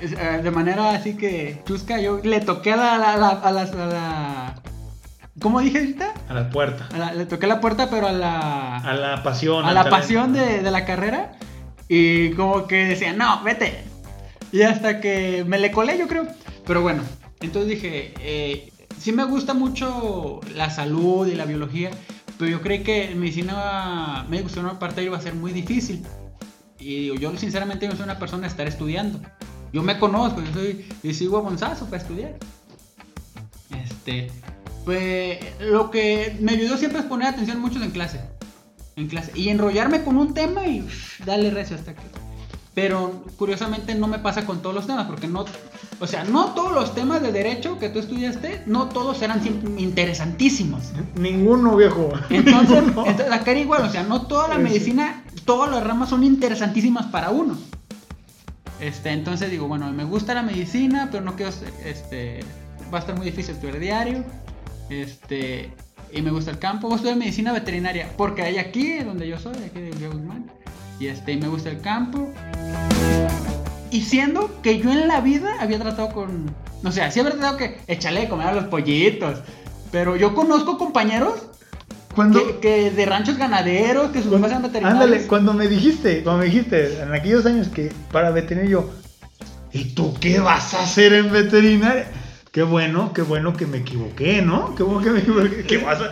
eh, 0.00 0.40
de 0.42 0.50
manera 0.50 0.90
así 0.92 1.14
que 1.16 1.60
chusca 1.66 2.00
yo 2.00 2.20
le 2.22 2.40
toqué 2.40 2.72
a 2.72 2.76
la, 2.76 2.98
la- 2.98 3.16
la- 3.16 3.28
a 3.30 3.50
la, 3.52 3.62
a 3.62 3.86
la- 3.86 4.54
¿cómo 5.40 5.60
dije 5.60 5.78
ahorita? 5.78 6.14
A 6.28 6.34
la 6.34 6.48
puerta, 6.50 6.88
A 6.94 6.98
la- 6.98 7.12
le 7.14 7.26
toqué 7.26 7.46
la 7.46 7.60
puerta 7.60 7.90
pero 7.90 8.06
a 8.06 8.12
la 8.12 8.76
a 8.78 8.94
la 8.94 9.22
pasión. 9.22 9.64
a 9.64 9.72
la 9.72 9.82
talento. 9.84 9.96
pasión 10.00 10.32
de, 10.32 10.62
de 10.62 10.70
la 10.70 10.84
carrera 10.84 11.32
y 11.88 12.30
como 12.32 12.66
que 12.66 12.84
decía 12.86 13.12
no 13.12 13.42
vete 13.42 13.82
y 14.52 14.62
hasta 14.62 15.00
que 15.00 15.44
me 15.46 15.58
le 15.58 15.70
colé 15.72 15.98
yo 15.98 16.06
creo 16.08 16.26
pero 16.66 16.82
bueno 16.82 17.02
entonces 17.40 17.68
dije 17.70 18.14
eh, 18.20 18.72
sí 18.98 19.12
me 19.12 19.24
gusta 19.24 19.52
mucho 19.54 20.40
la 20.54 20.70
salud 20.70 21.26
y 21.26 21.34
la 21.34 21.44
biología 21.46 21.90
pero 22.40 22.52
yo 22.52 22.62
creí 22.62 22.82
que 22.82 23.14
medicina 23.14 24.24
me 24.30 24.40
gustó 24.40 24.60
una 24.60 24.78
parte 24.78 25.04
iba 25.04 25.18
a 25.18 25.20
ser 25.20 25.34
muy 25.34 25.52
difícil. 25.52 26.02
Y 26.78 27.14
yo 27.18 27.36
sinceramente 27.36 27.86
no 27.86 27.94
soy 27.94 28.04
una 28.04 28.18
persona 28.18 28.44
de 28.44 28.48
estar 28.48 28.66
estudiando. 28.66 29.20
Yo 29.74 29.82
me 29.82 29.98
conozco 29.98 30.40
yo 30.40 30.50
soy 30.54 30.86
y 31.02 31.12
sigo 31.12 31.42
bonzazo 31.42 31.84
para 31.84 32.00
estudiar. 32.00 32.38
Este 33.84 34.30
pues 34.86 35.38
lo 35.60 35.90
que 35.90 36.38
me 36.40 36.52
ayudó 36.52 36.78
siempre 36.78 37.00
es 37.00 37.04
poner 37.04 37.28
atención 37.28 37.60
mucho 37.60 37.82
en 37.82 37.90
clase 37.90 38.22
en 38.96 39.08
clase 39.08 39.32
y 39.34 39.50
enrollarme 39.50 40.02
con 40.02 40.16
un 40.16 40.32
tema 40.32 40.66
y 40.66 40.80
uff, 40.80 41.20
darle 41.26 41.50
recio 41.50 41.76
hasta 41.76 41.94
que 41.94 42.00
pero 42.74 43.24
curiosamente 43.36 43.94
no 43.94 44.06
me 44.06 44.18
pasa 44.20 44.46
con 44.46 44.62
todos 44.62 44.74
los 44.74 44.86
temas 44.86 45.06
porque 45.06 45.26
no 45.26 45.44
o 45.98 46.06
sea 46.06 46.24
no 46.24 46.54
todos 46.54 46.72
los 46.72 46.94
temas 46.94 47.20
de 47.20 47.32
derecho 47.32 47.78
que 47.78 47.88
tú 47.88 47.98
estudiaste 47.98 48.62
no 48.66 48.88
todos 48.88 49.20
eran 49.22 49.40
interesantísimos 49.76 50.92
Ninguno, 51.16 51.76
viejo. 51.76 52.12
entonces, 52.30 52.84
Ninguno. 52.84 53.06
entonces 53.06 53.32
acá 53.34 53.50
era 53.50 53.60
igual 53.60 53.84
o 53.84 53.90
sea 53.90 54.02
no 54.04 54.22
toda 54.22 54.48
la 54.48 54.56
Sí. 54.56 54.62
medicina 54.62 55.24
todas 55.44 55.70
las 55.70 55.82
ramas 55.84 56.08
son 56.10 56.22
interesantísimas 56.22 57.06
para 57.06 57.30
uno 57.30 57.58
este 58.80 59.10
entonces 59.10 59.50
digo 59.50 59.66
bueno 59.68 59.90
me 59.92 60.04
gusta 60.04 60.32
la 60.34 60.42
medicina 60.42 61.08
pero 61.10 61.24
no 61.24 61.34
quiero 61.36 61.52
este 61.84 62.40
va 62.92 62.98
a 62.98 63.00
estar 63.00 63.16
muy 63.16 63.26
difícil 63.26 63.54
estudiar 63.54 63.78
diario 63.80 64.24
este 64.88 65.72
y 66.12 66.22
me 66.22 66.30
gusta 66.30 66.50
el 66.50 66.58
campo 66.58 66.86
voy 66.88 66.94
a 66.94 66.96
estudiar 66.96 67.16
medicina 67.18 67.52
veterinaria 67.52 68.08
porque 68.16 68.42
hay 68.42 68.58
aquí 68.58 68.98
donde 69.00 69.28
yo 69.28 69.38
soy 69.38 69.54
aquí 69.56 69.80
de 69.80 70.08
Guzmán 70.08 70.50
y 71.00 71.08
este 71.08 71.32
y 71.32 71.38
me 71.38 71.48
gusta 71.48 71.70
el 71.70 71.80
campo 71.80 72.32
y 73.90 74.02
siendo 74.02 74.60
que 74.62 74.78
yo 74.78 74.92
en 74.92 75.08
la 75.08 75.20
vida 75.20 75.56
había 75.58 75.80
tratado 75.80 76.10
con 76.10 76.54
no 76.82 76.92
sé, 76.92 77.10
sí 77.10 77.20
había 77.20 77.32
tratado 77.32 77.56
que 77.56 77.80
échale 77.88 78.20
de 78.20 78.28
comer 78.28 78.48
a 78.48 78.52
los 78.52 78.64
pollitos 78.64 79.40
pero 79.90 80.14
yo 80.14 80.34
conozco 80.34 80.78
compañeros 80.78 81.46
Cuando, 82.14 82.46
que, 82.46 82.58
que 82.60 82.90
de 82.90 83.06
ranchos 83.06 83.38
ganaderos 83.38 84.10
que 84.10 84.22
sus 84.22 84.30
papás 84.30 84.50
eran 84.50 84.62
veterinarios 84.62 85.02
ándale, 85.02 85.26
cuando 85.26 85.54
me 85.54 85.66
dijiste, 85.66 86.22
cuando 86.22 86.40
me 86.40 86.44
dijiste 86.46 87.02
en 87.02 87.12
aquellos 87.14 87.46
años 87.46 87.68
que 87.68 87.90
para 88.12 88.30
veterinario, 88.30 88.82
yo, 88.82 88.90
¿y 89.72 89.94
tú 89.94 90.14
qué 90.20 90.38
vas 90.38 90.74
a 90.74 90.82
hacer 90.82 91.14
en 91.14 91.32
veterinaria? 91.32 92.08
Qué 92.52 92.62
bueno, 92.64 93.12
qué 93.12 93.22
bueno 93.22 93.56
que 93.56 93.64
me 93.66 93.78
equivoqué, 93.78 94.42
¿no? 94.42 94.74
Qué 94.74 94.82
bueno 94.82 95.00
que 95.02 95.10
me 95.10 95.20
equivoqué. 95.20 95.64
¿Qué 95.64 95.78
vas 95.78 96.00
a...? 96.00 96.10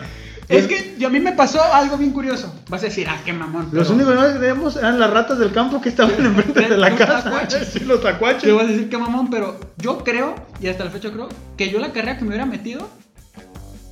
Es 0.49 0.67
que 0.67 0.95
yo- 0.97 1.07
a 1.07 1.11
mí 1.11 1.19
me 1.19 1.31
pasó 1.33 1.61
algo 1.61 1.97
bien 1.97 2.11
curioso 2.11 2.53
vas 2.69 2.81
a 2.81 2.85
decir 2.87 3.07
ah 3.07 3.21
qué 3.23 3.31
mamón 3.33 3.69
Los 3.71 3.89
únicos 3.89 4.15
que 4.15 4.33
teníamos 4.39 4.75
eran 4.77 4.99
las 4.99 5.09
ratas 5.11 5.37
del 5.39 5.51
campo 5.51 5.79
que 5.79 5.89
estaban 5.89 6.13
enfrente 6.25 6.61
de 6.61 6.77
la 6.77 6.89
Los 6.89 6.97
casa. 6.99 7.23
tacuaches. 7.23 7.67
Sí, 7.73 7.79
los 7.81 8.01
tacuaches. 8.01 8.43
Te 8.43 8.51
voy 8.51 8.63
a 8.63 8.67
decir 8.67 8.89
que 8.89 8.97
mamón, 8.97 9.29
pero 9.29 9.59
yo 9.77 10.03
creo, 10.03 10.35
y 10.59 10.67
hasta 10.67 10.83
la 10.85 10.91
fecha 10.91 11.11
creo, 11.11 11.29
que 11.55 11.69
yo 11.69 11.79
la 11.79 11.93
carrera 11.93 12.17
que 12.17 12.23
me 12.23 12.29
hubiera 12.29 12.45
metido, 12.45 12.89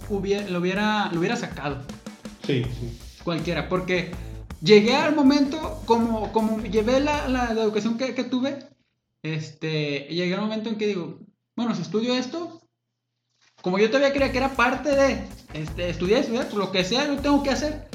hubiera, 0.09 0.47
lo, 0.49 0.59
hubiera, 0.59 1.09
lo 1.11 1.19
hubiera 1.19 1.35
sacado. 1.35 1.77
Sí, 2.45 2.63
sí. 2.63 2.97
Cualquiera. 3.23 3.69
Porque 3.69 4.11
llegué 4.61 4.95
al 4.95 5.15
momento, 5.15 5.81
como, 5.85 6.31
como 6.31 6.61
llevé 6.63 6.99
la, 6.99 7.27
la- 7.27 7.53
la 7.53 7.61
educación 7.61 7.97
que, 7.97 8.13
que 8.15 8.23
tuve, 8.23 8.57
este, 9.23 10.07
llegué 10.09 10.33
al 10.35 10.41
momento 10.41 10.69
en 10.69 10.77
que 10.77 10.87
digo, 10.87 11.19
bueno, 11.55 11.75
si 11.75 11.81
estudio 11.81 12.13
esto, 12.15 12.61
como 13.61 13.79
yo 13.79 13.87
todavía 13.87 14.11
creía 14.13 14.31
que 14.31 14.37
era 14.37 14.49
parte 14.49 14.89
de 14.95 15.19
este, 15.53 15.89
estudiar, 15.89 16.21
estudiar, 16.21 16.45
pues 16.45 16.55
lo 16.57 16.71
que 16.71 16.83
sea 16.83 17.05
lo 17.05 17.17
tengo 17.17 17.43
que 17.43 17.49
hacer. 17.51 17.87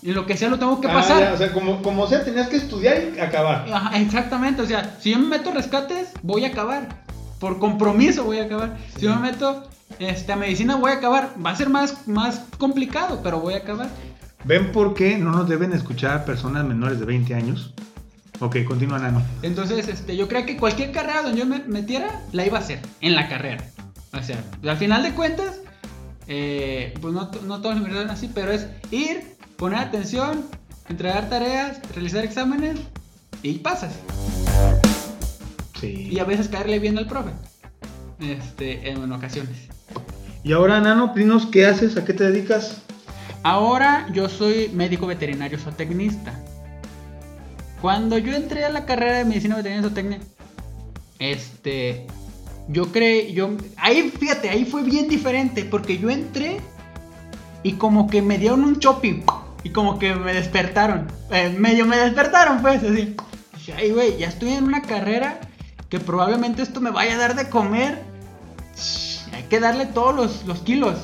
Y 0.00 0.12
lo 0.12 0.26
que 0.26 0.36
sea 0.36 0.48
lo 0.48 0.58
tengo 0.58 0.80
que 0.80 0.88
Ah, 0.88 0.94
pasar. 0.94 1.20
ya, 1.20 1.32
o 1.34 1.36
sea, 1.36 1.52
como, 1.52 1.82
como 1.82 2.06
sea, 2.06 2.24
tenías 2.24 2.48
que 2.48 2.56
estudiar 2.56 3.02
y 3.16 3.18
acabar. 3.20 3.66
Ajá, 3.72 3.98
exactamente, 3.98 4.62
o 4.62 4.66
sea, 4.66 4.96
si 5.00 5.10
yo 5.10 5.18
me 5.18 5.26
meto 5.26 5.50
rescates, 5.50 6.10
voy 6.22 6.44
a 6.44 6.48
acabar. 6.48 7.04
Por 7.40 7.58
compromiso 7.58 8.24
voy 8.24 8.38
a 8.38 8.44
acabar. 8.44 8.76
Si 8.96 9.02
yo 9.02 9.14
me 9.16 9.30
meto 9.30 9.68
este, 9.98 10.32
a 10.32 10.36
medicina, 10.36 10.76
voy 10.76 10.92
a 10.92 10.94
acabar. 10.94 11.30
Va 11.44 11.50
a 11.50 11.56
ser 11.56 11.68
más, 11.68 12.06
más 12.06 12.42
complicado, 12.58 13.20
pero 13.22 13.40
voy 13.40 13.54
a 13.54 13.58
acabar. 13.58 13.88
¿Ven 14.44 14.70
por 14.72 14.94
qué 14.94 15.18
no 15.18 15.30
nos 15.32 15.48
deben 15.48 15.72
escuchar 15.72 16.24
personas 16.24 16.64
menores 16.64 16.98
de 17.00 17.04
20 17.06 17.34
años? 17.34 17.74
Ok, 18.40 18.58
continúa, 18.66 19.00
Nano. 19.00 19.20
Entonces, 19.42 19.88
este, 19.88 20.16
yo 20.16 20.28
creo 20.28 20.46
que 20.46 20.56
cualquier 20.56 20.92
carrera 20.92 21.22
donde 21.22 21.38
yo 21.38 21.46
me 21.46 21.58
metiera, 21.66 22.22
la 22.32 22.46
iba 22.46 22.58
a 22.58 22.60
hacer 22.60 22.80
en 23.00 23.16
la 23.16 23.28
carrera. 23.28 23.64
O 24.12 24.22
sea, 24.22 24.42
al 24.66 24.76
final 24.76 25.02
de 25.02 25.12
cuentas, 25.12 25.56
eh, 26.26 26.94
pues 27.00 27.12
no, 27.14 27.28
to- 27.30 27.42
no 27.42 27.60
todos 27.60 27.74
los 27.76 27.84
universidades 27.84 28.10
así, 28.18 28.30
pero 28.32 28.52
es 28.52 28.66
ir, 28.90 29.36
poner 29.56 29.78
atención, 29.80 30.44
entregar 30.88 31.28
tareas, 31.28 31.78
realizar 31.94 32.24
exámenes 32.24 32.78
y 33.42 33.54
pasas. 33.58 33.92
Sí. 35.80 36.08
Y 36.10 36.18
a 36.18 36.24
veces 36.24 36.48
caerle 36.48 36.78
bien 36.78 36.98
al 36.98 37.06
profe. 37.06 37.30
Este, 38.20 38.90
en 38.90 39.12
ocasiones. 39.12 39.56
Y 40.42 40.52
ahora, 40.52 40.80
Nano, 40.80 41.12
dinos 41.14 41.46
qué 41.46 41.66
haces, 41.66 41.96
a 41.96 42.04
qué 42.04 42.12
te 42.12 42.24
dedicas. 42.24 42.78
Ahora 43.44 44.08
yo 44.12 44.28
soy 44.28 44.70
médico 44.74 45.06
veterinario 45.06 45.58
zootecnista. 45.58 46.32
Cuando 47.80 48.18
yo 48.18 48.34
entré 48.34 48.64
a 48.64 48.70
la 48.70 48.84
carrera 48.84 49.18
de 49.18 49.24
medicina 49.24 49.54
veterinaria 49.56 49.88
zootecnia, 49.88 50.18
este, 51.20 52.06
yo 52.68 52.92
creí, 52.92 53.32
yo, 53.32 53.50
ahí, 53.76 54.10
fíjate, 54.10 54.50
ahí 54.50 54.64
fue 54.64 54.82
bien 54.82 55.08
diferente, 55.08 55.64
porque 55.64 55.98
yo 55.98 56.10
entré 56.10 56.60
y 57.62 57.72
como 57.72 58.08
que 58.08 58.22
me 58.22 58.38
dieron 58.38 58.62
un 58.62 58.78
shopping 58.78 59.22
y 59.64 59.70
como 59.70 59.98
que 59.98 60.14
me 60.14 60.34
despertaron, 60.34 61.08
eh, 61.30 61.54
medio 61.58 61.86
me 61.86 61.96
despertaron, 61.96 62.60
pues, 62.60 62.82
así. 62.82 63.16
Dije, 63.54 63.74
ay, 63.76 63.90
güey, 63.90 64.18
ya 64.18 64.28
estoy 64.28 64.52
en 64.52 64.64
una 64.64 64.82
carrera 64.82 65.40
que 65.88 65.98
probablemente 65.98 66.62
esto 66.62 66.80
me 66.80 66.90
vaya 66.90 67.14
a 67.14 67.18
dar 67.18 67.34
de 67.34 67.48
comer. 67.48 68.02
Hay 69.32 69.42
que 69.44 69.60
darle 69.60 69.86
todos 69.86 70.14
los, 70.14 70.44
los 70.46 70.60
kilos. 70.60 70.98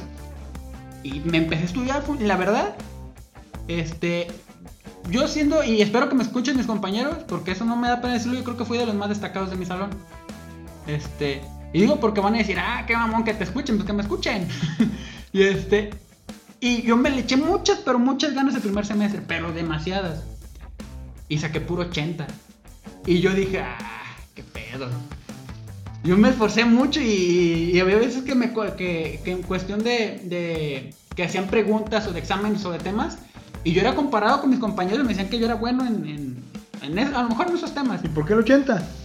Y 1.02 1.20
me 1.20 1.38
empecé 1.38 1.62
a 1.62 1.66
estudiar, 1.66 2.04
la 2.20 2.36
verdad, 2.36 2.76
este, 3.68 4.28
yo 5.10 5.28
siendo, 5.28 5.64
y 5.64 5.82
espero 5.82 6.08
que 6.08 6.14
me 6.14 6.22
escuchen 6.22 6.56
mis 6.56 6.66
compañeros, 6.66 7.16
porque 7.28 7.52
eso 7.52 7.64
no 7.64 7.76
me 7.76 7.88
da 7.88 8.00
pena 8.00 8.14
decirlo, 8.14 8.38
yo 8.38 8.44
creo 8.44 8.56
que 8.56 8.64
fui 8.64 8.78
de 8.78 8.86
los 8.86 8.94
más 8.94 9.08
destacados 9.08 9.50
de 9.50 9.56
mi 9.56 9.66
salón. 9.66 9.90
Este, 10.86 11.42
y 11.74 11.80
digo 11.80 11.98
porque 11.98 12.20
van 12.20 12.36
a 12.36 12.38
decir, 12.38 12.56
ah, 12.56 12.84
qué 12.86 12.96
mamón 12.96 13.24
que 13.24 13.34
te 13.34 13.42
escuchen, 13.42 13.76
pues 13.76 13.84
que 13.84 13.92
me 13.92 14.02
escuchen. 14.02 14.46
y 15.32 15.42
este, 15.42 15.90
y 16.60 16.82
yo 16.82 16.96
me 16.96 17.10
le 17.10 17.22
eché 17.22 17.36
muchas, 17.36 17.78
pero 17.78 17.98
muchas 17.98 18.32
ganas 18.32 18.54
el 18.54 18.60
primer 18.60 18.86
semestre, 18.86 19.20
pero 19.26 19.52
demasiadas. 19.52 20.22
Y 21.28 21.38
saqué 21.38 21.60
puro 21.60 21.82
80. 21.82 22.28
Y 23.06 23.18
yo 23.18 23.34
dije, 23.34 23.58
ah, 23.58 24.14
qué 24.36 24.44
pedo. 24.44 24.88
Yo 26.04 26.16
me 26.16 26.28
esforcé 26.28 26.64
mucho 26.64 27.00
y, 27.00 27.76
había 27.80 27.96
veces 27.96 28.22
que, 28.22 28.36
me, 28.36 28.52
que, 28.76 29.20
en 29.24 29.42
cuestión 29.42 29.82
de, 29.82 30.94
que 31.16 31.24
hacían 31.24 31.48
preguntas 31.48 32.06
o 32.06 32.12
de 32.12 32.20
exámenes 32.20 32.64
o 32.64 32.70
de 32.70 32.78
temas, 32.78 33.18
y 33.64 33.72
yo 33.72 33.80
era 33.80 33.96
comparado 33.96 34.42
con 34.42 34.50
mis 34.50 34.60
compañeros 34.60 35.00
y 35.00 35.02
me 35.02 35.08
decían 35.08 35.28
que 35.28 35.40
yo 35.40 35.46
era 35.46 35.56
bueno 35.56 35.84
en, 35.84 36.38
a 36.80 37.22
lo 37.22 37.30
mejor 37.30 37.48
en 37.48 37.56
esos 37.56 37.74
temas. 37.74 38.04
¿Y 38.04 38.08
por 38.08 38.24
qué 38.26 38.34
el 38.34 38.38
80? 38.38 39.03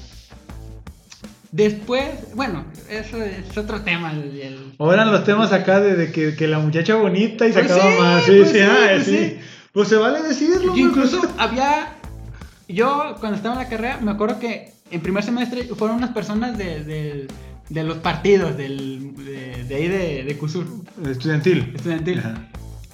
Después, 1.51 2.05
bueno, 2.35 2.63
eso 2.89 3.17
es 3.23 3.57
otro 3.57 3.81
tema. 3.81 4.11
El, 4.13 4.73
O 4.77 4.93
eran 4.93 5.11
los 5.11 5.23
temas 5.23 5.51
acá 5.51 5.79
de, 5.79 5.95
de 5.95 6.11
que, 6.11 6.35
que 6.35 6.47
la 6.47 6.59
muchacha 6.59 6.95
bonita 6.95 7.47
y 7.47 7.51
Pues 7.51 7.67
sacaba 7.67 7.91
sí, 7.91 7.99
más. 7.99 8.23
Sí, 8.23 8.31
pues 8.37 8.49
sí, 8.51 8.57
sí, 8.57 8.63
ah, 8.63 8.77
pues 8.93 9.05
sí. 9.05 9.37
Pues 9.73 9.87
se 9.87 9.95
vale 9.97 10.21
decirlo. 10.21 10.75
Yo 10.75 10.87
incluso 10.89 11.19
pues. 11.21 11.31
había. 11.37 11.95
Yo, 12.67 13.15
cuando 13.19 13.37
estaba 13.37 13.55
en 13.55 13.61
la 13.63 13.69
carrera, 13.69 13.99
me 14.01 14.11
acuerdo 14.11 14.39
que 14.39 14.73
en 14.91 15.01
primer 15.01 15.23
semestre 15.23 15.63
fueron 15.75 15.97
unas 15.97 16.11
personas 16.11 16.57
de, 16.57 16.83
de- 16.83 17.27
de 17.69 17.83
los 17.83 17.97
partidos 17.97 18.57
del, 18.57 19.13
de, 19.67 19.75
ahí 19.75 19.87
de, 19.87 20.23
de 20.23 20.37
CUSUR, 20.39 20.65
Estudiantil. 21.07 21.71
estudiantil. 21.75 22.17
Ajá. 22.19 22.47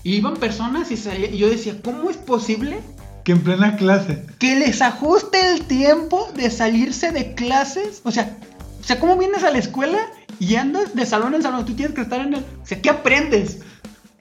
Y 0.03 0.15
iban 0.15 0.35
personas 0.35 0.91
y, 0.91 0.97
salía- 0.97 1.29
y 1.31 1.37
yo 1.37 1.49
decía, 1.49 1.75
¿cómo 1.81 2.09
es 2.09 2.17
posible 2.17 2.79
Que 3.25 3.33
en 3.33 3.41
plena 3.41 3.75
clase. 3.75 4.23
que 4.39 4.55
les 4.55 4.81
ajuste 4.81 5.37
el 5.51 5.63
tiempo 5.63 6.31
de 6.35 6.49
salirse 6.49 7.11
de 7.11 7.33
clases? 7.33 8.01
O 8.05 8.11
sea, 8.11 8.37
o 8.79 8.83
sea, 8.83 8.99
¿cómo 8.99 9.17
vienes 9.17 9.43
a 9.43 9.49
la 9.49 9.57
escuela 9.57 9.97
y 10.39 10.57
andas 10.57 10.93
de 10.93 11.07
salón 11.07 11.33
en 11.33 11.41
salón? 11.41 11.65
Tú 11.65 11.73
tienes 11.73 11.95
que 11.95 12.01
estar 12.01 12.21
en 12.21 12.35
el... 12.35 12.39
O 12.41 12.65
sea, 12.65 12.79
¿qué 12.79 12.91
aprendes? 12.91 13.61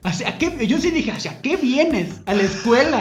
O 0.03 0.11
sea, 0.11 0.29
¿a 0.29 0.37
qué? 0.39 0.65
Yo 0.65 0.79
sí 0.79 0.89
dije, 0.89 1.11
¿hacia 1.11 1.39
qué 1.43 1.55
vienes 1.55 2.15
a 2.25 2.33
la 2.33 2.41
escuela? 2.41 2.97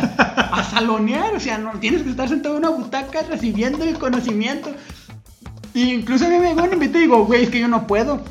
A 0.52 0.62
salonear, 0.62 1.35
o 1.35 1.40
sea, 1.40 1.56
no 1.56 1.72
tienes 1.81 2.02
que 2.02 2.10
estar 2.10 2.28
sentado 2.28 2.56
en 2.56 2.66
una 2.66 2.68
butaca 2.68 3.22
recibiendo 3.22 3.82
el 3.82 3.98
conocimiento. 3.98 4.74
Y 5.72 5.93
incluso 5.93 6.26
a 6.26 6.28
mí 6.28 6.36
me 6.39 6.48
llegó 6.48 6.64
un 6.64 6.74
invitado 6.74 6.98
y 6.98 7.02
digo, 7.02 7.24
güey, 7.24 7.44
es 7.44 7.48
que 7.48 7.60
yo 7.60 7.68
no 7.68 7.86
puedo. 7.86 8.22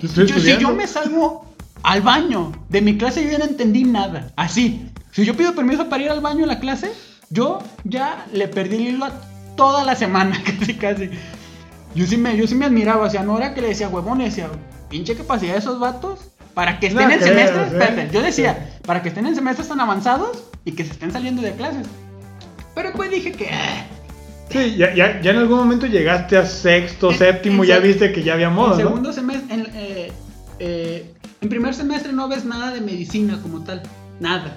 Yo 0.00 0.08
si 0.08 0.58
yo 0.58 0.74
me 0.74 0.88
salgo 0.88 1.46
al 1.84 2.02
baño 2.02 2.52
de 2.68 2.80
mi 2.80 2.98
clase, 2.98 3.22
yo 3.22 3.30
ya 3.30 3.38
no 3.38 3.44
entendí 3.44 3.84
nada. 3.84 4.32
Así. 4.34 4.88
Si 5.14 5.24
yo 5.24 5.34
pido 5.36 5.54
permiso 5.54 5.88
para 5.88 6.02
ir 6.02 6.10
al 6.10 6.20
baño 6.20 6.42
en 6.42 6.48
la 6.48 6.58
clase, 6.60 6.90
yo 7.30 7.60
ya 7.84 8.26
le 8.32 8.48
perdí 8.48 8.76
el 8.76 8.94
hilo 8.96 9.04
a 9.04 9.12
toda 9.56 9.84
la 9.84 9.94
semana, 9.94 10.36
casi, 10.58 10.74
casi. 10.74 11.10
Yo 11.94 12.06
sí 12.06 12.16
me, 12.16 12.36
yo 12.36 12.46
sí 12.46 12.54
me 12.56 12.64
admiraba, 12.66 13.06
o 13.06 13.10
sea, 13.10 13.22
no 13.22 13.38
era 13.38 13.54
que 13.54 13.60
le 13.62 13.68
decía 13.68 13.88
huevón, 13.88 14.18
le 14.18 14.24
decía, 14.24 14.48
pinche 14.90 15.14
capacidad 15.14 15.52
de 15.52 15.60
esos 15.60 15.78
vatos 15.78 16.18
para 16.52 16.80
que 16.80 16.88
estén 16.88 17.06
No 17.06 17.14
en 17.14 17.20
creo, 17.20 17.28
semestres, 17.34 17.72
espérate, 17.72 18.08
yo 18.12 18.22
decía, 18.22 18.70
para 18.84 19.02
que 19.02 19.08
estén 19.10 19.26
en 19.26 19.34
semestres 19.36 19.68
tan 19.68 19.80
avanzados 19.80 20.44
y 20.64 20.72
que 20.72 20.84
se 20.84 20.90
estén 20.92 21.12
saliendo 21.12 21.42
de 21.42 21.52
clases. 21.52 21.86
Pero 22.74 22.88
después 22.88 23.10
dije 23.10 23.32
que, 23.32 23.50
ah, 23.50 23.86
Sí, 24.50 24.76
ya, 24.76 24.92
ya, 24.94 25.20
ya 25.22 25.30
en 25.30 25.38
algún 25.38 25.56
momento 25.58 25.86
llegaste 25.86 26.36
a 26.36 26.44
sexto, 26.44 27.10
En- 27.10 27.18
séptimo, 27.18 27.62
en 27.64 27.68
ya 27.70 27.78
viste 27.78 28.12
que 28.12 28.22
ya 28.22 28.34
había 28.34 28.50
modo, 28.50 28.72
en 28.72 28.82
¿no? 28.82 28.88
segundo 28.88 29.12
semestre, 29.12 29.54
en, 29.54 29.66
eh, 29.74 30.12
eh, 30.58 31.14
en 31.40 31.48
primer 31.48 31.74
semestre 31.74 32.12
no 32.12 32.28
ves 32.28 32.44
nada 32.44 32.70
de 32.72 32.80
medicina 32.80 33.38
como 33.42 33.60
tal, 33.64 33.82
nada. 34.20 34.56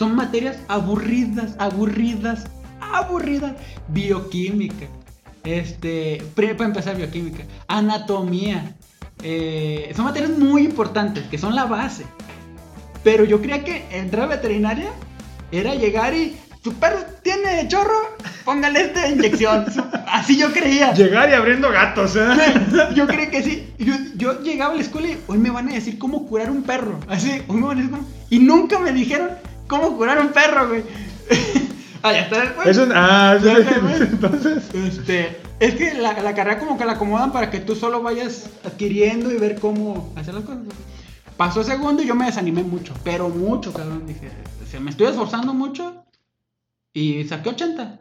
Son 0.00 0.16
materias 0.16 0.56
aburridas, 0.68 1.56
aburridas, 1.58 2.46
aburridas. 2.80 3.52
Bioquímica, 3.88 4.86
este, 5.44 6.22
para 6.34 6.64
empezar 6.64 6.96
bioquímica, 6.96 7.42
anatomía. 7.68 8.74
eh, 9.22 9.92
son 9.94 10.06
materias 10.06 10.30
muy 10.38 10.62
importantes, 10.62 11.24
que 11.30 11.36
son 11.36 11.54
la 11.54 11.66
base. 11.66 12.06
Pero 13.04 13.24
yo 13.26 13.42
creía 13.42 13.62
que 13.62 13.84
entrar 13.90 14.24
a 14.24 14.28
veterinaria 14.36 14.88
era 15.52 15.74
llegar 15.74 16.14
y 16.14 16.34
su 16.64 16.72
perro 16.72 17.00
tiene 17.22 17.68
chorro, 17.68 18.00
póngale 18.46 18.80
esta 18.80 19.06
inyección. 19.06 19.66
Así 20.08 20.38
yo 20.38 20.50
creía. 20.50 20.94
Llegar 20.94 21.28
y 21.28 21.34
abriendo 21.34 21.70
gatos, 21.70 22.16
¿eh? 22.16 22.26
Yo 22.94 23.06
creo 23.06 23.30
que 23.30 23.42
sí. 23.42 23.68
Yo, 23.78 23.92
yo 24.16 24.40
llegaba 24.42 24.72
a 24.72 24.76
la 24.76 24.82
escuela 24.82 25.08
y 25.08 25.18
hoy 25.26 25.36
me 25.36 25.50
van 25.50 25.68
a 25.68 25.72
decir 25.74 25.98
cómo 25.98 26.26
curar 26.26 26.50
un 26.50 26.62
perro. 26.62 26.98
Así, 27.06 27.42
hoy 27.48 27.56
me 27.56 27.66
van 27.66 27.76
a 27.78 27.80
decir 27.82 27.90
cómo- 27.90 28.08
Y 28.30 28.38
nunca 28.38 28.78
me 28.78 28.92
dijeron 28.92 29.28
cómo 29.70 29.96
curar 29.96 30.20
un 30.20 30.32
perro, 30.32 30.68
güey. 30.68 30.82
ah, 32.02 32.12
ya 32.12 32.20
está 32.22 32.40
después. 32.40 32.66
Eso, 32.68 32.86
ah, 32.94 33.38
sí, 33.40 33.48
entonces. 34.00 34.74
Este, 34.74 35.40
es 35.60 35.74
que 35.76 35.94
la, 35.94 36.20
la 36.20 36.34
carrera 36.34 36.58
como 36.58 36.76
que 36.76 36.84
la 36.84 36.92
acomodan 36.92 37.32
para 37.32 37.50
que 37.50 37.60
tú 37.60 37.74
solo 37.76 38.02
vayas 38.02 38.50
adquiriendo 38.64 39.30
y 39.32 39.36
ver 39.38 39.58
cómo 39.60 40.12
hacer 40.16 40.34
las 40.34 40.44
cosas. 40.44 40.64
Pasó 41.36 41.62
segundo 41.64 42.02
y 42.02 42.06
yo 42.06 42.14
me 42.14 42.26
desanimé 42.26 42.62
mucho, 42.64 42.92
pero 43.04 43.28
mucho, 43.30 43.72
cabrón. 43.72 44.06
Dije, 44.06 44.28
o 44.62 44.66
sea, 44.70 44.80
me 44.80 44.90
estoy 44.90 45.06
esforzando 45.06 45.54
mucho 45.54 46.04
y 46.92 47.24
saqué 47.24 47.50
80. 47.50 48.00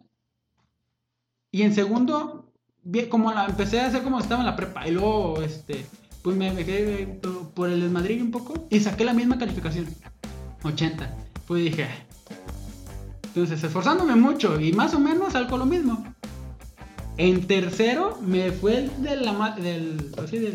Y 1.52 1.62
en 1.62 1.74
segundo, 1.74 2.52
como 3.10 3.32
la 3.32 3.46
empecé 3.46 3.80
a 3.80 3.88
hacer 3.88 4.02
como 4.04 4.20
estaba 4.20 4.42
en 4.42 4.46
la 4.48 4.56
prepa 4.56 4.88
y 4.88 4.92
luego, 4.92 5.42
este, 5.42 5.86
pues 6.22 6.36
me 6.36 6.54
dejé 6.54 7.08
por- 7.22 7.50
por 7.52 7.70
el 7.70 7.82
desmadrillo 7.82 8.24
un 8.26 8.32
poco 8.32 8.68
y 8.70 8.80
saqué 8.82 9.06
la 9.06 9.14
misma 9.14 9.38
calificación, 9.38 9.88
80. 10.64 11.10
Pues 11.50 11.64
dije, 11.64 11.88
entonces 13.24 13.64
esforzándome 13.64 14.16
mucho 14.16 14.60
y 14.60 14.72
más 14.72 14.94
o 14.94 15.00
menos 15.00 15.34
salgo 15.34 15.58
lo 15.58 15.66
mismo. 15.66 16.06
En 17.18 17.48
tercero 17.48 18.20
me 18.22 18.52
fue 18.52 18.78
el 18.78 19.02
de 19.02 19.16
la 19.16 19.56
del, 19.60 20.12
así 20.24 20.38
del 20.38 20.54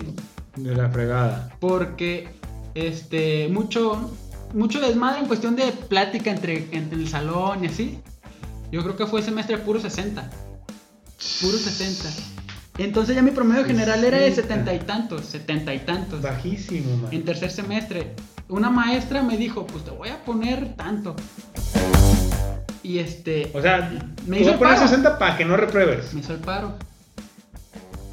De 0.54 0.72
la 0.72 0.88
fregada. 0.90 1.52
porque 1.58 2.28
este 2.76 3.48
mucho 3.48 4.12
mucho 4.52 4.78
desmadre 4.78 5.18
en 5.18 5.26
cuestión 5.26 5.56
de 5.56 5.72
plática 5.72 6.30
entre, 6.30 6.68
entre 6.70 6.96
el 6.96 7.08
salón 7.08 7.64
y 7.64 7.66
así. 7.66 7.98
Yo 8.70 8.80
creo 8.84 8.96
que 8.96 9.06
fue 9.06 9.20
semestre 9.20 9.58
puro 9.58 9.80
60. 9.80 10.30
Puro 11.40 11.58
60. 11.58 12.08
Entonces 12.78 13.16
ya 13.16 13.22
mi 13.22 13.32
promedio 13.32 13.64
general 13.64 14.04
era 14.04 14.18
de 14.18 14.32
70 14.32 14.72
y 14.72 14.78
tantos, 14.78 15.24
70 15.24 15.74
y 15.74 15.78
tantos. 15.80 16.22
Bajísimo, 16.22 16.96
man. 16.98 17.12
En 17.12 17.24
tercer 17.24 17.50
semestre, 17.50 18.14
una 18.48 18.70
maestra 18.70 19.22
me 19.22 19.36
dijo, 19.36 19.66
pues 19.66 19.84
te 19.84 19.90
voy 19.90 20.08
a 20.08 20.24
poner 20.24 20.74
tanto. 20.76 21.14
Y 22.82 22.98
este, 22.98 23.50
O 23.54 23.62
sea, 23.62 23.90
Me 24.26 24.40
hizo 24.40 24.46
voy 24.50 24.54
a 24.54 24.58
poner 24.58 24.74
paro. 24.76 24.88
60 24.88 25.18
para 25.18 25.36
que 25.36 25.44
no 25.44 25.56
repruebes. 25.56 26.12
me 26.12 26.20
hizo 26.20 26.34
el 26.34 26.40
paro. 26.40 26.74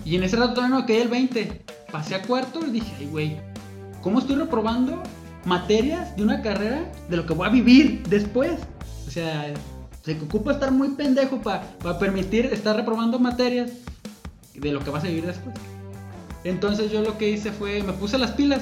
Y 0.05 0.15
en 0.15 0.23
ese 0.23 0.37
rato 0.37 0.53
todavía 0.55 0.77
no 0.79 0.85
quedé 0.85 1.01
el 1.03 1.09
20. 1.09 1.61
Pasé 1.91 2.15
a 2.15 2.21
cuarto 2.21 2.65
y 2.65 2.71
dije, 2.71 2.93
ay, 2.99 3.05
güey, 3.07 3.37
¿cómo 4.01 4.19
estoy 4.19 4.35
reprobando 4.37 5.03
materias 5.45 6.15
de 6.15 6.23
una 6.23 6.41
carrera 6.41 6.89
de 7.09 7.17
lo 7.17 7.25
que 7.25 7.33
voy 7.33 7.47
a 7.47 7.51
vivir 7.51 8.03
después? 8.07 8.53
O 9.07 9.11
sea, 9.11 9.53
se 10.03 10.13
ocupa 10.13 10.53
estar 10.53 10.71
muy 10.71 10.89
pendejo 10.89 11.41
para 11.41 11.63
permitir 11.99 12.45
estar 12.47 12.75
reprobando 12.75 13.19
materias 13.19 13.71
de 14.55 14.71
lo 14.71 14.79
que 14.79 14.89
vas 14.89 15.03
a 15.03 15.07
vivir 15.07 15.25
después. 15.25 15.53
Entonces 16.45 16.91
yo 16.91 17.01
lo 17.01 17.17
que 17.17 17.29
hice 17.29 17.51
fue, 17.51 17.83
me 17.83 17.93
puse 17.93 18.17
las 18.17 18.31
pilas, 18.31 18.61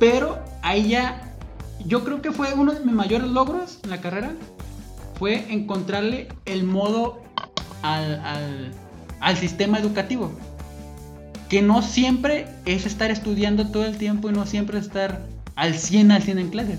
pero 0.00 0.40
ahí 0.62 0.88
ya, 0.88 1.34
yo 1.86 2.02
creo 2.04 2.20
que 2.20 2.32
fue 2.32 2.52
uno 2.54 2.72
de 2.72 2.80
mis 2.80 2.92
mayores 2.94 3.28
logros 3.28 3.78
en 3.84 3.90
la 3.90 4.00
carrera, 4.00 4.32
fue 5.18 5.52
encontrarle 5.52 6.26
el 6.46 6.64
modo 6.64 7.22
al, 7.82 8.18
al, 8.24 8.72
al 9.20 9.36
sistema 9.36 9.78
educativo. 9.78 10.32
Que 11.48 11.62
no 11.62 11.82
siempre 11.82 12.46
es 12.64 12.86
estar 12.86 13.10
estudiando 13.10 13.68
todo 13.70 13.84
el 13.84 13.96
tiempo 13.98 14.30
y 14.30 14.32
no 14.32 14.46
siempre 14.46 14.78
estar 14.78 15.20
al 15.56 15.74
100 15.74 16.10
al 16.12 16.22
100 16.22 16.38
en 16.38 16.48
clases. 16.50 16.78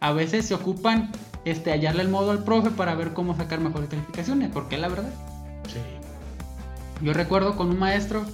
A 0.00 0.12
veces 0.12 0.46
se 0.46 0.54
ocupan 0.54 1.10
este, 1.44 1.70
hallarle 1.72 2.02
el 2.02 2.08
modo 2.08 2.30
al 2.30 2.44
profe 2.44 2.70
para 2.70 2.94
ver 2.94 3.12
cómo 3.14 3.36
sacar 3.36 3.58
mejores 3.60 3.88
calificaciones, 3.88 4.50
porque 4.52 4.76
es 4.76 4.80
la 4.80 4.88
verdad. 4.88 5.10
Sí. 5.66 5.78
Yo 7.04 7.12
recuerdo 7.14 7.56
con 7.56 7.70
un 7.70 7.78
maestro. 7.78 8.24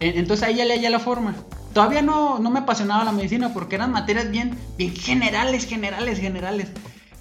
en- 0.00 0.18
Entonces 0.18 0.46
ahí 0.46 0.56
ya 0.56 0.64
le 0.64 0.74
hallé 0.74 0.90
la 0.90 0.98
forma. 0.98 1.34
Todavía 1.72 2.02
no, 2.02 2.38
no 2.38 2.50
me 2.50 2.60
apasionaba 2.60 3.04
la 3.04 3.12
medicina 3.12 3.52
porque 3.54 3.76
eran 3.76 3.92
materias 3.92 4.30
bien, 4.30 4.56
bien 4.76 4.94
generales, 4.94 5.66
generales, 5.66 6.18
generales. 6.18 6.68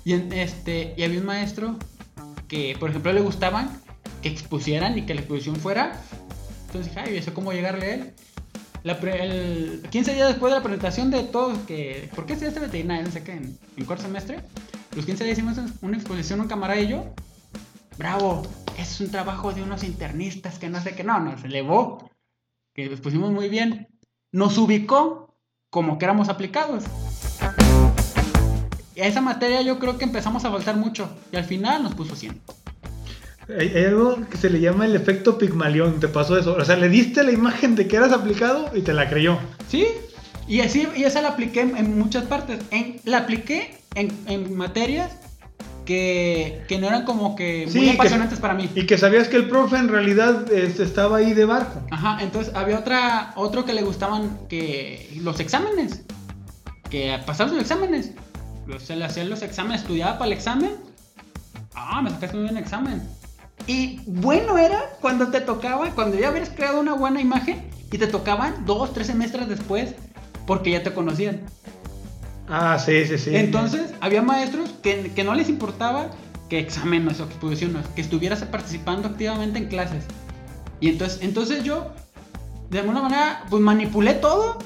Y, 0.03 0.13
en- 0.13 0.33
este, 0.33 0.93
y 0.97 1.03
había 1.03 1.19
un 1.19 1.25
maestro 1.25 1.77
que, 2.47 2.75
por 2.79 2.89
ejemplo, 2.89 3.13
le 3.13 3.21
gustaban 3.21 3.69
que 4.21 4.29
expusieran 4.29 4.97
y 4.97 5.05
que 5.05 5.13
la 5.15 5.21
exposición 5.21 5.55
fuera. 5.55 5.99
Entonces 6.67 6.93
dije, 6.93 6.99
ay, 7.07 7.15
yo 7.15 7.21
sé 7.23 7.33
cómo 7.33 7.53
llegarle 7.53 7.85
a 7.85 7.93
él. 7.95 8.13
La 8.83 8.99
pre- 8.99 9.23
el 9.23 9.83
15 9.89 10.13
días 10.15 10.27
después 10.29 10.51
de 10.51 10.57
la 10.59 10.63
presentación 10.63 11.11
de 11.11 11.23
todos, 11.23 11.57
que, 11.59 12.09
¿por 12.15 12.25
qué 12.25 12.33
estudiaste 12.33 12.59
veterinaria? 12.59 13.03
No 13.03 13.11
sé 13.11 13.23
qué, 13.23 13.33
en, 13.33 13.57
en 13.77 13.85
cuarto 13.85 14.03
semestre. 14.03 14.39
Los 14.95 15.05
15 15.05 15.23
días 15.23 15.37
hicimos 15.37 15.57
una 15.81 15.97
exposición, 15.97 16.41
un 16.41 16.47
camarada 16.47 16.79
y 16.81 16.87
yo. 16.87 17.13
Bravo, 17.97 18.41
es 18.77 18.99
un 18.99 19.11
trabajo 19.11 19.53
de 19.53 19.61
unos 19.63 19.83
internistas 19.83 20.57
que 20.59 20.69
no 20.69 20.81
sé 20.81 20.95
qué. 20.95 21.03
No, 21.03 21.19
nos 21.19 21.43
elevó. 21.43 22.09
Que 22.73 22.87
los 22.87 22.99
pusimos 23.01 23.31
muy 23.31 23.49
bien. 23.49 23.87
Nos 24.33 24.57
ubicó 24.57 25.35
como 25.69 25.97
que 25.97 26.05
éramos 26.05 26.29
aplicados. 26.29 26.85
Y 28.95 29.01
a 29.01 29.07
esa 29.07 29.19
materia 29.19 29.61
yo 29.61 29.77
creo 29.77 29.97
que 29.97 30.05
empezamos 30.05 30.45
a 30.45 30.51
faltar 30.51 30.77
mucho. 30.77 31.09
Y 31.33 31.35
al 31.35 31.43
final 31.43 31.83
nos 31.83 31.95
puso 31.95 32.15
100. 32.15 32.39
Hay, 33.59 33.83
algo 33.83 34.17
que 34.29 34.37
se 34.37 34.49
le 34.49 34.61
llama 34.61 34.85
el 34.85 34.95
efecto 34.95 35.37
Pigmalión. 35.37 35.99
Te 35.99 36.07
pasó 36.07 36.37
eso. 36.37 36.55
O 36.55 36.63
sea, 36.63 36.77
le 36.77 36.87
diste 36.87 37.25
la 37.25 37.33
imagen 37.33 37.75
de 37.75 37.89
que 37.89 37.97
eras 37.97 38.13
aplicado 38.13 38.71
y 38.73 38.83
te 38.83 38.93
la 38.93 39.09
creyó. 39.09 39.37
¿Sí? 39.67 39.85
Y 40.47 40.61
así, 40.61 40.87
y 40.95 41.03
esa 41.03 41.21
la 41.21 41.29
apliqué 41.29 41.61
en, 41.61 41.75
en 41.75 41.99
muchas 41.99 42.23
partes. 42.23 42.59
En, 42.71 43.01
la 43.03 43.19
apliqué 43.19 43.81
en, 43.95 44.17
en 44.27 44.55
materias 44.55 45.11
que, 45.95 46.63
que 46.69 46.77
no 46.79 46.87
eran 46.87 47.03
como 47.03 47.35
que 47.35 47.63
muy 47.65 47.73
Sí, 47.73 47.81
que- 47.81 47.91
apasionantes 47.91 48.39
para 48.39 48.53
mí. 48.53 48.69
Y 48.75 48.85
que 48.85 48.97
sabías 48.97 49.27
que 49.27 49.35
el 49.35 49.49
profe 49.49 49.75
en 49.77 49.89
realidad 49.89 50.49
este, 50.51 50.83
estaba 50.83 51.17
ahí 51.17 51.33
de 51.33 51.43
barco. 51.45 51.81
Ajá, 51.91 52.19
entonces 52.21 52.55
había 52.55 52.79
otra, 52.79 53.33
otro 53.35 53.65
que 53.65 53.73
le 53.73 53.81
gustaban 53.81 54.39
que 54.47 55.09
los 55.21 55.39
exámenes. 55.41 56.03
Que 56.89 57.19
pasar 57.25 57.49
los 57.49 57.59
exámenes. 57.61 58.11
O 58.73 58.79
sea, 58.79 58.95
le 58.95 59.03
hacían 59.05 59.29
los 59.29 59.41
exámenes, 59.41 59.81
estudiaba 59.81 60.13
para 60.13 60.27
el 60.27 60.33
examen. 60.33 60.71
Ah, 61.75 62.01
me 62.01 62.09
sacaste 62.09 62.35
muy 62.37 62.43
bien 62.45 62.55
el 62.57 62.63
examen. 62.63 63.01
Y 63.67 63.99
bueno 64.05 64.57
era 64.57 64.81
cuando 65.01 65.27
te 65.27 65.41
tocaba, 65.41 65.89
cuando 65.91 66.17
ya 66.17 66.29
habías 66.29 66.49
creado 66.49 66.79
una 66.79 66.93
buena 66.93 67.19
imagen 67.21 67.63
y 67.91 67.97
te 67.97 68.07
tocaban 68.07 68.65
dos, 68.65 68.93
tres 68.93 69.07
semestres 69.07 69.49
después 69.49 69.93
porque 70.47 70.71
ya 70.71 70.83
te 70.83 70.93
conocían. 70.93 71.41
Ah, 72.49 72.79
sí, 72.79 73.05
sí, 73.05 73.17
sí. 73.17 73.35
Entonces, 73.35 73.90
había 74.01 74.21
maestros 74.21 74.71
que, 74.83 75.11
que 75.15 75.23
no 75.23 75.33
les 75.33 75.47
importaba 75.47 76.09
que 76.49 76.59
exámenes 76.59 77.21
o 77.21 77.23
exposiciones, 77.23 77.87
que 77.95 78.01
estuvieras 78.01 78.43
participando 78.43 79.07
activamente 79.07 79.57
en 79.57 79.67
clases. 79.67 80.03
Y 80.81 80.89
entonces, 80.89 81.19
entonces 81.21 81.63
yo, 81.63 81.93
de 82.69 82.79
alguna 82.79 83.03
manera, 83.03 83.45
pues 83.49 83.61
manipulé 83.61 84.15
todo. 84.15 84.57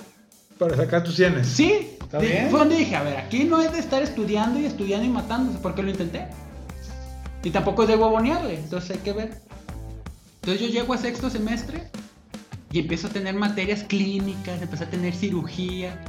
Para 0.58 0.76
sacar 0.76 1.04
tus 1.04 1.18
cienes. 1.18 1.46
Sí. 1.46 1.92
¿Está 2.02 2.20
bien? 2.20 2.50
Fue 2.50 2.60
donde 2.60 2.78
dije, 2.78 2.96
a 2.96 3.04
ver, 3.04 3.18
aquí 3.18 3.44
no 3.44 3.62
es 3.62 3.72
de 3.72 3.80
estar 3.80 4.02
estudiando 4.02 4.60
y 4.60 4.66
estudiando 4.66 5.06
y 5.06 5.10
matándose, 5.10 5.60
porque 5.62 5.84
lo 5.84 5.92
intenté. 5.92 6.28
Y 7.44 7.52
tampoco 7.52 7.84
es 7.84 7.90
de 7.90 7.98
huevonearle, 7.98 8.56
entonces 8.56 8.92
hay 8.92 9.04
que 9.04 9.14
ver. 9.14 9.42
Entonces 10.42 10.62
yo 10.62 10.68
llego 10.68 10.94
a 10.94 10.98
sexto 10.98 11.30
semestre 11.30 11.84
y 12.72 12.80
empiezo 12.80 13.08
a 13.08 13.10
tener 13.12 13.36
materias 13.36 13.84
clínicas, 13.84 14.62
empecé 14.62 14.86
a 14.86 14.90
tener 14.90 15.14
cirugía. 15.14 16.04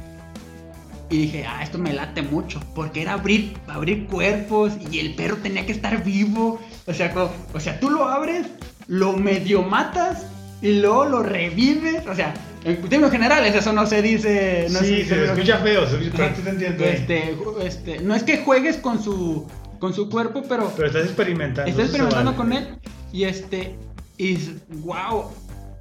Y 1.09 1.17
dije, 1.17 1.45
ah, 1.47 1.63
esto 1.63 1.77
me 1.77 1.93
late 1.93 2.21
mucho, 2.21 2.59
porque 2.75 3.01
era 3.01 3.13
abrir, 3.13 3.53
abrir 3.67 4.07
cuerpos 4.07 4.73
y 4.91 4.99
el 4.99 5.15
perro 5.15 5.37
tenía 5.37 5.65
que 5.65 5.71
estar 5.71 6.03
vivo. 6.03 6.59
O 6.85 6.93
sea, 6.93 7.13
co- 7.13 7.31
o 7.53 7.59
sea, 7.61 7.79
tú 7.79 7.89
lo 7.89 8.07
abres, 8.09 8.47
lo 8.87 9.13
medio 9.13 9.61
matas 9.63 10.25
y 10.61 10.73
luego 10.81 11.05
lo 11.05 11.23
revives. 11.23 12.05
O 12.07 12.13
sea, 12.15 12.33
en 12.65 12.81
términos 12.89 13.11
generales 13.11 13.55
eso 13.55 13.71
no 13.71 13.85
se 13.85 14.01
dice... 14.01 14.67
No 14.69 14.79
sí, 14.79 15.03
se- 15.03 15.05
se 15.05 15.25
escucha 15.25 15.59
feo, 15.59 15.87
se 15.89 15.97
pero 16.11 16.33
te. 16.33 16.93
Este, 16.93 17.35
este, 17.63 17.99
no 18.01 18.13
es 18.13 18.23
que 18.23 18.39
juegues 18.39 18.75
con 18.75 19.01
su, 19.01 19.47
con 19.79 19.93
su 19.93 20.09
cuerpo, 20.09 20.43
pero 20.49 20.73
Pero 20.75 20.87
estás 20.89 21.05
experimentando. 21.05 21.73
Se 21.73 21.81
experimentando 21.83 22.31
vale. 22.33 22.37
con 22.37 22.51
él 22.53 22.67
y 23.13 23.23
este 23.23 23.75
y 24.17 24.37
wow 24.83 25.31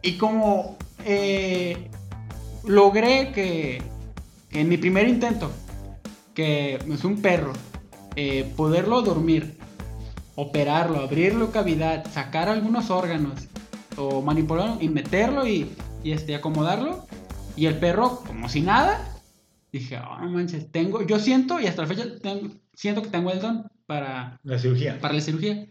y 0.03 0.13
como 0.19 0.77
eh, 1.05 1.89
logré 2.65 3.33
que 3.33 3.83
en 4.53 4.69
mi 4.69 4.77
primer 4.77 5.09
intento 5.09 5.51
que 6.35 6.75
es 6.77 7.05
un 7.05 7.21
perro 7.23 7.53
eh, 8.17 8.51
poderlo 8.57 9.03
dormir 9.03 9.57
operarlo 10.35 11.01
abrirlo 11.01 11.51
cavidad 11.51 12.05
sacar 12.13 12.49
algunos 12.49 12.91
órganos 12.91 13.35
o 13.97 14.21
manipularlo 14.23 14.79
y 14.81 14.89
meterlo 14.89 15.47
y, 15.47 15.71
y, 16.05 16.13
este 16.13 16.35
acomodarlo 16.35 17.07
y 17.57 17.67
el 17.67 17.79
perro 17.79 18.23
como 18.27 18.49
si 18.49 18.61
nada 18.61 19.17
dije 19.73 19.99
oh, 19.99 20.19
no 20.21 20.31
manches 20.31 20.71
tengo 20.71 21.03
yo 21.03 21.19
siento 21.19 21.59
y 21.61 21.67
hasta 21.67 21.83
la 21.83 21.89
fecha 21.89 22.05
tengo- 22.23 22.51
siento 22.75 23.03
que 23.03 23.09
tengo 23.09 23.31
el 23.31 23.41
don 23.41 23.67
para 23.87 24.39
La 24.43 24.59
cirugía. 24.59 24.99
para 25.01 25.15
la 25.15 25.21
cirugía. 25.21 25.65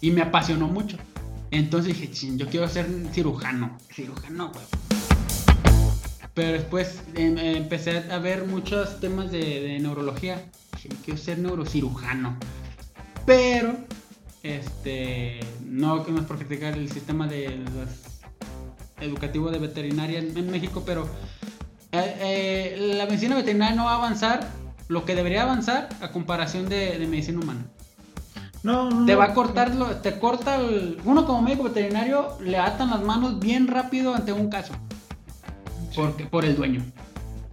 Y 0.00 0.10
me 0.10 0.22
apasionó 0.22 0.68
mucho. 0.68 0.96
Entonces 1.50 1.92
dije, 1.94 2.10
"Chin, 2.10 2.38
yo 2.38 2.46
quiero 2.48 2.66
ser 2.66 2.86
cirujano. 3.12 3.76
Cirujano, 3.92 4.50
güey. 4.52 4.64
Pero 6.38 6.52
después 6.52 7.02
em, 7.16 7.36
empecé 7.36 8.04
a 8.12 8.18
ver 8.18 8.44
muchos 8.46 9.00
temas 9.00 9.32
de, 9.32 9.40
de 9.40 9.80
neurología. 9.80 10.40
Dije, 10.76 10.88
quiero 11.04 11.18
ser 11.18 11.40
neurocirujano. 11.40 12.36
Pero, 13.26 13.74
este, 14.44 15.40
no, 15.66 16.04
por 16.04 16.36
criticar 16.38 16.74
el 16.74 16.92
sistema 16.92 17.26
de 17.26 17.56
los- 17.56 18.20
educativo 19.00 19.50
de 19.50 19.58
veterinaria 19.58 20.20
en, 20.20 20.36
en 20.38 20.48
México, 20.48 20.84
pero 20.86 21.08
eh, 21.90 22.76
eh, 22.78 22.94
la 22.96 23.06
medicina 23.06 23.34
veterinaria 23.34 23.74
no 23.74 23.86
va 23.86 23.94
a 23.94 23.96
avanzar 23.96 24.48
lo 24.86 25.04
que 25.04 25.16
debería 25.16 25.42
avanzar 25.42 25.88
a 26.00 26.12
comparación 26.12 26.68
de, 26.68 27.00
de 27.00 27.06
medicina 27.08 27.40
humana. 27.40 27.66
No, 28.62 28.90
no. 28.90 29.06
Te 29.06 29.16
va 29.16 29.24
a 29.24 29.34
cortar, 29.34 29.74
lo- 29.74 29.96
te 29.96 30.20
corta 30.20 30.54
el... 30.60 30.98
Uno 31.04 31.26
como 31.26 31.42
médico 31.42 31.64
veterinario 31.64 32.38
le 32.40 32.58
atan 32.58 32.90
las 32.90 33.02
manos 33.02 33.40
bien 33.40 33.66
rápido 33.66 34.14
ante 34.14 34.32
un 34.32 34.48
caso. 34.50 34.72
Porque, 35.94 36.24
por 36.24 36.44
el 36.44 36.56
dueño. 36.56 36.82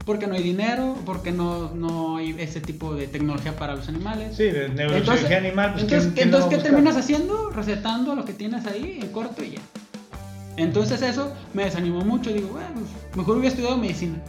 Porque 0.06 0.28
no 0.28 0.36
hay 0.36 0.44
dinero, 0.44 0.96
porque 1.06 1.32
no, 1.32 1.72
no 1.74 2.18
hay 2.18 2.36
ese 2.38 2.62
tipo 2.62 2.94
de 2.94 3.08
tecnología 3.08 3.56
para 3.56 3.76
los 3.76 3.88
animales. 3.90 4.36
Sí, 4.38 4.44
de 4.44 4.70
neurocirugía 4.70 5.38
animal. 5.40 5.72
Pues, 5.74 5.84
entonces, 5.84 6.04
¿quién- 6.04 6.14
quién 6.14 6.28
entonces 6.28 6.52
lo 6.52 6.58
va 6.58 6.64
¿qué 6.64 6.70
terminas 6.70 6.96
haciendo? 6.98 7.50
Recetando 7.50 8.16
lo 8.16 8.24
que 8.26 8.34
tienes 8.34 8.66
ahí 8.68 9.00
en 9.02 9.08
corto 9.12 9.44
y 9.44 9.52
ya. 9.52 9.62
Entonces 10.58 11.02
eso 11.02 11.34
me 11.54 11.66
desanimó 11.66 12.02
mucho. 12.02 12.32
Digo, 12.32 12.50
bueno, 12.50 12.70
pues, 12.76 12.86
mejor 13.18 13.38
hubiera 13.38 13.50
estudiado 13.50 13.78
medicina. 13.78 14.22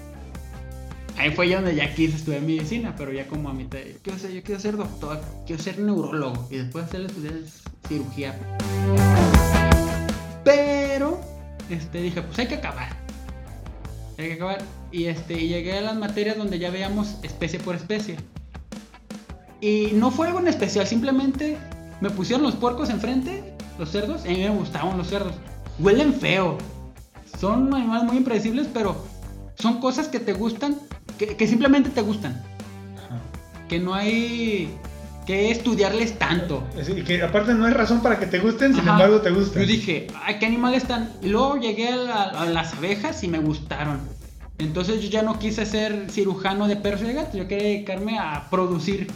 Ahí 1.18 1.30
fue 1.30 1.48
ya 1.48 1.56
donde 1.60 1.74
ya 1.74 1.94
quise 1.94 2.16
estudiar 2.16 2.42
medicina, 2.42 2.94
pero 2.96 3.12
ya 3.12 3.26
como 3.26 3.48
a 3.48 3.52
mitad, 3.54 3.78
yo 3.78 3.94
quiero 4.02 4.18
ser, 4.18 4.32
yo 4.32 4.42
quiero 4.42 4.60
ser 4.60 4.76
doctor, 4.76 5.20
quiero 5.46 5.62
ser 5.62 5.78
neurólogo 5.78 6.46
y 6.50 6.56
después 6.56 6.84
hacer 6.86 7.02
estudiar 7.02 7.34
cirugía. 7.88 8.34
Pero, 10.44 11.20
este, 11.70 12.02
dije, 12.02 12.22
pues 12.22 12.38
hay 12.38 12.46
que 12.48 12.54
acabar. 12.56 12.88
Hay 14.18 14.28
que 14.28 14.34
acabar. 14.34 14.62
Y 14.92 15.06
este, 15.06 15.34
y 15.34 15.48
llegué 15.48 15.78
a 15.78 15.80
las 15.82 15.96
materias 15.96 16.36
donde 16.36 16.58
ya 16.58 16.70
veíamos 16.70 17.16
especie 17.22 17.58
por 17.58 17.74
especie. 17.74 18.16
Y 19.60 19.90
no 19.94 20.10
fue 20.10 20.28
algo 20.28 20.40
en 20.40 20.48
especial, 20.48 20.86
simplemente 20.86 21.56
me 22.00 22.10
pusieron 22.10 22.42
los 22.42 22.54
puercos 22.54 22.90
enfrente, 22.90 23.54
los 23.78 23.90
cerdos, 23.90 24.24
y 24.26 24.28
a 24.28 24.32
mí 24.32 24.38
me 24.38 24.50
gustaban 24.50 24.96
los 24.96 25.08
cerdos. 25.08 25.34
Huelen 25.78 26.14
feo. 26.14 26.58
Son 27.38 27.74
animales 27.74 28.04
muy 28.04 28.18
impredecibles, 28.18 28.68
pero 28.72 28.96
son 29.58 29.80
cosas 29.80 30.08
que 30.08 30.20
te 30.20 30.32
gustan, 30.32 30.78
que, 31.18 31.36
que 31.36 31.46
simplemente 31.46 31.90
te 31.90 32.02
gustan. 32.02 32.42
Ajá. 32.96 33.20
Que 33.68 33.78
no 33.78 33.94
hay 33.94 34.70
que 35.26 35.50
estudiarles 35.50 36.18
tanto. 36.18 36.62
Decir, 36.76 37.02
que 37.04 37.20
aparte 37.22 37.52
no 37.54 37.66
hay 37.66 37.72
razón 37.72 38.00
para 38.00 38.18
que 38.18 38.26
te 38.26 38.38
gusten, 38.38 38.72
sin 38.74 38.86
embargo 38.88 39.20
te 39.20 39.30
gustan. 39.30 39.62
Yo 39.62 39.68
dije, 39.68 40.06
ay, 40.22 40.38
¿qué 40.38 40.46
animales 40.46 40.82
están? 40.82 41.10
Y 41.20 41.28
luego 41.28 41.56
llegué 41.56 41.88
a, 41.88 41.96
la- 41.96 42.22
a 42.24 42.46
las 42.46 42.74
abejas 42.74 43.22
y 43.24 43.28
me 43.28 43.38
gustaron. 43.40 44.00
Entonces 44.58 45.02
yo 45.02 45.08
ya 45.10 45.22
no 45.22 45.38
quise 45.38 45.66
ser 45.66 46.10
cirujano 46.10 46.68
de 46.68 46.76
perros 46.76 47.02
y 47.02 47.04
de 47.06 47.12
gatos, 47.14 47.34
yo 47.34 47.46
quería 47.48 47.66
dedicarme 47.68 48.18
a 48.18 48.48
producir, 48.50 49.08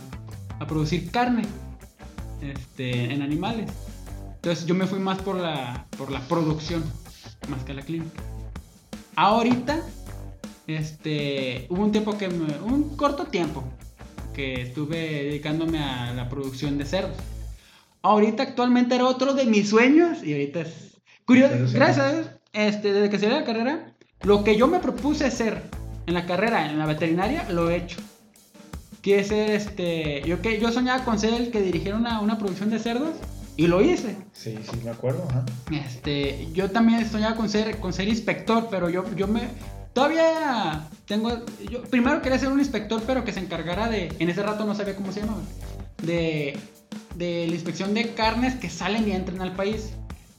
a 0.59 0.67
producir 0.67 1.11
carne 1.11 1.43
este, 2.43 3.13
en 3.15 3.23
animales. 3.23 3.71
Entonces 4.37 4.67
yo 4.67 4.75
me 4.75 4.87
fui 4.87 4.99
más 4.99 5.19
por 5.19 5.37
la, 5.37 5.87
por 5.97 6.11
la 6.11 6.21
producción, 6.21 6.83
más 7.49 7.63
que 7.65 7.73
la 7.73 7.83
clínica. 7.83 8.21
Ahorita, 9.17 9.81
este, 10.67 11.67
hubo 11.69 11.83
un 11.83 11.93
tiempo 11.93 12.17
que 12.19 12.29
me, 12.29 12.59
un 12.61 12.97
corto 12.97 13.25
tiempo 13.27 13.65
que 14.33 14.63
estuve 14.63 15.25
dedicándome 15.25 15.79
a 15.79 16.13
la 16.15 16.29
producción 16.29 16.79
de 16.79 16.85
cerdos. 16.85 17.17
Ahorita 18.03 18.43
actualmente 18.43 18.95
era 18.95 19.07
otro 19.07 19.35
de 19.35 19.45
mis 19.45 19.69
sueños 19.69 20.23
y 20.25 20.33
ahorita 20.33 20.61
es 20.61 21.01
curioso. 21.27 21.69
Sí. 21.69 21.75
Gracias 21.75 22.31
este, 22.53 22.93
desde 22.93 23.11
que 23.11 23.19
salí 23.19 23.33
de 23.33 23.41
la 23.41 23.47
carrera, 23.47 23.93
lo 24.23 24.43
que 24.45 24.57
yo 24.57 24.67
me 24.67 24.81
propuse 24.81 25.27
hacer 25.27 25.63
en 26.07 26.15
la 26.15 26.27
carrera, 26.27 26.71
en 26.71 26.79
la 26.79 26.87
veterinaria, 26.87 27.49
lo 27.51 27.71
he 27.71 27.77
hecho. 27.77 27.99
Quiere 29.03 29.25
ser 29.25 29.51
este, 29.51 30.23
yo 30.27 30.43
que 30.43 30.61
yo 30.61 30.71
soñaba 30.73 31.05
con 31.05 31.19
ser 31.19 31.35
el 31.35 31.51
que 31.51 31.63
dirigiera 31.63 31.97
una, 31.97 32.21
una 32.21 32.39
producción 32.39 32.71
de 32.71 32.79
cerdos 32.79 33.15
y 33.57 33.67
lo 33.67 33.83
hice. 33.83 34.17
Sí, 34.33 34.59
sí, 34.63 34.79
me 34.85 34.91
acuerdo. 34.91 35.27
ajá. 35.29 35.45
Este, 35.71 36.49
yo 36.53 36.71
también 36.71 37.09
soñaba 37.09 37.37
con 37.37 37.49
ser, 37.49 37.79
con 37.79 37.93
ser 37.93 38.09
inspector, 38.09 38.69
pero 38.71 38.89
yo, 38.89 39.05
yo 39.17 39.27
me. 39.27 39.49
Todavía 39.93 40.89
tengo. 41.07 41.45
Yo 41.69 41.83
primero 41.85 42.23
quería 42.23 42.39
ser 42.39 42.49
un 42.51 42.59
inspector, 42.61 43.03
pero 43.07 43.25
que 43.25 43.33
se 43.33 43.41
encargara 43.41 43.89
de. 43.89 44.15
En 44.19 44.31
ese 44.31 44.43
rato 44.43 44.65
no 44.65 44.75
sabía 44.75 44.97
cómo 44.97 45.13
se 45.13 45.21
llamaba. 45.21 45.43
De 46.03 46.59
de 47.17 47.47
la 47.49 47.55
inspección 47.55 47.93
de 47.93 48.15
carnes 48.15 48.55
que 48.55 48.71
salen 48.71 49.07
y 49.09 49.13
entran 49.13 49.43
al 49.43 49.55
país. 49.55 49.91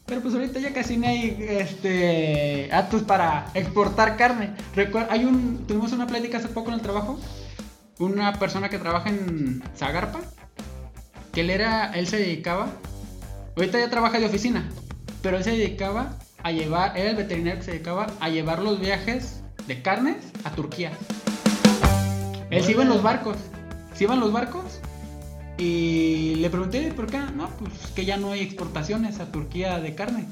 Pero 0.06 0.22
pues 0.22 0.34
ahorita 0.34 0.60
ya 0.60 0.74
casi 0.74 0.98
no 0.98 1.08
hay 1.08 1.38
este, 1.48 2.70
actos 2.72 3.04
para 3.04 3.46
exportar 3.54 4.18
carne. 4.18 4.56
Recuer- 4.76 5.08
hay 5.10 5.26
un, 5.26 5.66
tuvimos 5.68 5.92
una 5.92 6.08
plática 6.08 6.38
hace 6.38 6.48
poco 6.48 6.70
en 6.70 6.76
el 6.76 6.82
trabajo. 6.82 7.20
Una 8.00 8.34
persona 8.34 8.70
que 8.70 8.80
trabaja 8.80 9.10
en 9.10 9.62
Zagarpa. 9.78 10.22
Que 11.34 11.42
él 11.42 11.50
era, 11.50 11.92
él 11.94 12.08
se 12.08 12.18
dedicaba. 12.18 12.70
Ahorita 13.56 13.78
ya 13.80 13.90
trabaja 13.90 14.20
de 14.20 14.26
oficina. 14.26 14.68
Pero 15.22 15.38
él 15.38 15.44
se 15.44 15.52
dedicaba 15.52 16.18
a 16.42 16.52
llevar, 16.52 16.98
era 16.98 17.12
el 17.12 17.16
veterinario 17.16 17.60
que 17.60 17.66
se 17.66 17.72
dedicaba 17.74 18.08
a 18.20 18.30
llevar 18.30 18.60
los 18.60 18.80
viajes 18.80 19.41
de 19.72 19.82
carnes 19.82 20.18
a 20.44 20.52
Turquía. 20.52 20.92
Él 22.50 22.62
se 22.62 22.72
iba 22.72 22.84
en 22.84 22.90
los 22.90 23.02
barcos. 23.02 23.38
Se 23.94 24.04
iba 24.04 24.16
en 24.16 24.20
los 24.20 24.34
barcos. 24.34 24.82
Y 25.58 26.36
le 26.36 26.50
pregunté, 26.50 26.92
¿por 26.94 27.08
qué? 27.08 27.20
No, 27.20 27.48
pues 27.52 27.72
que 27.96 28.04
ya 28.04 28.18
no 28.18 28.32
hay 28.32 28.42
exportaciones 28.42 29.22
a 29.22 29.32
Turquía 29.32 29.80
de 29.80 29.96
carne. 29.96 30.28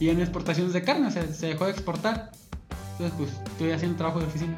Y 0.00 0.06
ya 0.06 0.12
no 0.12 0.18
hay 0.18 0.24
exportaciones 0.24 0.72
de 0.72 0.82
carne, 0.82 1.06
o 1.06 1.10
sea, 1.12 1.24
se 1.32 1.46
dejó 1.46 1.66
de 1.66 1.70
exportar. 1.70 2.32
Entonces, 2.98 3.14
pues 3.16 3.30
estoy 3.52 3.70
haciendo 3.70 3.96
trabajo 3.96 4.18
de 4.18 4.26
oficina. 4.26 4.54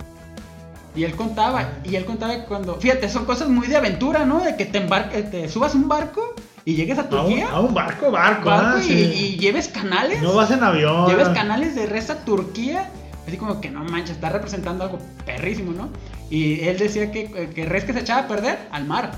Y 0.97 1.05
él 1.05 1.15
contaba, 1.15 1.69
y 1.85 1.97
él 1.97 2.07
contaba 2.07 2.35
que 2.35 2.45
cuando, 2.45 2.77
fíjate, 2.77 3.07
son 3.11 3.27
cosas 3.27 3.51
muy 3.51 3.67
de 3.67 3.77
aventura, 3.77 4.25
¿no? 4.25 4.41
De 4.41 4.57
que 4.57 4.65
te 4.65 4.79
embarques, 4.79 5.31
te 5.31 5.47
subas 5.51 5.75
un 5.75 5.89
barco 5.89 6.35
y 6.65 6.75
llegues 6.75 6.97
a 6.99 7.03
A 7.03 7.05
un, 7.05 7.11
Turquía. 7.11 7.51
a 7.51 7.61
un 7.61 7.75
barco, 7.75 8.11
barco. 8.11 8.49
barco 8.49 8.77
ah, 8.79 8.83
y, 8.83 8.89
sí. 8.89 8.95
y 8.95 9.39
lleves 9.39 9.69
canales. 9.69 10.23
No 10.23 10.33
vas 10.33 10.51
en 10.51 10.65
avión. 10.65 11.07
Lleves 11.07 11.29
canales 11.29 11.75
de 11.75 11.85
res 11.85 12.09
a 12.09 12.25
Turquía. 12.25 12.91
Así 13.31 13.39
como 13.39 13.61
que 13.61 13.71
no 13.71 13.85
manches, 13.85 14.17
está 14.17 14.29
representando 14.31 14.83
algo 14.83 14.99
perrísimo, 15.25 15.71
¿no? 15.73 15.89
Y 16.31 16.63
él 16.63 16.77
decía 16.79 17.13
que, 17.13 17.31
que 17.55 17.65
res 17.65 17.85
que 17.85 17.93
se 17.93 18.01
echaba 18.01 18.23
a 18.23 18.27
perder 18.27 18.59
al 18.73 18.87
mar. 18.87 19.13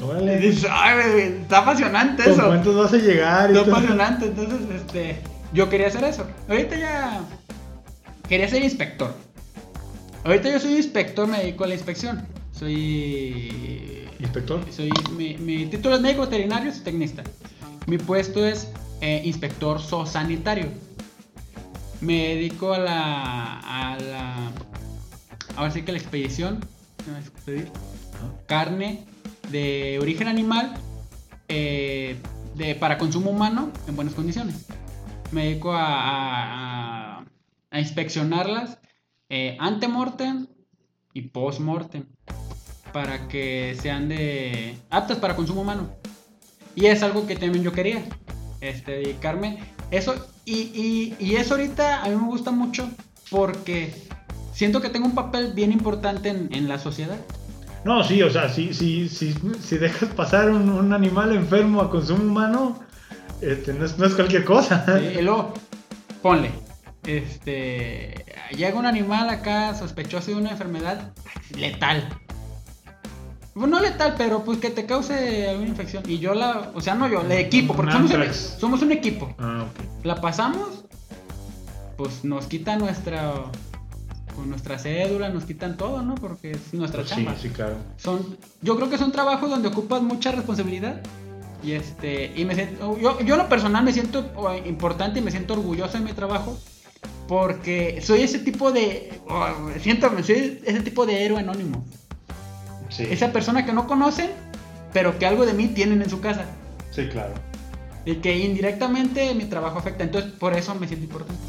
Y 0.00 0.02
Órale. 0.02 0.38
dices, 0.38 0.66
ay, 0.70 1.40
está 1.42 1.58
apasionante 1.58 2.24
¿Con 2.24 2.32
eso. 2.32 2.46
cuántos 2.46 2.76
vas 2.76 2.94
a 2.94 2.96
llegar? 2.96 3.50
y 3.50 3.58
Está 3.58 3.70
apasionante. 3.70 4.24
Entonces, 4.24 4.60
este, 4.74 5.16
yo 5.52 5.68
quería 5.68 5.88
hacer 5.88 6.02
eso. 6.04 6.26
Ahorita 6.48 6.76
ya 6.78 7.20
quería 8.26 8.48
ser 8.48 8.62
inspector. 8.64 9.12
Ahorita 10.24 10.50
yo 10.50 10.58
soy 10.60 10.76
inspector, 10.76 11.28
me 11.28 11.40
dedico 11.40 11.64
a 11.64 11.66
la 11.66 11.74
inspección. 11.74 12.26
Soy 12.52 14.08
Inspector. 14.18 14.64
soy 14.70 14.90
mi, 15.14 15.36
mi 15.36 15.66
título 15.66 15.96
es 15.96 16.00
médico 16.00 16.22
veterinario, 16.22 16.72
soy 16.72 16.80
tecnista. 16.84 17.22
Mi 17.86 17.98
puesto 17.98 18.46
es 18.46 18.68
eh, 19.02 19.20
inspector 19.26 19.78
zoosanitario. 19.78 20.68
Me 22.02 22.34
dedico 22.34 22.72
a 22.74 22.78
la 22.78 23.58
a 23.60 23.98
la 23.98 24.52
ahora 25.56 25.70
sí 25.70 25.82
que 25.82 25.92
la 25.92 25.98
expedición, 25.98 26.60
¿qué 26.98 27.10
me 27.10 27.18
vas 27.18 27.24
a 27.26 27.28
expedir? 27.28 27.70
carne 28.46 29.04
de 29.50 29.98
origen 30.00 30.28
animal 30.28 30.74
eh, 31.48 32.16
de, 32.54 32.74
para 32.74 32.98
consumo 32.98 33.30
humano 33.30 33.70
en 33.88 33.96
buenas 33.96 34.14
condiciones. 34.14 34.66
Me 35.32 35.44
dedico 35.46 35.72
a, 35.72 35.84
a- 35.86 37.18
a- 37.20 37.24
a 37.70 37.80
inspeccionarlas 37.80 38.78
eh, 39.28 39.56
ante-mortem 39.60 40.46
y 41.14 41.22
post-mortem 41.22 42.04
para 42.92 43.28
que 43.28 43.76
sean 43.80 44.08
de 44.08 44.76
aptas 44.90 45.18
para 45.18 45.34
consumo 45.36 45.62
humano. 45.62 45.90
Y 46.74 46.86
es 46.86 47.02
algo 47.02 47.26
que 47.26 47.36
también 47.36 47.64
yo 47.64 47.72
quería, 47.72 48.04
este, 48.60 48.92
dedicarme 48.92 49.58
eso 49.90 50.14
y, 50.44 50.54
y, 50.54 51.16
y 51.18 51.36
eso 51.36 51.54
ahorita 51.54 52.02
a 52.02 52.08
mí 52.08 52.16
me 52.16 52.26
gusta 52.26 52.50
mucho 52.50 52.88
porque 53.30 53.94
siento 54.52 54.80
que 54.80 54.88
tengo 54.88 55.06
un 55.06 55.14
papel 55.14 55.52
bien 55.54 55.72
importante 55.72 56.28
en, 56.28 56.48
en 56.52 56.68
la 56.68 56.78
sociedad. 56.78 57.16
No, 57.84 58.04
sí, 58.04 58.22
o 58.22 58.30
sea, 58.30 58.48
si, 58.48 58.72
si, 58.74 59.08
si, 59.08 59.34
si 59.60 59.76
dejas 59.78 60.08
pasar 60.10 60.50
un, 60.50 60.68
un 60.68 60.92
animal 60.92 61.32
enfermo 61.32 61.80
a 61.80 61.90
consumo 61.90 62.22
humano, 62.22 62.80
este, 63.40 63.74
no, 63.74 63.84
es, 63.84 63.98
no 63.98 64.06
es 64.06 64.14
cualquier 64.14 64.44
cosa. 64.44 64.84
Sí, 64.86 65.18
y 65.18 65.22
luego, 65.22 65.52
ponle, 66.22 66.52
este, 67.04 68.24
llega 68.56 68.78
un 68.78 68.86
animal 68.86 69.30
acá 69.30 69.74
sospechoso 69.74 70.30
de 70.30 70.36
una 70.36 70.50
enfermedad 70.50 71.12
letal. 71.56 72.08
Bueno, 73.54 73.76
no 73.76 73.82
letal, 73.82 74.14
pero 74.16 74.44
pues 74.44 74.58
que 74.58 74.70
te 74.70 74.86
cause 74.86 75.48
alguna 75.48 75.68
infección. 75.68 76.02
Y 76.06 76.18
yo 76.18 76.32
la, 76.34 76.70
o 76.74 76.80
sea, 76.80 76.94
no 76.94 77.06
yo, 77.08 77.20
el 77.20 77.32
equipo, 77.32 77.74
porque 77.74 77.90
Un 77.90 77.96
somos, 77.98 78.10
un- 78.10 78.16
anthrax. 78.16 78.56
somos 78.58 78.82
un 78.82 78.92
equipo. 78.92 79.34
Ah, 79.38 79.66
ok. 79.68 80.04
La 80.06 80.20
pasamos, 80.20 80.84
pues 81.96 82.24
nos 82.24 82.46
quitan 82.46 82.78
nuestra, 82.78 83.32
con 84.34 84.48
nuestra 84.48 84.78
cédula, 84.78 85.28
nos 85.28 85.44
quitan 85.44 85.76
todo, 85.76 86.00
¿no? 86.02 86.14
Porque 86.14 86.52
es 86.52 86.72
nuestra 86.72 87.00
Pues 87.02 87.10
sí, 87.10 87.16
chamba. 87.16 87.36
sí, 87.40 87.48
claro. 87.50 87.76
Son, 87.98 88.38
yo 88.62 88.76
creo 88.76 88.88
que 88.88 88.96
son 88.98 89.12
trabajos 89.12 89.50
donde 89.50 89.68
ocupas 89.68 90.00
mucha 90.02 90.32
responsabilidad. 90.32 91.02
Y 91.62 91.72
este, 91.72 92.32
y 92.34 92.44
me 92.44 92.54
siento, 92.56 92.98
yo, 92.98 93.20
yo 93.20 93.34
en 93.34 93.38
lo 93.38 93.48
personal 93.48 93.84
me 93.84 93.92
siento 93.92 94.32
oh, 94.34 94.52
importante 94.64 95.20
y 95.20 95.22
me 95.22 95.30
siento 95.30 95.52
orgulloso 95.54 95.96
de 95.98 96.04
mi 96.04 96.12
trabajo. 96.12 96.58
Porque 97.28 98.00
soy 98.02 98.22
ese 98.22 98.40
tipo 98.40 98.72
de, 98.72 99.20
oh, 99.28 99.46
siento, 99.80 100.10
soy 100.24 100.60
ese 100.64 100.80
tipo 100.80 101.06
de 101.06 101.24
héroe 101.24 101.38
anónimo. 101.40 101.84
Sí, 102.94 103.06
Esa 103.10 103.32
persona 103.32 103.64
que 103.64 103.72
no 103.72 103.86
conocen, 103.86 104.30
pero 104.92 105.18
que 105.18 105.26
algo 105.26 105.46
de 105.46 105.54
mí 105.54 105.68
tienen 105.68 106.02
en 106.02 106.10
su 106.10 106.20
casa. 106.20 106.44
sí, 106.90 107.08
claro. 107.08 107.34
Y 108.04 108.16
que 108.16 108.36
indirectamente 108.36 109.32
mi 109.34 109.44
trabajo 109.44 109.78
afecta. 109.78 110.02
Entonces, 110.02 110.32
por 110.32 110.54
eso 110.54 110.74
me 110.74 110.88
siento 110.88 111.04
importante. 111.04 111.40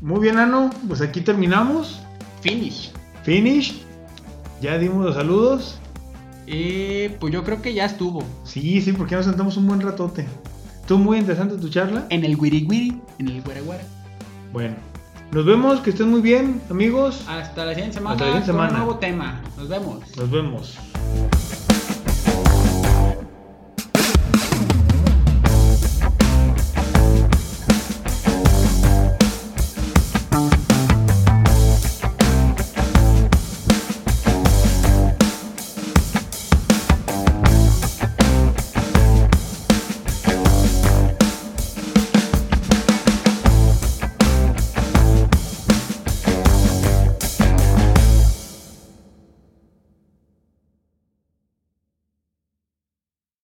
Muy 0.00 0.20
bien, 0.20 0.38
Ano, 0.38 0.70
pues 0.86 1.00
aquí 1.00 1.20
terminamos. 1.22 2.00
Finish. 2.40 2.92
Finish. 3.24 3.82
Ya 4.60 4.78
dimos 4.78 5.04
los 5.04 5.16
saludos. 5.16 5.80
Y 6.46 7.08
pues 7.20 7.32
yo 7.32 7.42
creo 7.44 7.60
que 7.60 7.74
ya 7.74 7.84
estuvo. 7.84 8.22
Sí, 8.44 8.80
sí, 8.80 8.92
porque 8.92 9.10
ya 9.12 9.16
nos 9.18 9.26
sentamos 9.26 9.56
un 9.56 9.66
buen 9.66 9.80
ratote. 9.80 10.24
Estuvo 10.80 10.98
muy 10.98 11.18
interesante 11.18 11.56
tu 11.56 11.68
charla. 11.68 12.06
En 12.10 12.24
el 12.24 12.36
wiri 12.36 12.64
wiri, 12.70 13.02
en 13.18 13.28
el 13.28 13.42
guara 13.42 13.60
guara. 13.60 13.82
Bueno, 14.52 14.76
nos 15.32 15.44
vemos, 15.44 15.80
que 15.80 15.90
estén 15.90 16.08
muy 16.10 16.20
bien, 16.20 16.60
amigos. 16.70 17.24
Hasta 17.28 17.64
la 17.66 17.74
siguiente 17.74 17.98
semana 17.98 18.12
Hasta 18.14 18.24
la 18.24 18.30
siguiente 18.32 18.52
con 18.52 18.60
semana. 18.60 18.72
un 18.80 18.86
nuevo 18.86 18.98
tema. 18.98 19.40
Nos 19.56 19.68
vemos. 19.68 20.16
Nos 20.16 20.30
vemos. 20.30 21.67